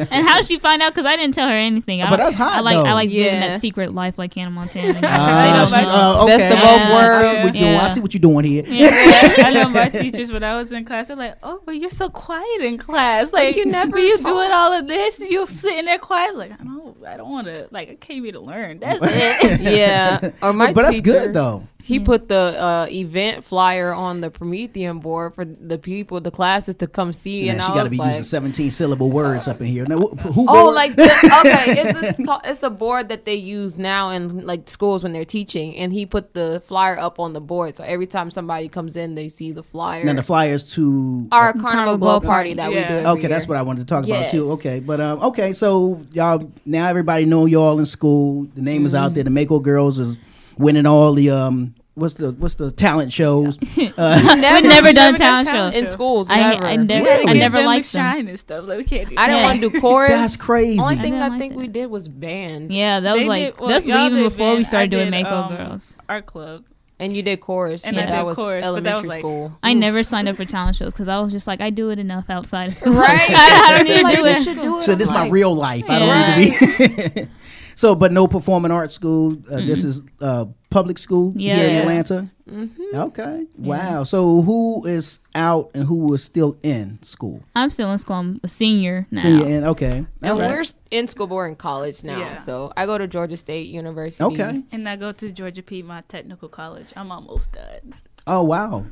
that." 0.01 0.07
and 0.11 0.27
how 0.27 0.37
did 0.37 0.45
she 0.45 0.59
find 0.59 0.81
out? 0.81 0.93
Because 0.93 1.05
I 1.07 1.15
didn't 1.15 1.33
tell 1.35 1.47
her 1.47 1.53
anything. 1.53 2.01
I 2.01 2.09
But 2.09 2.17
that's 2.17 2.35
hot, 2.35 2.57
I 2.57 2.59
like 2.61 2.75
though. 2.77 2.83
I 2.85 2.93
like 2.93 3.09
living 3.09 3.39
that 3.39 3.61
secret 3.61 3.93
life 3.93 4.17
like 4.17 4.33
Hannah 4.33 4.51
Montana. 4.51 4.93
They 4.93 5.01
don't 5.01 5.69
she- 5.69 5.75
uh, 5.75 6.23
okay. 6.23 6.37
Best 6.37 6.53
of 6.53 6.59
both 6.61 6.81
I 6.81 6.87
see 6.87 6.93
worlds. 6.93 7.43
what 7.45 7.55
you're 7.55 7.69
doing. 7.69 7.79
I 7.79 7.87
see 7.87 7.99
what 8.01 8.13
you're 8.13 8.19
doing 8.19 8.45
here. 8.65 8.89
I 8.91 9.53
know 9.53 9.69
my 9.69 9.89
teachers 10.25 10.33
when 10.33 10.43
I 10.43 10.55
was 10.55 10.71
in 10.71 10.85
class, 10.85 11.07
they're 11.07 11.15
like, 11.17 11.35
"Oh, 11.43 11.61
but 11.65 11.73
you're 11.77 11.89
so 11.89 12.09
quiet 12.09 12.61
in 12.61 12.77
class. 12.77 13.31
Like, 13.33 13.47
Like, 13.47 13.55
you 13.55 13.65
never 13.65 13.97
you 13.99 14.15
talk." 14.17 14.25
doing 14.25 14.51
all 14.51 14.73
of 14.73 14.87
this, 14.87 15.19
you 15.19 15.45
sitting 15.47 15.85
there 15.85 15.99
quiet. 15.99 16.35
Like, 16.35 16.51
I 16.51 16.63
don't, 16.63 17.05
I 17.05 17.17
don't 17.17 17.29
want 17.31 17.47
to. 17.47 17.67
Like, 17.71 17.89
I 17.89 17.95
came 17.95 18.23
here 18.23 18.33
to 18.33 18.39
learn. 18.39 18.79
That's 18.79 18.99
it. 19.03 19.61
yeah. 19.77 20.31
Or 20.41 20.53
my 20.53 20.73
But 20.73 20.83
that's 20.83 20.99
good, 20.99 21.33
though. 21.33 21.67
He 21.83 21.99
put 21.99 22.27
the 22.29 22.35
uh, 22.35 22.87
event 22.89 23.43
flyer 23.43 23.93
on 23.93 24.19
the 24.21 24.31
Promethean 24.31 24.97
board 25.01 25.35
for 25.35 25.45
the 25.45 25.77
people, 25.77 26.19
the 26.19 26.31
classes 26.31 26.73
to 26.75 26.87
come 26.87 27.13
see, 27.13 27.45
Man, 27.45 27.59
and 27.59 27.61
she 27.63 27.73
got 27.73 27.83
to 27.83 27.89
be 27.91 27.97
like, 27.97 28.07
using 28.07 28.23
17 28.23 28.71
syllable 28.71 29.11
words 29.11 29.47
up 29.47 29.61
in 29.61 29.67
here. 29.67 29.85
Now, 29.85 29.99
wh- 29.99 30.19
who 30.19 30.47
Oh, 30.49 30.63
board? 30.63 30.73
like 30.75 30.95
the, 30.95 31.03
okay, 31.45 31.79
it's 31.79 32.17
this, 32.17 32.25
ca- 32.25 32.41
it's 32.43 32.63
a 32.63 32.71
board 32.71 33.09
that 33.09 33.25
they 33.25 33.35
use 33.35 33.77
now 33.77 34.09
in 34.09 34.47
like 34.47 34.67
schools 34.67 35.03
when 35.03 35.13
they're 35.13 35.25
teaching, 35.25 35.75
and 35.75 35.93
he 35.93 36.07
put 36.07 36.33
the 36.33 36.59
flyer 36.65 36.97
up 36.97 37.19
on 37.19 37.33
the 37.33 37.39
board, 37.41 37.75
so 37.75 37.83
every 37.83 38.07
time 38.07 38.31
somebody 38.31 38.67
comes 38.67 38.97
in, 38.97 39.13
they 39.13 39.29
see 39.29 39.51
the 39.51 39.61
flyer. 39.61 40.04
Now 40.05 40.13
the 40.13 40.23
flyers 40.23 40.73
to 40.73 41.27
Our 41.31 41.53
Carnival 41.53 41.97
Glow 41.97 42.19
party 42.19 42.53
that 42.55 42.69
we 42.69 42.75
do 42.75 42.81
every 42.81 43.05
Okay, 43.07 43.27
that's 43.27 43.47
what 43.47 43.57
I 43.57 43.61
wanted 43.61 43.81
to 43.81 43.85
talk 43.85 44.05
about 44.05 44.29
too. 44.29 44.51
Okay, 44.53 44.79
but 44.79 44.99
um, 45.01 45.21
okay, 45.23 45.53
so 45.53 46.01
y'all 46.11 46.51
now 46.65 46.87
everybody 46.87 47.25
know 47.25 47.45
y'all 47.45 47.79
in 47.79 47.85
school. 47.85 48.47
The 48.55 48.61
name 48.61 48.85
is 48.85 48.93
out 48.95 49.07
Mm-hmm. 49.07 49.15
there. 49.15 49.23
The 49.25 49.29
Mako 49.29 49.59
Girls 49.59 49.99
is 49.99 50.17
winning 50.57 50.85
all 50.85 51.13
the 51.13 51.29
um, 51.31 51.75
what's 51.95 52.15
the 52.15 52.31
what's 52.31 52.55
the 52.55 52.71
talent 52.71 53.11
shows? 53.13 53.57
Uh, 53.97 54.19
We've 54.61 54.63
never 54.69 54.91
done 54.91 55.15
talent 55.15 55.47
shows 55.47 55.73
in 55.75 55.85
schools. 55.85 56.29
I, 56.29 56.37
never. 56.51 56.65
I 56.65 56.75
never, 56.75 57.05
Really? 57.05 57.27
I 57.29 57.33
never 57.33 57.61
liked 57.61 57.89
them. 57.93 58.01
shine 58.01 58.27
and 58.27 58.37
stuff. 58.37 58.67
Like, 58.67 58.79
we 58.79 58.83
can't 58.83 59.07
do. 59.09 59.15
I 59.17 59.27
didn't 59.27 59.41
that. 59.41 59.45
want 59.45 59.61
to 59.61 59.69
do 59.69 59.79
chorus. 59.81 60.09
That's 60.11 60.35
crazy. 60.35 60.79
Only 60.81 60.95
thing 60.95 61.13
didn't 61.13 61.21
I 61.21 61.27
like 61.29 61.39
think 61.39 61.53
that. 61.53 61.59
we 61.59 61.67
did 61.67 61.85
was 61.85 62.07
band. 62.09 62.73
Yeah, 62.73 62.99
that 62.99 63.13
was 63.13 63.21
They 63.23 63.27
like 63.29 63.43
did- 63.53 63.59
well, 63.61 63.69
that's 63.69 63.87
even 63.87 64.13
did 64.13 64.29
before 64.29 64.55
we 64.57 64.63
started 64.65 64.93
I 64.93 64.97
doing 64.97 65.11
did, 65.11 65.23
Mako 65.23 65.35
um, 65.35 65.55
Girls. 65.55 65.97
Art 66.09 66.25
club. 66.25 66.65
And 66.99 67.15
you 67.15 67.21
did 67.23 67.41
chorus. 67.41 67.83
And 67.83 67.95
yeah, 67.95 68.03
I 68.03 68.05
that 68.05 68.17
did 68.19 68.23
was 68.23 68.37
chorus, 68.37 68.63
but 68.65 68.65
that 68.65 68.71
was 68.71 68.77
elementary 69.03 69.09
like- 69.09 69.19
school. 69.19 69.57
I 69.61 69.73
never 69.73 70.01
signed 70.03 70.29
up 70.29 70.37
for 70.37 70.45
talent 70.45 70.77
shows 70.77 70.93
because 70.93 71.07
I 71.09 71.19
was 71.19 71.31
just 71.33 71.45
like, 71.47 71.59
I 71.61 71.69
do 71.69 71.89
it 71.89 71.99
enough 71.99 72.29
outside 72.29 72.69
of 72.69 72.75
school. 72.75 72.93
Right? 72.93 73.29
I 73.29 73.77
don't 73.77 73.87
need 73.87 73.97
to 73.97 74.03
Like, 74.03 74.15
do 74.15 74.25
it. 74.25 74.43
should 74.43 74.61
do 74.61 74.79
it. 74.79 74.83
so 74.85 74.95
this 74.95 75.09
is 75.09 75.11
my 75.11 75.23
Like- 75.23 75.31
real 75.31 75.53
life. 75.53 75.85
I 75.89 75.99
don't 75.99 76.39
need 76.39 76.53
to 76.53 77.09
be. 77.25 77.27
so, 77.75 77.95
but 77.95 78.11
no 78.13 78.27
performing 78.27 78.71
arts 78.71 78.93
school. 78.95 79.33
Uh, 79.51 79.57
this 79.57 79.83
is 79.83 80.01
uh, 80.21 80.45
public 80.75 80.97
school 80.97 81.31
here 81.31 81.55
in 81.55 81.75
Atlanta. 81.77 82.29
Mm-hmm. 82.49 82.95
Okay. 83.07 83.45
Wow. 83.55 84.03
So 84.03 84.41
who 84.41 84.85
is 84.85 85.19
out 85.33 85.71
and 85.73 85.87
who 85.87 86.13
is 86.13 86.21
still 86.21 86.57
in 86.63 86.99
school? 87.01 87.41
I'm 87.55 87.69
still 87.69 87.89
in 87.93 87.97
school. 87.97 88.17
I'm 88.17 88.41
a 88.43 88.49
senior 88.49 89.07
now. 89.09 89.21
So 89.21 89.29
you're 89.29 89.47
in. 89.47 89.63
Okay. 89.63 90.05
And 90.21 90.31
All 90.31 90.37
right. 90.37 90.51
we're 90.51 90.65
in 90.91 91.07
school, 91.07 91.27
but 91.27 91.35
we're 91.35 91.47
in 91.47 91.55
college 91.55 92.03
now. 92.03 92.19
Yeah. 92.19 92.35
So 92.35 92.73
I 92.75 92.85
go 92.85 92.97
to 92.97 93.07
Georgia 93.07 93.37
State 93.37 93.67
University. 93.67 94.21
Okay. 94.21 94.63
And 94.73 94.89
I 94.89 94.97
go 94.97 95.13
to 95.13 95.31
Georgia 95.31 95.63
Piedmont 95.63 96.09
Technical 96.09 96.49
College. 96.49 96.91
I'm 96.97 97.09
almost 97.09 97.53
done. 97.53 97.95
Oh 98.27 98.43
wow, 98.43 98.85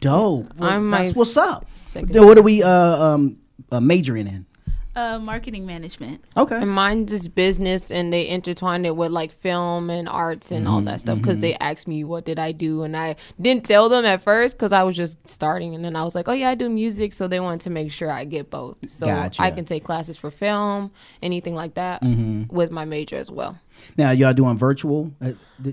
dope. 0.00 0.52
Well, 0.56 0.68
I'm 0.68 0.90
my 0.90 1.04
that's 1.04 1.16
what's 1.16 1.36
up. 1.36 1.66
what 1.94 2.38
are 2.38 2.42
we 2.42 2.62
uh, 2.62 2.68
um 2.68 3.38
uh, 3.70 3.80
majoring 3.80 4.26
in? 4.26 4.44
Uh, 4.94 5.18
marketing 5.18 5.64
management. 5.64 6.22
Okay. 6.36 6.56
And 6.56 6.68
mine's 6.70 7.10
just 7.10 7.34
business, 7.34 7.90
and 7.90 8.12
they 8.12 8.28
intertwined 8.28 8.84
it 8.84 8.94
with 8.94 9.10
like 9.10 9.32
film 9.32 9.88
and 9.88 10.06
arts 10.06 10.50
and 10.50 10.68
all 10.68 10.82
that 10.82 11.00
stuff. 11.00 11.16
Because 11.16 11.38
they 11.38 11.54
asked 11.56 11.88
me 11.88 12.04
what 12.04 12.26
did 12.26 12.38
I 12.38 12.52
do, 12.52 12.82
and 12.82 12.94
I 12.94 13.16
didn't 13.40 13.64
tell 13.64 13.88
them 13.88 14.04
at 14.04 14.20
first 14.22 14.56
because 14.56 14.70
I 14.70 14.82
was 14.82 14.94
just 14.94 15.26
starting, 15.26 15.74
and 15.74 15.82
then 15.82 15.96
I 15.96 16.04
was 16.04 16.14
like, 16.14 16.28
oh 16.28 16.32
yeah, 16.32 16.50
I 16.50 16.54
do 16.54 16.68
music. 16.68 17.14
So 17.14 17.26
they 17.26 17.40
wanted 17.40 17.62
to 17.62 17.70
make 17.70 17.90
sure 17.90 18.10
I 18.12 18.24
get 18.26 18.50
both, 18.50 18.76
so 18.90 19.06
Gotcha. 19.06 19.40
I 19.40 19.50
can 19.50 19.64
take 19.64 19.82
classes 19.82 20.18
for 20.18 20.30
film, 20.30 20.90
anything 21.22 21.54
like 21.54 21.72
that, 21.74 22.02
Mhm. 22.02 22.52
with 22.52 22.70
my 22.70 22.84
major 22.84 23.16
as 23.16 23.30
well. 23.30 23.58
Now 23.96 24.10
y'all 24.10 24.34
doing 24.34 24.58
virtual? 24.58 25.10
Uh, 25.22 25.32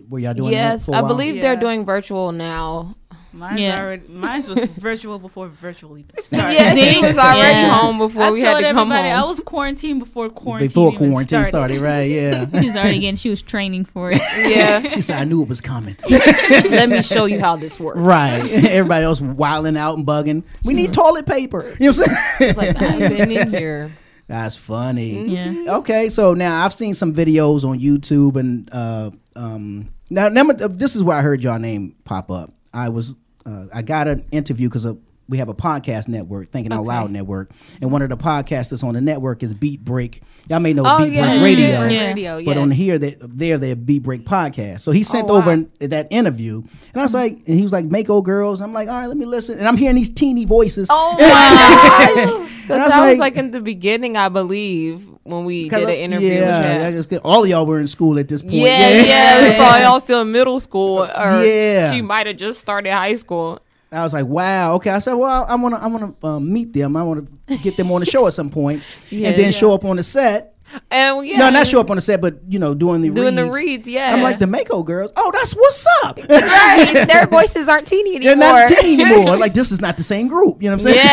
were 0.10 0.20
y'all 0.20 0.34
doing? 0.34 0.54
yes, 0.54 0.88
I 0.88 0.94
a 0.94 0.96
I 0.96 1.02
while? 1.02 1.10
believe 1.10 1.42
they're 1.42 1.58
doing 1.58 1.84
virtual 1.84 2.32
now. 2.32 2.96
Mine's 3.32 3.62
Yeah. 3.62 3.82
already. 3.82 4.04
Mine 4.10 4.44
was 4.48 4.64
virtual 4.78 5.20
before 5.20 5.48
virtual 5.50 5.98
even 5.98 6.18
started. 6.22 6.54
Yeah, 6.54 6.74
she 6.76 7.00
was 7.02 7.18
already 7.18 7.40
Yeah. 7.60 7.70
home 7.80 7.98
before 8.00 8.24
I 8.24 8.32
we 8.32 8.42
had 8.42 8.60
to 8.60 8.74
come 8.74 8.90
home. 8.90 9.06
I 9.06 9.24
was 9.24 9.40
quarantined 9.40 10.00
before 10.00 10.30
quarantine. 10.30 10.68
Before 10.68 10.94
even 10.94 10.98
quarantine 11.12 11.46
started. 11.46 11.48
started. 11.50 11.82
right? 11.82 12.04
Yeah. 12.10 12.46
She 12.62 12.68
was 12.68 12.76
already 12.76 13.00
getting. 13.00 13.16
She 13.18 13.30
was 13.30 13.42
training 13.42 13.86
for 13.86 14.12
it. 14.12 14.22
yeah, 14.38 14.82
she 14.88 15.02
said, 15.02 15.18
"I 15.20 15.24
knew 15.26 15.42
it 15.44 15.50
was 15.50 15.62
coming." 15.62 15.96
let 16.10 16.90
me 16.90 17.02
show 17.04 17.26
you 17.26 17.40
how 17.40 17.56
this 17.56 17.80
works. 17.80 18.00
right. 18.00 18.42
Everybody 18.52 19.06
else 19.06 19.22
wilding 19.22 19.78
out 19.78 19.98
and 19.98 20.06
bugging. 20.08 20.44
We 20.64 20.74
need 20.74 20.92
toilet 20.94 21.26
paper. 21.26 21.76
You 21.80 21.92
know 21.92 21.98
what 21.98 22.10
I'm 22.10 22.16
saying? 22.38 22.50
It's 22.50 22.58
like 22.58 22.82
I've 22.82 23.00
been 23.18 23.32
in 23.32 23.54
here. 23.54 23.92
That's 24.28 24.56
funny. 24.56 25.28
Yeah. 25.28 25.78
Okay, 25.78 26.10
so 26.10 26.34
now 26.36 26.64
I've 26.64 26.74
seen 26.74 26.94
some 26.94 27.14
videos 27.16 27.64
on 27.64 27.80
YouTube 27.80 28.36
and 28.36 28.70
uh, 28.72 29.10
um, 29.36 29.90
now 30.12 30.30
number, 30.30 30.54
this 30.68 30.96
is 30.96 31.02
where 31.02 31.18
I 31.18 31.22
heard 31.22 31.42
y'all 31.44 31.58
name 31.60 31.96
pop 32.06 32.30
up. 32.30 32.52
I 32.74 32.90
was 32.90 33.16
uh, 33.46 33.66
I 33.74 33.82
got 33.82 34.08
an 34.08 34.26
interview 34.32 34.70
because 34.70 34.86
we 35.28 35.38
have 35.38 35.48
a 35.50 35.54
podcast 35.54 36.08
network, 36.08 36.50
Thinking 36.50 36.74
Out 36.74 36.84
Loud 36.86 37.12
Network, 37.12 37.52
and 37.82 37.92
one 37.92 38.02
of 38.02 38.10
the 38.10 38.18
podcasters 38.18 38.84
on 38.84 38.96
the 38.96 39.02
network 39.02 39.44
is 39.44 39.54
Beat 39.54 39.86
Break. 39.86 40.24
Y'all 40.50 40.60
may 40.60 40.74
know 40.74 40.82
Oh, 40.86 40.98
Beat 41.06 41.14
yeah, 41.14 41.38
Break 41.40 41.44
Radio, 41.58 41.82
Radio, 41.82 42.44
but 42.44 42.58
on 42.58 42.72
here 42.72 42.98
they, 42.98 43.16
there 43.22 43.58
they're 43.60 43.76
Beat 43.76 44.02
Break 44.04 44.26
podcast. 44.26 44.82
So 44.82 44.92
he 44.92 45.04
sent 45.04 45.30
Oh, 45.30 45.38
over 45.38 45.48
wow. 45.56 45.66
an- 45.80 45.90
that 45.90 46.08
interview, 46.10 46.64
and 46.94 47.00
I 47.02 47.04
was 47.04 47.14
like, 47.14 47.34
and 47.48 47.58
he 47.58 47.62
was 47.64 47.72
like, 47.72 47.86
"Mako 47.86 48.22
girls." 48.24 48.60
I'm 48.60 48.74
like, 48.74 48.88
"All 48.90 48.96
right, 49.00 49.08
let 49.08 49.18
me 49.18 49.26
listen," 49.26 49.60
and 49.60 49.68
I'm 49.68 49.78
hearing 49.78 49.96
these 49.96 50.10
teeny 50.10 50.46
voices. 50.46 50.88
Oh 50.92 51.12
my 51.20 51.20
gosh. 51.20 52.68
That 52.68 52.90
sounds 52.90 53.20
like- 53.20 53.20
like, 53.20 53.36
in 53.36 53.52
the 53.52 53.62
beginning, 53.62 54.18
I 54.18 54.30
believe, 54.30 55.08
when 55.24 55.46
we 55.46 55.70
did 55.70 55.84
an 55.84 55.90
interview. 55.90 56.30
Yeah, 56.34 56.90
with 56.96 57.14
all 57.24 57.46
y'all 57.46 57.66
were 57.66 57.80
in 57.80 57.88
school 57.88 58.18
at 58.20 58.28
this 58.28 58.42
point. 58.42 58.54
Yeah, 58.54 59.02
yeah, 59.02 59.50
we 59.50 59.56
probably 59.56 59.84
all 59.86 60.00
still 60.00 60.22
in 60.22 60.32
middle 60.32 60.60
school, 60.60 61.00
or 61.04 61.44
Yeah. 61.46 61.92
she 61.92 62.02
might 62.02 62.28
have 62.28 62.38
just 62.38 62.60
started 62.60 62.92
high 62.92 63.16
school. 63.16 63.60
I 63.92 64.04
was 64.04 64.14
like, 64.14 64.26
wow, 64.28 64.76
okay. 64.76 64.92
I 64.92 65.00
said, 65.00 65.14
well, 65.14 65.46
I 65.50 65.56
want 65.56 65.74
to, 65.74 65.82
I 65.82 65.88
want 65.88 66.22
to 66.22 66.28
um, 66.28 66.54
meet 66.54 66.74
them. 66.74 66.96
I 66.96 67.02
want 67.02 67.28
to 67.48 67.58
get 67.58 67.76
them 67.76 67.92
on 67.92 68.02
the 68.02 68.06
show 68.06 68.28
at 68.28 68.34
some 68.34 68.50
point, 68.52 68.84
Yeah. 69.10 69.28
and 69.30 69.38
then 69.38 69.46
Yeah. 69.46 69.52
show 69.52 69.74
up 69.74 69.84
on 69.84 69.96
the 69.96 70.04
set. 70.04 70.56
And 70.92 71.26
yeah, 71.28 71.38
No, 71.38 71.50
not 71.50 71.68
show 71.68 71.80
up 71.80 71.90
on 71.90 71.98
the 71.98 72.02
set, 72.02 72.22
but 72.22 72.40
you 72.48 72.60
know, 72.60 72.74
doing 72.74 73.02
the 73.02 73.10
doing 73.10 73.36
reads. 73.36 73.48
the 73.48 73.52
reads. 73.52 73.88
Yeah, 73.88 74.14
I'm 74.14 74.22
like 74.22 74.40
the 74.40 74.48
Mako 74.48 74.84
girls. 74.84 75.12
Oh, 75.16 75.32
that's 75.34 75.54
what's 75.54 75.86
up. 76.04 76.18
right. 76.18 77.06
Their 77.08 77.28
voices 77.28 77.68
aren't 77.68 77.88
teeny 77.88 78.20
They're 78.20 78.32
anymore. 78.34 78.52
not 78.60 78.68
teen 78.70 79.02
anymore. 79.06 79.38
Like 79.38 79.54
this 79.54 79.72
is 79.72 79.82
not 79.82 79.98
the 79.98 80.04
same 80.04 80.28
group. 80.28 80.62
You 80.62 80.70
know 80.70 80.78
what 80.78 80.88
I'm 80.88 80.94
saying? 80.94 81.06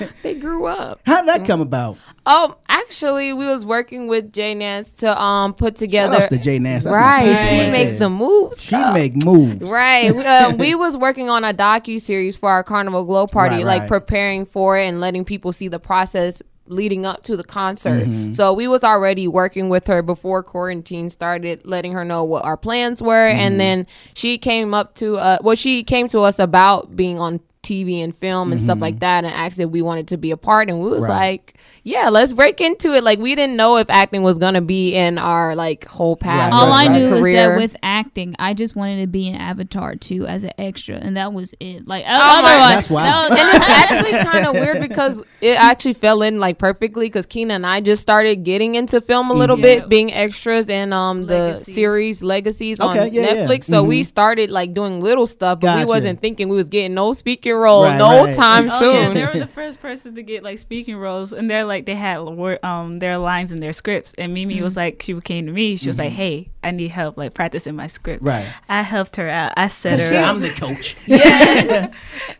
Yeah, 0.00 0.08
they 0.22 0.34
grew 0.34 0.66
up. 0.66 1.00
How 1.04 1.20
did 1.20 1.28
that 1.28 1.46
come 1.46 1.60
about? 1.60 1.98
Um, 2.26 2.54
actually, 2.68 3.32
we 3.32 3.46
was 3.46 3.64
working 3.64 4.06
with 4.06 4.32
Jay 4.32 4.54
Nance 4.54 4.90
to 4.92 5.20
um 5.20 5.54
put 5.54 5.76
together. 5.76 6.14
Shout 6.14 6.22
outs 6.24 6.30
to 6.30 6.38
Jay 6.38 6.58
Nance. 6.58 6.84
That's 6.84 6.96
right, 6.96 7.48
she 7.48 7.58
right 7.60 7.72
make 7.72 7.88
there. 7.90 7.98
the 8.00 8.10
moves. 8.10 8.60
She 8.62 8.76
make 8.76 9.24
moves. 9.24 9.70
Right. 9.70 10.14
We, 10.14 10.24
uh, 10.24 10.54
we 10.56 10.74
was 10.74 10.96
working 10.96 11.28
on 11.30 11.44
a 11.44 11.52
docu 11.54 12.00
series 12.00 12.36
for 12.36 12.50
our 12.50 12.62
Carnival 12.62 13.04
Glow 13.04 13.26
party, 13.26 13.56
Right, 13.56 13.64
like 13.66 13.80
right. 13.82 13.88
preparing 13.88 14.46
for 14.46 14.78
it 14.78 14.86
and 14.86 15.00
letting 15.00 15.24
people 15.24 15.52
see 15.52 15.68
the 15.68 15.78
process 15.80 16.42
leading 16.70 17.04
up 17.06 17.22
to 17.24 17.36
the 17.36 17.44
concert. 17.44 18.06
Mhm. 18.08 18.34
So 18.34 18.52
we 18.52 18.68
was 18.68 18.84
already 18.84 19.26
working 19.28 19.68
with 19.68 19.86
her 19.88 20.02
before 20.02 20.42
quarantine 20.42 21.10
started, 21.10 21.62
letting 21.64 21.92
her 21.92 22.04
know 22.04 22.24
what 22.24 22.44
our 22.44 22.56
plans 22.56 23.00
were, 23.02 23.28
Mhm. 23.30 23.34
and 23.34 23.60
then 23.60 23.86
she 24.14 24.38
came 24.38 24.74
up 24.74 24.94
to 24.96 25.16
uh, 25.16 25.38
well, 25.42 25.56
she 25.56 25.82
came 25.82 26.08
to 26.08 26.20
us 26.20 26.38
about 26.38 26.94
being 26.96 27.18
on 27.18 27.40
TV 27.68 28.02
and 28.02 28.16
film 28.16 28.50
and 28.52 28.60
stuff 28.60 28.78
Mhm. 28.78 28.82
like 28.82 29.00
that, 29.00 29.24
and 29.24 29.32
asked 29.32 29.60
if 29.60 29.68
we 29.70 29.82
wanted 29.82 30.08
to 30.08 30.16
be 30.16 30.30
a 30.30 30.36
part, 30.36 30.68
and 30.70 30.80
we 30.80 30.88
was 30.88 31.02
Right. 31.04 31.30
like, 31.30 31.54
"Yeah, 31.84 32.08
let's 32.08 32.32
break 32.32 32.60
into 32.60 32.94
it." 32.94 33.04
Like 33.04 33.18
we 33.18 33.34
didn't 33.34 33.56
know 33.56 33.76
if 33.76 33.86
acting 33.90 34.22
was 34.22 34.38
gonna 34.38 34.60
be 34.60 34.94
in 34.94 35.18
our 35.18 35.54
like 35.54 35.86
whole 35.88 36.16
path. 36.16 36.52
All 36.52 36.66
of 36.68 36.72
I 36.72 36.86
our 36.86 36.92
knew 36.92 37.14
is 37.14 37.20
career. 37.20 37.34
that 37.50 37.56
with 37.56 37.76
acting, 37.82 38.34
I 38.38 38.54
just 38.54 38.74
wanted 38.74 39.00
to 39.00 39.06
be 39.06 39.28
an 39.28 39.36
Avatar 39.36 39.94
too 39.94 40.26
as 40.26 40.44
an 40.44 40.52
extra, 40.58 40.96
and 40.96 41.16
that 41.16 41.32
was 41.32 41.54
it. 41.60 41.86
Like 41.86 42.04
Oh 42.08 42.10
my- 42.10 42.38
otherwise, 42.50 42.74
That's 42.74 42.90
wild. 42.90 43.08
that 43.08 43.30
was- 43.30 43.38
and 43.38 43.48
it's 43.62 43.68
actually 43.92 44.32
kind 44.32 44.46
of 44.46 44.54
weird 44.54 44.80
because 44.80 45.22
it 45.40 45.56
actually 45.60 45.92
fell 45.94 46.22
in 46.22 46.40
like 46.40 46.58
perfectly 46.58 47.06
because 47.06 47.26
Kina 47.26 47.54
and 47.54 47.66
I 47.66 47.80
just 47.80 48.02
started 48.02 48.44
getting 48.44 48.74
into 48.74 49.00
film 49.00 49.30
a 49.30 49.34
little 49.34 49.56
Mhm. 49.56 49.62
bit, 49.62 49.88
being 49.88 50.12
extras 50.12 50.68
in 50.68 50.92
um 50.92 51.26
the 51.26 51.54
series 51.56 52.22
Legacies 52.22 52.80
Okay, 52.80 52.98
on 53.00 53.12
yeah, 53.12 53.22
yeah. 53.22 53.34
Netflix. 53.34 53.64
So 53.64 53.82
we 53.82 54.00
Mhm. 54.00 54.06
started 54.06 54.50
like 54.50 54.72
doing 54.74 55.00
little 55.00 55.26
stuff, 55.26 55.60
but 55.60 55.66
Gotcha. 55.68 55.78
we 55.80 55.84
wasn't 55.84 56.20
thinking 56.20 56.48
we 56.48 56.56
was 56.56 56.68
getting 56.68 56.94
no 56.94 57.12
speaking 57.12 57.52
role 57.58 57.84
Right, 57.84 57.98
no 57.98 58.24
right. 58.26 58.34
time 58.34 58.68
Oh, 58.70 58.78
soon. 58.78 58.94
yeah, 58.94 59.12
they 59.12 59.26
were 59.40 59.44
the 59.46 59.52
first 59.52 59.80
person 59.82 60.14
to 60.14 60.22
get 60.22 60.42
like 60.42 60.58
speaking 60.58 60.96
roles, 60.96 61.32
and 61.32 61.50
they're 61.50 61.64
like 61.64 61.84
they 61.86 61.94
had 61.96 62.18
um 62.62 62.98
their 63.00 63.18
lines 63.18 63.52
in 63.52 63.60
their 63.60 63.72
scripts. 63.72 64.14
And 64.16 64.32
Mimi 64.32 64.62
was 64.62 64.76
like, 64.76 65.02
she 65.02 65.20
came 65.20 65.46
to 65.46 65.52
me, 65.52 65.76
she 65.76 65.88
was 65.88 65.98
like, 65.98 66.12
Mhm. 66.12 66.16
"Hey, 66.16 66.48
I 66.62 66.70
need 66.70 66.88
help 66.88 67.16
like 67.16 67.34
practicing 67.34 67.74
my 67.76 67.86
script." 67.88 68.22
Right. 68.22 68.46
I 68.68 68.82
helped 68.82 69.16
her 69.16 69.28
out. 69.28 69.52
I 69.56 69.66
set 69.68 70.00
her. 70.00 70.16
Up. 70.16 70.26
I'm 70.34 70.40
the 70.40 70.50
coach. 70.50 70.96
Yes. 71.06 71.92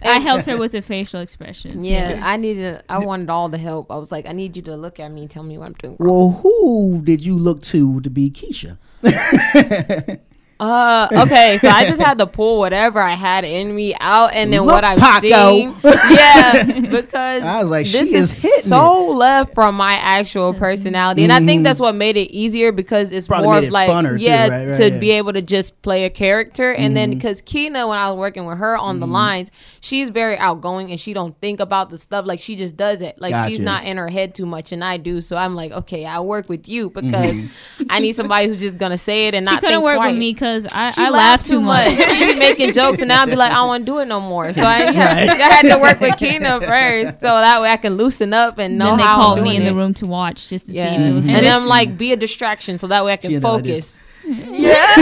I 0.02 0.18
helped 0.18 0.46
her 0.46 0.56
with 0.58 0.72
the 0.72 0.82
facial 0.82 1.20
expressions. 1.20 1.86
Yeah, 1.86 2.20
I 2.22 2.36
needed. 2.36 2.82
I 2.88 2.98
wanted 2.98 3.30
all 3.30 3.48
the 3.48 3.58
help. 3.58 3.90
I 3.90 3.96
was 3.96 4.12
like, 4.12 4.26
I 4.26 4.32
need 4.32 4.56
you 4.56 4.62
to 4.62 4.76
look 4.76 5.00
at 5.00 5.10
me 5.10 5.22
and 5.22 5.30
tell 5.30 5.42
me 5.42 5.56
what 5.58 5.66
I'm 5.66 5.72
doing. 5.74 5.96
Well, 5.98 6.30
who 6.42 7.00
did 7.02 7.24
you 7.24 7.36
look 7.36 7.62
to 7.64 8.00
to 8.02 8.10
be 8.10 8.30
Keisha? 8.30 8.76
Uh, 10.60 11.06
okay, 11.12 11.56
so 11.60 11.68
I 11.68 11.84
just 11.88 12.00
had 12.00 12.18
to 12.18 12.26
pull 12.26 12.58
whatever 12.58 13.00
I 13.00 13.14
had 13.14 13.44
in 13.44 13.72
me 13.76 13.94
out, 14.00 14.32
and 14.34 14.52
then 14.52 14.62
Look, 14.62 14.72
what 14.74 14.84
I've 14.84 14.98
Paco. 14.98 15.50
seen, 15.52 15.74
yeah, 15.84 16.64
because 16.90 17.44
I 17.44 17.62
was 17.62 17.70
like, 17.70 17.86
this 17.86 18.08
is 18.12 18.32
is, 18.32 18.42
hitting 18.42 18.62
so 18.70 19.06
left 19.10 19.54
from 19.54 19.76
my 19.76 19.92
actual 19.94 20.52
personality, 20.54 21.22
and 21.22 21.32
I 21.32 21.38
think 21.38 21.60
Mhm. 21.60 21.64
that's 21.64 21.78
what 21.78 21.94
made 21.94 22.16
it 22.16 22.32
easier 22.32 22.72
because 22.72 23.12
it's 23.12 23.28
Probably 23.28 23.46
more 23.46 23.58
it 23.62 23.70
like, 23.72 23.88
funner 23.88 24.18
too, 24.18 24.24
yeah, 24.24 24.48
right, 24.48 24.66
right, 24.66 24.76
to 24.78 24.90
yeah. 24.90 24.98
be 24.98 25.12
able 25.12 25.32
to 25.34 25.42
just 25.42 25.80
play 25.82 26.04
a 26.04 26.10
character, 26.10 26.72
and 26.72 26.96
then 26.96 27.10
Mhm. 27.12 27.14
because 27.18 27.40
Kina, 27.40 27.86
when 27.86 27.96
I 27.98 28.10
was 28.10 28.18
working 28.18 28.44
with 28.44 28.58
her 28.58 28.76
on 28.76 28.98
the 28.98 29.06
Mhm. 29.06 29.12
lines, 29.12 29.50
she's 29.80 30.08
very 30.08 30.36
outgoing 30.38 30.90
and 30.90 30.98
she 30.98 31.12
don't 31.12 31.36
think 31.40 31.60
about 31.60 31.90
the 31.90 31.98
stuff 31.98 32.26
like 32.26 32.40
she 32.40 32.56
just 32.56 32.76
does 32.76 33.00
it, 33.00 33.14
like 33.20 33.48
she's 33.48 33.60
not 33.60 33.84
in 33.84 33.96
her 33.96 34.08
head 34.08 34.34
too 34.34 34.44
much, 34.46 34.72
and 34.72 34.82
I 34.82 34.96
do, 34.96 35.20
so 35.20 35.36
I'm 35.36 35.54
like, 35.54 35.70
okay, 35.70 36.04
I 36.04 36.18
work 36.18 36.48
with 36.48 36.68
you 36.68 36.90
because 36.90 37.36
Mhm. 37.36 37.86
I 37.90 38.00
need 38.00 38.14
somebody 38.16 38.48
who's 38.48 38.58
just 38.60 38.76
gonna 38.76 38.98
say 38.98 39.28
it 39.28 39.34
and 39.34 39.46
She 39.46 39.52
not 39.54 39.60
couldn't 39.60 39.76
think 39.76 39.84
work 39.84 39.96
twice. 39.98 40.10
with 40.10 40.18
me 40.18 40.34
because 40.48 40.66
I, 40.72 40.90
She 40.90 41.02
I 41.02 41.10
laugh 41.10 41.44
too 41.44 41.60
much. 41.60 41.90
she 41.96 42.32
be 42.32 42.38
making 42.38 42.72
jokes, 42.72 42.98
and 43.00 43.08
now 43.08 43.22
I'd 43.22 43.28
be 43.28 43.36
like, 43.36 43.50
I 43.52 43.56
don't 43.56 43.68
want 43.68 43.86
to 43.86 43.92
do 43.92 43.98
it 43.98 44.06
no 44.06 44.20
more. 44.20 44.52
So 44.52 44.62
I, 44.62 44.92
had, 44.92 45.28
I 45.40 45.48
had 45.48 45.74
to 45.74 45.80
work 45.80 46.00
with 46.00 46.16
Kina 46.16 46.60
first, 46.60 47.20
so 47.20 47.26
that 47.26 47.60
way 47.60 47.70
I 47.70 47.76
can 47.76 47.96
loosen 47.96 48.32
up 48.32 48.58
and 48.58 48.78
know 48.78 48.86
then 48.86 48.96
they 48.98 49.02
how. 49.02 49.16
called 49.16 49.38
me 49.42 49.50
doing 49.50 49.62
in 49.62 49.64
the 49.64 49.74
room 49.74 49.94
to 49.94 50.06
watch 50.06 50.48
just 50.48 50.66
to 50.66 50.72
Yeah, 50.72 50.96
see 50.96 51.02
if 51.04 51.10
it 51.10 51.14
was. 51.14 51.28
and 51.28 51.36
then 51.44 51.52
I'm 51.62 51.66
like, 51.66 51.96
be 51.98 52.12
a 52.12 52.16
distraction, 52.16 52.78
so 52.78 52.86
that 52.88 53.04
way 53.04 53.12
I 53.12 53.16
can 53.16 53.32
ended 53.32 53.42
like 53.44 53.64
focus. 53.64 54.00
Yeah. 54.58 54.94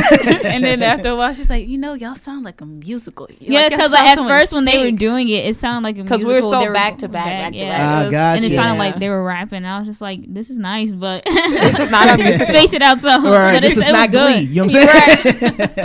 and 0.44 0.62
then 0.64 0.82
after 0.82 1.08
a 1.10 1.16
while, 1.16 1.32
she's 1.34 1.50
like, 1.50 1.66
you 1.68 1.78
know, 1.78 1.94
y'all 1.94 2.14
sound 2.14 2.44
like 2.44 2.60
a 2.60 2.66
musical. 2.66 3.28
Yeah, 3.40 3.68
because 3.68 3.90
sound 3.92 4.08
at 4.08 4.14
so 4.16 4.28
first 4.28 4.52
when 4.52 4.64
they 4.64 4.78
were 4.78 4.90
doing 4.96 5.28
it, 5.28 5.46
it 5.46 5.56
sounded 5.56 5.84
like 5.86 5.96
a 5.98 6.04
'Cause 6.04 6.22
musical. 6.22 6.28
Because 6.32 6.42
we 6.52 6.58
were 6.58 6.64
so 6.64 6.68
They 6.68 6.72
back 6.72 6.98
to 6.98 7.08
back, 7.08 7.24
back 7.26 7.52
to 7.52 7.58
yeah. 7.58 7.76
back. 7.78 8.06
Ah, 8.06 8.10
gotcha. 8.10 8.36
And 8.36 8.44
it 8.44 8.54
sounded 8.54 8.74
Yeah. 8.74 8.78
like 8.90 8.98
they 9.00 9.08
were 9.08 9.24
rapping. 9.24 9.64
I 9.64 9.78
was 9.78 9.88
just 9.88 10.00
like, 10.00 10.20
"This 10.32 10.50
is 10.50 10.58
nice, 10.58 10.92
but 10.92 11.24
This 11.26 11.78
is 11.78 11.90
not 11.90 12.18
a 12.20 12.46
space 12.46 12.72
it 12.72 12.82
out 12.82 13.00
some." 13.00 13.24
Right, 13.24 13.60
this 13.60 13.72
it's- 13.76 13.86
is 13.86 13.92
not 13.92 14.10
good. 14.10 14.26
Glee. 14.34 14.40
You 14.42 14.66
know 14.66 14.72
what 14.72 14.74
I'm 14.76 15.24
saying? 15.24 15.76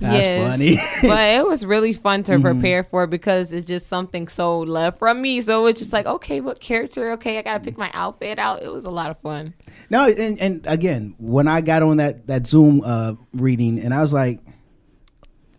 That's 0.00 0.26
Yes. 0.26 0.50
funny. 0.50 0.76
but 1.02 1.20
it 1.38 1.46
was 1.46 1.64
really 1.64 1.92
fun 1.92 2.22
to 2.24 2.32
Mhm. 2.32 2.42
prepare 2.42 2.82
for 2.84 3.06
because 3.06 3.52
it's 3.52 3.66
just 3.68 3.88
something 3.88 4.28
so 4.28 4.60
left 4.60 4.98
from 4.98 5.20
me. 5.22 5.40
So 5.40 5.66
it's 5.66 5.78
just 5.80 5.92
like, 5.92 6.06
okay, 6.06 6.40
what 6.40 6.60
character? 6.60 7.12
Okay, 7.12 7.38
I 7.38 7.42
gotta 7.42 7.60
pick 7.60 7.78
my 7.78 7.90
outfit 7.94 8.38
out. 8.38 8.62
It 8.62 8.72
was 8.72 8.84
a 8.84 8.90
lot 8.90 9.10
of 9.10 9.18
fun. 9.20 9.54
No, 9.90 10.06
and, 10.06 10.38
and 10.40 10.60
again, 10.66 11.14
when 11.18 11.46
I 11.48 11.60
got 11.60 11.82
on 11.82 11.98
that 11.98 12.26
that 12.26 12.46
Zoom 12.46 12.71
uh, 12.80 13.14
reading, 13.34 13.78
and 13.78 13.92
I 13.92 14.00
was 14.00 14.12
like, 14.12 14.40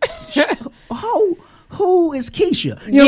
"Who 0.92 1.38
who 1.68 2.12
is 2.12 2.30
Keisha?" 2.30 2.84
You 2.86 3.04
know 3.04 3.06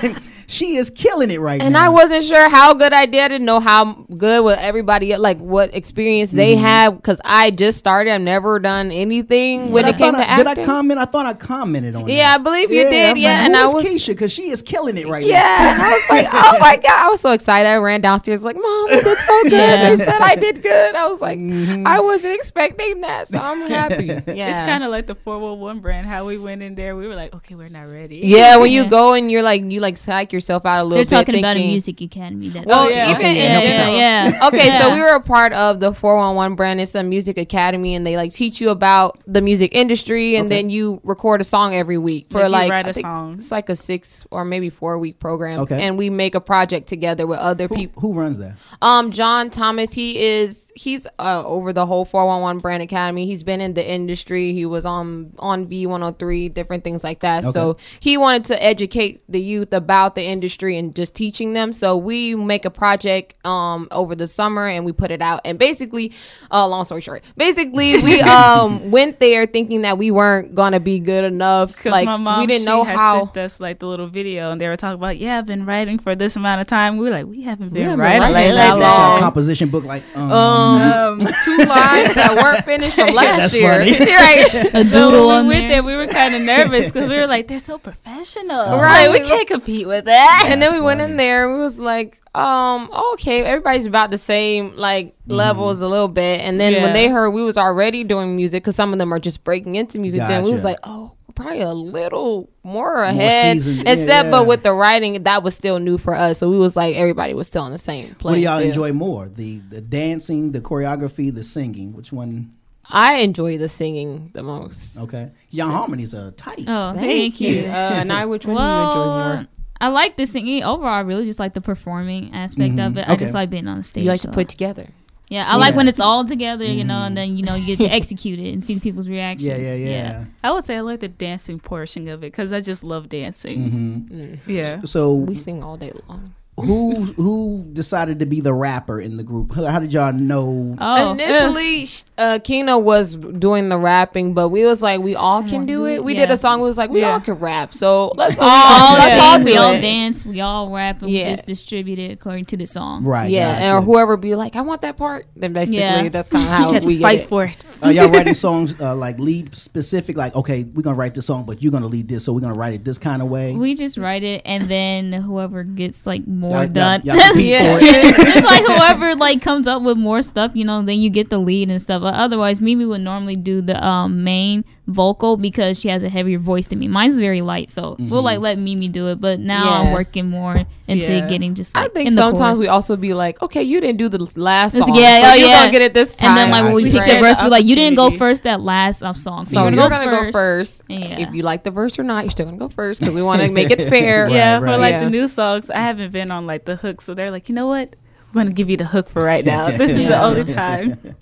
saying? 0.00 0.16
she 0.50 0.76
is 0.76 0.90
killing 0.90 1.30
it 1.30 1.38
right 1.40 1.60
And 1.60 1.72
now. 1.72 1.78
And 1.80 1.86
I 1.86 1.88
wasn't 1.90 2.24
sure 2.24 2.48
how 2.50 2.74
good 2.74 2.92
I 2.92 3.06
did. 3.06 3.20
I 3.20 3.28
didn't 3.28 3.44
know 3.46 3.60
how 3.60 3.94
good 4.16 4.44
with 4.44 4.58
everybody, 4.58 5.14
like 5.16 5.38
what 5.38 5.74
experience 5.74 6.32
they 6.32 6.56
Mhm. 6.56 6.60
had, 6.60 6.90
because 6.96 7.20
I 7.24 7.50
just 7.50 7.78
started. 7.78 8.10
I've 8.12 8.20
never 8.20 8.58
done 8.58 8.90
anything 8.90 9.70
when 9.70 9.84
But 9.84 9.90
it 9.90 9.94
I 9.94 9.98
came 9.98 10.12
thought 10.14 10.20
to 10.20 10.30
I- 10.32 10.36
did 10.36 10.46
I 10.46 10.64
comment? 10.64 10.98
I 11.00 11.04
thought 11.04 11.26
I 11.26 11.34
commented 11.34 11.94
on. 11.96 12.08
It. 12.08 12.14
Yeah, 12.14 12.30
that. 12.32 12.40
I 12.40 12.42
believe 12.42 12.70
you 12.70 12.84
did, 12.88 13.10
I 13.10 13.12
was 13.12 13.22
yeah, 13.22 13.28
like, 13.38 13.46
and 13.46 13.56
I 13.56 13.66
is 13.68 13.74
was- 13.74 13.84
Keisha 13.86 14.06
because 14.08 14.32
she 14.32 14.50
is 14.50 14.62
killing 14.62 14.96
it 14.96 15.06
right 15.08 15.22
now. 15.22 15.28
Yeah, 15.28 15.78
I 15.80 15.90
was 15.92 16.02
like, 16.10 16.28
oh 16.32 16.58
my 16.60 16.76
god, 16.76 17.04
I 17.04 17.08
was 17.08 17.20
so 17.20 17.30
excited. 17.32 17.68
I 17.68 17.76
ran 17.76 18.00
downstairs 18.00 18.44
like, 18.44 18.56
Mom, 18.56 18.86
I 18.90 19.00
did 19.02 19.18
so 19.18 19.42
good. 19.44 19.52
Yeah. 19.52 19.90
They 19.96 20.04
said 20.04 20.20
I 20.20 20.34
did 20.34 20.62
good. 20.62 20.94
I 20.94 21.06
was 21.08 21.20
like, 21.20 21.38
Mm-hmm. 21.38 21.86
I 21.86 22.00
wasn't 22.00 22.34
expecting 22.34 23.00
that, 23.02 23.28
so 23.28 23.38
I'm 23.38 23.60
happy. 23.62 24.06
Yeah, 24.40 24.48
It's 24.58 24.66
kind 24.68 24.82
of 24.84 24.90
like 24.90 25.06
the 25.06 25.14
411 25.14 25.80
brand. 25.80 26.06
How 26.06 26.24
we 26.26 26.38
went 26.38 26.62
in 26.62 26.74
there, 26.74 26.96
we 26.96 27.06
were 27.06 27.14
like, 27.14 27.34
okay, 27.34 27.54
we're 27.54 27.68
not 27.68 27.92
ready. 27.92 28.20
Yeah, 28.24 28.56
when 28.56 28.70
you 28.72 28.84
go 28.98 29.12
and 29.14 29.30
you're 29.30 29.42
like, 29.42 29.62
you 29.70 29.80
like 29.80 29.96
psych 29.96 30.32
yourself 30.40 30.66
out 30.66 30.80
a 30.80 30.84
little 30.84 30.96
They're 30.96 31.04
bit. 31.04 31.26
talking 31.26 31.38
about 31.40 31.56
a 31.56 31.66
music 31.66 32.00
academy. 32.00 32.48
That 32.48 32.66
Well, 32.66 32.90
yeah. 32.90 33.10
even 33.10 33.16
Okay, 33.16 33.30
in 33.30 33.36
yeah, 33.36 33.48
help 33.52 33.64
us 33.64 33.70
general- 33.76 33.94
out. 33.94 33.98
yeah. 33.98 34.46
Okay, 34.48 34.66
Yeah. 34.66 34.80
so 34.80 34.94
we 34.94 35.00
were 35.00 35.14
a 35.14 35.20
part 35.20 35.52
of 35.52 35.80
the 35.80 35.92
411 35.94 36.56
brand. 36.56 36.80
It's 36.80 36.94
a 36.94 37.02
music 37.02 37.38
academy, 37.38 37.94
and 37.94 38.06
they 38.06 38.16
like 38.16 38.32
teach 38.32 38.60
you 38.60 38.70
about 38.70 39.18
the 39.26 39.40
music 39.42 39.70
industry, 39.74 40.36
and 40.36 40.46
Okay. 40.46 40.56
then 40.56 40.70
you 40.70 41.00
record 41.04 41.40
a 41.40 41.44
song 41.44 41.74
every 41.74 41.98
week 41.98 42.26
for 42.30 42.38
Like, 42.38 42.44
you 42.46 42.50
like 42.52 42.70
write 42.70 42.86
I 42.86 42.90
a 42.90 42.92
think 42.92 43.06
song. 43.06 43.34
It's 43.38 43.50
like 43.52 43.68
a 43.68 43.76
six 43.76 44.26
or 44.30 44.44
maybe 44.44 44.70
four 44.70 44.98
week 44.98 45.18
program, 45.18 45.60
Okay. 45.60 45.80
and 45.82 45.96
we 45.98 46.10
make 46.10 46.34
a 46.34 46.40
project 46.40 46.88
together 46.88 47.26
with 47.26 47.38
other 47.38 47.68
people. 47.68 48.00
Who 48.02 48.12
runs 48.14 48.38
that? 48.38 48.52
Um, 48.82 49.10
John 49.10 49.50
Thomas, 49.50 49.92
he 49.92 50.18
is 50.18 50.69
he's 50.74 51.06
uh, 51.18 51.42
over 51.44 51.72
the 51.72 51.86
whole 51.86 52.04
411 52.04 52.60
brand 52.60 52.82
academy. 52.82 53.26
He's 53.26 53.42
been 53.42 53.60
in 53.60 53.74
the 53.74 53.88
industry. 53.88 54.52
He 54.52 54.66
was 54.66 54.84
on 54.86 55.32
on 55.38 55.66
B103, 55.66 56.52
different 56.54 56.84
things 56.84 57.02
like 57.04 57.20
that. 57.20 57.44
So 57.44 57.76
he 58.00 58.16
wanted 58.16 58.44
to 58.46 58.62
educate 58.62 59.22
the 59.28 59.40
youth 59.40 59.72
about 59.72 60.14
the 60.14 60.22
industry 60.24 60.76
and 60.78 60.94
just 60.94 61.14
teaching 61.14 61.52
them. 61.52 61.72
So 61.72 61.96
we 61.96 62.34
make 62.34 62.64
a 62.64 62.70
project 62.70 63.34
um 63.46 63.88
over 63.90 64.14
the 64.14 64.26
summer 64.26 64.66
and 64.66 64.84
we 64.84 64.92
put 64.92 65.10
it 65.10 65.20
out. 65.22 65.40
And 65.44 65.58
basically, 65.58 66.12
uh, 66.50 66.66
long 66.68 66.84
story 66.84 67.00
short, 67.00 67.24
basically 67.36 68.00
we 68.02 68.20
um 68.22 68.90
went 68.90 69.20
there 69.20 69.46
thinking 69.46 69.82
that 69.82 69.98
we 69.98 70.10
weren't 70.10 70.54
gonna 70.54 70.80
be 70.80 71.00
good 71.00 71.24
enough. 71.24 71.76
Because 71.76 71.92
Like 71.92 72.06
my 72.06 72.16
mom, 72.16 72.40
we 72.40 72.46
didn't 72.46 72.64
know 72.66 72.84
had 72.84 72.96
how. 72.96 73.24
sent 73.26 73.36
us 73.38 73.60
like 73.60 73.78
the 73.78 73.86
little 73.86 74.06
video, 74.08 74.50
and 74.52 74.60
they 74.60 74.68
were 74.68 74.76
talking 74.76 74.94
about, 74.94 75.18
yeah, 75.18 75.38
I've 75.38 75.46
been 75.46 75.66
writing 75.66 75.98
for 75.98 76.14
this 76.14 76.36
amount 76.36 76.60
of 76.60 76.66
time. 76.66 76.96
We 76.96 77.04
were 77.06 77.10
like, 77.10 77.26
we 77.26 77.42
haven't 77.42 77.70
been 77.72 77.82
haven't 77.82 77.98
been 77.98 78.06
writing, 78.06 78.34
writing 78.34 78.54
like 78.54 78.74
that 78.74 78.78
that. 78.78 79.10
long. 79.10 79.20
Composition 79.20 79.68
book 79.70 79.84
like 79.84 80.02
um, 80.16 80.30
Um, 80.30 80.69
Um, 80.70 81.20
um, 81.20 81.20
two 81.44 81.56
lines 81.58 82.14
that 82.14 82.34
weren't 82.36 82.64
finished 82.64 82.96
from 82.96 83.14
last 83.14 83.52
that's 83.52 83.54
year. 83.54 83.70
right. 83.80 84.54
A 84.74 84.84
So 84.84 85.10
doodle 85.10 85.28
when 85.28 85.38
on 85.38 85.48
we 85.48 85.54
went 85.54 85.68
there. 85.68 85.68
there, 85.68 85.82
we 85.82 85.96
were 85.96 86.06
kind 86.06 86.34
of 86.34 86.42
nervous 86.42 86.86
because 86.86 87.08
we 87.08 87.16
were 87.16 87.26
like, 87.26 87.48
they're 87.48 87.58
so 87.58 87.78
professional. 87.78 88.78
Right. 88.78 89.06
Like, 89.08 89.22
we 89.22 89.28
can't 89.28 89.48
compete 89.48 89.86
with 89.86 90.04
that. 90.06 90.46
and 90.48 90.60
then 90.60 90.72
we 90.74 90.80
went 90.80 91.00
in 91.00 91.16
there 91.16 91.48
and 91.48 91.56
we 91.58 91.60
was 91.62 91.78
like 91.78 92.16
um 92.32 92.88
okay 93.14 93.42
everybody's 93.42 93.86
about 93.86 94.12
the 94.12 94.16
same 94.18 94.76
like 94.76 95.06
mm-hmm. 95.06 95.32
levels 95.32 95.80
a 95.80 95.88
little 95.88 96.06
bit 96.06 96.40
and 96.40 96.60
then 96.60 96.74
Yeah. 96.74 96.82
when 96.84 96.92
they 96.92 97.08
heard 97.08 97.30
we 97.30 97.42
was 97.42 97.56
already 97.58 98.04
doing 98.04 98.36
music 98.36 98.62
because 98.62 98.76
some 98.76 98.92
of 98.92 99.00
them 99.00 99.12
are 99.12 99.18
just 99.18 99.42
breaking 99.42 99.74
into 99.74 99.98
music 99.98 100.20
then 100.20 100.44
we 100.44 100.52
was 100.52 100.62
like 100.62 100.78
oh 100.84 101.10
we're 101.10 101.10
probably 101.40 101.60
a 101.62 101.72
little 101.72 102.48
more 102.62 103.02
ahead 103.02 103.60
seasoned, 103.62 103.88
and 103.88 104.00
yeah, 104.00 104.06
said 104.06 104.30
but 104.30 104.46
with 104.46 104.62
the 104.62 104.72
writing 104.72 105.22
that 105.22 105.42
was 105.42 105.54
still 105.54 105.78
new 105.78 105.98
for 105.98 106.14
us 106.14 106.38
so 106.38 106.50
we 106.50 106.58
was 106.58 106.76
like 106.76 106.94
everybody 106.96 107.34
was 107.34 107.46
still 107.48 107.62
on 107.62 107.72
the 107.72 107.78
same 107.78 108.14
place. 108.14 108.30
What 108.32 108.34
do 108.36 108.40
y'all 108.40 108.58
field. 108.58 108.68
enjoy 108.68 108.92
more? 108.92 109.28
The 109.28 109.58
the 109.70 109.80
dancing, 109.80 110.52
the 110.52 110.60
choreography, 110.60 111.34
the 111.34 111.44
singing. 111.44 111.92
Which 111.94 112.12
one? 112.12 112.52
i 112.92 113.18
enjoy 113.20 113.56
the 113.56 113.68
singing 113.68 114.30
the 114.34 114.42
most 114.42 114.98
Okay, 114.98 115.30
young 115.50 115.70
harmonies 115.70 116.12
are 116.12 116.32
tight. 116.32 116.64
Oh, 116.66 116.92
Thank 116.94 117.34
thank, 117.36 117.40
you. 117.40 117.48
you. 117.62 117.68
Uh, 117.68 117.92
and 118.00 118.12
I, 118.12 118.26
which 118.26 118.44
one 118.46 118.56
do 118.56 118.62
you 118.62 118.68
enjoy 118.68 119.04
more? 119.36 119.46
I 119.82 119.88
like 119.88 120.16
the 120.16 120.26
singing 120.26 120.62
overall. 120.64 120.88
I 120.94 121.00
really 121.00 121.24
just 121.24 121.38
like 121.38 121.54
the 121.54 121.60
performing 121.60 122.34
aspect 122.34 122.78
of 122.80 122.92
Mhm. 122.94 122.98
it. 122.98 123.08
I 123.08 123.12
Okay. 123.14 123.24
just 123.24 123.32
like 123.34 123.48
being 123.48 123.66
on 123.68 123.78
the 123.78 123.84
stage. 123.84 124.04
you 124.04 124.10
like 124.10 124.20
to 124.22 124.28
so- 124.28 124.34
put 124.34 124.48
together 124.48 124.88
Yeah, 125.30 125.46
I 125.48 125.56
like 125.56 125.76
when 125.76 125.86
it's 125.86 126.00
all 126.00 126.24
together, 126.26 126.64
you 126.64 126.82
know, 126.82 127.02
and 127.04 127.16
then 127.16 127.36
you 127.36 127.44
know 127.44 127.54
you 127.54 127.64
get 127.64 127.78
to 127.78 127.86
execute 127.98 128.40
it 128.40 128.52
and 128.52 128.64
see 128.64 128.80
people's 128.80 129.08
reactions. 129.08 129.46
Yeah, 129.46 129.56
yeah, 129.56 129.74
yeah. 129.74 130.24
I 130.42 130.50
would 130.50 130.66
say 130.66 130.76
I 130.76 130.80
like 130.80 130.98
the 131.00 131.08
dancing 131.08 131.60
portion 131.60 132.08
of 132.08 132.24
it 132.24 132.32
because 132.32 132.52
I 132.52 132.60
just 132.60 132.82
love 132.82 133.08
dancing. 133.08 133.70
hmm 134.10 134.34
Yeah. 134.50 134.82
So 134.82 135.14
we 135.14 135.36
sing 135.36 135.62
all 135.62 135.76
day 135.76 135.92
long 136.08 136.34
who 136.60 136.94
who 137.16 137.64
decided 137.72 138.18
to 138.20 138.26
be 138.26 138.40
the 138.40 138.52
rapper 138.54 139.00
in 139.00 139.16
the 139.16 139.22
group? 139.22 139.54
How 139.54 139.64
how 139.66 139.78
did 139.78 139.92
y'all 139.92 140.12
know? 140.12 140.76
Oh, 140.80 141.12
Initially, 141.12 141.86
uh, 142.18 142.38
Kina 142.42 142.78
was 142.78 143.16
doing 143.16 143.68
the 143.68 143.78
rapping, 143.78 144.34
but 144.34 144.48
we 144.50 144.64
was 144.64 144.82
like, 144.82 145.00
we 145.00 145.14
all 145.14 145.42
can 145.42 145.66
do 145.66 145.86
it. 145.86 146.02
We 146.04 146.14
did 146.14 146.30
a 146.30 146.36
song. 146.36 146.60
We 146.60 146.66
was 146.68 146.78
like, 146.78 146.90
we 146.90 147.00
Yeah. 147.00 147.12
all 147.12 147.20
can 147.20 147.34
rap, 147.34 147.74
so 147.74 148.12
let's 148.16 148.36
we 148.36 148.42
all, 148.42 148.48
all 148.50 148.98
let's 148.98 149.20
all 149.22 149.38
do 149.38 149.44
we 149.44 149.56
all 149.56 149.72
dance, 149.72 150.24
we 150.26 150.40
all 150.40 150.70
rap, 150.70 151.02
and 151.02 151.10
we 151.10 151.22
just 151.24 151.46
distribute 151.46 151.98
it 151.98 152.12
according 152.12 152.44
to 152.46 152.56
the 152.56 152.66
song. 152.66 153.04
right. 153.04 153.30
Yeah, 153.30 153.52
gotcha. 153.52 153.64
and 153.64 153.76
or 153.78 153.82
whoever 153.82 154.16
be 154.16 154.34
like, 154.34 154.56
I 154.56 154.60
want 154.62 154.82
that 154.82 154.96
part. 154.96 155.26
Then 155.36 155.52
basically, 155.52 155.78
Yeah. 155.80 156.08
that's 156.08 156.28
kind 156.28 156.44
of 156.44 156.50
how 156.50 156.72
You 156.80 156.80
we 156.86 156.94
to 156.94 156.98
get 156.98 157.02
fight 157.02 157.20
it. 157.20 157.28
for 157.28 157.44
it. 157.44 157.64
Are 157.82 157.92
y'all 157.92 158.08
writing 158.10 158.34
songs 158.34 158.74
uh, 158.80 158.94
like 158.94 159.18
lead 159.18 159.54
specific? 159.54 160.16
Like, 160.16 160.34
okay, 160.34 160.64
we're 160.64 160.82
gonna 160.82 160.96
write 160.96 161.14
this 161.14 161.26
song, 161.26 161.44
but 161.44 161.62
you're 161.62 161.72
gonna 161.72 161.86
lead 161.86 162.08
this, 162.08 162.24
so 162.24 162.32
we're 162.32 162.40
gonna 162.40 162.54
write 162.54 162.74
it 162.74 162.84
this 162.84 162.98
kind 162.98 163.22
of 163.22 163.28
way. 163.28 163.52
We 163.52 163.74
just 163.74 163.96
write 163.96 164.22
it, 164.22 164.42
and 164.44 164.64
then 164.64 165.12
whoever 165.12 165.64
gets 165.64 166.06
like 166.06 166.26
more 166.26 166.49
Y'all- 166.50 166.68
done. 166.68 167.00
Yeah. 167.04 167.14
it's 167.80 168.46
like 168.46 168.64
whoever 168.64 169.14
like 169.14 169.42
comes 169.42 169.66
up 169.66 169.82
with 169.82 169.96
more 169.96 170.22
stuff, 170.22 170.52
you 170.54 170.64
know, 170.64 170.82
then 170.82 170.98
you 170.98 171.10
get 171.10 171.30
the 171.30 171.38
lead 171.38 171.70
and 171.70 171.80
stuff. 171.80 172.02
But 172.02 172.14
otherwise, 172.14 172.60
Mimi 172.60 172.84
would 172.84 173.00
normally 173.00 173.36
do 173.36 173.60
the 173.60 173.84
um 173.84 174.24
main 174.24 174.64
vocal 174.86 175.36
because 175.36 175.78
she 175.78 175.88
has 175.88 176.02
a 176.02 176.08
heavier 176.08 176.38
voice 176.38 176.66
than 176.66 176.78
me. 176.80 176.88
Mine's 176.88 177.16
very 177.18 177.42
light, 177.42 177.70
so 177.70 177.94
we'll 177.98 178.22
Mhm. 178.22 178.24
like 178.24 178.38
let 178.40 178.58
Mimi 178.58 178.88
do 178.88 179.06
it. 179.08 179.20
But 179.20 179.38
now 179.38 179.70
I'm 179.82 179.92
working 179.92 180.28
more 180.28 180.64
into 180.88 181.12
Yeah. 181.12 181.28
getting 181.28 181.54
just. 181.54 181.76
I 181.76 181.82
Like, 181.82 181.92
think 181.92 182.08
in 182.08 182.14
the 182.16 182.22
sometimes 182.22 182.58
we 182.58 182.66
also 182.66 182.96
be 182.96 183.14
like, 183.14 183.40
okay, 183.40 183.62
you 183.62 183.80
didn't 183.80 183.98
do 183.98 184.08
the 184.08 184.18
last 184.34 184.76
song. 184.76 184.92
yeah, 184.96 185.22
so 185.22 185.30
oh 185.30 185.34
you're 185.34 185.48
yeah. 185.48 185.60
gonna 185.60 185.70
get 185.72 185.82
it 185.82 185.94
this 185.94 186.16
time. 186.16 186.30
And 186.30 186.38
then 186.38 186.50
like 186.50 186.64
when 186.64 186.74
we 186.74 186.84
pick 186.90 187.04
the 187.04 187.20
verse, 187.20 187.40
we're 187.40 187.48
like, 187.48 187.64
you 187.64 187.76
didn't 187.76 187.96
go 187.96 188.10
first 188.10 188.42
that 188.44 188.60
last 188.60 189.02
um, 189.02 189.14
song, 189.14 189.44
So 189.44 189.60
you're 189.62 189.70
you're 189.72 189.88
gonna, 189.88 190.04
gonna 190.06 190.24
go 190.26 190.32
first. 190.32 190.82
Yeah. 190.88 191.20
If 191.28 191.34
you 191.34 191.42
like 191.42 191.62
the 191.62 191.70
verse 191.70 191.98
or 191.98 192.02
not, 192.02 192.24
you're 192.24 192.30
still 192.32 192.46
gonna 192.46 192.56
go 192.56 192.68
first 192.68 193.00
because 193.00 193.14
we 193.14 193.22
want 193.22 193.42
to 193.42 193.50
make 193.50 193.70
it 193.70 193.88
fair. 193.94 194.28
yeah, 194.28 194.58
for 194.58 194.76
like 194.76 194.94
Yeah. 194.94 195.04
the 195.04 195.10
new 195.10 195.28
songs, 195.28 195.70
I 195.70 195.78
haven't 195.80 196.10
been 196.12 196.30
on 196.32 196.46
like 196.46 196.64
the 196.64 196.74
hook, 196.76 197.00
so 197.00 197.14
they're 197.14 197.30
like, 197.30 197.48
you 197.48 197.54
know 197.54 197.66
what? 197.68 197.94
We're 198.34 198.42
gonna 198.42 198.52
give 198.54 198.68
you 198.70 198.76
the 198.76 198.86
hook 198.86 199.08
for 199.10 199.22
right 199.22 199.44
now. 199.54 199.70
This 199.70 199.92
is 199.92 200.08
the 200.08 200.20
only 200.20 200.52
time. 200.52 200.98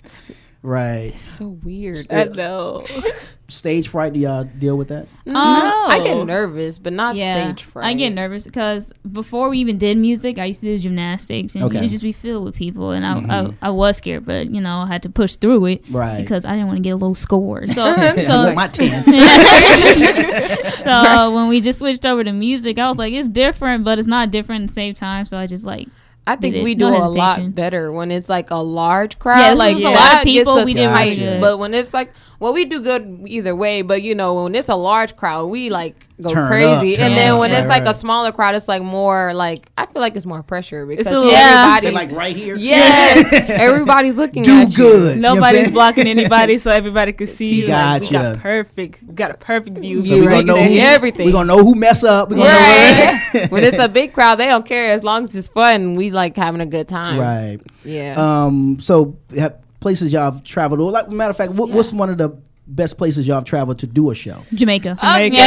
Right. 0.61 1.13
so 1.17 1.47
weird. 1.63 2.07
I 2.11 2.23
uh, 2.23 2.25
know. 2.25 2.85
Stage 3.47 3.87
fright. 3.87 4.13
Do 4.13 4.19
y'all 4.19 4.43
deal 4.43 4.77
with 4.77 4.89
that? 4.89 5.07
No, 5.25 5.33
I 5.39 6.01
get 6.03 6.23
nervous, 6.25 6.77
but 6.77 6.93
not 6.93 7.15
yeah, 7.15 7.47
stage 7.47 7.63
fright. 7.63 7.87
I 7.87 7.93
get 7.95 8.11
nervous 8.11 8.43
because 8.45 8.93
before 9.11 9.49
we 9.49 9.57
even 9.57 9.79
did 9.79 9.97
music, 9.97 10.37
I 10.37 10.45
used 10.45 10.59
to 10.59 10.67
do 10.67 10.77
gymnastics, 10.77 11.55
and 11.55 11.63
Okay. 11.63 11.81
you 11.81 11.89
just 11.89 12.03
be 12.03 12.11
filled 12.11 12.45
with 12.45 12.53
people, 12.55 12.91
and 12.91 13.03
I, 13.03 13.13
Mhm. 13.15 13.23
I 13.31 13.41
mm-hmm. 13.41 13.65
I 13.65 13.71
was 13.71 13.97
scared, 13.97 14.23
but 14.27 14.51
you 14.51 14.61
know 14.61 14.81
I 14.81 14.87
had 14.87 15.01
to 15.01 15.09
push 15.09 15.33
through 15.35 15.65
it, 15.65 15.83
Right. 15.89 16.21
Because 16.21 16.45
I 16.45 16.51
didn't 16.51 16.67
want 16.67 16.77
to 16.77 16.83
get 16.83 16.91
a 16.91 16.97
low 16.97 17.15
score. 17.15 17.65
So, 17.65 17.73
so 17.95 18.43
want 18.43 18.55
my 18.55 18.67
10. 18.67 19.03
so 20.83 21.33
when 21.33 21.47
we 21.47 21.59
just 21.59 21.79
switched 21.79 22.05
over 22.05 22.23
to 22.23 22.31
music, 22.31 22.77
I 22.77 22.87
was 22.89 22.99
like, 22.99 23.13
it's 23.13 23.29
different, 23.29 23.83
but 23.83 23.97
it's 23.97 24.07
not 24.07 24.29
different 24.29 24.65
at 24.65 24.67
the 24.67 24.73
same 24.75 24.93
time. 24.93 25.25
So 25.25 25.39
I 25.39 25.47
just 25.47 25.63
like. 25.63 25.87
I 26.29 26.35
think 26.35 26.63
we 26.63 26.75
do 26.75 26.91
No 26.91 26.97
a 26.97 27.09
lot 27.09 27.55
better 27.55 27.91
when 27.91 28.11
it's 28.11 28.29
like 28.29 28.51
a 28.51 28.57
large 28.57 29.17
crowd. 29.17 29.39
Yeah, 29.39 29.53
like 29.53 29.75
was 29.75 29.83
a 29.83 29.89
lot 29.89 30.17
of 30.17 30.23
people, 30.23 30.63
we 30.63 30.75
did 30.75 30.87
hyped. 30.87 31.15
good. 31.15 31.41
But 31.41 31.57
when 31.57 31.73
it's 31.73 31.91
like, 31.91 32.13
well, 32.39 32.53
we 32.53 32.65
do 32.65 32.81
good 32.81 33.23
either 33.25 33.55
way. 33.55 33.81
But 33.81 34.03
you 34.03 34.13
know, 34.13 34.43
when 34.43 34.53
it's 34.53 34.69
a 34.69 34.75
large 34.75 35.15
crowd, 35.15 35.47
we 35.47 35.71
like 35.71 36.05
go 36.21 36.29
Turn 36.33 36.47
crazy. 36.47 36.95
up, 36.95 37.01
and 37.01 37.17
then 37.17 37.31
up. 37.33 37.39
when 37.39 37.51
Right, 37.51 37.59
it's 37.59 37.67
like 37.69 37.83
right. 37.83 37.91
a 37.91 37.93
smaller 37.93 38.31
crowd, 38.31 38.55
it's 38.55 38.67
like 38.67 38.81
more 38.81 39.33
like 39.33 39.69
I 39.77 39.85
feel 39.85 40.01
like 40.01 40.15
it's 40.15 40.25
more 40.25 40.43
pressure 40.43 40.85
because 40.85 41.07
a 41.07 41.11
little- 41.11 41.29
everybody's 41.31 41.93
like 41.93 42.11
right 42.11 42.35
here. 42.35 42.55
Yes, 42.55 43.31
everybody's 43.49 44.15
looking 44.17 44.43
Do 44.43 44.51
at 44.51 44.69
you. 44.71 44.75
good. 44.77 45.15
You 45.15 45.21
know 45.21 45.33
Nobody's 45.35 45.71
blocking 45.71 46.07
anybody, 46.17 46.57
so 46.57 46.71
everybody 46.71 47.13
can 47.13 47.27
see. 47.27 47.61
you. 47.61 47.67
Like, 47.67 48.01
we 48.01 48.07
Gotcha. 48.09 48.13
got 48.35 48.39
perfect. 48.39 49.03
We 49.03 49.13
got 49.13 49.31
a 49.31 49.37
perfect 49.37 49.77
view. 49.77 50.05
So 50.05 50.15
you 50.15 50.21
we 50.21 50.27
right 50.27 50.45
gonna 50.45 50.61
know 50.61 50.67
who, 50.73 50.77
everything. 50.79 51.25
We 51.25 51.31
gonna 51.31 51.45
know 51.47 51.63
who 51.63 51.75
mess 51.75 52.03
up. 52.03 52.29
We 52.29 52.35
gonna 52.35 52.49
Right. 52.49 53.47
when 53.51 53.63
it's 53.63 53.77
a 53.79 53.87
big 53.89 54.13
crowd, 54.13 54.35
they 54.35 54.45
don't 54.47 54.65
care 54.65 54.91
as 54.91 55.03
long 55.03 55.23
as 55.23 55.35
it's 55.35 55.47
fun. 55.47 55.95
We 55.95 56.11
like 56.11 56.35
having 56.35 56.61
a 56.61 56.65
good 56.65 56.87
time. 56.87 57.19
Right. 57.19 57.59
Yeah. 57.83 58.15
Um. 58.17 58.79
So 58.79 59.17
have 59.37 59.57
places 59.79 60.11
y'all 60.11 60.31
have 60.31 60.43
traveled. 60.43 60.81
Or 60.81 60.91
like 60.91 61.09
matter 61.09 61.31
of 61.31 61.37
fact, 61.37 61.53
what, 61.53 61.69
what's 61.69 61.93
one 61.93 62.09
of 62.09 62.17
the 62.17 62.29
best 62.69 62.97
places 62.97 63.27
y'all 63.27 63.35
have 63.37 63.43
traveled 63.45 63.79
to 63.79 63.87
do 63.87 64.11
a 64.11 64.15
show? 64.15 64.43
Jamaica. 64.53 64.97
Jamaica. 65.01 65.37
Oh, 65.41 65.45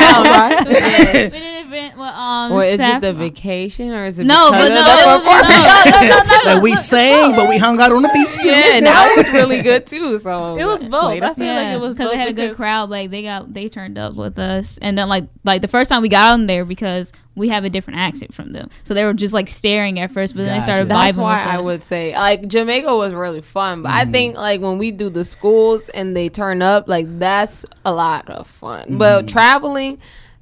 Down, 0.00 0.24
right? 0.26 1.32
we 1.32 1.55
did 1.96 2.02
event 2.02 2.16
um. 2.16 2.52
Or 2.52 2.64
is 2.64 2.80
it 2.80 3.00
the 3.00 3.12
vacation 3.12 3.92
or 3.92 4.06
is 4.06 4.18
it 4.18 4.24
No, 4.24 4.50
because 4.50 4.68
but 4.68 4.78
of 4.78 4.84
no, 4.84 4.84
the 4.84 5.02
it 5.02 5.06
was- 5.06 5.22
performance? 5.22 5.84
no, 5.86 6.36
no, 6.36 6.44
no, 6.44 6.50
like 6.54 6.62
we 6.62 6.74
sang, 6.76 7.36
but 7.36 7.48
we 7.48 7.58
hung 7.58 7.80
out 7.80 7.92
on 7.92 8.02
the 8.02 8.10
beach 8.14 8.36
too. 8.36 8.48
Yeah, 8.48 8.76
and 8.76 8.86
that 8.86 9.14
was 9.16 9.28
really 9.30 9.62
good 9.62 9.86
too. 9.86 10.18
So 10.18 10.56
It 10.56 10.64
was 10.64 10.82
both. 10.82 11.22
I 11.22 11.34
feel 11.34 11.54
like 11.54 11.68
it 11.76 11.80
was 11.80 11.96
because 11.96 12.06
both 12.08 12.12
they 12.12 12.18
had 12.18 12.28
a 12.28 12.32
good 12.32 12.56
crowd. 12.56 12.90
Like 12.90 13.10
they 13.10 13.22
got 13.22 13.52
they 13.52 13.68
turned 13.68 13.98
up 13.98 14.14
with 14.14 14.38
us, 14.38 14.78
and 14.82 14.96
then 14.98 15.08
like 15.08 15.24
like 15.44 15.62
the 15.62 15.68
first 15.68 15.90
time 15.90 16.02
we 16.02 16.08
got 16.08 16.32
on 16.32 16.46
there 16.46 16.64
because 16.64 17.12
we 17.34 17.48
have 17.50 17.64
a 17.64 17.70
different 17.70 17.98
accent 17.98 18.32
from 18.32 18.52
them, 18.54 18.70
so 18.84 18.94
they 18.94 19.04
were 19.04 19.12
just 19.12 19.34
like 19.34 19.50
staring 19.50 19.98
at 20.00 20.10
first, 20.10 20.34
but 20.34 20.42
then 20.46 20.58
they 20.58 20.64
started 20.64 20.86
vibing. 20.86 21.04
That's 21.04 21.16
why 21.18 21.42
I 21.42 21.60
would 21.60 21.82
say 21.84 22.14
like 22.14 22.48
Jamaica 22.48 22.96
was 22.96 23.12
really 23.12 23.42
fun, 23.42 23.82
but 23.82 23.90
Mm-hmm. 23.90 24.08
I 24.08 24.12
think 24.12 24.36
like 24.36 24.60
when 24.62 24.78
we 24.78 24.90
do 24.90 25.10
the 25.10 25.22
schools 25.24 25.88
and 25.90 26.16
they 26.16 26.28
turn 26.30 26.62
up, 26.62 26.88
like 26.88 27.06
that's 27.18 27.66
a 27.84 27.92
lot 27.92 28.28
of 28.30 28.46
fun. 28.46 28.84
Mm-hmm. 28.84 28.98
But 28.98 29.28
traveling. 29.28 29.98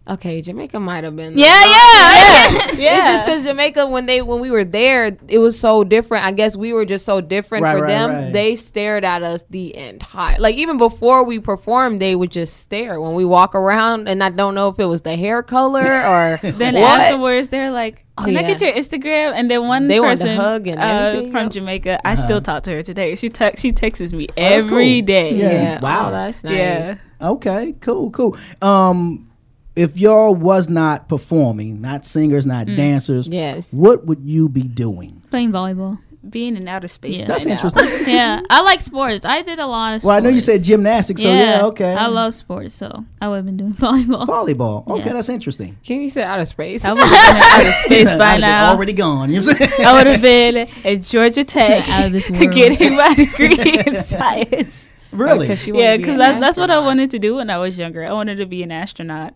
Okay, 0.06 0.42
Jamaica 0.42 0.78
might 0.78 1.02
have 1.02 1.16
been. 1.16 1.32
Yeah, 1.38 1.46
yeah. 1.64 2.66
It's 2.66 2.76
Yeah. 2.78 3.12
just 3.14 3.24
because 3.24 3.44
Jamaica, 3.44 3.86
when 3.86 4.04
they 4.04 4.20
when 4.20 4.38
we 4.38 4.50
were 4.50 4.64
there, 4.64 5.16
it 5.28 5.38
was 5.38 5.58
so 5.58 5.82
different. 5.82 6.26
I 6.26 6.30
guess 6.32 6.56
we 6.56 6.74
were 6.74 6.84
just 6.84 7.06
so 7.06 7.22
different 7.22 7.62
Right, 7.62 7.74
for 7.78 7.84
right, 7.84 7.88
them. 7.88 8.10
right. 8.10 8.32
They 8.32 8.54
stared 8.56 9.02
at 9.04 9.22
us 9.22 9.44
the 9.48 9.74
entire, 9.74 10.38
like 10.38 10.56
even 10.56 10.76
before 10.76 11.24
we 11.24 11.38
performed, 11.40 12.02
they 12.02 12.14
would 12.16 12.30
just 12.30 12.58
stare 12.58 13.00
when 13.00 13.14
we 13.14 13.24
walk 13.24 13.54
around, 13.54 14.06
and 14.06 14.22
I 14.22 14.28
don't 14.28 14.54
know 14.54 14.68
if 14.68 14.78
it 14.78 14.84
was 14.84 15.00
the 15.00 15.16
hair 15.16 15.42
color 15.42 15.80
or 15.82 16.38
Then 16.52 16.74
what. 16.74 17.00
afterwards, 17.00 17.48
they're 17.48 17.70
like, 17.70 18.04
Oh, 18.18 18.24
"Can 18.26 18.36
I 18.36 18.42
get 18.42 18.60
your 18.60 18.72
Instagram?" 18.72 19.32
And 19.34 19.50
then 19.50 19.66
one 19.66 19.88
They 19.88 20.00
wanted 20.00 20.18
to 20.18 20.24
person 20.24 20.36
hug 20.36 20.66
and 20.66 20.78
uh, 20.80 21.30
from. 21.30 21.48
Jamaica, 21.48 22.06
I 22.06 22.12
Uh-huh. 22.12 22.24
still 22.26 22.40
talk 22.42 22.62
to 22.64 22.72
her 22.72 22.82
today. 22.82 23.16
She 23.16 23.30
te- 23.30 23.56
she 23.56 23.72
texts 23.72 24.12
me 24.12 24.26
Oh, 24.28 24.32
every 24.36 25.00
cool. 25.00 25.06
day. 25.06 25.32
Yeah. 25.34 25.50
Yeah. 25.52 25.80
Wow. 25.80 26.08
Oh, 26.08 26.10
that's 26.12 26.44
nice. 26.44 26.54
Yeah. 26.58 26.96
Okay. 27.22 27.74
Cool. 27.80 28.10
Cool. 28.10 28.36
Um, 28.60 29.30
if 29.76 29.96
y'all 29.98 30.34
was 30.34 30.68
not 30.68 31.08
performing, 31.08 31.80
not 31.80 32.06
singers, 32.06 32.46
not 32.46 32.66
Mm. 32.66 32.76
dancers, 32.76 33.26
Yes. 33.28 33.68
what 33.72 34.06
would 34.06 34.20
you 34.24 34.48
be 34.48 34.62
doing? 34.62 35.22
playing 35.30 35.50
volleyball. 35.52 35.98
Being 36.30 36.56
in 36.56 36.66
outer 36.68 36.88
space. 36.88 37.18
Yeah. 37.18 37.26
That's 37.26 37.44
interesting. 37.44 37.84
yeah, 38.06 38.40
I 38.48 38.62
like 38.62 38.80
sports. 38.80 39.26
I 39.26 39.42
did 39.42 39.58
a 39.58 39.66
lot 39.66 39.92
of. 39.92 40.00
Sports. 40.00 40.06
Well, 40.06 40.16
I 40.16 40.20
know 40.20 40.30
you 40.30 40.40
said 40.40 40.62
gymnastics, 40.64 41.20
so 41.20 41.28
yeah, 41.28 41.60
okay. 41.66 41.92
I 41.92 42.06
love 42.06 42.34
sports, 42.34 42.74
so 42.74 43.04
I 43.20 43.28
would 43.28 43.36
have 43.36 43.44
been 43.44 43.58
doing 43.58 43.74
volleyball. 43.74 44.26
volleyball. 44.26 44.88
Okay, 44.88 45.04
Yeah. 45.04 45.12
that's 45.12 45.28
interesting. 45.28 45.76
Can 45.84 46.00
you 46.00 46.08
say 46.08 46.22
outer 46.22 46.46
space? 46.46 46.82
I 46.82 46.92
would 46.94 47.02
have 47.02 47.10
been 47.10 47.36
in 47.36 47.42
outer 47.42 47.72
space 47.84 48.08
I'd 48.08 48.18
by 48.18 48.24
have 48.24 48.34
been 48.36 48.40
now. 48.40 48.70
already 48.70 48.92
gone. 48.94 49.30
You 49.30 49.40
know 49.42 49.46
what 49.48 49.60
I'm 49.60 49.68
saying? 49.68 49.86
I 49.86 49.92
would 49.92 50.06
have 50.06 50.22
been 50.22 50.56
at 50.86 51.02
Georgia 51.02 51.44
Tech, 51.44 51.86
Out 51.90 52.06
of 52.06 52.12
this 52.12 52.30
world. 52.30 52.52
getting 52.52 52.96
my 52.96 53.14
degree 53.14 53.82
in 53.86 53.94
science. 54.02 54.90
Really? 55.12 55.46
Because 55.46 55.66
Yeah, 55.66 55.92
to 55.92 55.98
be 55.98 56.04
because 56.04 56.18
an 56.18 56.40
that's 56.40 56.56
what 56.56 56.70
I 56.70 56.78
wanted 56.78 57.10
to 57.10 57.18
do 57.18 57.36
when 57.36 57.50
I 57.50 57.58
was 57.58 57.78
younger. 57.78 58.02
I 58.04 58.12
wanted 58.14 58.36
to 58.36 58.46
be 58.46 58.62
an 58.62 58.72
astronaut. 58.72 59.34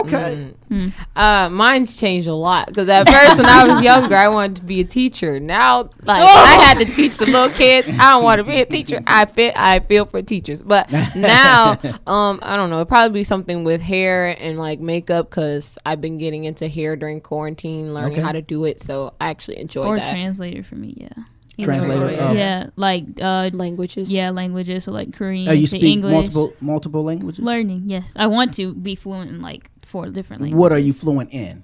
Okay. 0.00 0.52
Uh, 1.14 1.48
mine's 1.50 1.96
changed 1.96 2.26
a 2.28 2.34
lot 2.34 2.66
because 2.68 2.88
at 2.88 3.08
first 3.08 3.36
when 3.36 3.46
I 3.46 3.66
was 3.66 3.82
younger, 3.84 4.16
I 4.16 4.28
wanted 4.28 4.56
to 4.56 4.62
be 4.62 4.80
a 4.80 4.84
teacher. 4.84 5.38
Now, 5.38 5.82
like 6.02 6.22
I 6.22 6.62
had 6.64 6.78
to 6.78 6.84
teach 6.86 7.16
the 7.18 7.26
little 7.26 7.50
kids. 7.50 7.88
I 7.90 8.10
don't 8.12 8.24
want 8.24 8.38
to 8.38 8.44
be 8.44 8.60
a 8.60 8.66
teacher. 8.66 9.00
I 9.06 9.24
fit. 9.26 9.52
I 9.56 9.80
feel 9.80 10.06
for 10.06 10.22
teachers, 10.22 10.62
but 10.62 10.90
now, 11.14 11.78
um, 12.06 12.38
I 12.42 12.56
don't 12.56 12.70
know. 12.70 12.76
It'd 12.76 12.88
probably 12.88 13.20
be 13.20 13.24
something 13.24 13.64
with 13.64 13.80
hair 13.82 14.28
and 14.40 14.58
like 14.58 14.80
makeup 14.80 15.28
because 15.30 15.76
I've 15.84 16.00
been 16.00 16.18
getting 16.18 16.44
into 16.44 16.68
hair 16.68 16.96
during 16.96 17.20
quarantine, 17.20 17.92
learning 17.94 18.12
Okay. 18.12 18.22
how 18.22 18.32
to 18.32 18.42
do 18.42 18.64
it. 18.64 18.80
So 18.80 19.14
I 19.20 19.28
actually 19.28 19.58
enjoy 19.58 19.82
that. 19.84 19.88
or 19.90 19.96
that. 19.96 20.10
translator 20.10 20.62
for 20.62 20.76
me, 20.76 20.94
yeah. 20.96 21.24
Translator, 21.62 22.08
Enjoy 22.08 22.14
it. 22.14 22.18
oh. 22.18 22.32
yeah, 22.32 22.66
like 22.76 23.04
uh, 23.20 23.50
Languages. 23.52 24.10
yeah, 24.10 24.30
languages. 24.30 24.84
So 24.84 24.90
like 24.90 25.12
Korean, 25.12 25.46
Uh, 25.48 25.52
you 25.52 25.66
to 25.66 25.68
speak 25.68 25.82
English. 25.84 26.10
multiple 26.12 26.54
multiple 26.62 27.04
languages. 27.04 27.44
Learning, 27.44 27.82
yes. 27.86 28.12
I 28.16 28.26
want 28.26 28.54
to 28.54 28.74
be 28.74 28.94
fluent 28.96 29.30
in 29.30 29.42
like 29.42 29.70
four 29.92 30.08
different 30.08 30.40
languages. 30.40 30.58
What 30.58 30.72
are 30.72 30.78
you 30.78 30.92
fluent 30.92 31.32
in? 31.32 31.62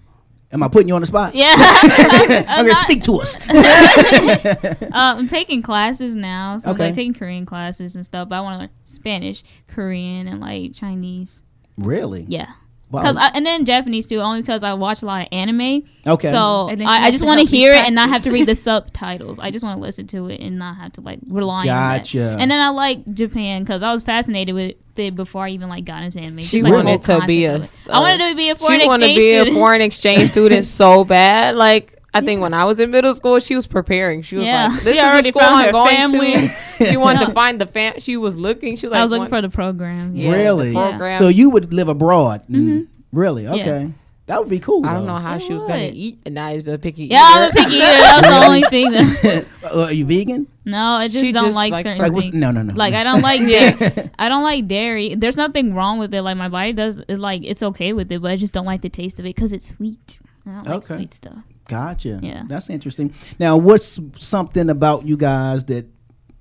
Am 0.52 0.62
I 0.62 0.68
putting 0.68 0.88
you 0.88 0.94
on 0.94 1.00
the 1.00 1.06
spot? 1.06 1.34
Yeah. 1.34 1.54
I'm 1.56 2.66
gonna 2.66 2.74
speak 2.74 3.02
to 3.04 3.20
us. 3.20 3.36
uh, 3.36 4.90
I'm 4.92 5.26
taking 5.26 5.62
classes 5.62 6.14
now, 6.14 6.58
so 6.58 6.70
I'm 6.70 6.76
like 6.76 6.94
taking 6.94 7.14
Korean 7.14 7.44
classes 7.46 7.94
and 7.94 8.04
stuff. 8.04 8.28
But 8.28 8.36
I 8.36 8.40
want 8.42 8.54
to 8.54 8.58
learn 8.60 8.70
Spanish, 8.84 9.42
Korean, 9.66 10.28
and 10.28 10.40
like 10.40 10.74
Chinese. 10.74 11.42
really? 11.78 12.24
Yeah. 12.28 12.52
Wow. 12.90 13.02
Cause 13.02 13.16
I, 13.16 13.28
and 13.34 13.44
then 13.44 13.66
Japanese 13.66 14.06
too, 14.06 14.18
only 14.20 14.40
because 14.40 14.62
I 14.62 14.72
watch 14.74 15.02
a 15.02 15.06
lot 15.06 15.22
of 15.22 15.28
anime. 15.30 15.82
Okay. 16.06 16.30
So 16.32 16.68
And 16.68 16.80
then 16.80 16.88
she 16.88 16.92
I, 16.92 17.06
I 17.06 17.10
just 17.10 17.22
want 17.22 17.40
to 17.40 17.44
help 17.44 17.52
me 17.52 17.58
hear 17.58 17.74
it 17.74 17.84
and 17.84 17.94
not 17.94 18.08
have 18.08 18.22
to 18.22 18.30
read 18.30 18.46
the 18.46 18.54
subtitles. 18.54 19.38
I 19.38 19.50
just 19.50 19.62
want 19.62 19.76
to 19.76 19.80
listen 19.80 20.06
to 20.08 20.28
it 20.28 20.40
and 20.40 20.58
not 20.58 20.76
have 20.76 20.92
to 20.94 21.02
like 21.02 21.18
rely 21.28 21.60
on 21.60 21.66
Gotcha. 21.66 22.36
And 22.40 22.50
then 22.50 22.60
I 22.60 22.70
like 22.70 23.12
Japan 23.12 23.62
because 23.62 23.82
I 23.82 23.92
was 23.92 24.02
fascinated 24.02 24.54
with 24.54 24.76
it 24.96 25.14
before 25.14 25.44
I 25.44 25.50
even 25.50 25.68
like 25.68 25.84
got 25.84 26.02
into 26.02 26.18
anime. 26.18 26.38
She 26.38 26.58
Just, 26.58 26.64
like, 26.64 26.72
the 26.72 26.76
wanted 26.76 27.04
whole 27.04 27.20
to 27.20 27.26
be 27.26 27.44
a. 27.44 27.58
concept 27.58 27.80
of 27.86 27.86
it. 27.88 27.92
I 27.92 28.00
wanted 28.00 28.30
to 28.30 28.36
be 28.36 28.48
a 28.48 28.56
foreign 28.56 28.80
She 28.80 28.86
wanted 28.86 29.06
to 29.06 29.12
exchange 29.12 29.46
be 29.46 29.50
a 29.50 29.54
foreign 29.54 29.80
exchange 29.82 30.30
student 30.30 30.66
so 30.80 31.04
bad. 31.04 31.56
Like 31.56 31.97
I 32.14 32.20
think 32.22 32.40
when 32.40 32.54
I 32.54 32.64
was 32.64 32.80
in 32.80 32.90
middle 32.90 33.14
school, 33.14 33.38
she 33.38 33.54
was 33.54 33.66
preparing. 33.66 34.22
She 34.22 34.36
was 34.36 34.46
Yeah. 34.46 34.68
like, 34.68 34.78
She 34.78 34.84
"This 34.84 34.92
is 34.94 34.98
already 35.04 35.30
the 35.30 35.38
school 35.38 35.42
found 35.42 35.60
I'm 35.66 35.72
going 35.72 35.96
family. 35.96 36.32
to." 36.32 36.48
She 36.90 36.96
wanted 36.96 37.20
Yeah. 37.20 37.26
to 37.26 37.32
find 37.32 37.60
the 37.60 37.66
fam. 37.66 37.94
She 37.98 38.16
was 38.16 38.34
looking. 38.36 38.76
She 38.76 38.86
was 38.86 38.92
like, 38.92 39.00
I 39.00 39.04
was 39.04 39.10
looking 39.10 39.28
for 39.28 39.42
the 39.42 39.50
program. 39.50 40.14
Yeah, 40.16 40.30
the 40.30 40.36
really? 40.38 40.72
program. 40.72 41.16
So 41.16 41.28
you 41.28 41.50
would 41.50 41.74
live 41.74 41.88
abroad? 41.88 42.42
Mhm. 42.50 42.86
Really? 43.12 43.44
Yeah. 43.44 43.54
Okay. 43.54 43.90
That 44.26 44.40
would 44.40 44.50
be 44.50 44.58
cool. 44.58 44.84
I 44.84 44.92
don't 44.92 45.06
though. 45.06 45.14
know 45.14 45.18
how 45.20 45.36
It 45.36 45.42
she 45.42 45.54
was 45.54 45.62
gonna 45.62 45.90
eat, 45.92 46.18
and 46.26 46.34
now 46.34 46.52
she's 46.52 46.68
a 46.68 46.76
picky. 46.78 47.04
Eater. 47.04 47.14
Yeah, 47.14 47.24
I'm 47.32 47.50
a 47.50 47.52
picky 47.52 47.76
eater. 47.76 47.86
That's 47.86 48.20
the 48.28 48.46
only 48.46 48.62
thing 48.70 48.90
that. 48.92 49.46
Uh, 49.68 49.82
are 49.84 49.92
you 49.92 50.04
vegan? 50.06 50.46
No, 50.64 50.78
I 50.78 51.08
just 51.08 51.22
She 51.24 51.32
don't 51.32 51.46
just 51.46 51.54
like 51.56 51.72
likes 51.72 51.88
certain 51.88 52.02
Like 52.02 52.12
what's 52.12 52.26
things. 52.26 52.36
no 52.36 52.50
no 52.50 52.62
no. 52.62 52.72
Like 52.74 52.94
I 52.94 53.04
don't 53.04 53.20
like 53.22 53.40
dairy. 53.40 54.10
I 54.18 54.28
don't 54.30 54.42
like 54.42 54.66
dairy. 54.68 55.14
There's 55.14 55.36
nothing 55.36 55.74
wrong 55.74 55.98
with 55.98 56.12
it. 56.14 56.22
Like 56.22 56.36
my 56.38 56.48
body 56.48 56.72
does. 56.72 56.98
It, 57.08 57.18
like 57.18 57.42
it's 57.44 57.62
okay 57.62 57.92
with 57.92 58.10
it, 58.12 58.22
but 58.22 58.30
I 58.30 58.36
just 58.36 58.52
don't 58.54 58.64
like 58.66 58.80
the 58.82 58.88
taste 58.88 59.18
of 59.18 59.26
it 59.26 59.34
because 59.34 59.52
it's 59.52 59.68
sweet. 59.68 60.20
I 60.46 60.50
don't 60.62 60.66
like 60.68 60.84
sweet 60.84 61.12
stuff. 61.14 61.42
Gotcha. 61.68 62.18
Yeah. 62.22 62.42
That's 62.48 62.68
interesting. 62.70 63.14
Now, 63.38 63.56
what's 63.56 64.00
something 64.18 64.68
about 64.70 65.06
you 65.06 65.16
guys 65.16 65.64
that 65.66 65.86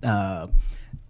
uh, 0.03 0.47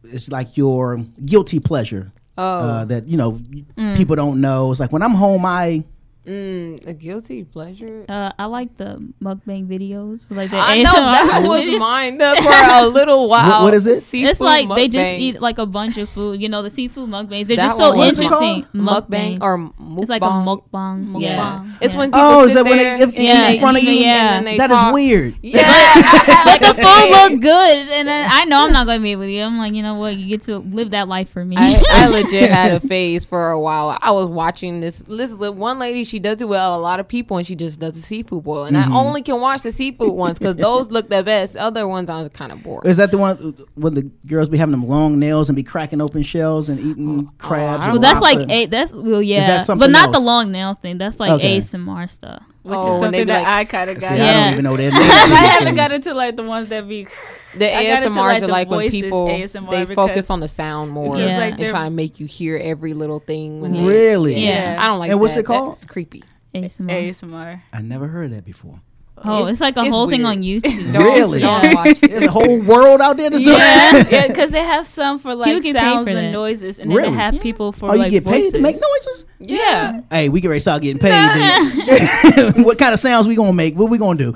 is 0.03 0.29
like 0.29 0.57
your 0.57 0.97
guilty 1.23 1.59
pleasure? 1.61 2.11
Oh. 2.37 2.43
Uh, 2.43 2.85
that 2.85 3.07
you 3.07 3.15
know 3.17 3.33
Mm. 3.77 3.95
people 3.95 4.15
don't 4.15 4.41
know. 4.41 4.71
It's 4.71 4.79
like 4.79 4.91
when 4.91 5.01
I'm 5.01 5.13
home, 5.15 5.45
I 5.45 5.83
Mm, 6.27 6.85
a 6.85 6.93
guilty 6.93 7.45
pleasure. 7.45 8.03
Uh, 8.09 8.33
I 8.37 8.45
like 8.47 8.75
the 8.75 8.99
mukbang 9.23 9.65
videos. 9.67 10.29
Like 10.29 10.51
the 10.51 10.57
I 10.57 10.81
know 10.83 10.91
that 10.91 11.43
was 11.47 11.69
mine 11.79 12.19
for 12.19 12.51
a 12.83 12.85
little 12.85 13.29
while. 13.29 13.63
what 13.63 13.73
is 13.73 13.87
it? 13.87 14.01
Seafood 14.01 14.31
it's 14.31 14.39
like 14.41 14.67
they 14.75 14.89
just 14.89 15.09
mukbangs. 15.11 15.19
eat 15.19 15.39
like 15.41 15.57
a 15.57 15.65
bunch 15.65 15.95
of 15.97 16.09
food. 16.09 16.41
You 16.41 16.49
know, 16.49 16.61
the 16.63 16.69
seafood 16.69 17.09
mukbangs. 17.09 17.47
They're 17.47 17.55
That 17.55 17.67
just 17.67 17.77
so 17.77 17.95
one. 17.95 18.09
Interesting. 18.09 18.65
Mukbang 18.75 19.39
Mukbang 19.39 19.41
or 19.41 19.71
It's 20.01 20.09
like 20.09 20.21
a 20.21 20.25
mukbang. 20.25 21.07
mukbang. 21.07 21.21
Yeah. 21.21 21.63
Yeah. 21.63 21.77
It's 21.79 21.95
when 21.95 22.09
people 22.11 22.19
Oh, 22.27 22.43
is 22.43 22.51
sit 22.51 22.55
that 22.55 22.65
when 22.69 22.77
there 22.77 22.97
they 22.97 23.03
if, 23.03 23.13
Yeah, 23.15 23.47
in 23.49 23.59
front 23.61 23.77
of 23.77 23.83
you? 23.83 23.91
yeah. 23.91 24.37
and 24.37 24.47
they 24.47 24.57
That 24.57 24.69
is 24.71 24.77
talk. 24.77 24.93
weird. 24.93 25.35
Yeah, 25.41 25.63
but 26.43 26.59
the 26.59 26.73
food 26.75 27.09
looked 27.09 27.41
good, 27.41 27.75
and 27.89 28.07
then 28.07 28.27
I 28.29 28.43
know 28.45 28.65
I'm 28.65 28.73
not 28.73 28.85
going 28.85 28.99
to 28.99 29.03
be 29.03 29.13
able 29.13 29.23
to. 29.23 29.39
I'm 29.39 29.57
like, 29.57 29.73
you 29.73 29.81
know 29.83 29.95
what? 29.95 30.17
You 30.17 30.27
get 30.27 30.41
to 30.43 30.57
live 30.59 30.89
that 30.91 31.07
life 31.07 31.29
for 31.29 31.45
me. 31.45 31.55
I, 31.57 31.81
I 31.89 32.07
legit 32.07 32.49
had 32.51 32.73
a 32.73 32.85
phase 32.85 33.23
for 33.23 33.51
a 33.51 33.59
while. 33.59 33.97
I 34.01 34.11
was 34.11 34.27
watching 34.27 34.81
this. 34.81 35.01
This 35.07 35.31
one 35.33 35.79
lady, 35.79 36.03
she 36.03 36.16
does 36.19 36.41
it 36.41 36.47
with 36.47 36.59
a 36.59 36.77
lot 36.77 36.99
of 36.99 37.07
people, 37.07 37.37
and 37.37 37.45
she 37.45 37.55
just 37.55 37.79
does 37.79 37.93
the 37.95 38.01
seafood 38.01 38.43
boil. 38.43 38.65
And 38.65 38.75
Mhm. 38.77 38.89
I 38.91 38.95
only 38.95 39.21
can 39.21 39.39
watch 39.41 39.63
the 39.63 39.71
seafood 39.71 40.13
ones 40.13 40.39
because 40.39 40.55
those 40.55 40.91
look 40.91 41.09
the 41.09 41.23
best. 41.23 41.55
Other 41.55 41.87
ones 41.87 42.09
I 42.09 42.19
was 42.19 42.29
kind 42.29 42.51
of 42.51 42.63
bored. 42.63 42.85
Is 42.85 42.97
that 42.97 43.11
the 43.11 43.17
one 43.17 43.55
when 43.75 43.93
the 43.93 44.03
girls 44.25 44.49
be 44.49 44.57
having 44.57 44.71
them 44.71 44.87
long 44.87 45.19
nails 45.19 45.49
and 45.49 45.55
be 45.55 45.63
cracking 45.63 46.01
open 46.01 46.23
shells 46.23 46.69
and 46.69 46.79
eating 46.79 47.29
crabs? 47.37 47.85
well, 47.85 47.95
and 47.95 48.03
that's 48.03 48.21
like 48.21 48.39
a 48.49 48.65
that's 48.67 48.93
well, 48.93 49.21
yeah, 49.21 49.47
that 49.47 49.57
but 49.59 49.65
something 49.65 49.91
not 49.91 50.11
the 50.11 50.19
long 50.19 50.51
nail 50.51 50.73
thing. 50.73 50.97
That's 50.97 51.19
like 51.19 51.31
Okay. 51.31 51.57
ASMR 51.57 52.07
stuff. 52.09 52.43
Which 52.67 52.77
Oh, 52.81 52.95
is 52.95 53.01
something 53.01 53.27
that 53.27 53.43
like- 53.43 53.47
I 53.47 53.65
kind 53.65 53.89
of 53.89 53.99
got. 53.99 54.09
See, 54.09 54.21
I 54.21 54.33
don't 54.43 54.53
even 54.53 54.63
know 54.65 54.75
their 54.77 54.91
names. 54.91 55.03
I 55.03 55.05
haven't 55.05 55.65
Things. 55.67 55.75
got 55.77 55.91
into 55.93 56.13
like 56.13 56.35
the 56.35 56.43
ones 56.43 56.69
that 56.69 56.87
be. 56.87 57.07
The 57.55 57.73
I 57.75 57.85
got 57.85 58.03
into, 58.03 58.19
ASMRs 58.19 58.41
are 58.43 58.47
like 58.47 58.69
when 58.69 58.79
voices 58.81 59.01
people 59.01 59.27
ASMR 59.27 59.87
they 59.87 59.95
focus 59.95 60.29
on 60.29 60.41
the 60.41 60.47
sound 60.47 60.91
more 60.91 61.17
Yeah. 61.17 61.37
like, 61.39 61.59
and 61.59 61.67
try 61.69 61.85
and 61.87 61.95
make 61.95 62.19
you 62.19 62.25
hear 62.25 62.57
every 62.57 62.93
little 62.93 63.19
thing. 63.19 63.61
When 63.61 63.71
they- 63.73 63.83
Really? 63.83 64.35
Yeah. 64.43 64.73
Yeah. 64.73 64.83
I 64.83 64.87
don't 64.87 64.99
like. 64.99 65.11
And 65.11 65.19
what's 65.19 65.33
that. 65.35 65.41
it 65.41 65.45
called? 65.45 65.73
That's 65.73 65.85
creepy. 65.85 66.23
ASMR. 66.53 66.89
ASMR. 67.09 67.61
I 67.73 67.81
never 67.81 68.07
heard 68.07 68.25
of 68.25 68.31
that 68.31 68.45
before. 68.45 68.81
Oh, 69.23 69.47
it's, 69.47 69.59
like 69.59 69.75
a 69.77 69.81
it's 69.81 69.89
whole 69.89 70.07
thing 70.09 70.25
on 70.25 70.37
YouTube. 70.43 70.93
Don't- 70.93 71.03
Really? 71.03 71.39
Don't 71.39 71.73
watch 71.75 72.03
it. 72.03 72.11
There's 72.11 72.23
a 72.23 72.31
whole 72.31 72.61
world 72.61 73.01
out 73.01 73.17
there 73.17 73.29
that's 73.29 73.43
doing 73.43 73.55
Yeah, 73.57 73.91
that. 74.03 74.11
yeah, 74.11 74.27
because 74.27 74.51
they 74.51 74.61
have 74.61 74.85
some 74.87 75.19
for 75.19 75.33
like 75.35 75.63
sounds 75.63 76.07
for 76.09 76.15
and 76.17 76.31
noises, 76.31 76.79
and 76.79 76.89
then 76.91 76.97
Really? 76.97 77.09
they 77.09 77.15
have 77.15 77.39
people 77.41 77.71
for 77.71 77.89
Oh, 77.89 77.93
you 77.93 77.99
like 77.99 78.11
get 78.11 78.23
paid 78.25 78.31
voices. 78.43 78.53
to 78.53 78.59
make 78.59 78.75
noises? 78.75 79.25
Yeah. 79.39 80.01
Hey, 80.09 80.29
we 80.29 80.41
can 80.41 80.49
ready 80.49 80.57
to 80.57 80.61
start 80.61 80.81
getting 80.81 80.99
paid. 81.01 81.11
then. 81.85 82.63
what 82.63 82.77
kind 82.79 82.93
of 82.93 82.99
sounds 82.99 83.27
we 83.27 83.35
gonna 83.35 83.53
make? 83.53 83.75
What 83.75 83.89
we 83.89 83.97
gonna 83.97 84.17
do? 84.17 84.31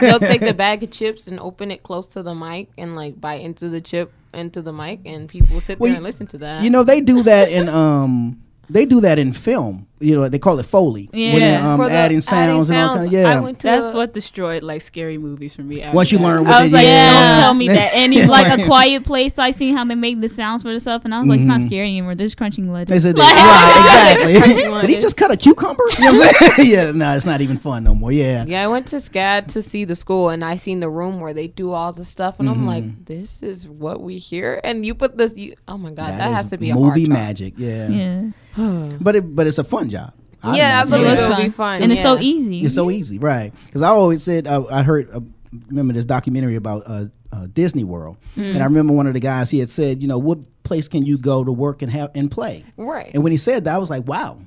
They'll 0.00 0.18
take 0.20 0.40
the 0.40 0.54
bag 0.54 0.82
of 0.82 0.90
chips 0.90 1.26
and 1.26 1.40
open 1.40 1.70
it 1.70 1.82
close 1.82 2.06
to 2.08 2.22
the 2.22 2.34
mic 2.34 2.68
and 2.78 2.94
like 2.96 3.20
bite 3.20 3.40
into 3.40 3.68
the 3.68 3.80
chip 3.80 4.12
into 4.34 4.62
the 4.62 4.72
mic, 4.72 5.00
and 5.06 5.28
people 5.28 5.60
sit 5.60 5.80
Well, 5.80 5.86
there 5.88 5.92
you- 5.94 5.96
and 5.96 6.04
listen 6.04 6.26
to 6.28 6.38
that. 6.38 6.62
You 6.62 6.70
know, 6.70 6.84
they 6.84 7.00
do 7.00 7.22
that 7.24 7.50
in 7.50 7.68
um, 7.68 8.40
they 8.70 8.84
do 8.84 9.00
that 9.00 9.18
in 9.18 9.32
film. 9.32 9.86
You 10.00 10.14
know, 10.14 10.28
they 10.28 10.38
call 10.38 10.58
it 10.60 10.66
foley. 10.66 11.08
when 11.12 11.20
they're 11.40 11.58
Yeah. 11.60 11.72
um, 11.74 11.80
the 11.80 11.86
adding 11.86 11.96
adding 11.96 12.20
sounds 12.20 12.70
and 12.70 12.78
all 12.78 12.88
sounds, 12.94 12.98
kinds. 13.00 13.06
Of, 13.08 13.14
I 13.14 13.16
yeah. 13.34 13.40
went 13.40 13.58
to 13.60 13.66
That's 13.66 13.86
a- 13.86 13.92
what 13.94 14.14
destroyed 14.14 14.62
like 14.62 14.80
scary 14.82 15.18
movies 15.18 15.56
for 15.56 15.62
me. 15.62 15.82
after 15.82 15.96
Once 15.96 16.12
you 16.12 16.18
learn 16.18 16.44
what 16.44 16.52
I 16.54 16.58
they 16.58 16.64
was 16.64 16.72
like, 16.72 16.84
yeah. 16.84 17.30
don't 17.34 17.40
tell 17.42 17.54
me 17.54 17.68
that 17.68 17.94
anymore. 17.94 18.26
like 18.28 18.58
a 18.58 18.64
quiet 18.64 19.04
place. 19.04 19.38
I 19.38 19.50
seen 19.50 19.74
how 19.76 19.84
they 19.84 19.94
make 19.94 20.20
the 20.20 20.28
sounds 20.28 20.62
for 20.62 20.72
the 20.72 20.80
stuff, 20.80 21.04
and 21.04 21.14
I 21.14 21.18
was 21.18 21.28
like, 21.28 21.38
it's 21.40 21.46
not 21.46 21.60
Mhm. 21.60 21.66
scary 21.66 21.88
anymore. 21.88 22.14
They're 22.14 22.26
just 22.26 22.36
crunching 22.36 22.72
lettuce. 22.72 22.90
They 22.90 23.00
said 23.08 23.18
Like- 23.18 23.34
Right, 23.34 24.16
exactly. 24.28 24.80
Did 24.82 24.90
he 24.90 24.98
just 24.98 25.16
cut 25.16 25.30
a 25.30 25.36
cucumber? 25.36 25.82
You 25.98 26.04
know 26.04 26.12
what 26.12 26.36
I'm 26.42 26.50
saying? 26.56 26.70
yeah, 26.70 26.90
no, 26.92 27.16
it's 27.16 27.26
not 27.26 27.40
even 27.40 27.58
fun 27.58 27.84
no 27.84 27.94
more. 27.94 28.12
Yeah. 28.12 28.44
Yeah, 28.46 28.64
I 28.64 28.68
went 28.68 28.86
to 28.88 28.96
SCAD 28.96 29.48
to 29.48 29.62
see 29.62 29.84
the 29.84 29.96
school, 29.96 30.28
and 30.28 30.44
I 30.44 30.56
seen 30.56 30.80
the 30.80 30.90
room 30.90 31.20
where 31.20 31.34
they 31.34 31.48
do 31.48 31.72
all 31.72 31.92
the 31.92 32.04
stuff, 32.04 32.38
and 32.38 32.48
I'm 32.48 32.66
like, 32.66 32.84
Mhm. 32.84 33.06
this 33.06 33.42
is 33.42 33.68
what 33.68 34.00
we 34.00 34.18
hear. 34.18 34.60
And 34.64 34.84
you 34.86 34.94
put 34.94 35.16
this, 35.18 35.36
you, 35.36 35.54
oh 35.66 35.76
my 35.78 35.90
god, 35.90 36.10
that 36.18 36.30
has 36.32 36.50
to 36.50 36.56
be 36.58 36.70
a 36.70 36.74
movie 36.74 37.06
magic. 37.06 37.54
Yeah. 37.56 37.88
Yeah. 37.88 38.22
but 39.00 39.14
it 39.14 39.36
but 39.36 39.46
it's 39.46 39.58
a 39.58 39.64
fun 39.64 39.87
job. 39.90 40.12
I'd 40.42 40.56
Yeah, 40.56 40.78
I 40.78 40.82
imagine. 40.82 40.90
believe 40.90 41.06
It 41.06 41.10
looks 41.10 41.22
it'll 41.22 41.36
be 41.44 41.48
fun. 41.50 41.82
And 41.82 41.92
it's 41.92 42.02
so 42.02 42.18
easy. 42.18 42.60
It's 42.64 42.74
so 42.74 42.90
easy, 42.90 43.18
right? 43.18 43.52
Because 43.66 43.82
I 43.82 43.88
always 43.88 44.22
said 44.22 44.46
uh, 44.46 44.64
I 44.70 44.82
heard 44.82 45.10
uh, 45.12 45.20
remember 45.68 45.94
this 45.94 46.04
documentary 46.04 46.54
about 46.54 46.84
uh, 46.86 47.06
uh, 47.32 47.46
Disney 47.52 47.84
World, 47.84 48.16
Mm. 48.36 48.54
and 48.54 48.58
I 48.62 48.64
remember 48.64 48.92
one 48.92 49.06
of 49.06 49.14
the 49.14 49.20
guys 49.20 49.50
he 49.50 49.58
had 49.58 49.68
said, 49.68 50.00
you 50.02 50.08
know, 50.08 50.18
what 50.18 50.38
place 50.62 50.86
can 50.88 51.04
you 51.04 51.18
go 51.18 51.42
to 51.44 51.50
work 51.52 51.82
and 51.82 51.90
have 51.90 52.10
and 52.14 52.30
play? 52.30 52.64
Right. 52.76 53.10
And 53.14 53.22
when 53.22 53.32
he 53.32 53.36
said 53.38 53.64
that, 53.64 53.74
I 53.74 53.78
was 53.78 53.90
like, 53.90 54.06
wow, 54.06 54.38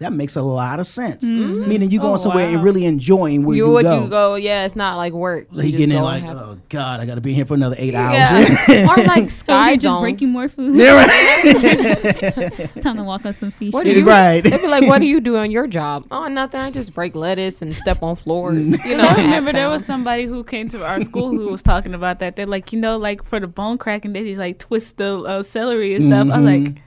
that 0.00 0.12
makes 0.12 0.34
a 0.34 0.42
lot 0.42 0.80
of 0.80 0.86
sense. 0.86 1.22
Mhm. 1.24 1.66
Meaning 1.68 1.90
you 1.90 2.00
going 2.00 2.14
Oh, 2.14 2.16
somewhere 2.16 2.46
and 2.48 2.62
really 2.62 2.84
enjoying 2.86 3.44
where 3.44 3.54
you 3.56 3.64
are. 3.64 3.68
you, 3.68 3.72
would 3.74 3.82
go. 3.84 4.02
you 4.04 4.08
go? 4.10 4.34
Yeah, 4.34 4.64
it's 4.64 4.74
not 4.74 4.96
like 4.96 5.12
work. 5.12 5.46
So 5.52 5.58
You 5.58 5.62
he 5.66 5.70
just 5.72 5.78
getting 5.78 5.96
in 5.96 6.02
like, 6.02 6.22
have- 6.22 6.36
oh 6.38 6.58
god, 6.70 7.00
I 7.00 7.06
got 7.06 7.14
to 7.16 7.20
be 7.20 7.32
here 7.34 7.44
for 7.44 7.54
another 7.54 7.76
eight 7.78 7.92
Yeah. 7.92 8.44
hours. 8.68 8.98
or 8.98 9.04
like 9.14 9.30
Sky 9.30 9.72
just 9.74 9.82
Zone. 9.82 10.00
breaking 10.02 10.30
more 10.30 10.48
food. 10.48 10.74
Yeah, 10.74 10.94
right. 11.06 12.70
Time 12.82 12.96
to 12.96 13.02
walk 13.04 13.24
on 13.26 13.34
some 13.34 13.50
seashore. 13.50 13.78
What 13.80 13.84
do 13.84 13.92
you, 13.92 14.04
Right. 14.04 14.40
They'd 14.42 14.60
be 14.60 14.66
like, 14.66 14.86
"What 14.86 15.00
do 15.00 15.06
you 15.06 15.20
do 15.20 15.36
on 15.36 15.50
your 15.50 15.66
job?" 15.66 16.06
Oh, 16.10 16.26
nothing. 16.28 16.60
I 16.60 16.70
just 16.70 16.94
break 16.94 17.14
lettuce 17.14 17.62
and 17.62 17.76
step 17.76 18.02
on 18.02 18.16
floors. 18.16 18.70
You 18.86 18.96
know. 18.96 19.04
I 19.06 19.16
remember 19.22 19.52
there 19.52 19.68
was 19.68 19.84
somebody 19.84 20.24
who 20.24 20.42
came 20.44 20.68
to 20.70 20.84
our 20.84 21.00
school 21.00 21.30
who 21.30 21.48
was 21.48 21.62
talking 21.62 21.94
about 21.94 22.18
that. 22.20 22.36
They're 22.36 22.46
like, 22.46 22.72
you 22.72 22.80
know, 22.80 22.96
like 22.96 23.22
for 23.26 23.38
the 23.38 23.46
bone 23.46 23.78
cracking, 23.78 24.12
they 24.14 24.24
just 24.24 24.38
like 24.38 24.58
twist 24.58 24.96
the 24.96 25.18
uh, 25.20 25.42
celery 25.42 25.94
and 25.94 26.04
stuff. 26.04 26.28
I 26.30 26.40
was 26.40 26.48
Mhm. 26.48 26.64
like, 26.74 26.82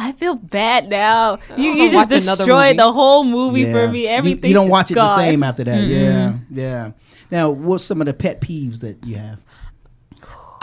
I 0.00 0.12
feel 0.12 0.34
bad 0.34 0.88
now. 0.88 1.38
You, 1.56 1.72
you 1.72 1.90
just 1.90 2.08
destroyed 2.08 2.78
the 2.78 2.90
whole 2.90 3.24
movie 3.24 3.62
Yeah. 3.62 3.72
for 3.72 3.88
me. 3.88 4.08
Everything 4.08 4.48
You, 4.50 4.54
don't 4.54 4.68
watch 4.70 4.90
it 4.90 4.94
the 4.94 5.16
same 5.16 5.42
after 5.42 5.64
that. 5.64 5.78
Mm-hmm. 5.78 6.58
Yeah, 6.58 6.62
yeah. 6.62 6.92
Now, 7.30 7.50
what's 7.50 7.84
some 7.84 8.00
of 8.00 8.06
the 8.06 8.14
pet 8.14 8.40
peeves 8.40 8.80
that 8.80 9.04
you 9.04 9.16
have? 9.16 9.38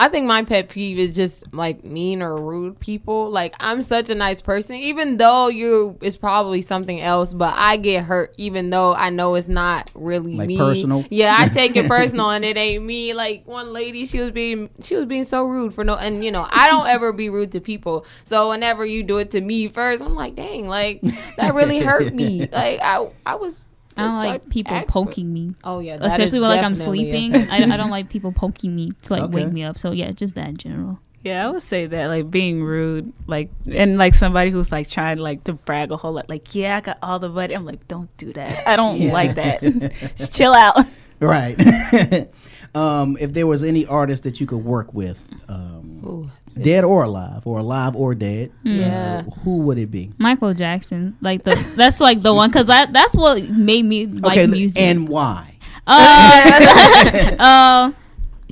I 0.00 0.08
think 0.08 0.26
my 0.26 0.44
pet 0.44 0.68
peeve 0.68 0.96
is 0.98 1.16
just 1.16 1.52
like 1.52 1.82
mean 1.82 2.22
or 2.22 2.36
rude 2.40 2.78
people. 2.78 3.30
Like 3.30 3.54
I'm 3.58 3.82
such 3.82 4.10
a 4.10 4.14
nice 4.14 4.40
person, 4.40 4.76
even 4.76 5.16
though 5.16 5.48
you 5.48 5.98
it's 6.00 6.16
probably 6.16 6.62
something 6.62 7.00
else, 7.00 7.32
but 7.32 7.54
I 7.56 7.76
get 7.78 8.04
hurt 8.04 8.32
even 8.36 8.70
though 8.70 8.94
I 8.94 9.10
know 9.10 9.34
it's 9.34 9.48
not 9.48 9.90
really 9.94 10.34
Like 10.36 10.46
me. 10.46 10.56
personal? 10.56 11.04
Yeah, 11.10 11.34
I 11.36 11.48
take 11.48 11.74
it 11.74 11.88
personal 11.88 12.30
and 12.30 12.44
it 12.44 12.56
ain't 12.56 12.84
me. 12.84 13.12
Like 13.12 13.46
one 13.46 13.72
lady, 13.72 14.06
she 14.06 14.20
was 14.20 14.30
being 14.30 14.70
she 14.82 14.94
was 14.94 15.04
being 15.06 15.24
so 15.24 15.44
rude 15.44 15.74
for 15.74 15.82
no 15.82 15.96
and 15.96 16.24
you 16.24 16.30
know, 16.30 16.46
I 16.48 16.68
don't 16.68 16.86
ever 16.86 17.12
be 17.12 17.28
rude 17.28 17.50
to 17.52 17.60
people. 17.60 18.06
So 18.24 18.50
whenever 18.50 18.86
you 18.86 19.02
do 19.02 19.18
it 19.18 19.32
to 19.32 19.40
me 19.40 19.66
first, 19.68 20.02
I'm 20.02 20.14
like, 20.14 20.36
dang, 20.36 20.68
like 20.68 21.00
that 21.36 21.54
really 21.54 21.80
hurt 21.80 22.14
me. 22.14 22.48
Like 22.58 22.80
I 22.80 23.08
I 23.26 23.34
was 23.34 23.64
I 23.98 24.02
don't 24.04 24.16
like 24.16 24.48
people 24.48 24.74
ask 24.74 24.86
for- 24.86 24.92
poking 25.04 25.32
me. 25.32 25.54
Oh 25.64 25.80
yeah, 25.80 25.96
that 25.96 26.06
is 26.06 26.12
especially 26.12 26.40
when 26.40 26.50
like 26.50 26.64
I'm 26.64 26.76
sleeping. 26.76 27.34
I, 27.50 27.62
I 27.62 27.76
don't 27.76 27.90
like 27.90 28.08
people 28.08 28.32
poking 28.32 28.74
me 28.74 28.90
to 29.02 29.12
like 29.12 29.22
Okay. 29.24 29.44
wake 29.44 29.52
me 29.52 29.62
up. 29.64 29.78
So 29.78 29.92
yeah, 29.92 30.10
just 30.12 30.34
that 30.36 30.48
in 30.48 30.56
general. 30.56 30.98
Yeah, 31.24 31.46
I 31.46 31.50
would 31.50 31.62
say 31.62 31.86
that 31.86 32.06
like 32.06 32.30
being 32.30 32.62
rude, 32.62 33.12
like 33.26 33.50
and 33.70 33.98
like 33.98 34.14
somebody 34.14 34.50
who's 34.50 34.70
like 34.70 34.88
trying 34.88 35.18
like 35.18 35.44
to 35.44 35.52
brag 35.52 35.90
a 35.90 35.96
whole 35.96 36.12
lot, 36.12 36.28
like 36.28 36.54
yeah, 36.54 36.76
I 36.76 36.80
got 36.80 36.98
all 37.02 37.18
the 37.18 37.28
money. 37.28 37.54
I'm 37.54 37.64
like, 37.66 37.86
don't 37.88 38.14
do 38.16 38.32
that. 38.34 38.66
I 38.68 38.76
don't 38.76 38.98
Yeah. 39.00 39.12
like 39.12 39.34
that. 39.34 39.60
Just 40.16 40.34
chill 40.34 40.54
out. 40.54 40.86
Right. 41.20 41.58
um, 42.74 43.16
if 43.20 43.32
there 43.32 43.46
was 43.48 43.64
any 43.64 43.84
artist 43.84 44.22
that 44.22 44.38
you 44.40 44.46
could 44.46 44.62
work 44.64 44.94
with, 44.94 45.18
um, 45.48 46.30
dead 46.62 46.84
or 46.84 47.04
alive, 47.04 47.46
or 47.46 47.58
alive 47.58 47.94
or 47.96 48.14
dead, 48.14 48.50
Yeah. 48.62 49.24
uh, 49.26 49.30
who 49.42 49.58
would 49.58 49.78
it 49.78 49.90
be? 49.90 50.10
Michael 50.18 50.54
Jackson, 50.54 51.16
like 51.20 51.44
the 51.44 51.54
that's 51.76 52.00
like 52.00 52.22
the 52.22 52.34
one 52.34 52.50
because 52.50 52.66
that 52.66 52.92
that's 52.92 53.14
what 53.16 53.42
made 53.50 53.84
me 53.84 54.06
like 54.06 54.38
okay, 54.38 54.46
music. 54.46 54.80
and 54.80 55.08
why? 55.08 55.54
Uh, 55.86 57.36
uh, 57.38 57.92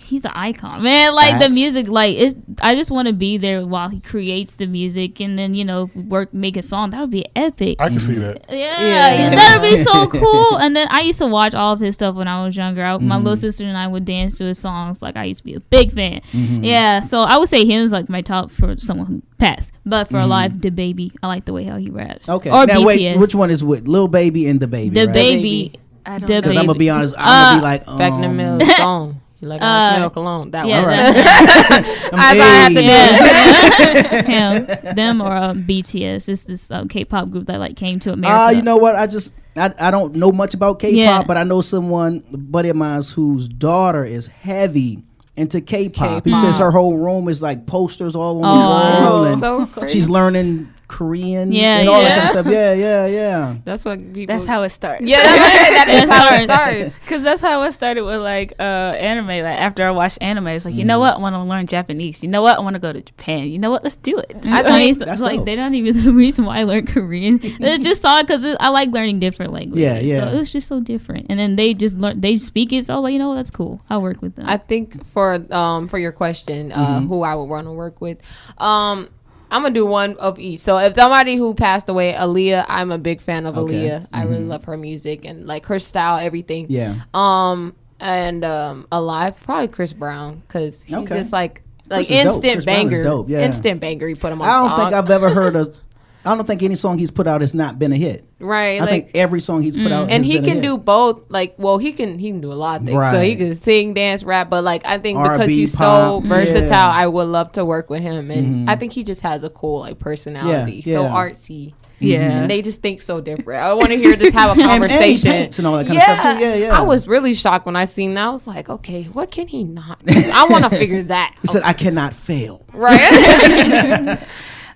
he's 0.07 0.25
an 0.25 0.31
icon, 0.35 0.83
man. 0.83 1.15
Like 1.15 1.41
the 1.41 1.49
music, 1.51 1.89
like 1.89 2.17
it. 2.17 2.37
I 2.63 2.75
just 2.75 2.91
want 2.91 3.09
to 3.09 3.13
be 3.13 3.37
there 3.39 3.67
while 3.67 3.89
he 3.89 4.01
creates 4.01 4.57
the 4.57 4.67
music, 4.67 5.21
and 5.21 5.39
then 5.39 5.55
you 5.55 5.65
know 5.65 5.91
work 5.95 6.33
make 6.33 6.57
a 6.57 6.63
song. 6.63 6.91
That 6.91 7.01
would 7.01 7.11
be 7.11 7.27
epic. 7.35 7.77
I 7.81 7.89
can 7.89 7.99
see 8.01 8.15
that. 8.15 8.45
Yeah, 8.49 8.81
Yeah. 8.81 9.31
that 9.37 9.61
would 9.61 9.71
be 9.71 9.77
so 9.77 10.07
cool. 10.07 10.57
And 10.59 10.75
then 10.77 10.89
I 10.91 11.01
used 11.03 11.19
to 11.19 11.27
watch 11.27 11.55
all 11.55 11.73
of 11.73 11.81
his 11.81 11.95
stuff 11.95 12.15
when 12.15 12.29
I 12.29 12.45
was 12.45 12.57
younger. 12.57 12.83
I, 12.85 12.97
My 12.99 13.17
Mhm. 13.17 13.25
little 13.25 13.37
sister 13.37 13.65
and 13.65 13.77
I 13.77 13.87
would 13.87 14.05
dance 14.05 14.39
to 14.39 14.45
his 14.45 14.59
songs. 14.59 15.03
Like 15.03 15.17
I 15.17 15.25
used 15.25 15.41
to 15.41 15.45
be 15.45 15.55
a 15.55 15.61
big 15.61 15.93
fan. 15.93 16.21
Mhm. 16.33 16.65
Yeah, 16.65 17.01
so 17.01 17.21
I 17.23 17.37
would 17.37 17.49
say 17.49 17.65
him 17.65 17.83
is 17.85 17.93
like 17.93 18.09
my 18.09 18.23
top 18.23 18.51
for 18.51 18.77
someone 18.79 19.07
who 19.07 19.23
passed. 19.39 19.73
But 19.85 20.09
for 20.09 20.17
Mhm. 20.19 20.25
alive, 20.25 20.61
the 20.63 20.71
baby, 20.71 21.13
I 21.23 21.27
like 21.27 21.45
the 21.45 21.53
way 21.53 21.65
how 21.65 21.77
he 21.77 21.91
raps. 21.91 22.29
Okay. 22.29 22.51
or 22.51 22.67
now 22.67 22.79
BTS. 22.81 22.85
wait, 22.87 23.19
which 23.19 23.35
one 23.35 23.51
is 23.51 23.63
with 23.63 23.87
Lil 23.89 24.09
Baby 24.09 24.47
and 24.49 24.61
the 24.61 24.67
baby. 24.67 24.95
The 24.95 25.07
right? 25.07 25.15
baby. 25.15 25.73
I 26.05 26.19
don't 26.19 26.29
know. 26.31 26.41
Because 26.41 26.57
I'm 26.57 26.67
gonna 26.67 26.79
be 26.79 26.89
honest, 26.91 27.15
I'm 27.19 27.27
Uh, 27.27 27.51
gonna 27.51 27.59
be 27.59 27.63
like, 27.91 27.99
Back 27.99 28.13
in 28.13 28.21
the 28.21 28.29
um, 28.29 28.37
middle 28.37 28.61
stone. 28.67 29.21
You 29.41 29.49
like 29.49 29.61
I 29.63 29.67
Uh, 29.67 29.97
smell 29.97 30.11
cologne. 30.11 30.51
That 30.53 30.67
yeah, 30.67 30.81
one. 30.81 30.91
that- 30.91 32.11
I'm 32.13 32.19
As 32.19 32.41
I 32.41 32.45
have 32.63 32.73
to 32.73 32.83
hey. 32.83 34.23
do. 34.25 34.33
him, 34.33 34.95
them 34.97 35.21
or 35.21 35.37
um, 35.37 35.63
BTS. 35.65 36.29
It's 36.29 36.45
this 36.45 36.71
um, 36.71 36.89
K-pop 36.89 37.31
group 37.31 37.47
that 37.47 37.59
like 37.61 37.77
came 37.77 37.99
to 38.01 38.13
America. 38.13 38.39
Ah, 38.41 38.51
you 38.51 38.63
know 38.63 38.77
what? 38.79 38.97
I 38.97 39.07
just 39.07 39.35
I, 39.57 39.73
I 39.79 39.91
don't 39.91 40.15
know 40.15 40.33
much 40.33 40.55
about 40.55 40.79
K-pop, 40.79 40.97
Yeah. 40.97 41.23
but 41.27 41.37
I 41.37 41.43
know 41.45 41.61
someone, 41.61 42.23
a 42.33 42.37
buddy 42.37 42.69
of 42.71 42.77
mine, 42.77 43.03
whose 43.15 43.49
daughter 43.49 44.05
is 44.05 44.27
heavy 44.27 45.03
into 45.37 45.61
K-pop. 45.61 46.25
He 46.25 46.31
K-pop. 46.31 46.45
says 46.45 46.59
her 46.59 46.71
whole 46.71 46.97
room 46.97 47.29
is 47.29 47.43
like 47.43 47.67
posters 47.67 48.17
all 48.17 48.43
on 48.43 48.45
Oh, 48.45 48.53
the 48.55 48.65
wall, 48.65 49.25
wow. 49.25 49.33
and 49.33 49.41
So 49.41 49.67
crazy. 49.67 49.93
she's 49.93 50.09
learning 50.09 50.73
Korean 50.89 51.51
Yeah, 51.53 51.79
and 51.81 51.89
all 51.89 52.01
that 52.01 52.09
yeah. 52.09 52.15
kind 52.17 52.25
of 52.39 52.45
stuff. 52.45 52.53
Yeah, 52.53 52.73
yeah, 52.75 53.07
yeah. 53.07 53.57
That's 53.65 53.85
what 53.85 53.99
people. 54.13 54.35
That's 54.35 54.47
how 54.47 54.63
it 54.63 54.71
starts. 54.71 55.05
Yeah, 55.05 55.19
that 55.23 55.89
is 55.89 56.09
how 56.09 56.35
it 56.35 56.45
starts. 56.45 56.95
Because 57.01 57.23
that's 57.23 57.41
how 57.43 57.63
it 57.65 57.73
started 57.73 58.03
with 58.03 58.21
like 58.21 58.53
uh, 58.59 58.63
anime. 58.63 59.27
Like 59.27 59.59
after 59.59 59.85
I 59.87 59.91
watched 59.91 60.19
anime, 60.21 60.47
it's 60.49 60.65
like 60.65 60.75
you 60.75 60.85
know 60.85 60.99
what, 61.01 61.15
I 61.15 61.19
want 61.19 61.35
to 61.35 61.43
learn 61.43 61.67
Japanese. 61.67 62.23
You 62.23 62.29
know 62.29 62.43
what, 62.43 62.57
I 62.57 62.61
want 62.61 62.75
to 62.75 62.81
go 62.81 62.93
to 62.93 63.01
Japan. 63.01 63.49
You 63.51 63.59
know 63.59 63.71
what, 63.71 63.83
let's 63.85 63.97
do 63.97 64.19
it. 64.19 64.27
It's 64.37 64.49
funny. 64.49 64.91
It's 64.91 65.21
like 65.21 65.45
they're 65.45 65.57
not 65.57 65.75
even 65.75 66.03
the 66.05 66.13
reason 66.13 66.45
why 66.45 66.59
I 66.59 66.63
learned 66.65 66.89
Korean. 66.89 67.39
They 67.39 67.79
just 67.79 68.03
saw 68.03 68.19
it 68.21 68.27
because 68.27 68.45
I 68.61 68.69
like 68.69 68.91
learning 68.91 69.21
different 69.21 69.53
languages. 69.53 69.83
Yeah, 69.83 69.99
yeah. 69.99 70.21
So 70.31 70.37
it 70.37 70.39
was 70.39 70.53
just 70.53 70.69
so 70.69 70.81
different. 70.81 71.27
And 71.31 71.39
then 71.39 71.57
they 71.57 71.75
just 71.75 71.97
learn. 71.99 72.21
They 72.21 72.37
speak 72.37 72.73
it. 72.73 72.87
So 72.87 72.95
I 72.95 72.99
like, 72.99 73.13
you 73.13 73.19
know, 73.19 73.29
what, 73.31 73.37
that's 73.37 73.51
cool. 73.51 73.81
I'll 73.91 74.03
work 74.03 74.23
with 74.23 74.37
them. 74.37 74.47
I 74.49 74.57
think 74.57 75.05
for 75.09 75.45
um 75.53 75.89
for 75.89 75.99
your 75.99 76.13
question, 76.13 76.73
uh, 76.73 77.01
Mhm. 77.01 77.09
who 77.09 77.23
I 77.23 77.35
would 77.35 77.45
want 77.45 77.67
to 77.67 77.73
work 77.73 78.01
with, 78.01 78.19
um. 78.59 79.09
I'm 79.51 79.63
gonna 79.63 79.75
do 79.75 79.87
one 79.87 80.17
of 80.17 80.39
each. 80.39 80.61
So 80.61 80.79
if 80.79 80.95
somebody 80.95 81.37
who 81.37 81.55
passed 81.55 81.89
away, 81.89 82.13
Aaliyah, 82.13 82.65
I'm 82.69 82.91
a 82.91 82.99
big 82.99 83.21
fan 83.21 83.47
of 83.47 83.57
Okay. 83.57 83.75
Aaliyah. 83.89 84.07
I 84.13 84.25
really 84.25 84.43
Mhm. 84.45 84.49
love 84.49 84.65
her 84.65 84.77
music 84.77 85.25
and 85.25 85.47
like 85.47 85.67
her 85.67 85.79
style, 85.79 86.19
everything. 86.19 86.67
Yeah. 86.69 86.95
Um 87.15 87.75
and 88.01 88.45
um 88.45 88.87
alive, 88.93 89.35
probably 89.45 89.69
Chris 89.69 89.93
Brown 89.93 90.43
because 90.47 90.83
he's 90.83 90.97
Okay. 90.97 91.17
just 91.17 91.33
like 91.33 91.63
like 91.89 92.07
Chris 92.07 92.11
instant 92.19 92.55
Chris 92.55 92.65
Brown 92.65 92.77
is 92.79 92.91
banger, 92.91 93.03
dope, 93.05 93.31
yeah. 93.31 93.41
instant 93.45 93.81
banger. 93.81 94.09
You 94.09 94.17
put 94.17 94.33
him 94.33 94.43
on. 94.43 94.49
I 94.49 94.69
don't 94.69 94.77
think. 94.79 94.93
I've 94.93 95.11
ever 95.11 95.31
heard 95.31 95.55
of. 95.57 95.81
I 96.27 96.35
don't 96.35 96.47
think 96.47 96.63
any 96.63 96.75
song 96.75 96.99
he's 96.99 97.11
put 97.11 97.27
out 97.27 97.41
has 97.41 97.55
not 97.55 97.79
been 97.79 97.93
a 97.93 97.97
hit. 97.97 98.29
Right, 98.39 98.77
I 98.77 98.81
like- 98.81 98.89
think 98.91 99.11
every 99.15 99.41
song 99.41 99.63
he's 99.63 99.77
put 99.77 99.93
out, 99.93 100.11
and 100.11 100.25
has 100.25 100.27
he 100.27 100.35
been 100.35 100.43
a 100.45 100.47
can 100.47 100.57
hit. 100.57 100.63
do 100.63 100.77
both. 100.77 101.23
Like, 101.31 101.55
well, 101.59 101.79
he 101.79 101.93
can 101.93 102.19
he 102.19 102.31
can 102.31 102.41
do 102.41 102.53
a 102.53 102.55
lot 102.55 102.81
of 102.81 102.87
things. 102.87 103.11
So 103.11 103.21
he 103.23 103.37
can 103.37 103.55
sing, 103.55 103.95
dance, 103.95 104.23
rap. 104.25 104.51
But 104.51 104.65
like, 104.65 104.83
I 104.85 104.99
think 104.99 105.19
because 105.23 105.41
R&B, 105.41 105.55
he's 105.55 105.75
pop, 105.75 106.23
so 106.23 106.29
versatile, 106.29 106.69
yeah. 106.69 106.91
I 106.91 107.07
would 107.07 107.29
love 107.29 107.53
to 107.53 107.65
work 107.65 107.89
with 107.89 108.03
him. 108.03 108.31
And 108.31 108.67
Mhm. 108.67 108.71
I 108.71 108.77
think 108.77 108.93
he 108.93 109.05
just 109.05 109.23
has 109.23 109.43
a 109.45 109.51
cool 109.51 109.81
like 109.81 109.99
personality, 109.99 110.83
so 110.83 111.03
yeah. 111.03 111.09
artsy. 111.11 111.73
Yeah. 111.99 112.41
and 112.43 112.51
they 112.51 112.61
just 112.61 112.83
think 112.83 113.01
so 113.01 113.23
different. 113.23 113.63
I 113.63 113.73
want 113.73 113.89
to 113.89 113.97
hear 113.97 114.17
just 114.17 114.35
have 114.35 114.51
a 114.51 114.53
And- 114.61 114.61
and 114.61 114.71
conversation 114.83 115.31
paints 115.33 115.57
and 115.59 115.67
all 115.67 115.79
that 115.79 115.87
kind 115.87 115.97
of 115.97 116.03
stuff, 116.03 116.37
too. 116.37 116.45
Yeah, 116.45 116.55
yeah. 116.57 116.79
I 116.79 116.83
was 116.83 117.09
really 117.09 117.33
shocked 117.33 117.65
when 117.65 117.75
I 117.75 117.87
seen 117.87 118.13
that. 118.15 118.27
I 118.27 118.29
was 118.29 118.47
like, 118.47 118.69
okay, 118.69 119.05
what 119.05 119.31
can 119.31 119.49
he 119.49 119.65
not? 119.65 120.05
do? 120.05 120.13
I 120.31 120.45
want 120.45 120.65
to 120.65 120.71
figure 120.71 121.03
that. 121.05 121.35
He 121.41 121.47
said, 121.49 121.63
"I 121.65 121.73
cannot 121.73 122.13
fail." 122.13 122.67
Right. 122.75 124.19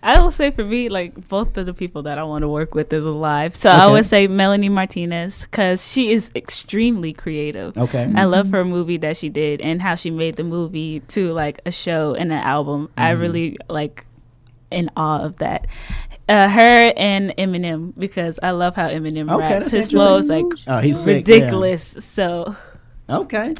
I 0.02 0.18
will 0.20 0.30
say 0.30 0.50
for 0.50 0.64
me, 0.64 0.88
like 0.88 1.28
both 1.28 1.56
of 1.58 1.66
the 1.66 1.74
people 1.74 2.02
that 2.04 2.16
I 2.18 2.22
want 2.22 2.42
to 2.42 2.48
work 2.48 2.74
with 2.74 2.90
is 2.92 3.04
alive. 3.04 3.54
So 3.54 3.70
I 3.70 3.86
would 3.90 4.06
say 4.06 4.26
Melanie 4.28 4.70
Martinez 4.70 5.42
because 5.42 5.86
she 5.86 6.10
is 6.10 6.30
extremely 6.34 7.12
creative. 7.12 7.76
Okay. 7.76 8.10
I 8.16 8.24
love 8.24 8.50
her 8.52 8.64
movie 8.64 8.96
that 8.98 9.18
she 9.18 9.28
did 9.28 9.60
and 9.60 9.82
how 9.82 9.94
she 9.96 10.10
made 10.10 10.36
the 10.36 10.44
movie 10.44 11.00
to 11.08 11.32
like 11.32 11.60
a 11.66 11.70
show 11.72 12.14
and 12.14 12.32
an 12.32 12.38
album. 12.38 12.88
I 12.96 13.12
Mhm. 13.12 13.20
really 13.20 13.56
like 13.68 14.06
in 14.70 14.88
awe 14.96 15.20
of 15.20 15.36
that. 15.38 15.66
Uh, 16.28 16.48
her 16.48 16.92
and 16.96 17.34
Eminem 17.36 17.92
because 17.98 18.38
I 18.42 18.52
love 18.52 18.76
how 18.76 18.88
Eminem 18.88 19.28
Okay, 19.30 19.38
raps. 19.54 19.64
His 19.66 19.74
interesting. 19.88 19.98
flow 19.98 20.16
is 20.16 20.28
like 20.30 20.44
Oh, 20.66 20.78
he's 20.78 20.98
sick, 20.98 21.26
yeah. 21.28 21.34
ridiculous. 21.34 21.96
So 22.00 22.56
Okay. 23.10 23.52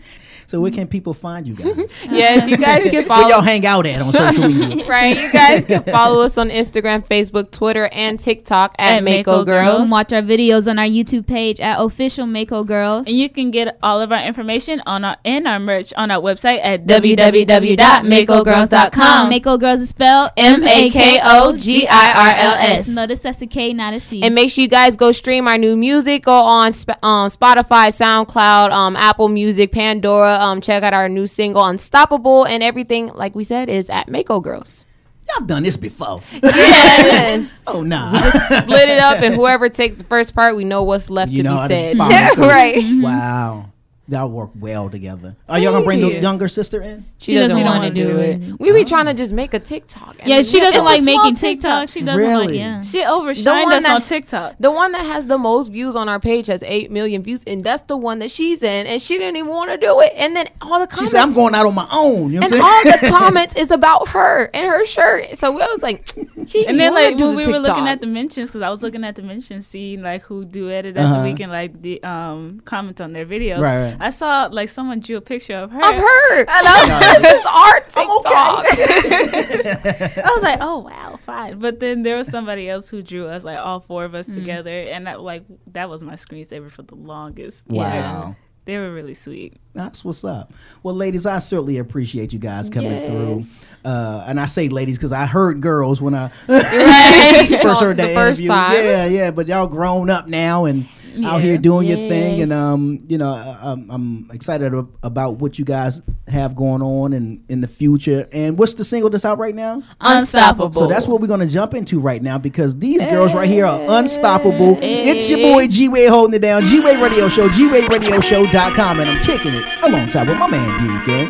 So 0.51 0.61
where 0.61 0.73
can 0.73 0.89
people 0.89 1.15
find 1.15 1.47
you 1.47 1.55
guys? 1.55 1.79
Yes, 2.11 2.49
you 2.49 2.57
guys 2.57 2.91
can 2.91 3.05
follow. 3.07 3.23
Where 3.23 3.31
y'all 3.35 3.41
hang 3.41 3.65
out 3.65 3.87
at 3.87 4.03
on 4.03 4.13
social 4.13 4.49
media? 4.49 4.85
right, 4.89 5.17
you 5.17 5.31
guys 5.31 5.65
can 5.65 5.85
follow 5.85 6.23
us 6.23 6.37
on 6.39 6.51
Instagram, 6.51 7.07
Facebook, 7.07 7.53
Twitter, 7.53 7.87
and 7.93 8.19
TikTok 8.19 8.75
at, 8.77 8.97
At 8.97 9.05
Mako 9.05 9.19
Mako 9.19 9.45
Girls. 9.45 9.79
Girls. 9.79 9.89
watch 9.91 10.13
our 10.13 10.23
videos 10.23 10.69
on 10.69 10.81
our 10.81 10.87
YouTube 10.87 11.29
page 11.29 11.61
at 11.61 11.81
official 11.81 12.27
Mako 12.27 12.65
Girls. 12.65 13.07
And 13.07 13.17
you 13.17 13.29
can 13.29 13.53
get 13.53 13.79
all 13.81 14.01
of 14.01 14.11
our 14.11 14.21
information 14.23 14.83
on 14.87 15.05
our 15.05 15.17
and 15.25 15.47
our 15.47 15.61
merch 15.61 15.95
on 15.97 16.11
our 16.11 16.21
website 16.21 16.59
at 16.65 16.85
www.makogirls.com. 16.85 19.31
Mako 19.31 19.57
Girls 19.57 19.79
is 19.81 19.91
spelled 19.91 20.33
M 20.37 20.65
A 20.65 20.91
K 20.91 21.21
O 21.23 21.57
G 21.57 21.87
I 21.87 22.13
R 22.13 22.35
L 22.37 22.55
S. 22.57 22.89
Notice 22.89 23.21
that's 23.21 23.41
a 23.41 23.47
K, 23.47 23.73
not 23.73 23.95
a 23.95 24.01
C. 24.01 24.21
And 24.25 24.35
make 24.35 24.51
sure 24.51 24.63
you 24.63 24.69
guys 24.69 24.97
go 24.97 25.13
stream 25.13 25.47
our 25.47 25.59
new 25.59 25.77
music. 25.77 26.25
Go 26.25 26.33
on 26.33 26.73
Sp- 26.75 26.99
um, 27.05 27.31
Spotify, 27.31 27.95
SoundCloud, 27.95 28.73
um, 28.73 28.97
Apple 28.97 29.29
Music, 29.29 29.71
Pandora. 29.71 30.40
Um, 30.41 30.61
check 30.63 30.83
out 30.83 30.95
our 30.95 31.09
new 31.09 31.27
single 31.27 31.65
"Unstoppable" 31.65 32.45
and 32.45 32.63
everything. 32.63 33.09
Like 33.09 33.35
we 33.35 33.45
said, 33.45 33.69
is 33.69 33.91
at 33.91 34.09
Mako 34.09 34.41
Girls. 34.41 34.85
Y'all 35.29 35.47
done 35.47 35.63
this 35.63 35.77
before. 35.77 36.23
Yes. 36.43 37.63
oh 37.67 37.83
nah. 37.83 38.13
We 38.13 38.19
just 38.19 38.47
split 38.47 38.89
it 38.89 38.99
up, 38.99 39.23
and 39.23 39.35
whoever 39.35 39.69
takes 39.69 39.97
the 39.97 40.05
first 40.05 40.35
part, 40.35 40.57
we 40.57 40.65
know 40.65 40.83
what's 40.83 41.11
left 41.11 41.31
You 41.31 41.39
to 41.39 41.43
know 41.45 41.51
be 41.53 41.57
how 41.57 41.67
to 41.67 41.69
said. 41.69 41.97
Yeah, 41.97 42.31
right. 42.39 42.83
Wow. 43.03 43.70
Y'all 44.11 44.29
work 44.29 44.51
well 44.59 44.91
together. 44.91 45.37
Are 45.49 45.59
y'all 45.61 45.71
gonna 45.71 45.85
bring 45.85 46.01
Thank 46.01 46.15
the 46.15 46.21
younger 46.21 46.49
sister 46.49 46.83
in? 46.83 47.05
She 47.19 47.33
doesn't, 47.35 47.63
want 47.63 47.85
to 47.85 47.91
do 48.07 48.17
it. 48.19 48.59
We 48.59 48.73
be 48.73 48.85
trying 48.85 49.05
to 49.07 49.15
just 49.15 49.33
make 49.33 49.55
a 49.55 49.61
TikTok. 49.61 50.17
and 50.19 50.29
Yeah, 50.29 50.37
then- 50.37 50.45
she 50.45 50.59
doesn't 50.59 50.75
It's 50.75 50.85
like 50.85 51.03
making 51.05 51.37
TikTok. 51.37 51.89
She 51.91 52.01
doesn't 52.03 52.21
like, 52.21 52.29
Really? 52.29 52.59
yeah. 52.59 52.83
She 52.83 52.99
The 52.99 53.05
overshined 53.05 53.63
one 53.65 53.73
us 53.75 53.83
that- 53.85 53.95
on 53.95 54.03
TikTok. 54.03 54.57
The 54.59 54.71
one 54.73 54.91
that 54.93 55.05
has 55.07 55.29
the 55.29 55.39
most 55.39 55.69
views 55.69 55.95
on 55.95 56.09
our 56.09 56.19
page 56.19 56.49
has 56.49 56.65
eight 56.65 56.91
million 56.91 57.23
views, 57.23 57.45
and 57.47 57.63
that's 57.63 57.83
the 57.83 57.97
one 57.97 58.19
that 58.19 58.33
she's 58.33 58.65
in, 58.65 58.87
and 58.89 59.01
she 59.01 59.17
didn't 59.17 59.37
even 59.37 59.49
want 59.51 59.71
to 59.71 59.77
do 59.77 60.01
it. 60.01 60.13
And 60.17 60.35
then 60.35 60.49
all 60.61 60.81
the 60.81 60.87
She 60.87 60.95
comments, 60.97 61.13
said, 61.13 61.21
"I'm 61.23 61.33
going 61.35 61.55
out 61.55 61.67
on 61.67 61.75
my 61.77 61.87
own." 61.93 62.33
You 62.33 62.41
know 62.41 62.47
and 62.47 62.53
what 62.53 62.61
all 62.63 62.67
I'm 62.67 62.83
saying? 62.99 63.13
the 63.13 63.19
comments 63.19 63.55
is 63.59 63.71
about 63.71 64.09
her 64.09 64.51
and 64.53 64.67
her 64.67 64.85
shirt. 64.87 65.39
So 65.39 65.53
I 65.57 65.67
was 65.71 65.83
like, 65.83 66.17
And 66.17 66.81
then 66.81 66.95
like 66.95 67.17
when 67.17 67.19
the 67.19 67.29
we 67.37 67.47
were 67.47 67.61
looking 67.61 67.87
at 67.87 68.01
the 68.01 68.09
mentions, 68.09 68.49
because 68.49 68.63
I 68.63 68.71
was 68.71 68.83
looking 68.83 69.05
at 69.05 69.15
the 69.15 69.23
mentions, 69.23 69.69
seeing 69.69 70.03
like 70.03 70.23
who 70.23 70.45
duetted 70.45 70.97
us, 70.97 71.05
Uh-huh. 71.05 71.15
and 71.17 71.23
we 71.25 71.35
can 71.35 71.49
like 71.51 71.81
the 71.81 72.03
um 72.03 72.61
comment 72.65 73.01
on 73.01 73.13
their 73.13 73.25
videos. 73.27 73.61
Right, 73.61 73.91
right. 73.93 74.00
I 74.01 74.11
saw 74.11 74.49
like 74.51 74.69
someone 74.69 75.01
drew 75.01 75.17
a 75.19 75.21
picture 75.21 75.55
of 75.57 75.71
her. 75.71 75.79
of 75.79 75.95
her. 75.95 76.39
And 76.41 76.49
I 76.51 77.13
was, 77.13 77.23
this 77.23 77.33
is 77.33 77.47
art 77.47 77.91
TikTok. 77.91 78.65
I 80.25 80.33
was 80.35 80.43
like, 80.43 80.59
oh 80.61 80.79
wow, 80.79 81.19
fine. 81.25 81.59
But 81.59 81.81
then 81.81 82.03
there 82.03 82.17
was 82.17 82.27
somebody 82.29 82.69
else 82.69 82.89
who 82.89 83.03
drew 83.03 83.27
us 83.27 83.45
like 83.45 83.59
all 83.59 83.81
four 83.81 84.05
of 84.05 84.15
us 84.15 84.27
Mm. 84.29 84.35
together, 84.35 84.71
and 84.71 85.07
that 85.07 85.21
like 85.21 85.45
that 85.73 85.89
was 85.91 86.03
my 86.03 86.15
screensaver 86.15 86.71
for 86.71 86.83
the 86.83 86.95
longest. 86.95 87.67
Wow. 87.69 88.37
They 88.67 88.77
were 88.79 88.93
really 88.93 89.15
sweet. 89.15 89.57
That's 89.73 90.05
what's 90.05 90.23
up. 90.23 90.53
Well, 90.83 90.95
ladies, 90.95 91.25
I 91.27 91.39
certainly 91.41 91.79
appreciate 91.79 92.33
you 92.33 92.39
guys 92.39 92.69
coming 92.71 92.91
Yes. 92.93 93.07
through. 93.09 93.43
Uh, 93.91 94.25
and 94.29 94.39
I 94.39 94.47
say 94.47 94.69
ladies 94.69 94.97
because 94.99 95.13
I 95.13 95.25
heard 95.27 95.61
girls 95.63 96.01
when 96.03 96.15
I 96.15 96.31
Right. 96.47 97.59
first 97.63 97.81
heard 97.81 97.97
The 97.97 98.03
that 98.05 98.15
first 98.15 98.41
interview. 98.41 98.49
time. 98.49 98.73
Yeah, 98.75 99.05
yeah. 99.07 99.31
But 99.31 99.49
y'all 99.49 99.67
grown 99.67 100.11
up 100.11 100.29
now 100.29 100.67
and 100.67 100.87
out 101.25 101.41
here 101.43 101.53
Yeah. 101.55 101.59
doing 101.61 101.87
your 101.89 101.97
thing, 101.97 102.43
and 102.43 102.53
um, 102.53 103.01
you 103.09 103.19
know, 103.19 103.33
I- 103.33 103.73
I'm, 103.73 103.91
I'm 103.91 104.31
excited 104.33 104.73
about 105.03 105.37
what 105.39 105.59
you 105.59 105.65
guys 105.65 106.01
have 106.29 106.55
going 106.55 106.83
on 106.83 107.13
and 107.13 107.45
in 107.49 107.61
the 107.61 107.69
future. 107.69 108.29
And 108.33 108.57
what's 108.59 108.75
the 108.75 108.85
single 108.85 109.11
that's 109.11 109.25
out 109.25 109.39
right 109.39 109.55
now? 109.55 109.83
Unstoppable. 110.01 110.81
So 110.81 110.87
that's 110.87 111.07
what 111.07 111.21
we're 111.21 111.27
gonna 111.27 111.47
jump 111.47 111.75
into 111.75 111.99
right 112.01 112.23
now 112.23 112.39
because 112.39 112.77
these 112.79 113.05
girls 113.07 113.35
right 113.35 113.49
here 113.49 113.67
are 113.67 113.81
unstoppable. 113.99 114.79
It's 114.81 115.29
your 115.29 115.39
boy 115.41 115.67
G 115.69 115.89
Wade 115.89 116.09
holding 116.11 116.35
it 116.35 116.41
down. 116.43 116.63
G 116.63 116.81
Wade 116.85 117.01
Radio 117.03 117.29
Show, 117.29 117.49
G 117.51 117.71
Wade 117.71 117.91
Radio 117.91 118.21
Show.com, 118.21 119.01
and 119.01 119.11
I'm 119.11 119.23
kicking 119.23 119.55
it 119.55 119.65
alongside 119.85 120.29
with 120.29 120.39
my 120.39 120.49
man 120.49 120.79
Deacon. 120.79 121.29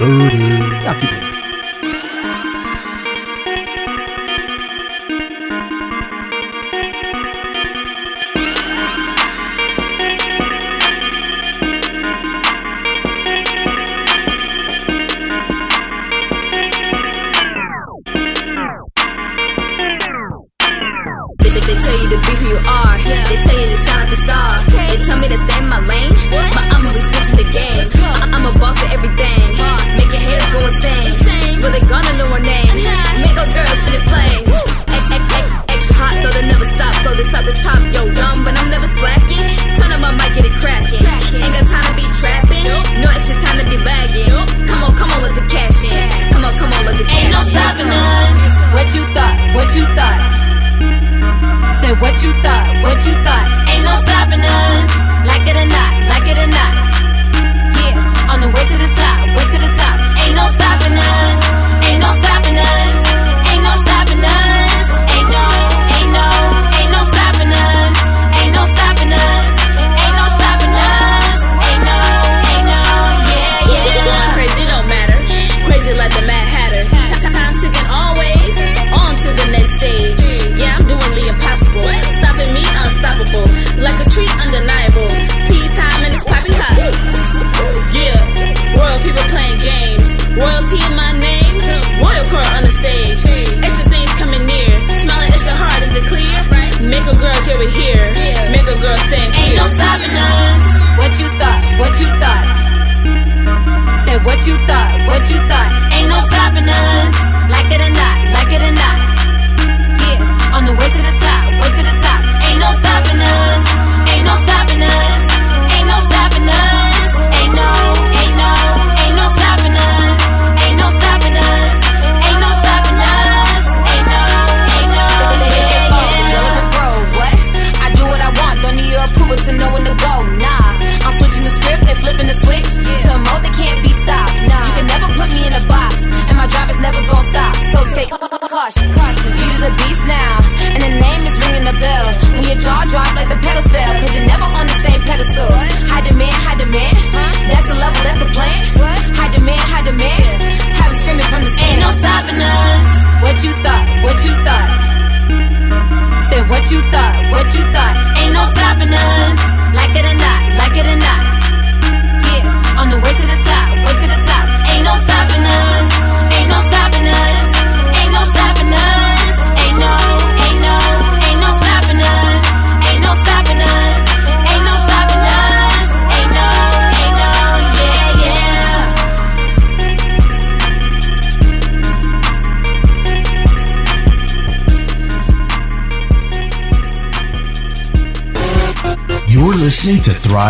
Y'all 0.84 0.94
keep 1.00 1.10
it. 1.10 1.29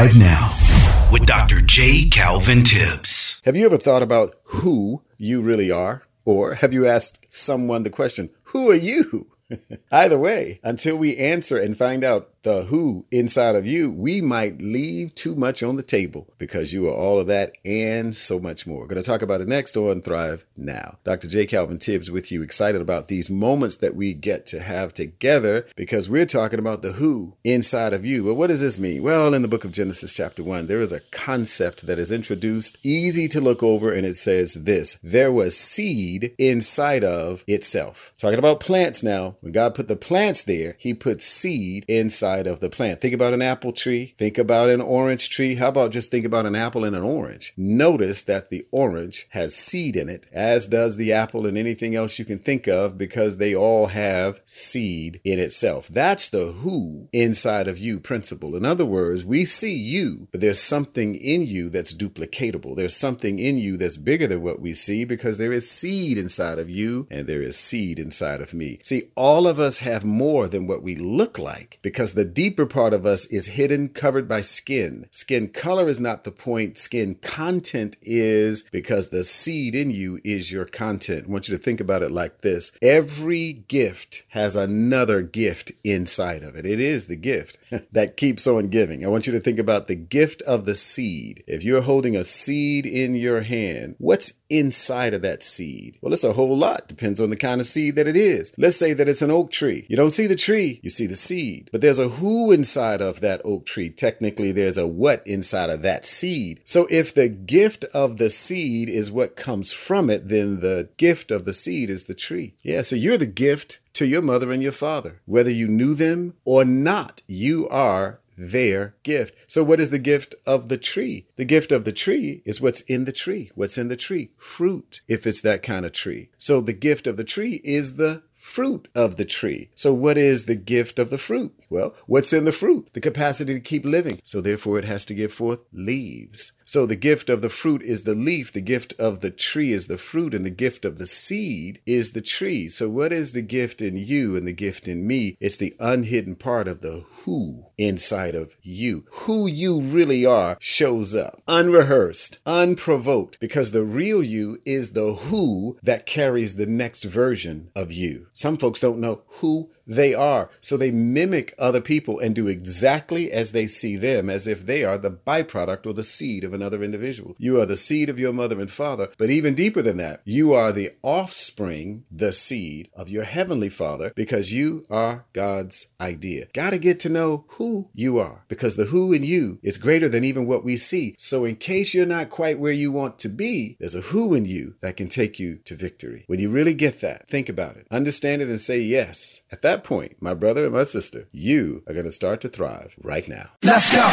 Listening 0.05 0.23
to 0.23 0.27
Thrive 0.27 0.51
Now 0.51 1.11
with 1.13 1.27
Dr. 1.27 1.61
J. 1.61 2.09
Calvin 2.09 2.65
Tibbs. 2.65 3.43
Have 3.45 3.57
you 3.57 3.67
ever 3.67 3.77
thought 3.77 4.03
about 4.03 4.35
who 4.45 5.03
you 5.19 5.43
really 5.43 5.71
are? 5.71 6.05
Or 6.25 6.55
have 6.55 6.73
you 6.73 6.87
asked 6.87 7.27
someone 7.29 7.83
the 7.83 7.91
question, 7.91 8.31
Who 8.45 8.71
are 8.71 8.75
you? 8.75 9.31
Either 9.93 10.19
way, 10.19 10.61
until 10.63 10.97
we 10.97 11.17
answer 11.17 11.59
and 11.59 11.77
find 11.77 12.05
out 12.05 12.31
the 12.43 12.65
who 12.65 13.05
inside 13.11 13.55
of 13.55 13.67
you, 13.67 13.91
we 13.93 14.21
might 14.21 14.63
leave 14.63 15.15
too 15.15 15.35
much 15.35 15.63
on 15.63 15.77
the 15.77 15.83
table 15.83 16.33
because 16.39 16.73
you 16.73 16.89
are 16.89 16.95
all 16.95 17.19
of 17.19 17.27
that 17.27 17.57
and 17.65 18.17
so 18.17 18.39
much 18.39 18.67
more. 18.67 18.81
We're 18.81 18.87
going 18.87 19.03
to 19.03 19.09
talk 19.09 19.23
about 19.23 19.41
it 19.41 19.49
next 19.49 19.77
on 19.77 20.01
Thrive 20.01 20.45
Now. 20.57 20.99
Dr. 21.05 21.29
J. 21.29 21.47
Calvin 21.47 21.79
Tibbs 21.79 22.11
with 22.11 22.33
you, 22.33 22.43
excited 22.43 22.81
about 22.81 23.09
these 23.09 23.31
moments 23.31 23.77
that 23.77 23.95
we 23.95 24.15
get 24.15 24.47
to 24.47 24.61
have 24.61 24.95
together 24.95 25.67
because 25.77 26.09
we're 26.09 26.27
talking 26.27 26.59
about 26.59 26.83
the 26.83 26.93
who 26.93 27.35
inside 27.45 27.93
of 27.93 28.05
you. 28.05 28.25
Well, 28.25 28.37
what 28.37 28.49
does 28.49 28.61
this 28.61 28.79
mean? 28.79 29.03
Well, 29.03 29.35
in 29.35 29.43
the 29.43 29.49
book 29.49 29.65
of 29.65 29.73
Genesis, 29.73 30.13
chapter 30.13 30.43
1, 30.43 30.67
there 30.67 30.81
is 30.81 30.93
a 30.93 31.01
concept 31.11 31.87
that 31.87 31.99
is 31.99 32.13
introduced, 32.13 32.79
easy 32.85 33.29
to 33.29 33.41
look 33.41 33.63
over, 33.63 33.93
and 33.93 34.07
it 34.07 34.17
says 34.17 34.55
this 34.55 34.99
there 35.03 35.33
was 35.33 35.57
seed 35.57 36.35
inside 36.39 37.05
of 37.05 37.45
itself. 37.47 38.13
Talking 38.17 38.39
about 38.39 38.61
plants 38.61 39.03
now. 39.03 39.37
When 39.41 39.53
God 39.53 39.75
put 39.75 39.89
the 39.89 39.97
plants 39.97 40.43
there, 40.43 40.77
He 40.79 40.95
put 40.95 41.23
seed 41.23 41.85
inside 41.89 42.30
of 42.39 42.61
the 42.61 42.71
plant. 42.71 43.01
Think 43.01 43.15
about 43.15 43.35
an 43.35 43.43
apple 43.43 43.73
tree. 43.73 44.15
Think 44.17 44.39
about 44.39 44.69
an 44.69 44.81
orange 44.81 45.29
tree. 45.29 45.57
How 45.57 45.69
about 45.69 45.93
just 45.93 46.11
think 46.11 46.25
about 46.25 46.47
an 46.47 46.55
apple 46.55 46.85
and 46.85 46.97
an 46.97 47.03
orange? 47.03 47.53
Notice 47.57 48.23
that 48.23 48.51
the 48.51 48.67
orange 48.71 49.27
has 49.31 49.55
seed 49.55 49.97
in 49.97 50.09
it, 50.09 50.27
as 50.33 50.69
does 50.69 50.97
the 50.97 51.13
apple 51.13 51.47
and 51.47 51.59
anything 51.59 51.95
else 51.95 52.19
you 52.19 52.25
can 52.25 52.39
think 52.39 52.67
of, 52.67 52.97
because 52.97 53.37
they 53.37 53.55
all 53.55 53.87
have 53.87 54.41
seed 54.45 55.21
in 55.25 55.39
itself. 55.39 55.89
That's 55.89 56.29
the 56.29 56.53
who 56.53 57.09
inside 57.13 57.69
of 57.69 57.79
you 57.79 58.01
principle. 58.01 58.57
In 58.57 58.65
other 58.65 58.87
words, 58.87 59.25
we 59.25 59.45
see 59.45 59.75
you, 59.75 60.29
but 60.31 60.41
there's 60.41 60.61
something 60.61 61.15
in 61.15 61.47
you 61.47 61.69
that's 61.69 61.95
duplicatable. 61.95 62.77
There's 62.77 62.97
something 62.97 63.39
in 63.39 63.59
you 63.59 63.77
that's 63.77 63.97
bigger 63.97 64.27
than 64.27 64.43
what 64.43 64.61
we 64.61 64.75
see 64.75 65.05
because 65.05 65.39
there 65.39 65.53
is 65.53 65.71
seed 65.71 66.19
inside 66.19 66.59
of 66.59 66.71
you 66.71 67.07
and 67.11 67.27
there 67.27 67.43
is 67.43 67.57
seed 67.57 67.99
inside 67.99 68.41
of 68.41 68.55
me. 68.55 68.79
See, 68.83 69.11
all 69.15 69.47
of 69.47 69.59
us 69.59 69.79
have 69.79 70.05
more 70.05 70.47
than 70.49 70.67
what 70.67 70.83
we 70.83 70.97
look 70.97 71.39
like 71.39 71.79
because 71.83 72.15
the 72.15 72.20
deeper 72.25 72.67
part 72.67 72.93
of 72.93 73.07
us 73.07 73.27
is 73.27 73.49
hidden, 73.49 73.89
covered 73.89 74.29
by 74.29 74.41
skin. 74.41 75.07
Skin 75.11 75.49
color 75.49 75.89
is 75.89 76.01
not 76.01 76.25
the 76.25 76.31
point. 76.31 76.79
Skin 76.79 77.17
content 77.17 77.97
is 78.03 78.63
because 78.65 79.09
the 79.09 79.25
seed 79.25 79.75
in 79.75 79.91
you 79.91 80.21
is 80.25 80.53
your 80.53 80.65
content. 80.65 81.27
I 81.27 81.31
want 81.31 81.49
you 81.49 81.57
to 81.57 81.63
think 81.63 81.81
about 81.81 82.03
it 82.03 82.11
like 82.11 82.41
this. 82.41 82.77
Every 82.83 83.53
gift 83.53 84.25
has 84.31 84.57
another 84.57 85.23
gift 85.23 85.73
inside 85.85 86.43
of 86.43 86.57
it. 86.57 86.67
It 86.67 86.81
is 86.81 87.07
the 87.07 87.17
gift 87.17 87.59
that 87.93 88.17
keeps 88.17 88.47
on 88.47 88.69
giving. 88.69 89.05
I 89.05 89.09
want 89.09 89.27
you 89.27 89.33
to 89.33 89.41
think 89.41 89.59
about 89.59 89.87
the 89.87 89.95
gift 89.95 90.43
of 90.43 90.65
the 90.65 90.75
seed. 90.75 91.45
If 91.47 91.63
you're 91.65 91.83
holding 91.83 92.17
a 92.17 92.25
seed 92.25 92.87
in 92.87 93.15
your 93.15 93.43
hand, 93.43 93.97
what's 93.99 94.35
inside 94.49 95.15
of 95.15 95.23
that 95.23 95.43
seed? 95.43 95.99
Well, 96.01 96.13
it's 96.13 96.25
a 96.25 96.33
whole 96.33 96.57
lot. 96.57 96.89
Depends 96.89 97.21
on 97.21 97.31
the 97.31 97.37
kind 97.37 97.61
of 97.61 97.67
seed 97.67 97.95
that 97.97 98.09
it 98.09 98.17
is. 98.17 98.53
Let's 98.59 98.77
say 98.77 98.93
that 98.93 99.09
it's 99.09 99.23
an 99.23 99.31
oak 99.31 99.51
tree. 99.51 99.87
You 99.89 99.97
don't 99.97 100.11
see 100.11 100.27
the 100.27 100.37
tree, 100.37 100.81
you 100.83 100.91
see 100.91 101.07
the 101.07 101.17
seed. 101.17 101.71
But 101.73 101.81
there's 101.81 101.99
a 101.99 102.09
who 102.11 102.53
inside 102.53 103.01
of 103.01 103.21
that 103.21 103.41
oak 103.45 103.67
tree. 103.67 103.91
Technically, 103.91 104.53
there's 104.53 104.79
a 104.79 104.87
what 104.87 105.27
inside 105.27 105.71
of 105.71 105.83
that 105.83 106.05
seed. 106.05 106.61
So 106.65 106.87
if 106.91 107.15
the 107.15 107.29
gift 107.29 107.85
of 107.95 108.19
the 108.19 108.31
seed 108.31 108.89
is 108.89 109.11
what 109.11 109.37
comes 109.37 109.73
from 109.73 110.11
it, 110.11 110.29
then 110.29 110.61
the 110.61 110.89
gift 110.97 111.31
of 111.31 111.45
the 111.45 111.53
seed 111.53 111.91
is 111.91 112.05
the 112.05 112.15
tree. 112.15 112.55
Yeah, 112.63 112.83
so 112.83 112.97
you're 112.97 113.19
the 113.19 113.27
gift 113.27 113.81
to 113.95 114.07
your 114.07 114.23
mother 114.23 114.53
and 114.53 114.63
your 114.63 114.73
father. 114.73 115.21
Whether 115.27 115.51
you 115.51 115.69
knew 115.69 115.95
them 115.95 116.35
or 116.45 116.65
not, 116.65 117.23
you 117.27 117.69
are 117.69 118.21
their 118.41 118.95
gift. 119.03 119.35
So, 119.47 119.63
what 119.63 119.81
is 119.81 119.91
the 119.91 119.99
gift 119.99 120.35
of 120.47 120.69
the 120.69 120.79
tree? 120.79 121.27
The 121.37 121.45
gift 121.45 121.73
of 121.73 121.85
the 121.85 121.93
tree 121.93 122.43
is 122.47 122.61
what's 122.61 122.81
in 122.83 123.05
the 123.05 123.13
tree. 123.13 123.51
What's 123.55 123.77
in 123.77 123.89
the 123.89 123.97
tree? 123.97 124.31
Fruit, 124.39 125.03
if 125.09 125.27
it's 125.27 125.43
that 125.43 125.63
kind 125.63 125.85
of 125.85 125.93
tree. 125.93 126.31
So, 126.39 126.61
the 126.61 126.73
gift 126.73 127.07
of 127.07 127.17
the 127.17 127.25
tree 127.25 127.61
is 127.63 127.97
the 127.97 128.23
fruit 128.35 128.89
of 128.95 129.17
the 129.17 129.25
tree. 129.25 129.71
So, 129.75 129.93
what 129.93 130.17
is 130.17 130.47
the 130.47 130.57
gift 130.57 130.99
of 130.99 131.11
the 131.11 131.19
fruit? 131.19 131.53
Well, 131.71 131.95
what's 132.07 132.33
in 132.33 132.47
the 132.47 132.53
fruit? 132.53 132.89
The 132.95 133.01
capacity 133.01 133.55
to 133.55 133.61
keep 133.61 133.85
living. 133.85 134.21
So, 134.25 134.41
therefore, 134.41 134.79
it 134.79 134.85
has 134.85 135.05
to 135.05 135.15
give 135.15 135.33
forth 135.33 135.63
leaves. 135.73 136.53
So, 136.65 136.85
the 136.85 136.97
gift 136.97 137.31
of 137.31 137.43
the 137.43 137.49
fruit 137.49 137.83
is 137.83 138.03
the 138.03 138.15
leaf, 138.15 138.53
the 138.53 138.61
gift 138.61 138.93
of 138.99 139.21
the 139.21 139.31
tree 139.31 139.73
is 139.73 139.87
the 139.87 139.97
fruit, 139.97 140.35
and 140.35 140.45
the 140.45 140.51
gift 140.51 140.85
of 140.85 140.99
the 140.99 141.07
seed 141.07 141.79
is 141.87 142.11
the 142.11 142.21
tree. 142.21 142.69
So, 142.69 142.91
what 142.91 143.13
is 143.13 143.33
the 143.33 143.43
gift 143.43 143.81
in 143.81 143.97
you 143.97 144.37
and 144.37 144.49
the 144.49 144.53
gift 144.53 144.89
in 144.89 145.07
me? 145.07 145.37
It's 145.39 145.59
the 145.59 145.73
unhidden 145.79 146.35
part 146.35 146.67
of 146.67 146.81
the 146.81 147.05
who 147.25 147.65
inside 147.79 148.35
of 148.35 148.57
you. 148.63 149.05
Who 149.11 149.47
you 149.47 149.81
really 149.81 150.27
are 150.27 150.57
shows 150.59 151.15
up 151.15 151.41
unrehearsed, 151.47 152.41
unprovoked, 152.47 153.39
because 153.39 153.71
the 153.71 153.85
real 153.85 154.25
you 154.25 154.59
is 154.67 154.93
the 154.93 155.13
who 155.13 155.79
that 155.85 156.07
carries 156.07 156.55
the 156.55 156.67
next 156.67 157.05
version 157.05 157.71
of 157.77 157.93
you. 157.93 158.27
Some 158.33 158.57
folks 158.57 158.81
don't 158.81 159.01
know 159.01 159.23
who 159.27 159.71
they 159.91 160.15
are, 160.15 160.51
so 160.61 160.77
they 160.77 160.93
mimic 160.93 161.53
other 161.59 161.81
people 161.81 162.21
and 162.21 162.35
do 162.35 162.47
exactly 162.47 163.33
as 163.33 163.51
they 163.51 163.67
see 163.67 163.97
them, 163.97 164.31
as 164.31 164.47
if 164.47 164.65
they 164.65 164.85
are 164.85 164.97
the 164.97 165.11
byproduct 165.11 165.85
or 165.85 165.93
the 165.93 166.05
seed 166.05 166.45
of 166.45 166.55
another 166.55 166.83
individual. 166.83 167.35
You 167.39 167.61
are 167.61 167.67
the 167.67 167.77
seed 167.77 168.09
of 168.09 168.21
your 168.21 168.33
mother 168.33 168.61
and 168.61 168.71
father, 168.71 169.09
but 169.19 169.31
even 169.31 169.55
deeper 169.55 169.83
than 169.83 169.97
that, 169.97 170.21
you 170.25 170.53
are 170.53 170.71
the 170.71 170.91
offspring, 171.03 172.05
the 172.11 172.33
seed 172.33 172.89
of 172.95 173.09
your 173.09 173.25
heavenly 173.25 173.69
father, 173.69 174.13
because 174.15 174.55
you 174.55 174.85
are 174.91 175.25
God's 175.33 175.89
idea. 176.01 176.47
Got 176.55 176.71
to 176.71 176.79
get 176.79 177.01
to 177.01 177.09
know 177.09 177.45
who 177.49 177.89
you 177.93 178.19
are, 178.19 178.45
because 178.49 178.77
the 178.77 178.85
who 178.85 179.13
in 179.13 179.25
you 179.25 179.59
is 179.63 179.77
greater 179.77 180.09
than 180.09 180.23
even 180.23 180.47
what 180.47 180.65
we 180.65 180.77
see. 180.77 181.17
So, 181.19 181.45
in 181.45 181.57
case 181.57 181.95
you're 181.95 182.07
not 182.07 182.31
quite 182.31 182.61
where 182.61 182.73
you 182.73 182.93
want 182.93 183.19
to 183.21 183.29
be, 183.29 183.77
there's 183.81 183.97
a 183.97 184.01
who 184.01 184.35
in 184.35 184.45
you 184.45 184.75
that 184.83 184.97
can 184.97 185.09
take 185.09 185.41
you 185.41 185.57
to 185.65 185.75
victory. 185.75 186.25
When 186.29 186.39
you 186.39 186.49
really 186.49 186.75
get 186.75 187.01
that, 187.01 187.29
think 187.29 187.49
about 187.49 187.77
it, 187.77 187.87
understand 187.91 188.43
it, 188.43 188.49
and 188.49 188.61
say 188.61 188.81
yes. 188.81 189.43
At 189.51 189.63
that 189.63 189.80
point, 189.85 190.17
my 190.21 190.35
brother 190.35 190.65
and 190.65 190.75
my 190.75 190.85
sister, 190.85 191.27
you 191.31 191.83
are 191.87 191.93
going 191.95 192.05
to 192.05 192.11
start 192.11 192.41
to 192.43 192.49
thrive 192.49 192.95
right 193.03 193.29
now. 193.29 193.45
Let's 193.63 193.91
go. 193.91 194.07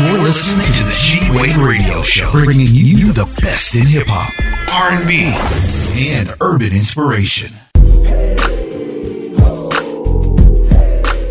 You're 0.00 0.22
listening 0.22 0.64
to 0.64 0.84
the 0.84 0.96
G 0.98 1.20
Wade 1.40 1.56
Radio 1.56 2.02
Show, 2.02 2.30
bringing 2.32 2.66
you 2.70 3.12
the 3.12 3.26
best 3.42 3.74
in 3.74 3.86
hip 3.86 4.06
hop, 4.08 4.32
R&B, 4.72 5.32
and 6.10 6.34
urban 6.40 6.72
inspiration. 6.72 7.52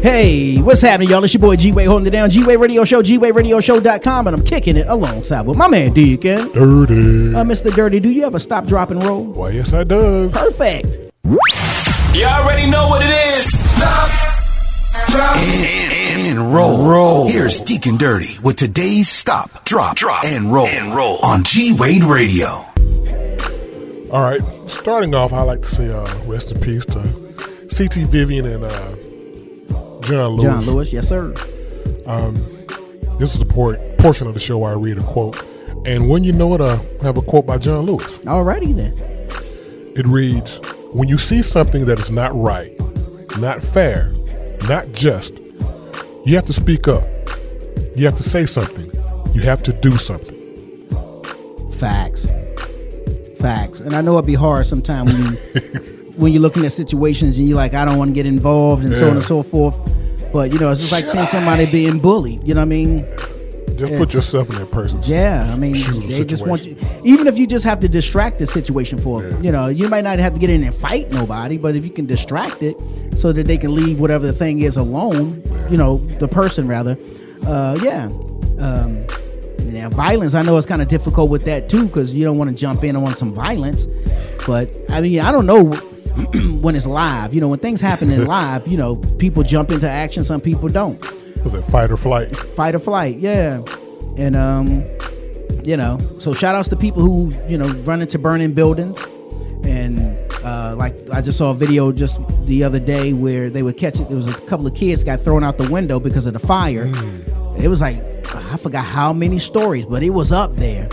Hey, 0.01 0.59
what's 0.59 0.81
happening, 0.81 1.09
y'all? 1.09 1.23
It's 1.23 1.33
your 1.33 1.41
boy 1.41 1.55
G 1.57 1.71
Wade 1.71 1.87
holding 1.87 2.07
it 2.07 2.09
down. 2.09 2.31
G 2.31 2.43
Wade 2.43 2.59
Radio 2.59 2.83
Show, 2.85 3.03
G 3.03 3.19
Wade 3.19 3.35
Radio 3.35 3.59
Show.com, 3.59 4.27
and 4.27 4.35
I'm 4.35 4.43
kicking 4.43 4.75
it 4.75 4.87
alongside 4.87 5.45
with 5.45 5.57
my 5.57 5.67
man 5.67 5.93
Deacon. 5.93 6.51
Dirty. 6.53 7.35
Uh, 7.35 7.43
Mr. 7.43 7.71
Dirty, 7.75 7.99
do 7.99 8.09
you 8.09 8.25
ever 8.25 8.39
stop, 8.39 8.65
drop, 8.65 8.89
and 8.89 9.03
roll? 9.03 9.23
Why, 9.25 9.51
yes, 9.51 9.73
I 9.73 9.83
does. 9.83 10.31
Perfect. 10.31 11.11
You 12.13 12.25
already 12.25 12.69
know 12.69 12.87
what 12.89 13.01
it 13.03 13.09
is. 13.09 13.45
Stop, 13.71 14.09
drop, 15.09 15.37
And, 15.37 15.93
and, 15.93 16.37
and 16.39 16.53
roll. 16.53 16.85
roll. 16.87 17.27
Here's 17.29 17.59
Deacon 17.61 17.97
Dirty 17.97 18.37
with 18.43 18.57
today's 18.57 19.07
Stop, 19.09 19.63
Drop, 19.65 19.95
Drop, 19.95 20.25
and 20.25 20.53
Roll, 20.53 20.67
and 20.67 20.93
roll. 20.95 21.17
on 21.23 21.43
G 21.45 21.73
Wade 21.77 22.03
Radio. 22.03 22.47
All 24.11 24.21
right, 24.21 24.41
starting 24.67 25.15
off, 25.15 25.31
I 25.31 25.41
like 25.43 25.61
to 25.61 25.67
say 25.67 25.89
uh, 25.89 26.05
rest 26.25 26.51
in 26.51 26.59
peace 26.59 26.85
to 26.87 26.99
CT 27.75 28.09
Vivian 28.09 28.45
and 28.45 28.65
uh, 28.65 28.95
John 30.01 30.31
Lewis. 30.31 30.65
John 30.65 30.75
Lewis, 30.75 30.91
yes, 30.93 31.07
sir. 31.07 31.33
Um, 32.05 32.35
this 33.19 33.33
is 33.35 33.41
a 33.41 33.45
por- 33.45 33.77
portion 33.99 34.27
of 34.27 34.33
the 34.33 34.39
show 34.41 34.57
where 34.57 34.71
I 34.71 34.75
read 34.75 34.97
a 34.97 35.03
quote. 35.03 35.41
And 35.85 36.09
when 36.09 36.23
you 36.25 36.33
know 36.33 36.53
it, 36.55 36.61
I 36.61 36.75
have 37.03 37.15
a 37.17 37.21
quote 37.21 37.45
by 37.45 37.57
John 37.57 37.85
Lewis. 37.85 38.19
Alrighty 38.19 38.75
then. 38.75 38.93
It 39.97 40.05
reads 40.05 40.59
When 40.93 41.07
you 41.07 41.17
see 41.17 41.41
something 41.41 41.85
that 41.85 41.99
is 41.99 42.11
not 42.11 42.33
right, 42.35 42.77
not 43.37 43.61
fair, 43.61 44.11
not 44.67 44.91
just, 44.91 45.39
you 46.25 46.35
have 46.35 46.45
to 46.45 46.53
speak 46.53 46.87
up. 46.87 47.03
You 47.95 48.05
have 48.05 48.15
to 48.17 48.23
say 48.23 48.45
something. 48.45 48.91
You 49.33 49.41
have 49.41 49.63
to 49.63 49.73
do 49.73 49.97
something. 49.97 50.37
Facts. 51.77 52.27
Facts. 53.39 53.79
And 53.79 53.95
I 53.95 54.01
know 54.01 54.13
it'd 54.15 54.25
be 54.25 54.33
hard 54.33 54.67
sometimes 54.67 55.13
when 55.13 55.21
you 55.23 56.11
when 56.17 56.33
you're 56.33 56.41
looking 56.41 56.65
at 56.65 56.73
situations 56.73 57.37
and 57.37 57.47
you're 57.47 57.55
like, 57.55 57.73
I 57.73 57.85
don't 57.85 57.97
want 57.97 58.09
to 58.09 58.13
get 58.13 58.25
involved 58.25 58.83
and 58.83 58.93
so 58.93 59.09
on 59.09 59.15
and 59.15 59.25
so 59.25 59.43
forth. 59.43 59.75
But 60.33 60.51
you 60.51 60.59
know, 60.59 60.71
it's 60.71 60.81
just 60.81 60.91
like 60.91 61.05
seeing 61.05 61.25
somebody 61.25 61.65
being 61.71 61.99
bullied. 61.99 62.45
You 62.45 62.53
know 62.53 62.61
what 62.61 62.65
I 62.65 62.69
mean? 62.69 63.05
Just 63.87 63.97
put 63.99 64.13
yourself 64.13 64.49
in 64.49 64.55
that 64.55 64.71
person's 64.71 65.09
Yeah, 65.09 65.49
I 65.51 65.57
mean, 65.57 65.73
shoes 65.73 66.07
they 66.07 66.23
just 66.23 66.45
want 66.45 66.63
you. 66.63 66.75
Even 67.03 67.27
if 67.27 67.37
you 67.37 67.47
just 67.47 67.65
have 67.65 67.79
to 67.81 67.89
distract 67.89 68.39
the 68.39 68.45
situation 68.45 68.99
for 68.99 69.21
them, 69.21 69.43
you 69.43 69.51
know, 69.51 69.67
you 69.67 69.87
might 69.89 70.03
not 70.03 70.19
have 70.19 70.33
to 70.33 70.39
get 70.39 70.49
in 70.49 70.63
and 70.63 70.75
fight 70.75 71.11
nobody, 71.11 71.57
but 71.57 71.75
if 71.75 71.83
you 71.83 71.89
can 71.89 72.05
distract 72.05 72.61
it 72.61 72.77
so 73.15 73.31
that 73.33 73.47
they 73.47 73.57
can 73.57 73.73
leave 73.73 73.99
whatever 73.99 74.25
the 74.25 74.33
thing 74.33 74.61
is 74.61 74.77
alone, 74.77 75.43
you 75.69 75.77
know, 75.77 75.97
the 76.19 76.27
person 76.27 76.67
rather, 76.67 76.97
uh, 77.45 77.77
yeah. 77.81 78.05
Um, 78.59 79.05
yeah, 79.71 79.89
violence. 79.89 80.33
I 80.33 80.41
know 80.41 80.57
it's 80.57 80.67
kind 80.67 80.81
of 80.81 80.87
difficult 80.87 81.29
with 81.29 81.45
that 81.45 81.69
too 81.69 81.85
because 81.85 82.13
you 82.13 82.23
don't 82.23 82.37
want 82.37 82.49
to 82.49 82.55
jump 82.55 82.83
in 82.83 82.95
on 82.95 83.15
some 83.15 83.33
violence. 83.33 83.87
But 84.45 84.69
I 84.89 85.01
mean, 85.01 85.19
I 85.19 85.31
don't 85.31 85.45
know 85.45 85.63
when 86.61 86.75
it's 86.75 86.85
live. 86.85 87.33
You 87.33 87.41
know, 87.41 87.47
when 87.47 87.59
things 87.59 87.81
happen 87.81 88.11
in 88.11 88.25
live, 88.27 88.67
you 88.67 88.77
know, 88.77 88.97
people 89.17 89.43
jump 89.43 89.71
into 89.71 89.89
action. 89.89 90.23
Some 90.23 90.41
people 90.41 90.67
don't 90.67 91.01
Was 91.43 91.53
it 91.53 91.63
fight 91.63 91.91
or 91.91 91.97
flight? 91.97 92.35
fight 92.35 92.75
or 92.75 92.79
flight 92.79 93.17
yeah. 93.17 93.63
And 94.17 94.35
um 94.35 94.83
you 95.63 95.77
know 95.77 95.99
so 96.19 96.33
shout 96.33 96.55
outs 96.55 96.69
to 96.69 96.75
people 96.75 97.01
who 97.01 97.33
you 97.47 97.57
know 97.57 97.67
run 97.83 98.01
into 98.01 98.19
burning 98.19 98.53
buildings. 98.53 98.99
And 99.63 99.99
uh 100.43 100.75
like 100.75 100.95
i 101.11 101.21
just 101.21 101.37
saw 101.37 101.51
a 101.51 101.53
video 101.53 101.91
just 101.91 102.19
the 102.47 102.63
other 102.63 102.79
day 102.79 103.13
where 103.13 103.49
they 103.51 103.61
would 103.61 103.77
catch 103.77 103.99
it 103.99 104.07
there 104.07 104.17
was 104.17 104.25
a 104.27 104.33
couple 104.41 104.65
of 104.65 104.73
kids 104.73 105.03
got 105.03 105.21
thrown 105.21 105.43
out 105.43 105.57
the 105.57 105.69
window 105.69 105.99
because 105.99 106.25
of 106.25 106.33
the 106.33 106.39
fire. 106.39 106.91
It 107.59 107.67
was 107.67 107.81
like 107.81 107.97
i 108.33 108.57
forgot 108.57 108.85
how 108.85 109.13
many 109.13 109.39
stories 109.39 109.85
but 109.85 110.03
it 110.03 110.09
was 110.11 110.31
up 110.31 110.55
there. 110.55 110.89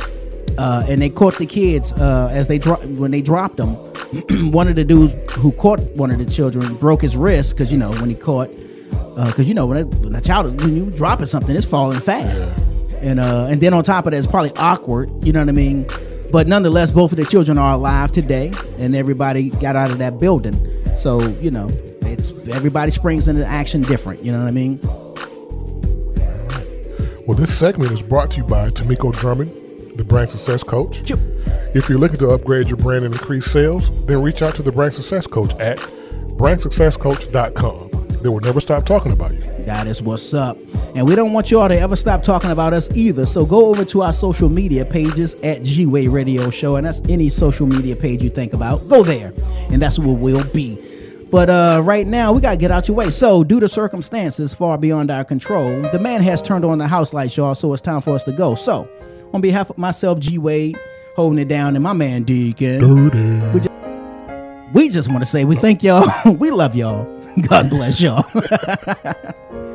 Uh, 0.58 0.84
and 0.88 1.00
they 1.00 1.08
caught 1.08 1.38
the 1.38 1.46
kids 1.46 1.92
uh, 1.92 2.28
as 2.32 2.48
they 2.48 2.58
dro- 2.58 2.82
when 2.98 3.12
they 3.12 3.22
dropped 3.22 3.56
them. 3.58 3.68
one 4.50 4.66
of 4.66 4.74
the 4.74 4.82
dudes 4.82 5.14
who 5.34 5.52
caught 5.52 5.78
one 5.94 6.10
of 6.10 6.18
the 6.18 6.24
children 6.26 6.74
broke 6.76 7.00
his 7.02 7.16
wrist 7.16 7.52
because 7.54 7.70
you 7.70 7.78
know 7.78 7.90
when 7.92 8.08
he 8.10 8.16
caught 8.16 8.50
because 9.26 9.46
you 9.48 9.54
know 9.54 9.66
when 9.66 9.78
a, 9.78 9.86
when 9.86 10.14
a 10.14 10.20
child 10.20 10.60
when 10.60 10.76
you 10.76 10.90
dropping 10.90 11.26
something 11.26 11.54
it's 11.56 11.66
falling 11.66 12.00
fast. 12.00 12.48
And 13.00 13.20
uh 13.20 13.46
and 13.48 13.60
then 13.60 13.74
on 13.74 13.84
top 13.84 14.06
of 14.06 14.12
that 14.12 14.18
it's 14.18 14.26
probably 14.26 14.52
awkward 14.56 15.10
you 15.24 15.32
know 15.32 15.40
what 15.40 15.48
i 15.48 15.52
mean? 15.52 15.86
But 16.30 16.46
nonetheless 16.46 16.90
both 16.90 17.12
of 17.12 17.18
the 17.18 17.24
children 17.24 17.58
are 17.58 17.72
alive 17.74 18.12
today 18.12 18.52
and 18.78 18.94
everybody 18.94 19.50
got 19.50 19.76
out 19.76 19.90
of 19.90 19.98
that 19.98 20.18
building. 20.20 20.56
So 20.96 21.20
you 21.20 21.50
know 21.50 21.68
it's 22.02 22.30
everybody 22.48 22.90
springs 22.90 23.28
into 23.28 23.44
action 23.46 23.82
different 23.82 24.24
you 24.24 24.32
know 24.32 24.38
what 24.38 24.48
i 24.48 24.52
mean? 24.52 24.80
Well, 27.28 27.36
this 27.36 27.54
segment 27.54 27.92
is 27.92 28.00
brought 28.00 28.30
to 28.30 28.36
you 28.38 28.44
by 28.44 28.70
Tamiko 28.70 29.12
Drummond, 29.14 29.50
the 29.98 30.02
brand 30.02 30.30
success 30.30 30.62
coach. 30.62 31.02
If 31.74 31.90
you're 31.90 31.98
looking 31.98 32.16
to 32.20 32.30
upgrade 32.30 32.68
your 32.68 32.78
brand 32.78 33.04
and 33.04 33.12
increase 33.12 33.44
sales, 33.44 33.90
then 34.06 34.22
reach 34.22 34.40
out 34.40 34.54
to 34.54 34.62
the 34.62 34.72
brand 34.72 34.94
success 34.94 35.26
coach 35.26 35.52
at 35.56 35.76
brandsuccesscoach.com. 36.38 37.87
They 38.22 38.28
will 38.28 38.40
never 38.40 38.60
stop 38.60 38.84
talking 38.84 39.12
about 39.12 39.32
you. 39.32 39.40
That 39.60 39.86
is 39.86 40.02
what's 40.02 40.34
up. 40.34 40.56
And 40.94 41.06
we 41.06 41.14
don't 41.14 41.32
want 41.32 41.50
y'all 41.50 41.68
to 41.68 41.78
ever 41.78 41.94
stop 41.94 42.22
talking 42.22 42.50
about 42.50 42.72
us 42.72 42.90
either. 42.94 43.26
So 43.26 43.46
go 43.46 43.66
over 43.66 43.84
to 43.86 44.02
our 44.02 44.12
social 44.12 44.48
media 44.48 44.84
pages 44.84 45.34
at 45.36 45.62
G 45.62 45.86
Wade 45.86 46.08
Radio 46.08 46.50
Show. 46.50 46.76
And 46.76 46.86
that's 46.86 47.00
any 47.08 47.28
social 47.28 47.66
media 47.66 47.94
page 47.94 48.22
you 48.22 48.30
think 48.30 48.52
about. 48.52 48.88
Go 48.88 49.04
there. 49.04 49.32
And 49.70 49.80
that's 49.80 49.98
where 49.98 50.14
we'll 50.14 50.44
be. 50.44 50.84
But 51.30 51.50
uh, 51.50 51.82
right 51.84 52.06
now, 52.06 52.32
we 52.32 52.40
got 52.40 52.52
to 52.52 52.56
get 52.56 52.70
out 52.70 52.88
your 52.88 52.96
way. 52.96 53.10
So, 53.10 53.44
due 53.44 53.60
to 53.60 53.68
circumstances 53.68 54.54
far 54.54 54.78
beyond 54.78 55.10
our 55.10 55.24
control, 55.24 55.82
the 55.90 55.98
man 55.98 56.22
has 56.22 56.40
turned 56.40 56.64
on 56.64 56.78
the 56.78 56.88
house 56.88 57.12
lights, 57.12 57.36
y'all. 57.36 57.54
So, 57.54 57.72
it's 57.74 57.82
time 57.82 58.00
for 58.00 58.14
us 58.14 58.24
to 58.24 58.32
go. 58.32 58.54
So, 58.54 58.88
on 59.34 59.42
behalf 59.42 59.68
of 59.68 59.76
myself, 59.76 60.20
G 60.20 60.38
Wade, 60.38 60.78
holding 61.16 61.38
it 61.38 61.48
down, 61.48 61.76
and 61.76 61.82
my 61.82 61.92
man, 61.92 62.22
Deacon, 62.22 63.04
we 63.52 63.60
just, 63.60 63.70
we 64.72 64.88
just 64.88 65.08
want 65.10 65.20
to 65.20 65.26
say 65.26 65.44
we 65.44 65.56
thank 65.56 65.82
y'all. 65.82 66.06
we 66.32 66.50
love 66.50 66.74
y'all. 66.74 67.17
God 67.48 67.70
bless 67.70 68.00
y'all. 68.00 68.24